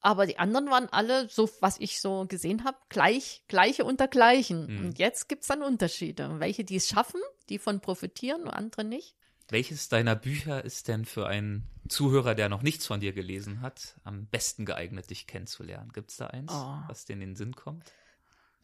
Aber 0.00 0.26
die 0.26 0.38
anderen 0.38 0.70
waren 0.70 0.90
alle, 0.90 1.30
so 1.30 1.48
was 1.60 1.80
ich 1.80 2.02
so 2.02 2.26
gesehen 2.28 2.64
habe, 2.64 2.76
gleich, 2.90 3.44
gleiche 3.48 3.86
unter 3.86 4.08
gleichen. 4.08 4.66
Mhm. 4.66 4.84
Und 4.84 4.98
jetzt 4.98 5.30
gibt 5.30 5.42
es 5.42 5.48
dann 5.48 5.62
Unterschiede. 5.62 6.38
Welche, 6.38 6.64
die 6.64 6.76
es 6.76 6.88
schaffen, 6.88 7.22
die 7.48 7.58
von 7.58 7.80
profitieren 7.80 8.42
und 8.42 8.50
andere 8.50 8.84
nicht. 8.84 9.16
Welches 9.48 9.88
deiner 9.88 10.16
Bücher 10.16 10.64
ist 10.64 10.88
denn 10.88 11.04
für 11.04 11.26
einen 11.26 11.68
Zuhörer, 11.88 12.34
der 12.34 12.48
noch 12.48 12.62
nichts 12.62 12.86
von 12.86 13.00
dir 13.00 13.12
gelesen 13.12 13.60
hat, 13.60 13.94
am 14.04 14.26
besten 14.26 14.64
geeignet, 14.64 15.10
dich 15.10 15.26
kennenzulernen? 15.26 15.92
Gibt 15.92 16.10
es 16.10 16.16
da 16.16 16.28
eins, 16.28 16.52
oh. 16.52 16.78
was 16.88 17.04
dir 17.04 17.12
in 17.12 17.20
den 17.20 17.36
Sinn 17.36 17.54
kommt? 17.54 17.92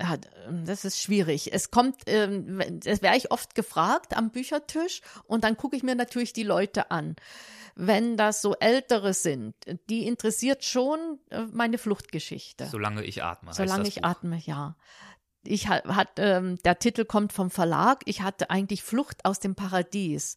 Ja, 0.01 0.17
ähm, 0.47 0.65
das 0.65 0.85
ist 0.85 1.01
schwierig. 1.01 1.53
Es 1.53 1.71
kommt, 1.71 1.97
ähm, 2.07 2.63
das 2.83 3.03
wäre 3.03 3.17
ich 3.17 3.31
oft 3.31 3.55
gefragt 3.55 4.17
am 4.17 4.31
Büchertisch 4.31 5.03
und 5.25 5.45
dann 5.45 5.57
gucke 5.57 5.77
ich 5.77 5.83
mir 5.83 5.95
natürlich 5.95 6.33
die 6.33 6.43
Leute 6.43 6.91
an. 6.91 7.17
Wenn 7.75 8.17
das 8.17 8.43
so 8.43 8.55
ältere 8.57 9.15
sind, 9.15 9.55
die 9.89 10.07
interessiert 10.07 10.65
schon 10.65 11.19
äh, 11.31 11.43
meine 11.53 11.79
Fluchtgeschichte. 11.79 12.67
Solange 12.67 13.05
ich 13.05 13.23
atme. 13.23 13.53
Solange 13.53 13.89
ich 13.89 13.97
Buch. 13.97 14.05
atme, 14.05 14.41
ja. 14.45 14.77
Ich 15.43 15.69
hat, 15.69 16.11
ähm, 16.19 16.59
der 16.65 16.79
Titel 16.79 17.05
kommt 17.05 17.33
vom 17.33 17.51
Verlag. 17.51 18.03
Ich 18.05 18.23
hatte 18.23 18.51
eigentlich 18.51 18.83
Flucht 18.83 19.25
aus 19.25 19.41
dem 19.41 19.55
Paradies 19.55 20.37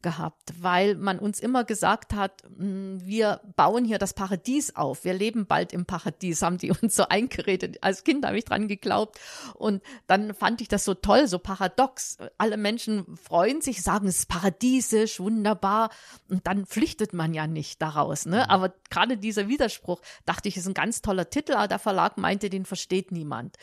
gehabt, 0.00 0.54
weil 0.60 0.94
man 0.94 1.18
uns 1.18 1.40
immer 1.40 1.64
gesagt 1.64 2.14
hat, 2.14 2.42
hm, 2.56 3.00
wir 3.04 3.40
bauen 3.56 3.84
hier 3.84 3.98
das 3.98 4.14
Paradies 4.14 4.76
auf, 4.76 5.04
wir 5.04 5.12
leben 5.12 5.46
bald 5.46 5.72
im 5.72 5.86
Paradies, 5.86 6.42
haben 6.42 6.58
die 6.58 6.70
uns 6.82 6.94
so 6.94 7.08
eingeredet. 7.08 7.82
Als 7.82 8.04
Kind 8.04 8.24
habe 8.24 8.38
ich 8.38 8.44
dran 8.44 8.68
geglaubt 8.68 9.18
und 9.54 9.82
dann 10.06 10.34
fand 10.34 10.60
ich 10.60 10.68
das 10.68 10.84
so 10.84 10.94
toll, 10.94 11.26
so 11.26 11.38
paradox. 11.38 12.18
Alle 12.38 12.56
Menschen 12.56 13.16
freuen 13.16 13.60
sich, 13.60 13.82
sagen, 13.82 14.06
es 14.06 14.20
ist 14.20 14.28
paradiesisch, 14.28 15.18
wunderbar 15.18 15.90
und 16.28 16.46
dann 16.46 16.64
flüchtet 16.64 17.12
man 17.12 17.34
ja 17.34 17.46
nicht 17.46 17.82
daraus. 17.82 18.24
Ne? 18.24 18.44
Mhm. 18.44 18.50
Aber 18.50 18.74
gerade 18.90 19.16
dieser 19.18 19.48
Widerspruch, 19.48 20.00
dachte 20.24 20.48
ich, 20.48 20.56
ist 20.56 20.68
ein 20.68 20.74
ganz 20.74 21.02
toller 21.02 21.28
Titel, 21.28 21.54
aber 21.54 21.68
der 21.68 21.78
Verlag 21.80 22.18
meinte, 22.18 22.50
den 22.50 22.64
versteht 22.64 23.10
niemand. 23.10 23.56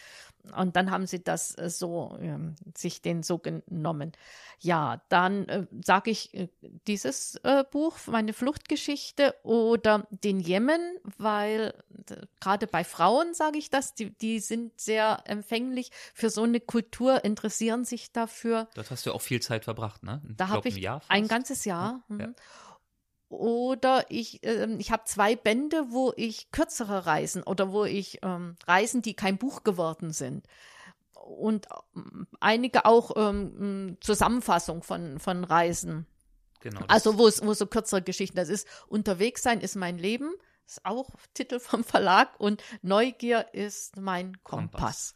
Und 0.56 0.76
dann 0.76 0.92
haben 0.92 1.08
sie 1.08 1.24
das 1.24 1.58
äh, 1.58 1.70
so, 1.70 2.18
äh, 2.22 2.38
sich 2.78 3.02
den 3.02 3.24
so 3.24 3.38
genommen. 3.38 4.12
Ja, 4.60 5.02
dann 5.10 5.48
äh, 5.48 5.68
sage 5.84 6.12
ich 6.12 6.34
äh, 6.34 6.50
dieses 6.88 7.36
äh, 7.44 7.64
Buch, 7.70 7.98
meine 8.08 8.34
Fluchtgeschichte 8.34 9.36
oder 9.44 10.08
den 10.10 10.40
Jemen, 10.40 10.82
weil 11.18 11.74
gerade 12.40 12.68
bei 12.68 12.84
Frauen 12.84 13.34
sage 13.34 13.58
ich 13.58 13.70
das, 13.70 13.96
die, 13.96 14.12
die 14.12 14.40
sind 14.40 14.80
sehr 14.80 15.24
empfänglich 15.26 15.92
für 16.14 16.30
so 16.30 16.44
eine 16.44 16.60
Kultur, 16.60 17.24
interessieren 17.24 17.86
sich 17.86 18.12
dafür. 18.12 18.68
Dort 18.76 18.92
hast 18.92 19.06
du 19.06 19.14
auch 19.14 19.22
viel 19.22 19.42
Zeit 19.42 19.66
verbracht, 19.66 20.04
ne? 20.04 20.22
Ich 20.30 20.36
da 20.38 20.50
habe 20.50 20.68
ich 20.70 20.90
ein, 20.90 21.02
ein 21.08 21.28
ganzes 21.28 21.66
Jahr. 21.66 22.02
Ja. 22.10 22.30
Oder 23.30 24.06
ich, 24.10 24.44
äh, 24.44 24.68
ich 24.78 24.92
habe 24.92 25.04
zwei 25.06 25.36
Bände, 25.36 25.88
wo 25.90 26.14
ich 26.16 26.52
kürzere 26.52 27.06
Reisen 27.06 27.44
oder 27.44 27.72
wo 27.72 27.86
ich 27.86 28.20
ähm, 28.22 28.56
Reisen, 28.68 29.02
die 29.02 29.16
kein 29.16 29.38
Buch 29.38 29.64
geworden 29.64 30.14
sind. 30.14 30.46
Und 31.14 31.68
ähm, 31.96 32.28
einige 32.40 32.86
auch 32.86 33.12
ähm, 33.16 33.98
Zusammenfassung 34.00 34.84
von, 34.84 35.20
von 35.20 35.44
Reisen. 35.44 36.06
Genau. 36.62 36.82
Also 36.88 37.18
wo 37.18 37.28
es, 37.28 37.46
wo 37.46 37.54
so 37.54 37.66
kürzere 37.66 38.02
Geschichten, 38.02 38.38
das 38.38 38.50
ist 38.50 38.68
Unterwegs 38.88 39.44
sein 39.44 39.62
ist 39.62 39.76
mein 39.76 39.98
Leben, 39.98 40.32
ist 40.66 40.86
auch 40.86 41.10
Titel 41.34 41.60
vom 41.60 41.84
Verlag 41.84 42.40
und 42.40 42.64
Neugier 42.82 43.54
ist 43.54 43.98
mein 43.98 44.42
Kompass. 44.44 44.72
Kompass. 44.72 45.16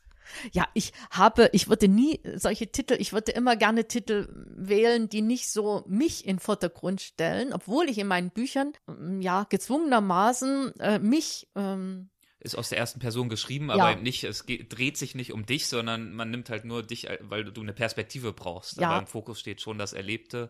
Ja, 0.51 0.68
ich 0.73 0.93
habe, 1.11 1.49
ich 1.53 1.69
würde 1.69 1.88
nie 1.88 2.22
solche 2.35 2.72
Titel, 2.72 2.95
ich 2.99 3.14
würde 3.14 3.31
immer 3.31 3.56
gerne 3.56 3.88
Titel 3.88 4.27
wählen, 4.56 5.10
die 5.10 5.22
nicht 5.22 5.51
so 5.51 5.84
mich 5.88 6.26
in 6.26 6.39
Vordergrund 6.39 7.01
stellen, 7.01 7.53
obwohl 7.53 7.89
ich 7.89 7.97
in 7.97 8.07
meinen 8.07 8.31
Büchern, 8.31 8.73
mm, 8.88 9.22
ja, 9.22 9.45
gezwungenermaßen 9.49 10.80
äh, 10.80 10.99
mich 10.99 11.47
ähm, 11.56 12.10
ist 12.41 12.56
aus 12.56 12.69
der 12.69 12.77
ersten 12.77 12.99
Person 12.99 13.27
geschrieben, 13.27 13.69
aber 13.69 13.91
ja. 13.91 13.95
nicht, 13.97 14.23
es 14.23 14.45
geht, 14.45 14.77
dreht 14.77 14.97
sich 14.97 15.14
nicht 15.14 15.34
um 15.34 15.45
dich, 15.45 15.68
sondern 15.68 16.14
man 16.14 16.31
nimmt 16.31 16.49
halt 16.49 16.64
nur 16.64 16.84
dich, 16.84 17.07
weil 17.22 17.43
du 17.43 17.61
eine 17.61 17.73
Perspektive 17.73 18.31
brauchst. 18.31 18.80
Ja. 18.80 18.89
Aber 18.89 18.99
im 18.99 19.07
Fokus 19.07 19.41
steht 19.41 19.60
schon 19.60 19.77
das 19.77 19.91
Erlebte 19.91 20.49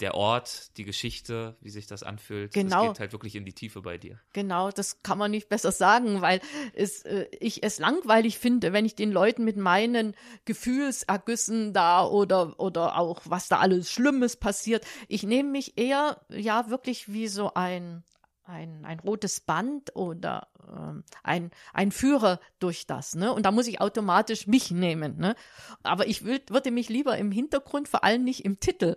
der 0.00 0.14
Ort, 0.14 0.76
die 0.76 0.84
Geschichte, 0.84 1.56
wie 1.60 1.70
sich 1.70 1.86
das 1.86 2.02
anfühlt. 2.02 2.54
Genau. 2.54 2.84
Das 2.84 2.92
geht 2.92 3.00
halt 3.00 3.12
wirklich 3.12 3.34
in 3.34 3.44
die 3.44 3.52
Tiefe 3.52 3.82
bei 3.82 3.98
dir. 3.98 4.20
Genau, 4.32 4.70
das 4.70 5.02
kann 5.02 5.18
man 5.18 5.30
nicht 5.30 5.48
besser 5.48 5.72
sagen, 5.72 6.20
weil 6.20 6.40
es, 6.74 7.02
äh, 7.02 7.26
ich 7.40 7.62
es 7.62 7.78
langweilig 7.78 8.38
finde, 8.38 8.72
wenn 8.72 8.84
ich 8.84 8.94
den 8.94 9.10
Leuten 9.10 9.44
mit 9.44 9.56
meinen 9.56 10.14
Gefühlsergüssen 10.44 11.72
da 11.72 12.06
oder, 12.06 12.58
oder 12.60 12.96
auch 12.96 13.22
was 13.24 13.48
da 13.48 13.58
alles 13.58 13.90
Schlimmes 13.90 14.36
passiert. 14.36 14.86
Ich 15.08 15.24
nehme 15.24 15.50
mich 15.50 15.76
eher, 15.76 16.20
ja, 16.28 16.70
wirklich 16.70 17.12
wie 17.12 17.26
so 17.26 17.54
ein, 17.54 18.04
ein, 18.44 18.84
ein 18.84 19.00
rotes 19.00 19.40
Band 19.40 19.96
oder 19.96 20.48
ähm, 20.68 21.02
ein, 21.22 21.50
ein 21.72 21.90
Führer 21.90 22.40
durch 22.60 22.86
das. 22.86 23.14
Ne? 23.16 23.32
Und 23.32 23.46
da 23.46 23.50
muss 23.50 23.66
ich 23.66 23.80
automatisch 23.80 24.46
mich 24.46 24.70
nehmen. 24.70 25.18
Ne? 25.18 25.34
Aber 25.82 26.06
ich 26.06 26.24
würd, 26.24 26.50
würde 26.50 26.70
mich 26.70 26.88
lieber 26.88 27.18
im 27.18 27.32
Hintergrund, 27.32 27.88
vor 27.88 28.04
allem 28.04 28.24
nicht 28.24 28.44
im 28.44 28.60
Titel, 28.60 28.96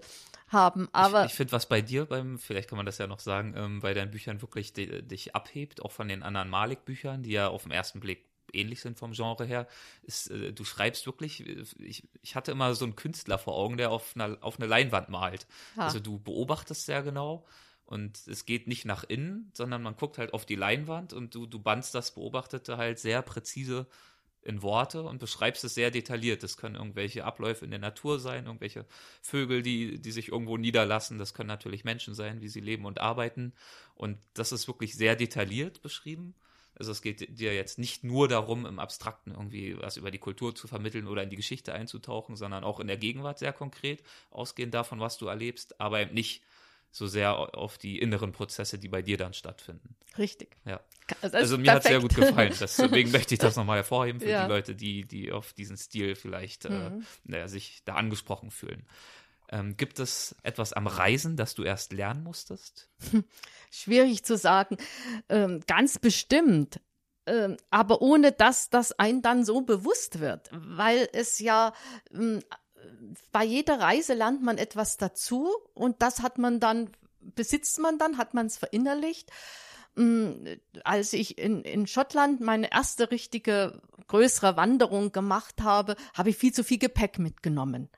haben. 0.51 0.89
Aber 0.91 1.25
ich, 1.25 1.31
ich 1.31 1.37
finde, 1.37 1.53
was 1.53 1.67
bei 1.67 1.81
dir 1.81 2.05
beim, 2.05 2.37
vielleicht 2.37 2.69
kann 2.69 2.77
man 2.77 2.85
das 2.85 2.97
ja 2.97 3.07
noch 3.07 3.19
sagen, 3.19 3.53
ähm, 3.55 3.79
bei 3.79 3.93
deinen 3.93 4.11
Büchern 4.11 4.41
wirklich 4.41 4.73
di 4.73 5.01
dich 5.01 5.35
abhebt, 5.35 5.81
auch 5.81 5.91
von 5.91 6.07
den 6.07 6.23
anderen 6.23 6.49
Malik-Büchern, 6.49 7.23
die 7.23 7.31
ja 7.31 7.47
auf 7.47 7.63
den 7.63 7.71
ersten 7.71 7.99
Blick 7.99 8.25
ähnlich 8.53 8.81
sind 8.81 8.97
vom 8.97 9.13
Genre 9.13 9.45
her, 9.45 9.67
ist, 10.03 10.29
äh, 10.29 10.53
du 10.53 10.63
schreibst 10.63 11.05
wirklich, 11.05 11.45
ich, 11.79 12.07
ich 12.21 12.35
hatte 12.35 12.51
immer 12.51 12.73
so 12.75 12.85
einen 12.85 12.95
Künstler 12.95 13.37
vor 13.37 13.55
Augen, 13.55 13.77
der 13.77 13.91
auf 13.91 14.15
einer 14.15 14.37
auf 14.41 14.59
eine 14.59 14.67
Leinwand 14.67 15.09
malt. 15.09 15.47
Ha. 15.77 15.85
Also 15.85 15.99
du 15.99 16.19
beobachtest 16.19 16.85
sehr 16.85 17.03
genau 17.03 17.45
und 17.85 18.25
es 18.27 18.45
geht 18.45 18.67
nicht 18.67 18.85
nach 18.85 19.03
innen, 19.03 19.51
sondern 19.53 19.81
man 19.81 19.95
guckt 19.95 20.17
halt 20.17 20.33
auf 20.33 20.45
die 20.45 20.55
Leinwand 20.55 21.13
und 21.13 21.35
du, 21.35 21.45
du 21.45 21.59
bandst 21.59 21.93
das 21.95 22.13
Beobachtete 22.13 22.77
halt 22.77 22.99
sehr 22.99 23.21
präzise 23.21 23.87
in 24.43 24.61
Worte 24.61 25.03
und 25.03 25.19
beschreibst 25.19 25.63
es 25.63 25.75
sehr 25.75 25.91
detailliert. 25.91 26.43
Das 26.43 26.57
können 26.57 26.75
irgendwelche 26.75 27.25
Abläufe 27.25 27.65
in 27.65 27.71
der 27.71 27.79
Natur 27.79 28.19
sein, 28.19 28.45
irgendwelche 28.45 28.85
Vögel, 29.21 29.61
die, 29.61 29.99
die 29.99 30.11
sich 30.11 30.29
irgendwo 30.29 30.57
niederlassen. 30.57 31.17
Das 31.17 31.33
können 31.33 31.47
natürlich 31.47 31.83
Menschen 31.83 32.15
sein, 32.15 32.41
wie 32.41 32.49
sie 32.49 32.61
leben 32.61 32.85
und 32.85 32.99
arbeiten. 32.99 33.53
Und 33.95 34.17
das 34.33 34.51
ist 34.51 34.67
wirklich 34.67 34.95
sehr 34.95 35.15
detailliert 35.15 35.81
beschrieben. 35.81 36.33
Also 36.75 36.91
es 36.91 37.01
geht 37.01 37.37
dir 37.37 37.53
jetzt 37.53 37.77
nicht 37.77 38.03
nur 38.03 38.27
darum, 38.27 38.65
im 38.65 38.79
Abstrakten 38.79 39.31
irgendwie 39.31 39.77
was 39.79 39.97
über 39.97 40.09
die 40.09 40.17
Kultur 40.17 40.55
zu 40.55 40.67
vermitteln 40.67 41.07
oder 41.07 41.21
in 41.21 41.29
die 41.29 41.35
Geschichte 41.35 41.73
einzutauchen, 41.73 42.35
sondern 42.35 42.63
auch 42.63 42.79
in 42.79 42.87
der 42.87 42.97
Gegenwart 42.97 43.37
sehr 43.37 43.53
konkret, 43.53 44.01
ausgehend 44.31 44.73
davon, 44.73 44.99
was 44.99 45.17
du 45.17 45.27
erlebst, 45.27 45.79
aber 45.79 46.05
nicht 46.05 46.41
so 46.91 47.07
sehr 47.07 47.33
auf 47.57 47.77
die 47.77 47.99
inneren 47.99 48.31
Prozesse, 48.33 48.77
die 48.77 48.89
bei 48.89 49.01
dir 49.01 49.17
dann 49.17 49.33
stattfinden. 49.33 49.95
Richtig. 50.17 50.57
Ja. 50.65 50.81
Also 51.21 51.57
mir 51.57 51.71
hat 51.73 51.83
es 51.83 51.89
sehr 51.89 51.99
gut 51.99 52.15
gefallen. 52.15 52.53
Deswegen 52.59 53.11
möchte 53.11 53.33
ich 53.33 53.39
das 53.39 53.55
nochmal 53.55 53.77
hervorheben 53.77 54.19
für 54.21 54.29
Ja. 54.29 54.43
die 54.43 54.49
Leute, 54.49 54.75
die, 54.75 55.05
die 55.05 55.31
auf 55.31 55.53
diesen 55.53 55.77
Stil 55.77 56.15
vielleicht 56.15 56.65
äh, 56.65 56.69
Mhm. 56.69 57.05
naja, 57.23 57.47
sich 57.47 57.81
da 57.85 57.95
angesprochen 57.95 58.51
fühlen. 58.51 58.85
Ähm, 59.49 59.75
gibt 59.75 59.99
es 59.99 60.35
etwas 60.43 60.71
am 60.73 60.87
Reisen, 60.87 61.35
das 61.35 61.55
du 61.55 61.63
erst 61.63 61.91
lernen 61.93 62.23
musstest? 62.23 62.89
Schwierig 63.71 64.23
zu 64.23 64.37
sagen. 64.37 64.77
Ähm, 65.29 65.61
ganz 65.67 65.99
bestimmt. 65.99 66.79
Ähm, 67.25 67.57
aber 67.69 68.01
ohne 68.01 68.31
dass 68.31 68.69
das 68.69 68.93
ein 68.97 69.21
dann 69.21 69.45
so 69.45 69.61
bewusst 69.61 70.19
wird, 70.19 70.49
weil 70.53 71.07
es 71.13 71.39
ja 71.39 71.73
ähm, 72.13 72.41
bei 73.31 73.43
jeder 73.43 73.79
Reise 73.79 74.13
lernt 74.13 74.41
man 74.41 74.57
etwas 74.57 74.97
dazu 74.97 75.49
und 75.73 76.01
das 76.01 76.21
hat 76.21 76.37
man 76.37 76.59
dann, 76.59 76.89
besitzt 77.19 77.79
man 77.79 77.97
dann, 77.97 78.17
hat 78.17 78.33
man 78.33 78.45
es 78.45 78.57
verinnerlicht. 78.57 79.29
Ähm, 79.97 80.59
Als 80.83 81.13
ich 81.13 81.37
in, 81.37 81.61
in 81.61 81.87
Schottland 81.87 82.41
meine 82.41 82.71
erste 82.71 83.11
richtige 83.11 83.81
größere 84.07 84.57
Wanderung 84.57 85.11
gemacht 85.11 85.61
habe, 85.61 85.95
habe 86.13 86.29
ich 86.29 86.37
viel 86.37 86.53
zu 86.53 86.63
viel 86.63 86.79
Gepäck 86.79 87.19
mitgenommen. 87.19 87.89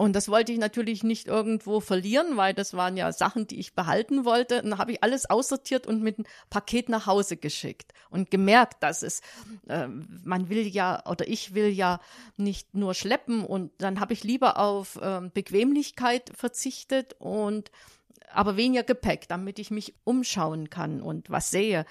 Und 0.00 0.14
das 0.14 0.30
wollte 0.30 0.50
ich 0.50 0.58
natürlich 0.58 1.04
nicht 1.04 1.26
irgendwo 1.26 1.80
verlieren, 1.80 2.38
weil 2.38 2.54
das 2.54 2.72
waren 2.72 2.96
ja 2.96 3.12
Sachen, 3.12 3.46
die 3.46 3.60
ich 3.60 3.74
behalten 3.74 4.24
wollte. 4.24 4.62
Und 4.62 4.70
dann 4.70 4.78
habe 4.78 4.92
ich 4.92 5.02
alles 5.02 5.28
aussortiert 5.28 5.86
und 5.86 6.02
mit 6.02 6.16
einem 6.16 6.26
Paket 6.48 6.88
nach 6.88 7.06
Hause 7.06 7.36
geschickt 7.36 7.92
und 8.08 8.30
gemerkt, 8.30 8.82
dass 8.82 9.02
es, 9.02 9.20
äh, 9.68 9.88
man 9.88 10.48
will 10.48 10.66
ja 10.66 11.04
oder 11.04 11.28
ich 11.28 11.52
will 11.52 11.68
ja 11.68 12.00
nicht 12.38 12.74
nur 12.74 12.94
schleppen 12.94 13.44
und 13.44 13.72
dann 13.76 14.00
habe 14.00 14.14
ich 14.14 14.24
lieber 14.24 14.58
auf 14.58 14.98
ähm, 15.02 15.32
Bequemlichkeit 15.34 16.32
verzichtet 16.34 17.14
und 17.18 17.70
aber 18.32 18.56
weniger 18.56 18.84
Gepäck, 18.84 19.28
damit 19.28 19.58
ich 19.58 19.70
mich 19.70 19.92
umschauen 20.04 20.70
kann 20.70 21.02
und 21.02 21.28
was 21.28 21.50
sehe. 21.50 21.84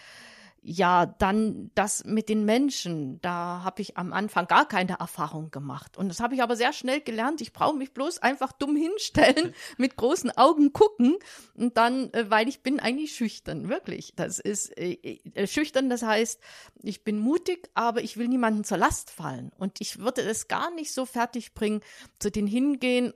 Ja, 0.62 1.06
dann 1.06 1.72
das 1.74 2.04
mit 2.04 2.28
den 2.28 2.44
Menschen, 2.44 3.22
da 3.22 3.62
habe 3.64 3.82
ich 3.82 3.98
am 3.98 4.12
Anfang 4.12 4.48
gar 4.48 4.68
keine 4.68 5.00
Erfahrung 5.00 5.52
gemacht. 5.52 5.98
Und 5.98 6.10
das 6.10 6.20
habe 6.20 6.36
ich 6.36 6.44
aber 6.44 6.56
sehr 6.56 6.74
schnell 6.74 7.00
gelernt. 7.00 7.40
Ich 7.40 7.54
brauche 7.54 7.78
mich 7.78 7.94
bloß 7.94 8.20
einfach 8.20 8.52
dumm 8.52 8.76
hinstellen, 8.76 9.54
mit 9.78 9.96
großen 9.96 10.36
Augen 10.38 10.74
gucken 10.74 11.18
und 11.54 11.78
dann, 11.78 12.12
äh, 12.14 12.30
weil 12.30 12.50
ich 12.50 12.62
bin 12.62 12.80
eigentlich 12.80 13.16
schüchtern, 13.16 13.70
wirklich. 13.70 14.14
Das 14.16 14.40
ist 14.40 14.78
äh, 14.78 15.20
äh, 15.34 15.48
schüchtern, 15.48 15.90
das 15.90 16.04
heißt, 16.04 16.42
ich 16.84 17.04
bin 17.04 17.20
mutig, 17.20 17.70
aber 17.74 18.02
ich 18.02 18.18
will 18.18 18.28
niemanden 18.28 18.64
zur 18.64 18.78
Last 18.78 19.12
fallen. 19.12 19.52
Und 19.58 19.80
ich 19.80 20.00
würde 20.00 20.22
es 20.22 20.48
gar 20.48 20.74
nicht 20.76 20.94
so 20.94 21.06
fertig 21.06 21.54
bringen, 21.54 21.82
zu 22.20 22.32
denen 22.32 22.48
hingehen. 22.48 23.14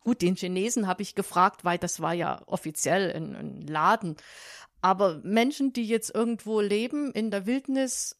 Gut, 0.00 0.22
den 0.22 0.36
Chinesen 0.36 0.86
habe 0.86 1.02
ich 1.02 1.14
gefragt, 1.14 1.64
weil 1.64 1.78
das 1.78 2.00
war 2.00 2.14
ja 2.14 2.42
offiziell 2.46 3.12
ein, 3.12 3.34
ein 3.34 3.60
Laden. 3.62 4.16
Aber 4.80 5.20
Menschen, 5.24 5.72
die 5.72 5.86
jetzt 5.86 6.14
irgendwo 6.14 6.60
leben 6.60 7.12
in 7.12 7.30
der 7.30 7.46
Wildnis, 7.46 8.16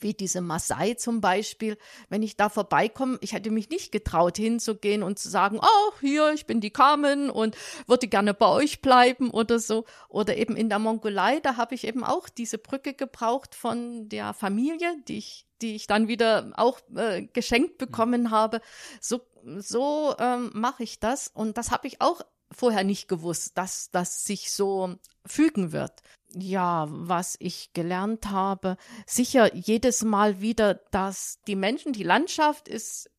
wie 0.00 0.14
diese 0.14 0.40
Maasai 0.40 0.94
zum 0.94 1.20
Beispiel, 1.20 1.76
wenn 2.08 2.22
ich 2.22 2.36
da 2.36 2.48
vorbeikomme, 2.48 3.18
ich 3.20 3.32
hätte 3.32 3.50
mich 3.50 3.68
nicht 3.68 3.92
getraut 3.92 4.36
hinzugehen 4.36 5.02
und 5.02 5.18
zu 5.18 5.28
sagen, 5.28 5.60
oh, 5.60 5.92
hier, 6.00 6.32
ich 6.32 6.46
bin 6.46 6.60
die 6.60 6.70
Carmen 6.70 7.30
und 7.30 7.56
würde 7.86 8.08
gerne 8.08 8.34
bei 8.34 8.48
euch 8.48 8.80
bleiben 8.80 9.30
oder 9.30 9.58
so. 9.58 9.84
Oder 10.08 10.36
eben 10.36 10.56
in 10.56 10.68
der 10.68 10.78
Mongolei, 10.78 11.40
da 11.40 11.56
habe 11.56 11.74
ich 11.74 11.86
eben 11.86 12.04
auch 12.04 12.28
diese 12.28 12.58
Brücke 12.58 12.94
gebraucht 12.94 13.54
von 13.54 14.08
der 14.08 14.34
Familie, 14.34 14.96
die 15.06 15.18
ich, 15.18 15.46
die 15.62 15.76
ich 15.76 15.86
dann 15.86 16.08
wieder 16.08 16.52
auch 16.56 16.80
äh, 16.96 17.26
geschenkt 17.32 17.78
bekommen 17.78 18.30
habe. 18.30 18.60
So, 19.00 19.20
so 19.58 20.14
ähm, 20.18 20.50
mache 20.54 20.82
ich 20.82 20.98
das 20.98 21.28
und 21.28 21.58
das 21.58 21.70
habe 21.70 21.86
ich 21.86 22.00
auch 22.00 22.22
vorher 22.56 22.84
nicht 22.84 23.08
gewusst, 23.08 23.56
dass 23.58 23.90
das 23.90 24.24
sich 24.24 24.50
so 24.50 24.96
fügen 25.26 25.72
wird. 25.72 26.02
Ja, 26.32 26.86
was 26.88 27.36
ich 27.38 27.72
gelernt 27.72 28.30
habe, 28.30 28.76
sicher 29.06 29.54
jedes 29.54 30.02
Mal 30.02 30.40
wieder, 30.40 30.74
dass 30.90 31.40
die 31.46 31.56
Menschen, 31.56 31.92
die 31.92 32.02
Landschaft 32.02 32.68
ist 32.68 33.10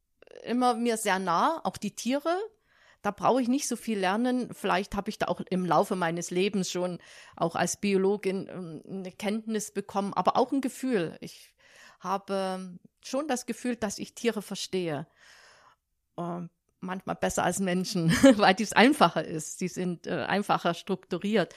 immer 0.43 0.75
mir 0.75 0.97
sehr 0.97 1.19
nah, 1.19 1.61
auch 1.63 1.77
die 1.77 1.95
Tiere. 1.95 2.37
Da 3.01 3.11
brauche 3.11 3.41
ich 3.41 3.47
nicht 3.47 3.67
so 3.67 3.75
viel 3.75 3.99
lernen. 3.99 4.53
Vielleicht 4.53 4.95
habe 4.95 5.09
ich 5.09 5.19
da 5.19 5.27
auch 5.27 5.39
im 5.49 5.65
Laufe 5.65 5.95
meines 5.95 6.31
Lebens 6.31 6.71
schon 6.71 6.99
auch 7.35 7.55
als 7.55 7.77
Biologin 7.77 8.47
ähm, 8.49 8.81
eine 8.87 9.11
Kenntnis 9.11 9.71
bekommen, 9.71 10.13
aber 10.13 10.37
auch 10.37 10.51
ein 10.51 10.61
Gefühl. 10.61 11.17
Ich 11.21 11.53
habe 11.99 12.77
schon 13.03 13.27
das 13.27 13.45
Gefühl, 13.45 13.75
dass 13.75 13.99
ich 13.99 14.15
Tiere 14.15 14.41
verstehe. 14.41 15.07
Manchmal 16.85 17.15
besser 17.15 17.43
als 17.43 17.59
Menschen, 17.59 18.11
weil 18.37 18.53
dies 18.53 18.73
einfacher 18.73 19.23
ist. 19.23 19.59
Sie 19.59 19.67
sind 19.67 20.07
äh, 20.07 20.25
einfacher 20.27 20.73
strukturiert. 20.73 21.53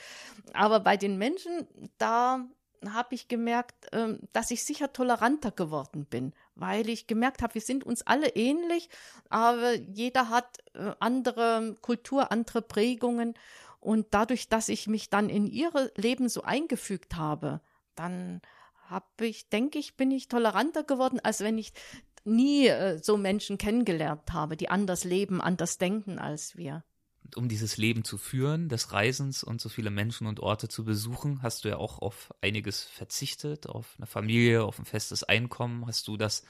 Aber 0.53 0.79
bei 0.79 0.97
den 0.97 1.17
Menschen, 1.17 1.67
da 1.97 2.45
habe 2.87 3.15
ich 3.15 3.27
gemerkt, 3.27 3.87
ähm, 3.91 4.19
dass 4.33 4.51
ich 4.51 4.63
sicher 4.63 4.93
toleranter 4.93 5.51
geworden 5.51 6.05
bin, 6.05 6.33
weil 6.55 6.89
ich 6.89 7.07
gemerkt 7.07 7.41
habe, 7.41 7.55
wir 7.55 7.61
sind 7.61 7.83
uns 7.83 8.05
alle 8.05 8.29
ähnlich, 8.29 8.89
aber 9.29 9.73
jeder 9.75 10.29
hat 10.29 10.59
äh, 10.73 10.93
andere 10.99 11.75
Kultur, 11.81 12.31
andere 12.31 12.61
Prägungen. 12.61 13.33
Und 13.81 14.07
dadurch, 14.11 14.49
dass 14.49 14.67
ich 14.67 14.87
mich 14.87 15.09
dann 15.09 15.29
in 15.29 15.47
ihre 15.47 15.91
Leben 15.95 16.27
so 16.27 16.41
eingefügt 16.43 17.15
habe, 17.15 17.61
dann 17.95 18.41
habe 18.89 19.27
ich, 19.27 19.49
denke 19.49 19.77
ich, 19.77 19.95
bin 19.95 20.11
ich 20.11 20.27
toleranter 20.27 20.83
geworden, 20.83 21.19
als 21.21 21.41
wenn 21.41 21.57
ich 21.57 21.73
nie 22.29 22.67
äh, 22.67 22.97
so 23.01 23.17
Menschen 23.17 23.57
kennengelernt 23.57 24.31
habe, 24.31 24.57
die 24.57 24.69
anders 24.69 25.03
leben, 25.03 25.41
anders 25.41 25.77
denken 25.77 26.19
als 26.19 26.55
wir. 26.55 26.83
Und 27.23 27.37
um 27.37 27.49
dieses 27.49 27.77
Leben 27.77 28.03
zu 28.03 28.17
führen, 28.17 28.69
des 28.69 28.91
Reisens 28.91 29.43
und 29.43 29.61
so 29.61 29.69
viele 29.69 29.91
Menschen 29.91 30.25
und 30.25 30.39
Orte 30.39 30.67
zu 30.67 30.83
besuchen, 30.83 31.43
hast 31.43 31.63
du 31.63 31.69
ja 31.69 31.77
auch 31.77 31.99
auf 31.99 32.33
einiges 32.41 32.83
verzichtet, 32.83 33.67
auf 33.67 33.93
eine 33.97 34.07
Familie, 34.07 34.63
auf 34.63 34.79
ein 34.79 34.85
festes 34.85 35.23
Einkommen. 35.23 35.85
Hast 35.85 36.07
du 36.07 36.17
das 36.17 36.43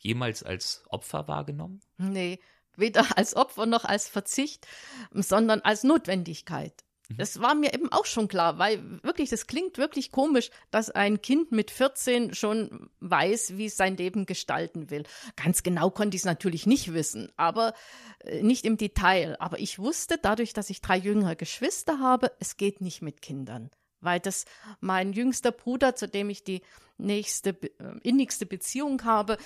jemals 0.00 0.42
als 0.42 0.82
Opfer 0.88 1.28
wahrgenommen? 1.28 1.80
Nee, 1.98 2.40
weder 2.76 3.16
als 3.16 3.36
Opfer 3.36 3.66
noch 3.66 3.84
als 3.84 4.08
Verzicht, 4.08 4.66
sondern 5.12 5.60
als 5.60 5.84
Notwendigkeit. 5.84 6.84
Das 7.10 7.40
war 7.40 7.54
mir 7.54 7.74
eben 7.74 7.92
auch 7.92 8.06
schon 8.06 8.28
klar, 8.28 8.58
weil 8.58 9.02
wirklich, 9.02 9.28
das 9.28 9.46
klingt 9.46 9.76
wirklich 9.76 10.10
komisch, 10.10 10.50
dass 10.70 10.90
ein 10.90 11.20
Kind 11.20 11.52
mit 11.52 11.70
14 11.70 12.32
schon 12.34 12.88
weiß, 13.00 13.56
wie 13.56 13.66
es 13.66 13.76
sein 13.76 13.96
Leben 13.96 14.24
gestalten 14.24 14.90
will. 14.90 15.04
Ganz 15.36 15.62
genau 15.62 15.90
konnte 15.90 16.16
ich 16.16 16.22
es 16.22 16.26
natürlich 16.26 16.66
nicht 16.66 16.94
wissen, 16.94 17.30
aber 17.36 17.74
äh, 18.20 18.42
nicht 18.42 18.64
im 18.64 18.78
Detail. 18.78 19.36
Aber 19.38 19.58
ich 19.58 19.78
wusste 19.78 20.18
dadurch, 20.18 20.54
dass 20.54 20.70
ich 20.70 20.80
drei 20.80 20.96
jüngere 20.96 21.36
Geschwister 21.36 21.98
habe, 22.00 22.32
es 22.40 22.56
geht 22.56 22.80
nicht 22.80 23.02
mit 23.02 23.20
Kindern. 23.20 23.70
Weil 24.00 24.20
das 24.20 24.46
mein 24.80 25.12
jüngster 25.12 25.52
Bruder, 25.52 25.94
zu 25.94 26.08
dem 26.08 26.30
ich 26.30 26.42
die 26.42 26.62
nächste, 26.96 27.50
äh, 27.50 27.98
innigste 28.02 28.46
Beziehung 28.46 29.04
habe, 29.04 29.36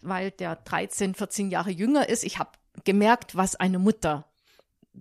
weil 0.00 0.32
der 0.32 0.56
13, 0.56 1.14
14 1.14 1.50
Jahre 1.50 1.70
jünger 1.70 2.08
ist, 2.08 2.24
ich 2.24 2.38
habe 2.40 2.50
gemerkt, 2.84 3.36
was 3.36 3.54
eine 3.54 3.78
Mutter 3.78 4.28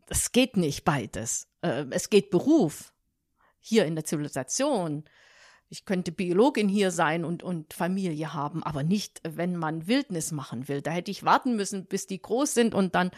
es 0.07 0.31
geht 0.31 0.57
nicht 0.57 0.83
beides. 0.83 1.47
Äh, 1.63 1.85
es 1.89 2.09
geht 2.09 2.29
Beruf 2.29 2.93
hier 3.59 3.85
in 3.85 3.95
der 3.95 4.05
Zivilisation. 4.05 5.05
Ich 5.73 5.85
könnte 5.85 6.11
Biologin 6.11 6.69
hier 6.69 6.91
sein 6.91 7.25
und, 7.25 7.41
und 7.41 7.73
Familie 7.73 8.35
haben, 8.35 8.61
aber 8.61 8.83
nicht, 8.83 9.21
wenn 9.27 9.55
man 9.55 9.87
Wildnis 9.87 10.31
machen 10.31 10.67
will. 10.67 10.83
Da 10.83 10.91
hätte 10.91 11.09
ich 11.09 11.23
warten 11.23 11.55
müssen, 11.55 11.85
bis 11.85 12.05
die 12.05 12.21
groß 12.21 12.53
sind 12.53 12.75
und 12.75 12.93
dann 12.93 13.09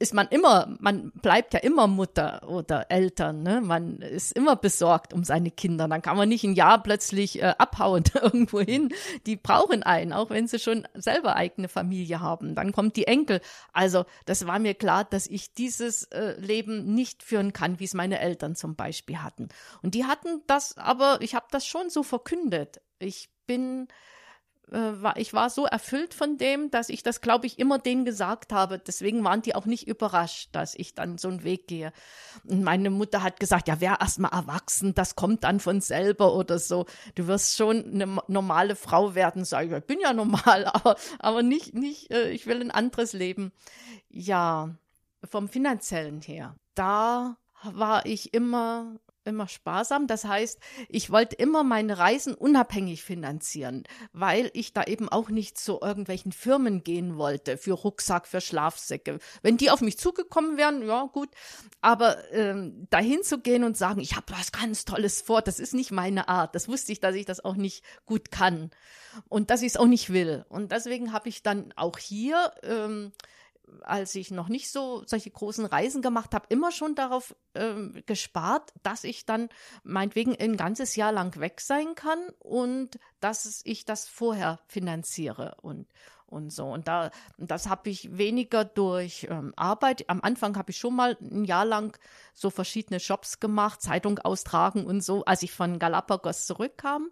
ist 0.00 0.12
man 0.12 0.26
immer, 0.26 0.76
man 0.80 1.12
bleibt 1.12 1.54
ja 1.54 1.60
immer 1.60 1.86
Mutter 1.86 2.48
oder 2.48 2.90
Eltern. 2.90 3.44
Ne? 3.44 3.60
Man 3.60 3.98
ist 3.98 4.32
immer 4.32 4.56
besorgt 4.56 5.12
um 5.12 5.22
seine 5.22 5.52
Kinder. 5.52 5.86
Dann 5.86 6.02
kann 6.02 6.16
man 6.16 6.28
nicht 6.28 6.42
ein 6.42 6.54
Jahr 6.54 6.82
plötzlich 6.82 7.40
äh, 7.40 7.54
abhauen 7.58 8.02
irgendwo 8.12 8.58
hin. 8.58 8.88
Die 9.26 9.36
brauchen 9.36 9.84
einen, 9.84 10.12
auch 10.12 10.30
wenn 10.30 10.48
sie 10.48 10.58
schon 10.58 10.88
selber 10.94 11.36
eigene 11.36 11.68
Familie 11.68 12.18
haben. 12.18 12.56
Dann 12.56 12.72
kommt 12.72 12.96
die 12.96 13.06
Enkel. 13.06 13.40
Also 13.72 14.04
das 14.24 14.48
war 14.48 14.58
mir 14.58 14.74
klar, 14.74 15.04
dass 15.04 15.28
ich 15.28 15.52
dieses 15.52 16.06
äh, 16.06 16.32
Leben 16.40 16.92
nicht 16.92 17.22
führen 17.22 17.52
kann, 17.52 17.78
wie 17.78 17.84
es 17.84 17.94
meine 17.94 18.18
Eltern 18.18 18.56
zum 18.56 18.74
Beispiel 18.74 19.18
hatten. 19.18 19.48
Und 19.80 19.94
die 19.94 20.06
hatten 20.06 20.42
das, 20.48 20.76
aber 20.76 21.18
ich 21.20 21.36
habe 21.36 21.46
das 21.52 21.67
schon 21.68 21.90
so 21.90 22.02
verkündet. 22.02 22.80
Ich 22.98 23.28
bin 23.46 23.88
äh, 24.72 25.02
war, 25.02 25.16
ich 25.16 25.32
war 25.32 25.50
so 25.50 25.64
erfüllt 25.64 26.14
von 26.14 26.36
dem, 26.36 26.70
dass 26.70 26.88
ich 26.88 27.02
das, 27.02 27.20
glaube 27.20 27.46
ich, 27.46 27.58
immer 27.58 27.78
denen 27.78 28.04
gesagt 28.04 28.52
habe. 28.52 28.78
Deswegen 28.78 29.24
waren 29.24 29.42
die 29.42 29.54
auch 29.54 29.66
nicht 29.66 29.88
überrascht, 29.88 30.50
dass 30.52 30.74
ich 30.74 30.94
dann 30.94 31.18
so 31.18 31.28
einen 31.28 31.44
Weg 31.44 31.68
gehe. 31.68 31.92
Und 32.44 32.62
meine 32.62 32.90
Mutter 32.90 33.22
hat 33.22 33.40
gesagt, 33.40 33.68
ja, 33.68 33.80
wer 33.80 33.98
erst 34.00 34.18
mal 34.18 34.28
erwachsen, 34.28 34.94
das 34.94 35.16
kommt 35.16 35.44
dann 35.44 35.60
von 35.60 35.80
selber 35.80 36.34
oder 36.34 36.58
so. 36.58 36.86
Du 37.14 37.26
wirst 37.26 37.56
schon 37.56 37.84
eine 37.92 38.20
normale 38.28 38.76
Frau 38.76 39.14
werden. 39.14 39.44
Sag 39.44 39.66
ich, 39.66 39.72
ich 39.72 39.84
bin 39.84 40.00
ja 40.00 40.12
normal, 40.12 40.66
aber, 40.72 40.96
aber 41.18 41.42
nicht, 41.42 41.74
nicht, 41.74 42.10
äh, 42.10 42.30
ich 42.30 42.46
will 42.46 42.60
ein 42.60 42.70
anderes 42.70 43.12
Leben. 43.12 43.52
Ja, 44.10 44.74
vom 45.24 45.48
finanziellen 45.48 46.20
her. 46.20 46.56
Da 46.74 47.36
war 47.62 48.06
ich 48.06 48.34
immer 48.34 48.98
immer 49.28 49.46
sparsam. 49.48 50.06
Das 50.06 50.24
heißt, 50.24 50.58
ich 50.88 51.10
wollte 51.10 51.36
immer 51.36 51.62
meine 51.62 51.98
Reisen 51.98 52.34
unabhängig 52.34 53.02
finanzieren, 53.02 53.84
weil 54.12 54.50
ich 54.54 54.72
da 54.72 54.84
eben 54.84 55.08
auch 55.08 55.28
nicht 55.28 55.58
zu 55.58 55.80
irgendwelchen 55.80 56.32
Firmen 56.32 56.82
gehen 56.82 57.16
wollte 57.16 57.56
für 57.56 57.72
Rucksack, 57.72 58.26
für 58.26 58.40
Schlafsäcke. 58.40 59.18
Wenn 59.42 59.56
die 59.56 59.70
auf 59.70 59.80
mich 59.80 59.98
zugekommen 59.98 60.56
wären, 60.56 60.86
ja 60.86 61.04
gut, 61.12 61.28
aber 61.80 62.30
ähm, 62.32 62.86
dahin 62.90 63.22
zu 63.22 63.38
gehen 63.38 63.64
und 63.64 63.76
sagen, 63.76 64.00
ich 64.00 64.16
habe 64.16 64.32
was 64.32 64.52
ganz 64.52 64.84
Tolles 64.84 65.22
vor, 65.22 65.42
das 65.42 65.60
ist 65.60 65.74
nicht 65.74 65.92
meine 65.92 66.28
Art. 66.28 66.54
Das 66.54 66.68
wusste 66.68 66.92
ich, 66.92 67.00
dass 67.00 67.14
ich 67.14 67.26
das 67.26 67.44
auch 67.44 67.56
nicht 67.56 67.84
gut 68.06 68.30
kann 68.30 68.70
und 69.28 69.50
dass 69.50 69.62
ich 69.62 69.68
es 69.68 69.76
auch 69.76 69.86
nicht 69.86 70.10
will. 70.12 70.44
Und 70.48 70.72
deswegen 70.72 71.12
habe 71.12 71.28
ich 71.28 71.42
dann 71.42 71.72
auch 71.76 71.98
hier 71.98 72.52
ähm, 72.62 73.12
als 73.82 74.14
ich 74.14 74.30
noch 74.30 74.48
nicht 74.48 74.70
so 74.70 75.02
solche 75.06 75.30
großen 75.30 75.66
Reisen 75.66 76.02
gemacht 76.02 76.34
habe, 76.34 76.46
immer 76.48 76.72
schon 76.72 76.94
darauf 76.94 77.34
ähm, 77.54 78.02
gespart, 78.06 78.72
dass 78.82 79.04
ich 79.04 79.26
dann 79.26 79.48
meinetwegen 79.82 80.36
ein 80.36 80.56
ganzes 80.56 80.96
Jahr 80.96 81.12
lang 81.12 81.38
weg 81.40 81.60
sein 81.60 81.94
kann 81.94 82.18
und 82.38 82.98
dass 83.20 83.60
ich 83.64 83.84
das 83.84 84.08
vorher 84.08 84.60
finanziere. 84.66 85.56
Und 85.62 85.86
und 86.28 86.52
so. 86.52 86.66
Und 86.66 86.88
da, 86.88 87.10
das 87.38 87.68
habe 87.68 87.90
ich 87.90 88.16
weniger 88.16 88.64
durch 88.64 89.26
ähm, 89.30 89.52
Arbeit. 89.56 90.08
Am 90.08 90.20
Anfang 90.22 90.56
habe 90.56 90.70
ich 90.70 90.78
schon 90.78 90.94
mal 90.94 91.16
ein 91.20 91.44
Jahr 91.44 91.64
lang 91.64 91.98
so 92.34 92.50
verschiedene 92.50 92.98
Jobs 92.98 93.40
gemacht, 93.40 93.82
Zeitung 93.82 94.18
austragen 94.18 94.84
und 94.84 95.02
so, 95.02 95.24
als 95.24 95.42
ich 95.42 95.52
von 95.52 95.78
Galapagos 95.78 96.46
zurückkam. 96.46 97.10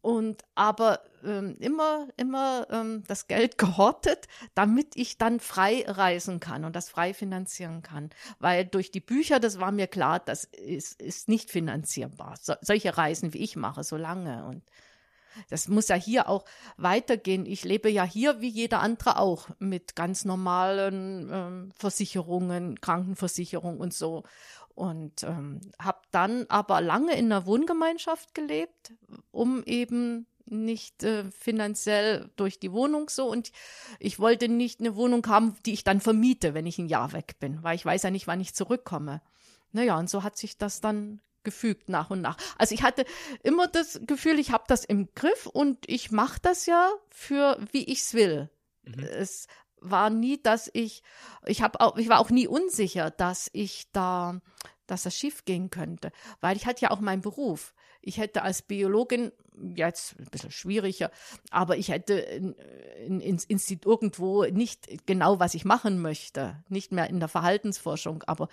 Und 0.00 0.44
aber 0.54 1.00
ähm, 1.24 1.56
immer, 1.58 2.08
immer 2.16 2.66
ähm, 2.70 3.02
das 3.06 3.26
Geld 3.26 3.58
gehortet, 3.58 4.28
damit 4.54 4.96
ich 4.96 5.18
dann 5.18 5.40
frei 5.40 5.84
reisen 5.86 6.40
kann 6.40 6.64
und 6.64 6.74
das 6.74 6.88
frei 6.88 7.14
finanzieren 7.14 7.82
kann. 7.82 8.10
Weil 8.38 8.64
durch 8.64 8.90
die 8.90 9.00
Bücher, 9.00 9.40
das 9.40 9.60
war 9.60 9.72
mir 9.72 9.86
klar, 9.86 10.20
das 10.20 10.44
ist, 10.44 11.00
ist 11.02 11.28
nicht 11.28 11.50
finanzierbar. 11.50 12.34
So, 12.40 12.54
solche 12.60 12.96
Reisen, 12.96 13.34
wie 13.34 13.38
ich 13.38 13.56
mache, 13.56 13.84
so 13.84 13.96
lange. 13.96 14.44
Und 14.46 14.62
das 15.48 15.68
muss 15.68 15.88
ja 15.88 15.96
hier 15.96 16.28
auch 16.28 16.44
weitergehen. 16.76 17.46
Ich 17.46 17.64
lebe 17.64 17.90
ja 17.90 18.04
hier 18.04 18.40
wie 18.40 18.48
jeder 18.48 18.80
andere 18.80 19.18
auch 19.18 19.48
mit 19.58 19.96
ganz 19.96 20.24
normalen 20.24 21.28
ähm, 21.32 21.72
Versicherungen, 21.76 22.80
Krankenversicherung 22.80 23.78
und 23.78 23.94
so 23.94 24.24
und 24.76 25.22
ähm, 25.22 25.60
habe 25.80 26.00
dann 26.10 26.46
aber 26.48 26.80
lange 26.80 27.16
in 27.16 27.32
einer 27.32 27.46
Wohngemeinschaft 27.46 28.34
gelebt, 28.34 28.92
um 29.32 29.64
eben 29.64 30.26
nicht 30.44 31.02
äh, 31.02 31.24
finanziell 31.30 32.30
durch 32.36 32.60
die 32.60 32.72
Wohnung 32.72 33.08
so 33.08 33.28
und 33.28 33.50
ich 33.98 34.20
wollte 34.20 34.48
nicht 34.48 34.80
eine 34.80 34.94
Wohnung 34.94 35.26
haben, 35.26 35.56
die 35.64 35.72
ich 35.72 35.82
dann 35.82 36.00
vermiete, 36.00 36.54
wenn 36.54 36.66
ich 36.66 36.78
ein 36.78 36.88
Jahr 36.88 37.12
weg 37.12 37.36
bin, 37.40 37.62
weil 37.62 37.74
ich 37.74 37.84
weiß 37.84 38.04
ja 38.04 38.10
nicht, 38.10 38.26
wann 38.26 38.40
ich 38.40 38.54
zurückkomme. 38.54 39.22
Naja, 39.72 39.98
und 39.98 40.08
so 40.08 40.22
hat 40.22 40.36
sich 40.36 40.56
das 40.56 40.80
dann 40.80 41.20
gefügt 41.46 41.88
nach 41.88 42.10
und 42.10 42.20
nach. 42.20 42.36
Also 42.58 42.74
ich 42.74 42.82
hatte 42.82 43.06
immer 43.44 43.68
das 43.68 44.00
Gefühl, 44.04 44.40
ich 44.40 44.50
habe 44.50 44.64
das 44.66 44.84
im 44.84 45.08
Griff 45.14 45.46
und 45.46 45.78
ich 45.86 46.10
mache 46.10 46.40
das 46.42 46.66
ja 46.66 46.90
für 47.08 47.56
wie 47.70 47.84
ich's 47.84 48.12
will. 48.14 48.50
Mhm. 48.82 49.04
Es 49.04 49.46
war 49.80 50.10
nie, 50.10 50.42
dass 50.42 50.68
ich, 50.72 51.04
ich 51.46 51.62
habe 51.62 51.80
auch, 51.80 51.96
ich 51.96 52.08
war 52.08 52.18
auch 52.18 52.30
nie 52.30 52.48
unsicher, 52.48 53.12
dass 53.12 53.48
ich 53.52 53.86
da, 53.92 54.40
dass 54.88 55.04
das 55.04 55.16
schief 55.16 55.44
gehen 55.44 55.70
könnte, 55.70 56.10
weil 56.40 56.56
ich 56.56 56.66
hatte 56.66 56.82
ja 56.82 56.90
auch 56.90 57.00
meinen 57.00 57.22
Beruf. 57.22 57.74
Ich 58.02 58.18
hätte 58.18 58.42
als 58.42 58.62
Biologin 58.62 59.32
jetzt 59.74 60.18
ein 60.18 60.26
bisschen 60.26 60.50
schwieriger, 60.50 61.10
aber 61.50 61.76
ich 61.76 61.88
hätte 61.88 62.14
in, 62.14 62.54
in, 63.06 63.20
ins 63.20 63.44
Institut 63.44 63.86
irgendwo 63.86 64.44
nicht 64.44 65.06
genau, 65.06 65.40
was 65.40 65.54
ich 65.54 65.64
machen 65.64 66.00
möchte, 66.00 66.62
nicht 66.68 66.92
mehr 66.92 67.08
in 67.08 67.20
der 67.20 67.28
Verhaltensforschung, 67.28 68.22
aber 68.26 68.48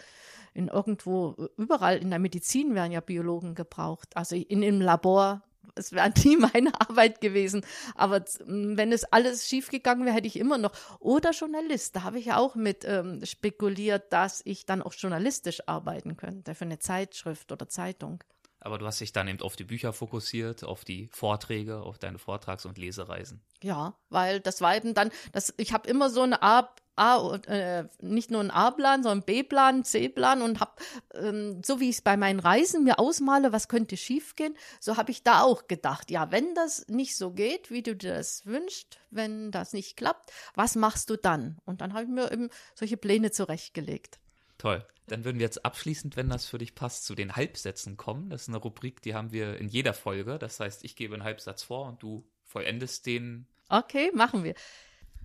in 0.54 0.68
irgendwo 0.68 1.50
überall 1.58 1.98
in 1.98 2.10
der 2.10 2.20
Medizin 2.20 2.76
werden 2.76 2.92
ja 2.92 3.02
Biologen 3.02 3.56
gebraucht, 3.56 4.16
also 4.16 4.36
in 4.36 4.64
einem 4.64 4.82
Labor 4.82 5.42
es 5.76 5.92
wäre 5.92 6.12
nie 6.24 6.38
meine 6.38 6.80
Arbeit 6.80 7.22
gewesen. 7.22 7.66
Aber 7.96 8.24
wenn 8.46 8.92
es 8.92 9.06
alles 9.06 9.48
schiefgegangen 9.48 10.06
wäre, 10.06 10.16
hätte 10.16 10.28
ich 10.28 10.38
immer 10.38 10.58
noch. 10.58 10.74
Oder 11.00 11.32
Journalist. 11.32 11.96
Da 11.96 12.04
habe 12.04 12.20
ich 12.20 12.26
ja 12.26 12.38
auch 12.38 12.56
mit 12.56 12.86
ähm, 12.86 13.24
spekuliert, 13.26 14.12
dass 14.12 14.42
ich 14.46 14.66
dann 14.66 14.82
auch 14.82 14.94
journalistisch 14.94 15.68
arbeiten 15.68 16.18
könnte 16.18 16.56
für 16.56 16.66
eine 16.66 16.80
Zeitschrift 16.80 17.52
oder 17.52 17.68
Zeitung. 17.68 18.24
Aber 18.64 18.78
du 18.78 18.86
hast 18.86 19.00
dich 19.02 19.12
dann 19.12 19.28
eben 19.28 19.42
auf 19.42 19.56
die 19.56 19.64
Bücher 19.64 19.94
fokussiert, 19.94 20.64
auf 20.64 20.86
die 20.86 21.10
Vorträge, 21.12 21.82
auf 21.82 21.98
deine 21.98 22.18
Vortrags- 22.18 22.66
und 22.66 22.78
Lesereisen. 22.78 23.42
Ja, 23.62 23.96
weil 24.10 24.40
das 24.40 24.62
war 24.62 24.76
eben 24.76 24.94
dann, 24.94 25.12
das, 25.32 25.54
ich 25.58 25.74
habe 25.74 25.90
immer 25.90 26.10
so 26.10 26.22
eine 26.22 26.42
Art 26.42 26.82
A, 26.96 27.36
äh, 27.48 27.86
nicht 28.02 28.30
nur 28.30 28.40
einen 28.40 28.52
A-Plan, 28.52 29.02
sondern 29.02 29.26
B-Plan, 29.26 29.84
C-Plan 29.84 30.44
und 30.44 30.60
habe, 30.60 30.74
ähm, 31.16 31.62
so 31.66 31.80
wie 31.80 31.90
ich 31.90 31.98
es 31.98 32.02
bei 32.04 32.18
meinen 32.18 32.40
Reisen 32.40 32.84
mir 32.84 33.00
ausmale, 33.00 33.52
was 33.52 33.68
könnte 33.68 33.98
schiefgehen, 33.98 34.56
so 34.80 34.96
habe 34.96 35.10
ich 35.10 35.24
da 35.24 35.42
auch 35.42 35.68
gedacht, 35.68 36.12
ja, 36.12 36.32
wenn 36.32 36.54
das 36.54 36.88
nicht 36.90 37.18
so 37.18 37.32
geht, 37.32 37.72
wie 37.72 37.82
du 37.82 37.96
dir 37.96 38.14
das 38.14 38.46
wünschst, 38.46 39.00
wenn 39.10 39.50
das 39.50 39.74
nicht 39.74 39.98
klappt, 39.98 40.32
was 40.54 40.76
machst 40.76 41.10
du 41.10 41.18
dann? 41.18 41.58
Und 41.66 41.82
dann 41.82 41.94
habe 41.94 42.04
ich 42.04 42.10
mir 42.10 42.32
eben 42.32 42.50
solche 42.76 42.98
Pläne 42.98 43.32
zurechtgelegt. 43.32 44.20
Toll. 44.64 44.86
Dann 45.08 45.26
würden 45.26 45.40
wir 45.40 45.46
jetzt 45.46 45.66
abschließend, 45.66 46.16
wenn 46.16 46.30
das 46.30 46.46
für 46.46 46.58
dich 46.58 46.74
passt, 46.74 47.04
zu 47.04 47.16
den 47.16 47.36
Halbsätzen 47.36 47.98
kommen. 47.98 48.30
Das 48.30 48.44
ist 48.44 48.48
eine 48.48 48.60
Rubrik, 48.60 49.02
die 49.02 49.14
haben 49.14 49.34
wir 49.34 49.58
in 49.58 49.68
jeder 49.68 49.94
Folge. 49.94 50.40
Das 50.40 50.62
heißt, 50.62 50.86
ich 50.86 50.96
gebe 50.96 51.16
einen 51.16 51.26
Halbsatz 51.26 51.64
vor 51.64 51.86
und 51.86 52.02
du 52.02 52.26
vollendest 52.46 53.06
den. 53.06 53.46
Okay, 53.68 54.10
machen 54.14 54.46
wir. 54.46 54.56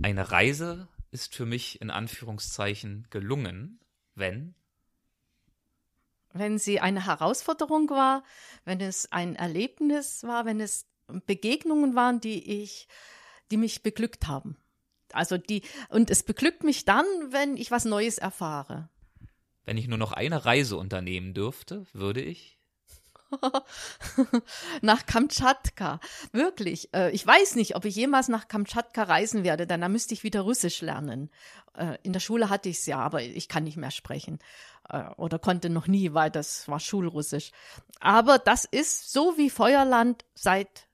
Eine 0.02 0.32
Reise 0.32 0.88
ist 1.12 1.36
für 1.36 1.46
mich 1.46 1.80
in 1.80 1.90
Anführungszeichen 1.90 3.06
gelungen, 3.10 3.78
wenn 4.16 4.56
wenn 6.32 6.58
sie 6.58 6.80
eine 6.80 7.06
Herausforderung 7.06 7.90
war, 7.90 8.24
wenn 8.64 8.80
es 8.80 9.12
ein 9.12 9.36
Erlebnis 9.36 10.24
war, 10.24 10.46
wenn 10.46 10.60
es 10.60 10.88
Begegnungen 11.26 11.94
waren, 11.94 12.20
die 12.20 12.62
ich, 12.62 12.88
die 13.52 13.56
mich 13.56 13.84
beglückt 13.84 14.26
haben. 14.26 14.56
Also 15.12 15.38
die, 15.38 15.62
und 15.90 16.10
es 16.10 16.24
beglückt 16.24 16.64
mich 16.64 16.84
dann, 16.84 17.06
wenn 17.30 17.56
ich 17.56 17.70
was 17.70 17.84
Neues 17.84 18.18
erfahre. 18.18 18.90
Wenn 19.68 19.76
ich 19.76 19.86
nur 19.86 19.98
noch 19.98 20.12
eine 20.12 20.46
Reise 20.46 20.78
unternehmen 20.78 21.34
dürfte, 21.34 21.84
würde 21.92 22.22
ich 22.22 22.58
nach 24.80 25.04
Kamtschatka. 25.04 26.00
Wirklich. 26.32 26.88
Äh, 26.94 27.10
ich 27.10 27.26
weiß 27.26 27.54
nicht, 27.56 27.76
ob 27.76 27.84
ich 27.84 27.94
jemals 27.94 28.28
nach 28.28 28.48
Kamtschatka 28.48 29.02
reisen 29.02 29.44
werde, 29.44 29.66
denn 29.66 29.82
da 29.82 29.90
müsste 29.90 30.14
ich 30.14 30.24
wieder 30.24 30.40
Russisch 30.40 30.80
lernen. 30.80 31.30
Äh, 31.74 31.98
in 32.02 32.14
der 32.14 32.20
Schule 32.20 32.48
hatte 32.48 32.70
ich 32.70 32.78
es 32.78 32.86
ja, 32.86 32.96
aber 32.98 33.20
ich 33.20 33.46
kann 33.46 33.64
nicht 33.64 33.76
mehr 33.76 33.90
sprechen. 33.90 34.38
Äh, 34.88 35.02
oder 35.18 35.38
konnte 35.38 35.68
noch 35.68 35.86
nie, 35.86 36.14
weil 36.14 36.30
das 36.30 36.66
war 36.66 36.80
Schulrussisch. 36.80 37.50
Aber 38.00 38.38
das 38.38 38.64
ist 38.64 39.12
so 39.12 39.36
wie 39.36 39.50
Feuerland 39.50 40.24
seit 40.34 40.87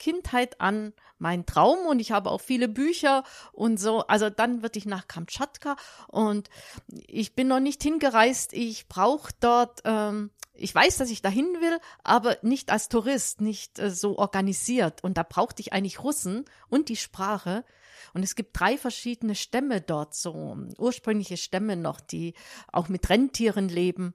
Kindheit 0.00 0.60
an 0.60 0.92
mein 1.18 1.46
Traum 1.46 1.86
und 1.86 2.00
ich 2.00 2.10
habe 2.10 2.30
auch 2.30 2.40
viele 2.40 2.66
Bücher 2.66 3.22
und 3.52 3.78
so. 3.78 4.00
Also 4.08 4.30
dann 4.30 4.62
würde 4.62 4.78
ich 4.78 4.86
nach 4.86 5.06
Kamtschatka 5.06 5.76
und 6.08 6.50
ich 6.88 7.36
bin 7.36 7.46
noch 7.46 7.60
nicht 7.60 7.82
hingereist. 7.82 8.52
Ich 8.52 8.88
brauche 8.88 9.30
dort 9.38 9.82
ähm, 9.84 10.30
ich 10.60 10.74
weiß, 10.74 10.98
dass 10.98 11.10
ich 11.10 11.22
dahin 11.22 11.46
will, 11.60 11.78
aber 12.04 12.36
nicht 12.42 12.70
als 12.70 12.88
Tourist, 12.88 13.40
nicht 13.40 13.78
äh, 13.78 13.90
so 13.90 14.18
organisiert. 14.18 15.02
Und 15.02 15.16
da 15.16 15.22
brauchte 15.22 15.62
ich 15.62 15.72
eigentlich 15.72 16.02
Russen 16.02 16.44
und 16.68 16.88
die 16.88 16.96
Sprache. 16.96 17.64
Und 18.12 18.22
es 18.22 18.34
gibt 18.34 18.58
drei 18.58 18.76
verschiedene 18.76 19.34
Stämme 19.34 19.80
dort, 19.80 20.14
so 20.14 20.58
ursprüngliche 20.78 21.36
Stämme 21.36 21.76
noch, 21.76 22.00
die 22.00 22.34
auch 22.72 22.88
mit 22.88 23.08
Rentieren 23.08 23.68
leben. 23.68 24.14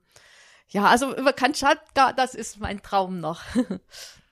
Ja, 0.68 0.86
also 0.86 1.16
über 1.16 1.32
Kamtschatka, 1.32 2.12
das 2.12 2.34
ist 2.34 2.58
mein 2.58 2.82
Traum 2.82 3.20
noch. 3.20 3.42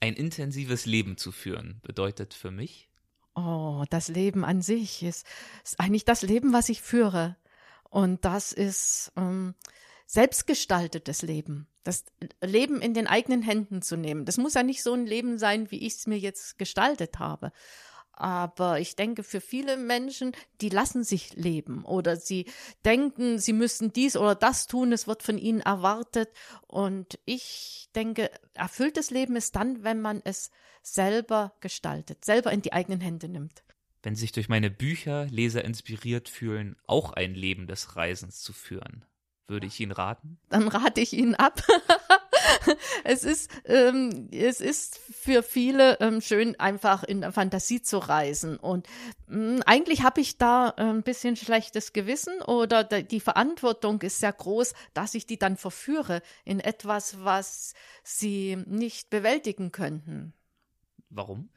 Ein 0.00 0.14
intensives 0.14 0.86
Leben 0.86 1.16
zu 1.16 1.32
führen 1.32 1.80
bedeutet 1.82 2.34
für 2.34 2.50
mich? 2.50 2.88
Oh, 3.34 3.84
das 3.90 4.08
Leben 4.08 4.44
an 4.44 4.62
sich 4.62 5.02
ist, 5.02 5.26
ist 5.64 5.80
eigentlich 5.80 6.04
das 6.04 6.22
Leben, 6.22 6.52
was 6.52 6.68
ich 6.68 6.82
führe. 6.82 7.36
Und 7.90 8.24
das 8.24 8.52
ist, 8.52 9.12
ähm, 9.16 9.54
selbstgestaltetes 10.06 11.22
Leben, 11.22 11.66
das 11.82 12.04
Leben 12.40 12.80
in 12.80 12.94
den 12.94 13.06
eigenen 13.06 13.42
Händen 13.42 13.82
zu 13.82 13.96
nehmen. 13.96 14.24
Das 14.24 14.38
muss 14.38 14.54
ja 14.54 14.62
nicht 14.62 14.82
so 14.82 14.92
ein 14.92 15.06
Leben 15.06 15.38
sein, 15.38 15.70
wie 15.70 15.86
ich 15.86 15.94
es 15.94 16.06
mir 16.06 16.18
jetzt 16.18 16.58
gestaltet 16.58 17.18
habe. 17.18 17.52
Aber 18.16 18.80
ich 18.80 18.96
denke, 18.96 19.22
für 19.22 19.40
viele 19.40 19.76
Menschen, 19.76 20.32
die 20.60 20.68
lassen 20.68 21.02
sich 21.04 21.34
leben 21.34 21.84
oder 21.84 22.16
sie 22.16 22.46
denken, 22.84 23.38
sie 23.38 23.52
müssen 23.52 23.92
dies 23.92 24.16
oder 24.16 24.34
das 24.34 24.66
tun, 24.66 24.92
es 24.92 25.06
wird 25.06 25.22
von 25.22 25.38
ihnen 25.38 25.60
erwartet. 25.60 26.30
Und 26.66 27.18
ich 27.24 27.88
denke, 27.94 28.30
erfülltes 28.54 29.10
Leben 29.10 29.36
ist 29.36 29.56
dann, 29.56 29.82
wenn 29.82 30.00
man 30.00 30.20
es 30.24 30.50
selber 30.82 31.54
gestaltet, 31.60 32.24
selber 32.24 32.52
in 32.52 32.62
die 32.62 32.72
eigenen 32.72 33.00
Hände 33.00 33.28
nimmt. 33.28 33.64
Wenn 34.02 34.14
sich 34.14 34.32
durch 34.32 34.48
meine 34.48 34.70
Bücher 34.70 35.26
Leser 35.26 35.64
inspiriert 35.64 36.28
fühlen, 36.28 36.76
auch 36.86 37.12
ein 37.12 37.34
Leben 37.34 37.66
des 37.66 37.96
Reisens 37.96 38.40
zu 38.40 38.52
führen 38.52 39.04
würde 39.48 39.66
ich 39.66 39.80
Ihnen 39.80 39.92
raten? 39.92 40.38
Dann 40.48 40.68
rate 40.68 41.00
ich 41.00 41.12
Ihnen 41.12 41.34
ab. 41.34 41.62
es 43.04 43.24
ist, 43.24 43.50
ähm, 43.64 44.28
es 44.32 44.60
ist 44.60 44.98
für 44.98 45.42
viele 45.42 45.98
ähm, 46.00 46.20
schön, 46.20 46.58
einfach 46.58 47.02
in 47.04 47.20
der 47.20 47.32
Fantasie 47.32 47.82
zu 47.82 47.98
reisen. 47.98 48.56
Und 48.56 48.86
mh, 49.26 49.58
mm, 49.58 49.62
eigentlich 49.66 50.02
habe 50.02 50.20
ich 50.20 50.38
da 50.38 50.74
äh, 50.76 50.82
ein 50.82 51.02
bisschen 51.02 51.36
schlechtes 51.36 51.92
Gewissen 51.92 52.40
oder 52.42 52.84
die 52.84 53.20
Verantwortung 53.20 54.00
ist 54.02 54.20
sehr 54.20 54.32
groß, 54.32 54.74
dass 54.94 55.14
ich 55.14 55.26
die 55.26 55.38
dann 55.38 55.56
verführe 55.56 56.22
in 56.44 56.60
etwas, 56.60 57.24
was 57.24 57.74
sie 58.02 58.56
nicht 58.66 59.10
bewältigen 59.10 59.72
könnten. 59.72 60.32
Warum? 61.10 61.50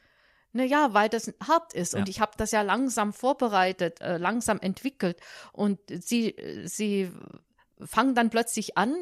Naja, 0.53 0.93
weil 0.93 1.09
das 1.09 1.31
hart 1.45 1.73
ist 1.73 1.93
ja. 1.93 1.99
und 1.99 2.09
ich 2.09 2.19
habe 2.19 2.31
das 2.37 2.51
ja 2.51 2.61
langsam 2.61 3.13
vorbereitet, 3.13 4.01
äh, 4.01 4.17
langsam 4.17 4.59
entwickelt 4.59 5.19
und 5.51 5.79
sie, 5.89 6.35
sie 6.65 7.11
fangen 7.85 8.15
dann 8.15 8.29
plötzlich 8.29 8.77
an, 8.77 8.95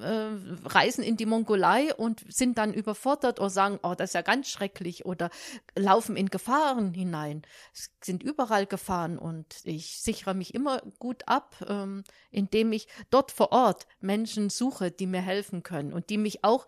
äh, 0.00 0.66
reisen 0.66 1.02
in 1.02 1.16
die 1.16 1.26
Mongolei 1.26 1.94
und 1.94 2.24
sind 2.28 2.58
dann 2.58 2.74
überfordert 2.74 3.40
oder 3.40 3.50
sagen, 3.50 3.78
oh, 3.82 3.94
das 3.94 4.10
ist 4.10 4.14
ja 4.14 4.22
ganz 4.22 4.48
schrecklich 4.48 5.06
oder 5.06 5.30
laufen 5.74 6.16
in 6.16 6.28
Gefahren 6.28 6.92
hinein. 6.92 7.42
Es 7.72 7.90
sind 8.02 8.22
überall 8.22 8.66
Gefahren 8.66 9.18
und 9.18 9.60
ich 9.64 10.00
sichere 10.00 10.34
mich 10.34 10.54
immer 10.54 10.82
gut 10.98 11.22
ab, 11.26 11.56
ähm, 11.68 12.04
indem 12.30 12.72
ich 12.72 12.88
dort 13.10 13.32
vor 13.32 13.52
Ort 13.52 13.86
Menschen 14.00 14.50
suche, 14.50 14.90
die 14.90 15.06
mir 15.06 15.22
helfen 15.22 15.62
können 15.62 15.92
und 15.92 16.10
die 16.10 16.18
mich 16.18 16.44
auch 16.44 16.66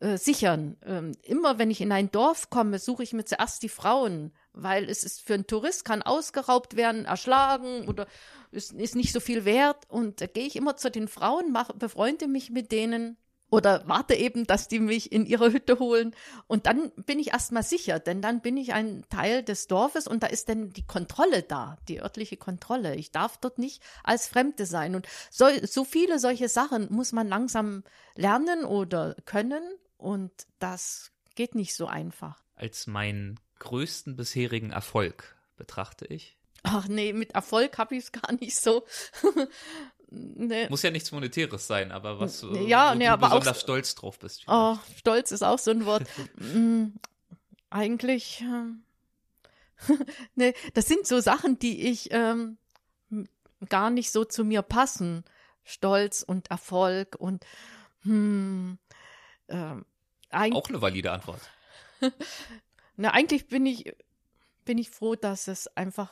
äh, 0.00 0.16
sichern. 0.16 0.76
Ähm, 0.84 1.12
immer 1.22 1.58
wenn 1.58 1.70
ich 1.70 1.80
in 1.80 1.92
ein 1.92 2.10
Dorf 2.10 2.50
komme, 2.50 2.78
suche 2.78 3.02
ich 3.02 3.12
mir 3.12 3.24
zuerst 3.24 3.62
die 3.62 3.68
Frauen, 3.68 4.32
weil 4.62 4.88
es 4.88 5.04
ist 5.04 5.20
für 5.20 5.34
einen 5.34 5.46
Tourist 5.46 5.84
kann 5.84 6.02
ausgeraubt 6.02 6.76
werden, 6.76 7.04
erschlagen 7.04 7.88
oder 7.88 8.06
ist, 8.50 8.72
ist 8.72 8.96
nicht 8.96 9.12
so 9.12 9.20
viel 9.20 9.44
wert. 9.44 9.84
Und 9.88 10.20
da 10.20 10.26
gehe 10.26 10.46
ich 10.46 10.56
immer 10.56 10.76
zu 10.76 10.90
den 10.90 11.08
Frauen, 11.08 11.52
mache, 11.52 11.74
befreunde 11.74 12.28
mich 12.28 12.50
mit 12.50 12.72
denen 12.72 13.16
oder 13.50 13.82
warte 13.86 14.14
eben, 14.14 14.46
dass 14.46 14.68
die 14.68 14.78
mich 14.78 15.10
in 15.10 15.24
ihre 15.24 15.52
Hütte 15.52 15.78
holen. 15.78 16.14
Und 16.46 16.66
dann 16.66 16.90
bin 17.06 17.18
ich 17.18 17.28
erstmal 17.28 17.62
sicher, 17.62 17.98
denn 17.98 18.20
dann 18.20 18.40
bin 18.40 18.56
ich 18.56 18.74
ein 18.74 19.04
Teil 19.08 19.42
des 19.42 19.66
Dorfes 19.68 20.06
und 20.06 20.22
da 20.22 20.26
ist 20.26 20.48
dann 20.48 20.70
die 20.70 20.86
Kontrolle 20.86 21.42
da, 21.42 21.78
die 21.88 22.02
örtliche 22.02 22.36
Kontrolle. 22.36 22.94
Ich 22.96 23.10
darf 23.10 23.38
dort 23.38 23.58
nicht 23.58 23.82
als 24.04 24.28
Fremde 24.28 24.66
sein. 24.66 24.94
Und 24.94 25.06
so, 25.30 25.46
so 25.62 25.84
viele 25.84 26.18
solche 26.18 26.48
Sachen 26.48 26.88
muss 26.90 27.12
man 27.12 27.28
langsam 27.28 27.84
lernen 28.14 28.64
oder 28.64 29.16
können. 29.24 29.62
Und 29.96 30.32
das 30.58 31.10
geht 31.34 31.54
nicht 31.54 31.74
so 31.74 31.86
einfach. 31.86 32.42
Als 32.54 32.86
meinen 32.86 33.40
größten 33.58 34.16
bisherigen 34.16 34.70
Erfolg 34.70 35.36
betrachte 35.56 36.06
ich. 36.06 36.36
Ach 36.62 36.88
nee, 36.88 37.12
mit 37.12 37.32
Erfolg 37.32 37.78
habe 37.78 37.96
ich 37.96 38.04
es 38.04 38.12
gar 38.12 38.32
nicht 38.32 38.56
so. 38.56 38.84
nee. 40.10 40.68
Muss 40.68 40.82
ja 40.82 40.90
nichts 40.90 41.12
Monetäres 41.12 41.66
sein, 41.66 41.92
aber 41.92 42.20
was 42.20 42.44
ja, 42.66 42.94
nee, 42.94 43.06
du 43.06 43.12
aber 43.12 43.28
besonders 43.28 43.58
auch, 43.58 43.60
stolz 43.60 43.94
drauf 43.94 44.18
bist. 44.18 44.42
Vielleicht. 44.44 44.58
Oh, 44.58 44.78
stolz 44.96 45.30
ist 45.30 45.42
auch 45.42 45.58
so 45.58 45.70
ein 45.70 45.86
Wort. 45.86 46.04
mm, 46.36 46.86
eigentlich, 47.70 48.42
äh, 48.42 49.94
nee, 50.34 50.54
das 50.74 50.86
sind 50.86 51.06
so 51.06 51.20
Sachen, 51.20 51.58
die 51.58 51.88
ich 51.88 52.08
ähm, 52.10 52.58
gar 53.68 53.90
nicht 53.90 54.10
so 54.10 54.24
zu 54.24 54.44
mir 54.44 54.62
passen. 54.62 55.24
Stolz 55.64 56.22
und 56.22 56.50
Erfolg 56.50 57.16
und 57.18 57.44
hm, 58.02 58.78
äh, 59.48 59.74
auch 60.30 60.68
eine 60.68 60.80
valide 60.80 61.12
Antwort. 61.12 61.40
Na, 62.98 63.12
eigentlich 63.12 63.46
bin 63.46 63.64
ich, 63.64 63.94
bin 64.64 64.76
ich 64.76 64.90
froh, 64.90 65.14
dass 65.14 65.48
es 65.48 65.68
einfach 65.76 66.10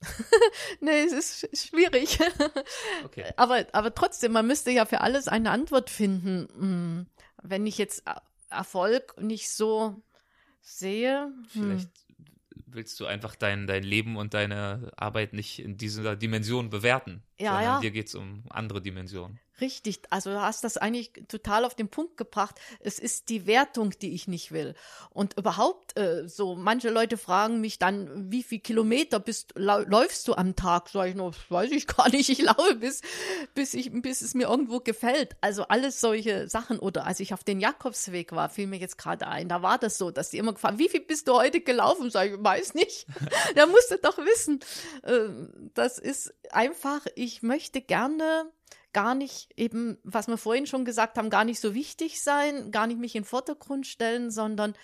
nee, 0.80 1.02
es 1.02 1.12
ist 1.12 1.68
schwierig. 1.68 2.18
Okay. 3.04 3.24
Aber, 3.36 3.66
aber 3.72 3.94
trotzdem, 3.94 4.32
man 4.32 4.46
müsste 4.46 4.70
ja 4.70 4.84
für 4.84 5.00
alles 5.00 5.28
eine 5.28 5.50
Antwort 5.50 5.90
finden. 5.90 6.48
Hm, 6.54 7.06
wenn 7.42 7.66
ich 7.66 7.78
jetzt 7.78 8.04
Erfolg 8.50 9.20
nicht 9.20 9.50
so 9.50 10.02
sehe. 10.60 11.32
Hm. 11.52 11.62
Vielleicht 11.62 11.90
willst 12.66 13.00
du 13.00 13.06
einfach 13.06 13.34
dein, 13.34 13.66
dein 13.66 13.82
Leben 13.82 14.16
und 14.16 14.34
deine 14.34 14.92
Arbeit 14.96 15.32
nicht 15.32 15.58
in 15.58 15.76
dieser 15.76 16.16
Dimension 16.16 16.70
bewerten. 16.70 17.22
Ja, 17.38 17.52
sondern 17.52 17.64
ja. 17.64 17.80
dir 17.80 17.90
geht 17.90 18.08
es 18.08 18.14
um 18.14 18.44
andere 18.50 18.82
Dimensionen. 18.82 19.40
Richtig, 19.60 20.00
also 20.10 20.30
du 20.30 20.40
hast 20.40 20.62
das 20.62 20.76
eigentlich 20.76 21.12
total 21.26 21.64
auf 21.64 21.74
den 21.74 21.88
Punkt 21.88 22.16
gebracht. 22.16 22.54
Es 22.80 22.98
ist 23.00 23.28
die 23.28 23.46
Wertung, 23.46 23.90
die 24.00 24.14
ich 24.14 24.28
nicht 24.28 24.52
will. 24.52 24.74
Und 25.10 25.36
überhaupt, 25.36 25.98
äh, 25.98 26.28
so 26.28 26.54
manche 26.54 26.90
Leute 26.90 27.16
fragen 27.16 27.60
mich 27.60 27.78
dann, 27.78 28.30
wie 28.30 28.44
viel 28.44 28.60
Kilometer 28.60 29.18
bist, 29.18 29.54
läufst 29.56 30.28
du 30.28 30.34
am 30.34 30.54
Tag? 30.54 30.88
Sag 30.90 31.08
ich 31.08 31.14
nur, 31.16 31.32
weiß 31.48 31.72
ich 31.72 31.86
gar 31.88 32.08
nicht. 32.10 32.28
Ich 32.28 32.40
laufe 32.40 32.76
bis, 32.76 33.02
bis 33.54 33.74
ich, 33.74 33.90
bis 33.90 34.20
es 34.22 34.34
mir 34.34 34.48
irgendwo 34.48 34.78
gefällt. 34.78 35.36
Also 35.40 35.64
alles 35.64 35.98
solche 35.98 36.48
Sachen. 36.48 36.78
Oder 36.78 37.04
als 37.06 37.18
ich 37.18 37.34
auf 37.34 37.42
den 37.42 37.58
Jakobsweg 37.58 38.32
war, 38.32 38.50
fiel 38.50 38.68
mir 38.68 38.78
jetzt 38.78 38.96
gerade 38.96 39.26
ein. 39.26 39.48
Da 39.48 39.62
war 39.62 39.78
das 39.78 39.98
so, 39.98 40.12
dass 40.12 40.30
die 40.30 40.38
immer 40.38 40.52
gefragt, 40.52 40.78
wie 40.78 40.88
viel 40.88 41.00
bist 41.00 41.26
du 41.26 41.34
heute 41.34 41.60
gelaufen? 41.60 42.10
Sag 42.10 42.30
ich, 42.30 42.36
weiß 42.38 42.74
nicht. 42.74 43.06
Der 43.56 43.66
musste 43.66 43.98
doch 43.98 44.18
wissen. 44.18 44.60
Äh, 45.02 45.28
das 45.74 45.98
ist 45.98 46.32
einfach, 46.52 47.06
ich 47.16 47.42
möchte 47.42 47.80
gerne 47.80 48.52
gar 48.92 49.14
nicht 49.14 49.52
eben, 49.56 49.98
was 50.02 50.28
wir 50.28 50.38
vorhin 50.38 50.66
schon 50.66 50.84
gesagt 50.84 51.18
haben, 51.18 51.30
gar 51.30 51.44
nicht 51.44 51.60
so 51.60 51.74
wichtig 51.74 52.22
sein, 52.22 52.70
gar 52.70 52.86
nicht 52.86 52.98
mich 52.98 53.14
in 53.14 53.22
den 53.22 53.28
Vordergrund 53.28 53.86
stellen, 53.86 54.30
sondern 54.30 54.74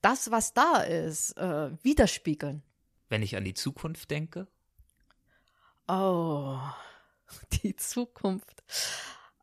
das, 0.00 0.30
was 0.30 0.54
da 0.54 0.82
ist, 0.82 1.36
äh, 1.36 1.70
widerspiegeln. 1.82 2.62
Wenn 3.08 3.22
ich 3.22 3.36
an 3.36 3.44
die 3.44 3.54
Zukunft 3.54 4.10
denke? 4.10 4.46
Oh, 5.88 6.58
die 7.62 7.74
Zukunft. 7.76 8.62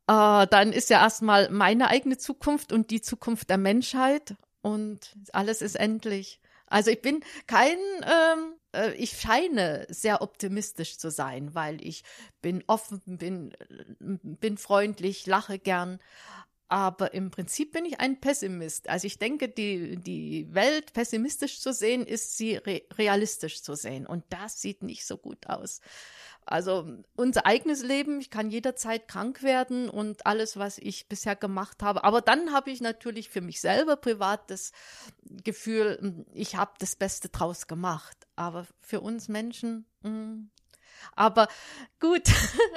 Äh, 0.08 0.48
dann 0.48 0.72
ist 0.72 0.90
ja 0.90 1.02
erstmal 1.02 1.50
meine 1.50 1.88
eigene 1.90 2.18
Zukunft 2.18 2.72
und 2.72 2.92
die 2.92 3.02
Zukunft 3.02 3.50
der 3.50 3.58
Menschheit 3.58 4.36
und 4.62 5.16
alles 5.34 5.62
ist 5.62 5.76
endlich. 5.76 6.40
Also 6.68 6.92
ich 6.92 7.02
bin 7.02 7.24
kein 7.48 7.78
ähm, 8.04 8.55
äh, 8.76 8.94
ich 8.94 9.20
scheine 9.20 9.86
sehr 9.90 10.22
optimistisch 10.22 10.98
zu 10.98 11.10
sein, 11.10 11.56
weil 11.56 11.86
ich 11.86 12.04
bin 12.42 12.64
offen, 12.68 13.02
bin, 13.06 13.54
bin 14.00 14.58
freundlich, 14.58 15.26
lache 15.26 15.60
gern. 15.60 16.00
Aber 16.68 17.14
im 17.14 17.30
Prinzip 17.30 17.74
bin 17.74 17.86
ich 17.86 18.00
ein 18.00 18.20
Pessimist. 18.20 18.90
Also 18.90 19.06
ich 19.06 19.20
denke, 19.20 19.50
die, 19.50 19.98
die 19.98 20.54
Welt 20.54 20.94
pessimistisch 20.94 21.60
zu 21.60 21.72
sehen, 21.72 22.06
ist 22.08 22.38
sie 22.38 22.56
re 22.56 22.82
realistisch 22.98 23.62
zu 23.62 23.76
sehen. 23.76 24.08
Und 24.08 24.24
das 24.30 24.62
sieht 24.62 24.82
nicht 24.82 25.06
so 25.06 25.18
gut 25.18 25.48
aus. 25.48 25.80
Also 26.46 26.88
unser 27.16 27.46
eigenes 27.46 27.82
Leben, 27.82 28.20
ich 28.20 28.30
kann 28.30 28.52
jederzeit 28.52 29.08
krank 29.08 29.42
werden 29.42 29.90
und 29.90 30.26
alles, 30.28 30.58
was 30.58 30.78
ich 30.78 31.08
bisher 31.08 31.36
gemacht 31.36 31.82
habe. 31.82 32.04
Aber 32.04 32.22
dann 32.22 32.54
habe 32.54 32.70
ich 32.70 32.82
natürlich 32.82 33.30
für 33.30 33.42
mich 33.42 33.60
selber 33.62 33.96
privat 33.96 34.52
das 34.52 34.72
Gefühl, 35.44 36.26
ich 36.34 36.56
habe 36.56 36.74
das 36.80 36.96
Beste 36.96 37.30
draus 37.30 37.68
gemacht. 37.68 38.16
Aber 38.36 38.68
für 38.80 39.02
uns 39.02 39.28
Menschen, 39.28 39.86
mh. 40.04 40.10
Mm. 40.10 40.52
aber 41.16 41.48
gut. 42.00 42.30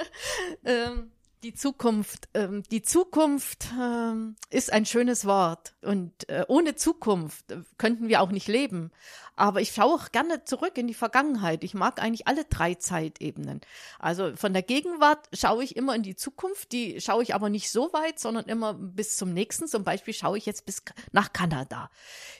ähm, 0.63 1.11
die 1.43 1.53
Zukunft, 1.53 2.27
ähm, 2.33 2.63
die 2.69 2.81
Zukunft 2.81 3.69
ähm, 3.79 4.35
ist 4.49 4.73
ein 4.73 4.85
schönes 4.85 5.25
Wort 5.25 5.73
und 5.81 6.27
äh, 6.27 6.43
ohne 6.47 6.75
Zukunft 6.75 7.51
äh, 7.51 7.61
könnten 7.77 8.09
wir 8.09 8.21
auch 8.21 8.31
nicht 8.31 8.47
leben. 8.47 8.91
Aber 9.37 9.61
ich 9.61 9.71
schaue 9.71 9.95
auch 9.95 10.11
gerne 10.11 10.43
zurück 10.43 10.77
in 10.77 10.87
die 10.87 10.93
Vergangenheit. 10.93 11.63
Ich 11.63 11.73
mag 11.73 12.01
eigentlich 12.01 12.27
alle 12.27 12.43
drei 12.43 12.75
Zeitebenen. 12.75 13.61
Also 13.97 14.35
von 14.35 14.51
der 14.51 14.63
Gegenwart 14.63 15.29
schaue 15.31 15.63
ich 15.63 15.77
immer 15.77 15.95
in 15.95 16.03
die 16.03 16.17
Zukunft. 16.17 16.73
Die 16.73 16.99
schaue 16.99 17.23
ich 17.23 17.33
aber 17.33 17.49
nicht 17.49 17.71
so 17.71 17.93
weit, 17.93 18.19
sondern 18.19 18.45
immer 18.45 18.73
bis 18.73 19.15
zum 19.15 19.33
nächsten. 19.33 19.69
Zum 19.69 19.85
Beispiel 19.85 20.13
schaue 20.13 20.37
ich 20.37 20.45
jetzt 20.45 20.65
bis 20.65 20.83
nach 21.13 21.31
Kanada. 21.31 21.89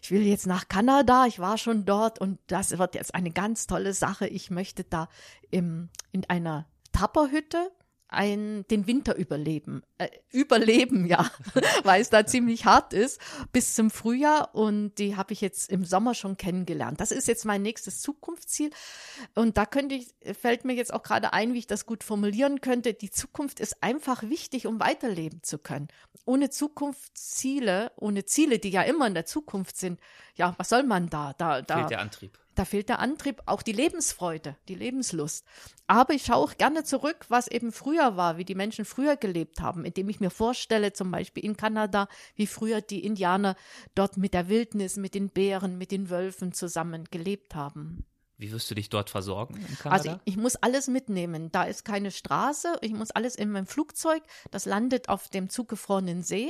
Ich 0.02 0.12
will 0.12 0.24
jetzt 0.24 0.46
nach 0.46 0.68
Kanada. 0.68 1.26
Ich 1.26 1.40
war 1.40 1.58
schon 1.58 1.86
dort 1.86 2.20
und 2.20 2.38
das 2.48 2.78
wird 2.78 2.96
jetzt 2.96 3.16
eine 3.16 3.32
ganz 3.32 3.66
tolle 3.66 3.94
Sache. 3.94 4.28
Ich 4.28 4.52
möchte 4.52 4.84
da 4.84 5.08
im, 5.52 5.88
in 6.12 6.30
einer 6.30 6.68
Tapperhütte 6.92 7.72
ein, 8.10 8.66
den 8.70 8.88
Winter 8.88 9.16
überleben. 9.16 9.84
Äh, 9.98 10.10
überleben, 10.32 11.06
ja, 11.06 11.30
weil 11.84 12.02
es 12.02 12.10
da 12.10 12.26
ziemlich 12.26 12.66
hart 12.66 12.94
ist, 12.94 13.22
bis 13.52 13.76
zum 13.76 13.92
Frühjahr. 13.92 14.54
Und 14.54 14.96
die 14.96 15.16
habe 15.16 15.34
ich 15.34 15.42
jetzt 15.42 15.72
im 15.72 15.86
Sommer 15.86 16.16
schon 16.16 16.36
kennengelernt. 16.36 17.00
Das 17.00 17.12
ist 17.12 17.28
jetzt 17.28 17.46
mein 17.46 17.62
nächstes 17.62 18.02
Zukunftsziel. 18.02 18.72
Und 19.36 19.58
da 19.58 19.66
könnte 19.66 19.96
ich, 19.96 20.14
fällt 20.38 20.66
mir 20.66 20.74
jetzt 20.74 20.94
auch 20.94 21.04
gerade 21.04 21.34
ein, 21.34 21.54
wie 21.54 21.60
ich 21.60 21.68
das 21.68 21.86
gut 21.86 22.04
formulieren 22.04 22.62
könnte. 22.62 22.94
Die 22.94 23.12
Zukunft 23.12 23.60
ist 23.60 23.82
einfach 23.84 24.24
wichtig, 24.24 24.66
um 24.66 24.80
weiterleben 24.80 25.44
zu 25.44 25.60
können. 25.60 25.88
Ohne 26.26 26.50
Zukunftsziele, 26.50 27.92
ohne 27.96 28.26
Ziele, 28.26 28.60
die 28.60 28.70
ja 28.70 28.82
immer 28.82 29.08
in 29.08 29.14
der 29.14 29.26
Zukunft 29.26 29.78
sind, 29.78 30.00
ja, 30.36 30.56
was 30.58 30.70
soll 30.70 30.84
man 30.84 31.10
da? 31.10 31.34
Da, 31.38 31.62
da 31.62 31.78
fehlt 31.78 31.92
der 31.92 32.00
Antrieb. 32.00 32.40
Da 32.60 32.66
fehlt 32.66 32.90
der 32.90 33.00
Antrieb, 33.00 33.42
auch 33.46 33.62
die 33.62 33.72
Lebensfreude, 33.72 34.58
die 34.68 34.76
Lebenslust. 34.76 35.46
Aber 35.88 36.14
ich 36.14 36.26
schaue 36.26 36.44
auch 36.44 36.58
gerne 36.58 36.84
zurück, 36.84 37.26
was 37.30 37.48
eben 37.48 37.72
früher 37.72 38.18
war, 38.18 38.36
wie 38.36 38.44
die 38.44 38.54
Menschen 38.54 38.84
früher 38.84 39.16
gelebt 39.16 39.62
haben, 39.62 39.86
indem 39.86 40.10
ich 40.10 40.20
mir 40.20 40.30
vorstelle, 40.30 40.92
zum 40.92 41.10
Beispiel 41.10 41.46
in 41.46 41.56
Kanada, 41.56 42.10
wie 42.36 42.48
früher 42.48 42.82
die 42.82 43.06
Indianer 43.06 43.56
dort 43.96 44.18
mit 44.18 44.34
der 44.34 44.50
Wildnis, 44.50 44.98
mit 44.98 45.16
den 45.16 45.30
Bären, 45.30 45.78
mit 45.78 45.92
den 45.92 46.10
Wölfen 46.10 46.52
zusammen 46.52 47.06
gelebt 47.10 47.56
haben. 47.56 48.04
Wie 48.38 48.52
wirst 48.52 48.70
du 48.70 48.76
dich 48.76 48.90
dort 48.90 49.10
versorgen 49.10 49.56
in 49.56 49.78
Kanada? 49.78 49.90
Also 49.92 50.20
ich, 50.26 50.34
ich, 50.34 50.38
muss 50.38 50.58
alles 50.58 50.90
mitnehmen. 50.90 51.54
Da 51.54 51.64
ist 51.64 51.86
keine 51.86 52.12
Straße. 52.12 52.76
Ich 52.82 52.92
muss 52.92 53.12
alles 53.12 53.36
in 53.36 53.52
meinem 53.52 53.68
Flugzeug. 53.68 54.22
Das 54.52 54.66
landet 54.66 55.08
auf 55.08 55.30
dem 55.30 55.50
zugefrorenen 55.50 56.24
See. 56.24 56.50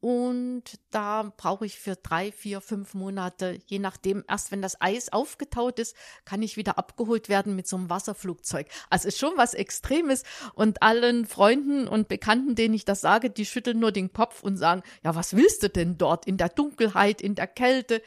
Und 0.00 0.62
da 0.90 1.32
brauche 1.36 1.64
ich 1.64 1.78
für 1.78 1.96
drei, 1.96 2.30
vier, 2.30 2.60
fünf 2.60 2.94
Monate, 2.94 3.58
je 3.66 3.78
nachdem, 3.78 4.24
erst 4.28 4.52
wenn 4.52 4.60
das 4.60 4.80
Eis 4.80 5.10
aufgetaut 5.10 5.78
ist, 5.78 5.96
kann 6.24 6.42
ich 6.42 6.56
wieder 6.56 6.76
abgeholt 6.78 7.28
werden 7.28 7.56
mit 7.56 7.66
so 7.66 7.76
einem 7.76 7.88
Wasserflugzeug. 7.88 8.68
Also 8.90 9.08
ist 9.08 9.18
schon 9.18 9.36
was 9.36 9.54
Extremes 9.54 10.22
und 10.54 10.82
allen 10.82 11.24
Freunden 11.24 11.88
und 11.88 12.08
Bekannten, 12.08 12.54
denen 12.54 12.74
ich 12.74 12.84
das 12.84 13.00
sage, 13.00 13.30
die 13.30 13.46
schütteln 13.46 13.80
nur 13.80 13.90
den 13.90 14.12
Kopf 14.12 14.42
und 14.42 14.58
sagen, 14.58 14.82
ja, 15.02 15.14
was 15.14 15.34
willst 15.34 15.62
du 15.62 15.70
denn 15.70 15.96
dort 15.96 16.26
in 16.26 16.36
der 16.36 16.50
Dunkelheit, 16.50 17.22
in 17.22 17.34
der 17.34 17.46
Kälte? 17.46 18.02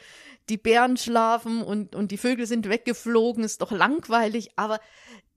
Die 0.48 0.56
Bären 0.58 0.96
schlafen 0.96 1.62
und, 1.62 1.94
und 1.94 2.12
die 2.12 2.18
Vögel 2.18 2.46
sind 2.46 2.68
weggeflogen, 2.68 3.44
ist 3.44 3.62
doch 3.62 3.72
langweilig, 3.72 4.50
aber 4.56 4.80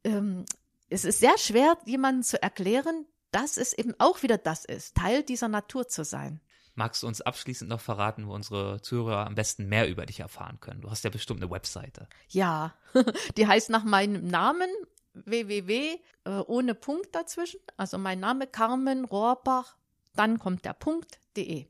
ähm, 0.04 0.46
es 0.90 1.04
ist 1.04 1.20
sehr 1.20 1.38
schwer, 1.38 1.78
jemandem 1.86 2.24
zu 2.24 2.42
erklären, 2.42 3.06
dass 3.32 3.58
es 3.58 3.74
eben 3.74 3.96
auch 3.98 4.22
wieder 4.22 4.38
das 4.38 4.64
ist, 4.64 4.96
Teil 4.96 5.24
dieser 5.24 5.48
Natur 5.48 5.88
zu 5.88 6.04
sein. 6.04 6.40
Magst 6.76 7.04
du 7.04 7.08
uns 7.08 7.22
abschließend 7.22 7.70
noch 7.70 7.82
verraten, 7.82 8.28
wo 8.28 8.34
unsere 8.34 8.82
Zuhörer 8.82 9.28
am 9.28 9.36
besten 9.36 9.68
mehr 9.68 9.88
über 9.88 10.06
dich 10.06 10.20
erfahren 10.20 10.60
können? 10.60 10.82
Du 10.82 10.90
hast 10.90 11.04
ja 11.04 11.10
bestimmt 11.10 11.42
eine 11.42 11.52
Webseite. 11.52 12.08
Ja, 12.30 12.74
die 13.38 13.48
heißt 13.48 13.70
nach 13.70 13.84
meinem 13.84 14.28
Namen 14.28 14.70
www 15.14 16.00
äh, 16.26 16.30
ohne 16.30 16.76
Punkt 16.76 17.14
dazwischen. 17.14 17.60
Also 17.78 17.98
mein 17.98 18.20
Name 18.20 18.48
Carmen 18.48 19.06
Rohrbach, 19.06 19.76
dann 20.16 20.40
kommt 20.40 20.66
der 20.66 20.74
Punkt.de. 20.74 21.68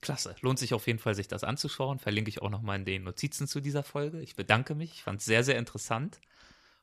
Klasse. 0.00 0.36
Lohnt 0.42 0.60
sich 0.60 0.74
auf 0.74 0.86
jeden 0.86 1.00
Fall, 1.00 1.14
sich 1.14 1.26
das 1.26 1.42
anzuschauen. 1.42 1.98
Verlinke 1.98 2.28
ich 2.28 2.40
auch 2.40 2.50
nochmal 2.50 2.78
in 2.78 2.84
den 2.84 3.02
Notizen 3.02 3.48
zu 3.48 3.60
dieser 3.60 3.82
Folge. 3.82 4.20
Ich 4.20 4.36
bedanke 4.36 4.76
mich. 4.76 4.92
Ich 4.92 5.02
fand 5.02 5.18
es 5.20 5.26
sehr, 5.26 5.42
sehr 5.42 5.58
interessant 5.58 6.20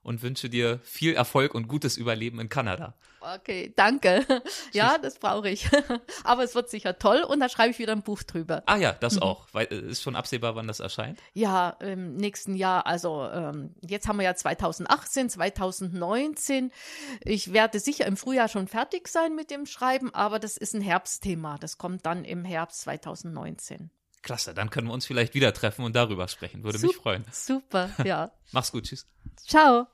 und 0.05 0.21
wünsche 0.21 0.49
dir 0.49 0.79
viel 0.83 1.15
Erfolg 1.15 1.55
und 1.55 1.67
gutes 1.67 1.97
Überleben 1.97 2.39
in 2.39 2.47
Kanada. 2.47 2.93
Okay, 3.19 3.73
danke. 3.75 4.25
Ja, 4.71 4.97
das 4.97 5.19
brauche 5.19 5.49
ich. 5.49 5.69
Aber 6.23 6.43
es 6.43 6.53
wird 6.53 6.69
sicher 6.69 6.99
toll 6.99 7.23
und 7.27 7.39
da 7.39 7.49
schreibe 7.49 7.71
ich 7.71 7.79
wieder 7.79 7.93
ein 7.93 8.03
Buch 8.03 8.23
drüber. 8.23 8.61
Ah 8.65 8.75
ja, 8.75 8.91
das 8.91 9.15
mhm. 9.15 9.21
auch. 9.21 9.47
Weil, 9.53 9.67
äh, 9.71 9.79
ist 9.79 10.01
schon 10.01 10.15
absehbar, 10.15 10.55
wann 10.55 10.67
das 10.67 10.79
erscheint? 10.79 11.19
Ja, 11.33 11.69
im 11.79 12.15
nächsten 12.15 12.55
Jahr. 12.55 12.85
Also 12.85 13.27
ähm, 13.31 13.73
jetzt 13.81 14.07
haben 14.07 14.17
wir 14.17 14.25
ja 14.25 14.35
2018, 14.35 15.29
2019. 15.29 16.71
Ich 17.23 17.53
werde 17.53 17.79
sicher 17.79 18.05
im 18.05 18.17
Frühjahr 18.17 18.49
schon 18.49 18.67
fertig 18.67 19.07
sein 19.07 19.35
mit 19.35 19.49
dem 19.49 19.65
Schreiben, 19.65 20.13
aber 20.13 20.39
das 20.39 20.57
ist 20.57 20.75
ein 20.75 20.81
Herbstthema. 20.81 21.57
Das 21.57 21.77
kommt 21.77 22.05
dann 22.05 22.25
im 22.25 22.43
Herbst 22.43 22.81
2019. 22.81 23.89
Klasse, 24.21 24.53
dann 24.53 24.69
können 24.69 24.87
wir 24.87 24.93
uns 24.93 25.05
vielleicht 25.05 25.35
wieder 25.35 25.53
treffen 25.53 25.85
und 25.85 25.95
darüber 25.95 26.27
sprechen. 26.27 26.63
Würde 26.63 26.79
Sup 26.79 26.89
mich 26.89 26.97
freuen. 26.97 27.23
Super, 27.31 27.91
ja. 28.03 28.31
Mach's 28.51 28.71
gut, 28.71 28.85
tschüss. 28.85 29.07
Ciao. 29.37 29.87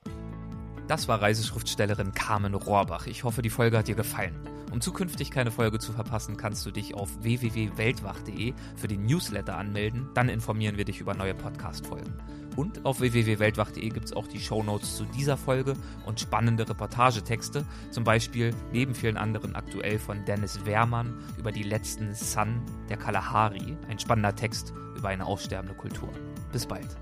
Das 0.87 1.07
war 1.07 1.21
Reiseschriftstellerin 1.21 2.13
Carmen 2.13 2.53
Rohrbach. 2.53 3.07
Ich 3.07 3.23
hoffe, 3.23 3.41
die 3.41 3.49
Folge 3.49 3.77
hat 3.77 3.87
dir 3.87 3.95
gefallen. 3.95 4.35
Um 4.71 4.79
zukünftig 4.79 5.31
keine 5.31 5.51
Folge 5.51 5.79
zu 5.79 5.91
verpassen, 5.91 6.37
kannst 6.37 6.65
du 6.65 6.71
dich 6.71 6.95
auf 6.95 7.09
www.weltwach.de 7.21 8.53
für 8.75 8.87
den 8.87 9.05
Newsletter 9.05 9.57
anmelden. 9.57 10.09
Dann 10.13 10.29
informieren 10.29 10.77
wir 10.77 10.85
dich 10.85 11.01
über 11.01 11.13
neue 11.13 11.35
Podcast-Folgen. 11.35 12.13
Und 12.55 12.85
auf 12.85 12.99
www.weltwach.de 12.99 13.89
gibt 13.89 14.05
es 14.05 14.13
auch 14.13 14.27
die 14.27 14.39
Shownotes 14.39 14.97
zu 14.97 15.05
dieser 15.05 15.37
Folge 15.37 15.75
und 16.05 16.19
spannende 16.19 16.67
Reportagetexte, 16.67 17.65
zum 17.91 18.03
Beispiel 18.03 18.53
neben 18.71 18.95
vielen 18.95 19.17
anderen 19.17 19.55
aktuell 19.55 19.99
von 19.99 20.23
Dennis 20.25 20.65
Wehrmann 20.65 21.17
über 21.37 21.51
die 21.51 21.63
letzten 21.63 22.13
Sun 22.13 22.61
der 22.89 22.97
Kalahari, 22.97 23.77
ein 23.89 23.99
spannender 23.99 24.35
Text 24.35 24.73
über 24.95 25.09
eine 25.09 25.25
aussterbende 25.25 25.75
Kultur. 25.75 26.09
Bis 26.51 26.65
bald. 26.65 26.97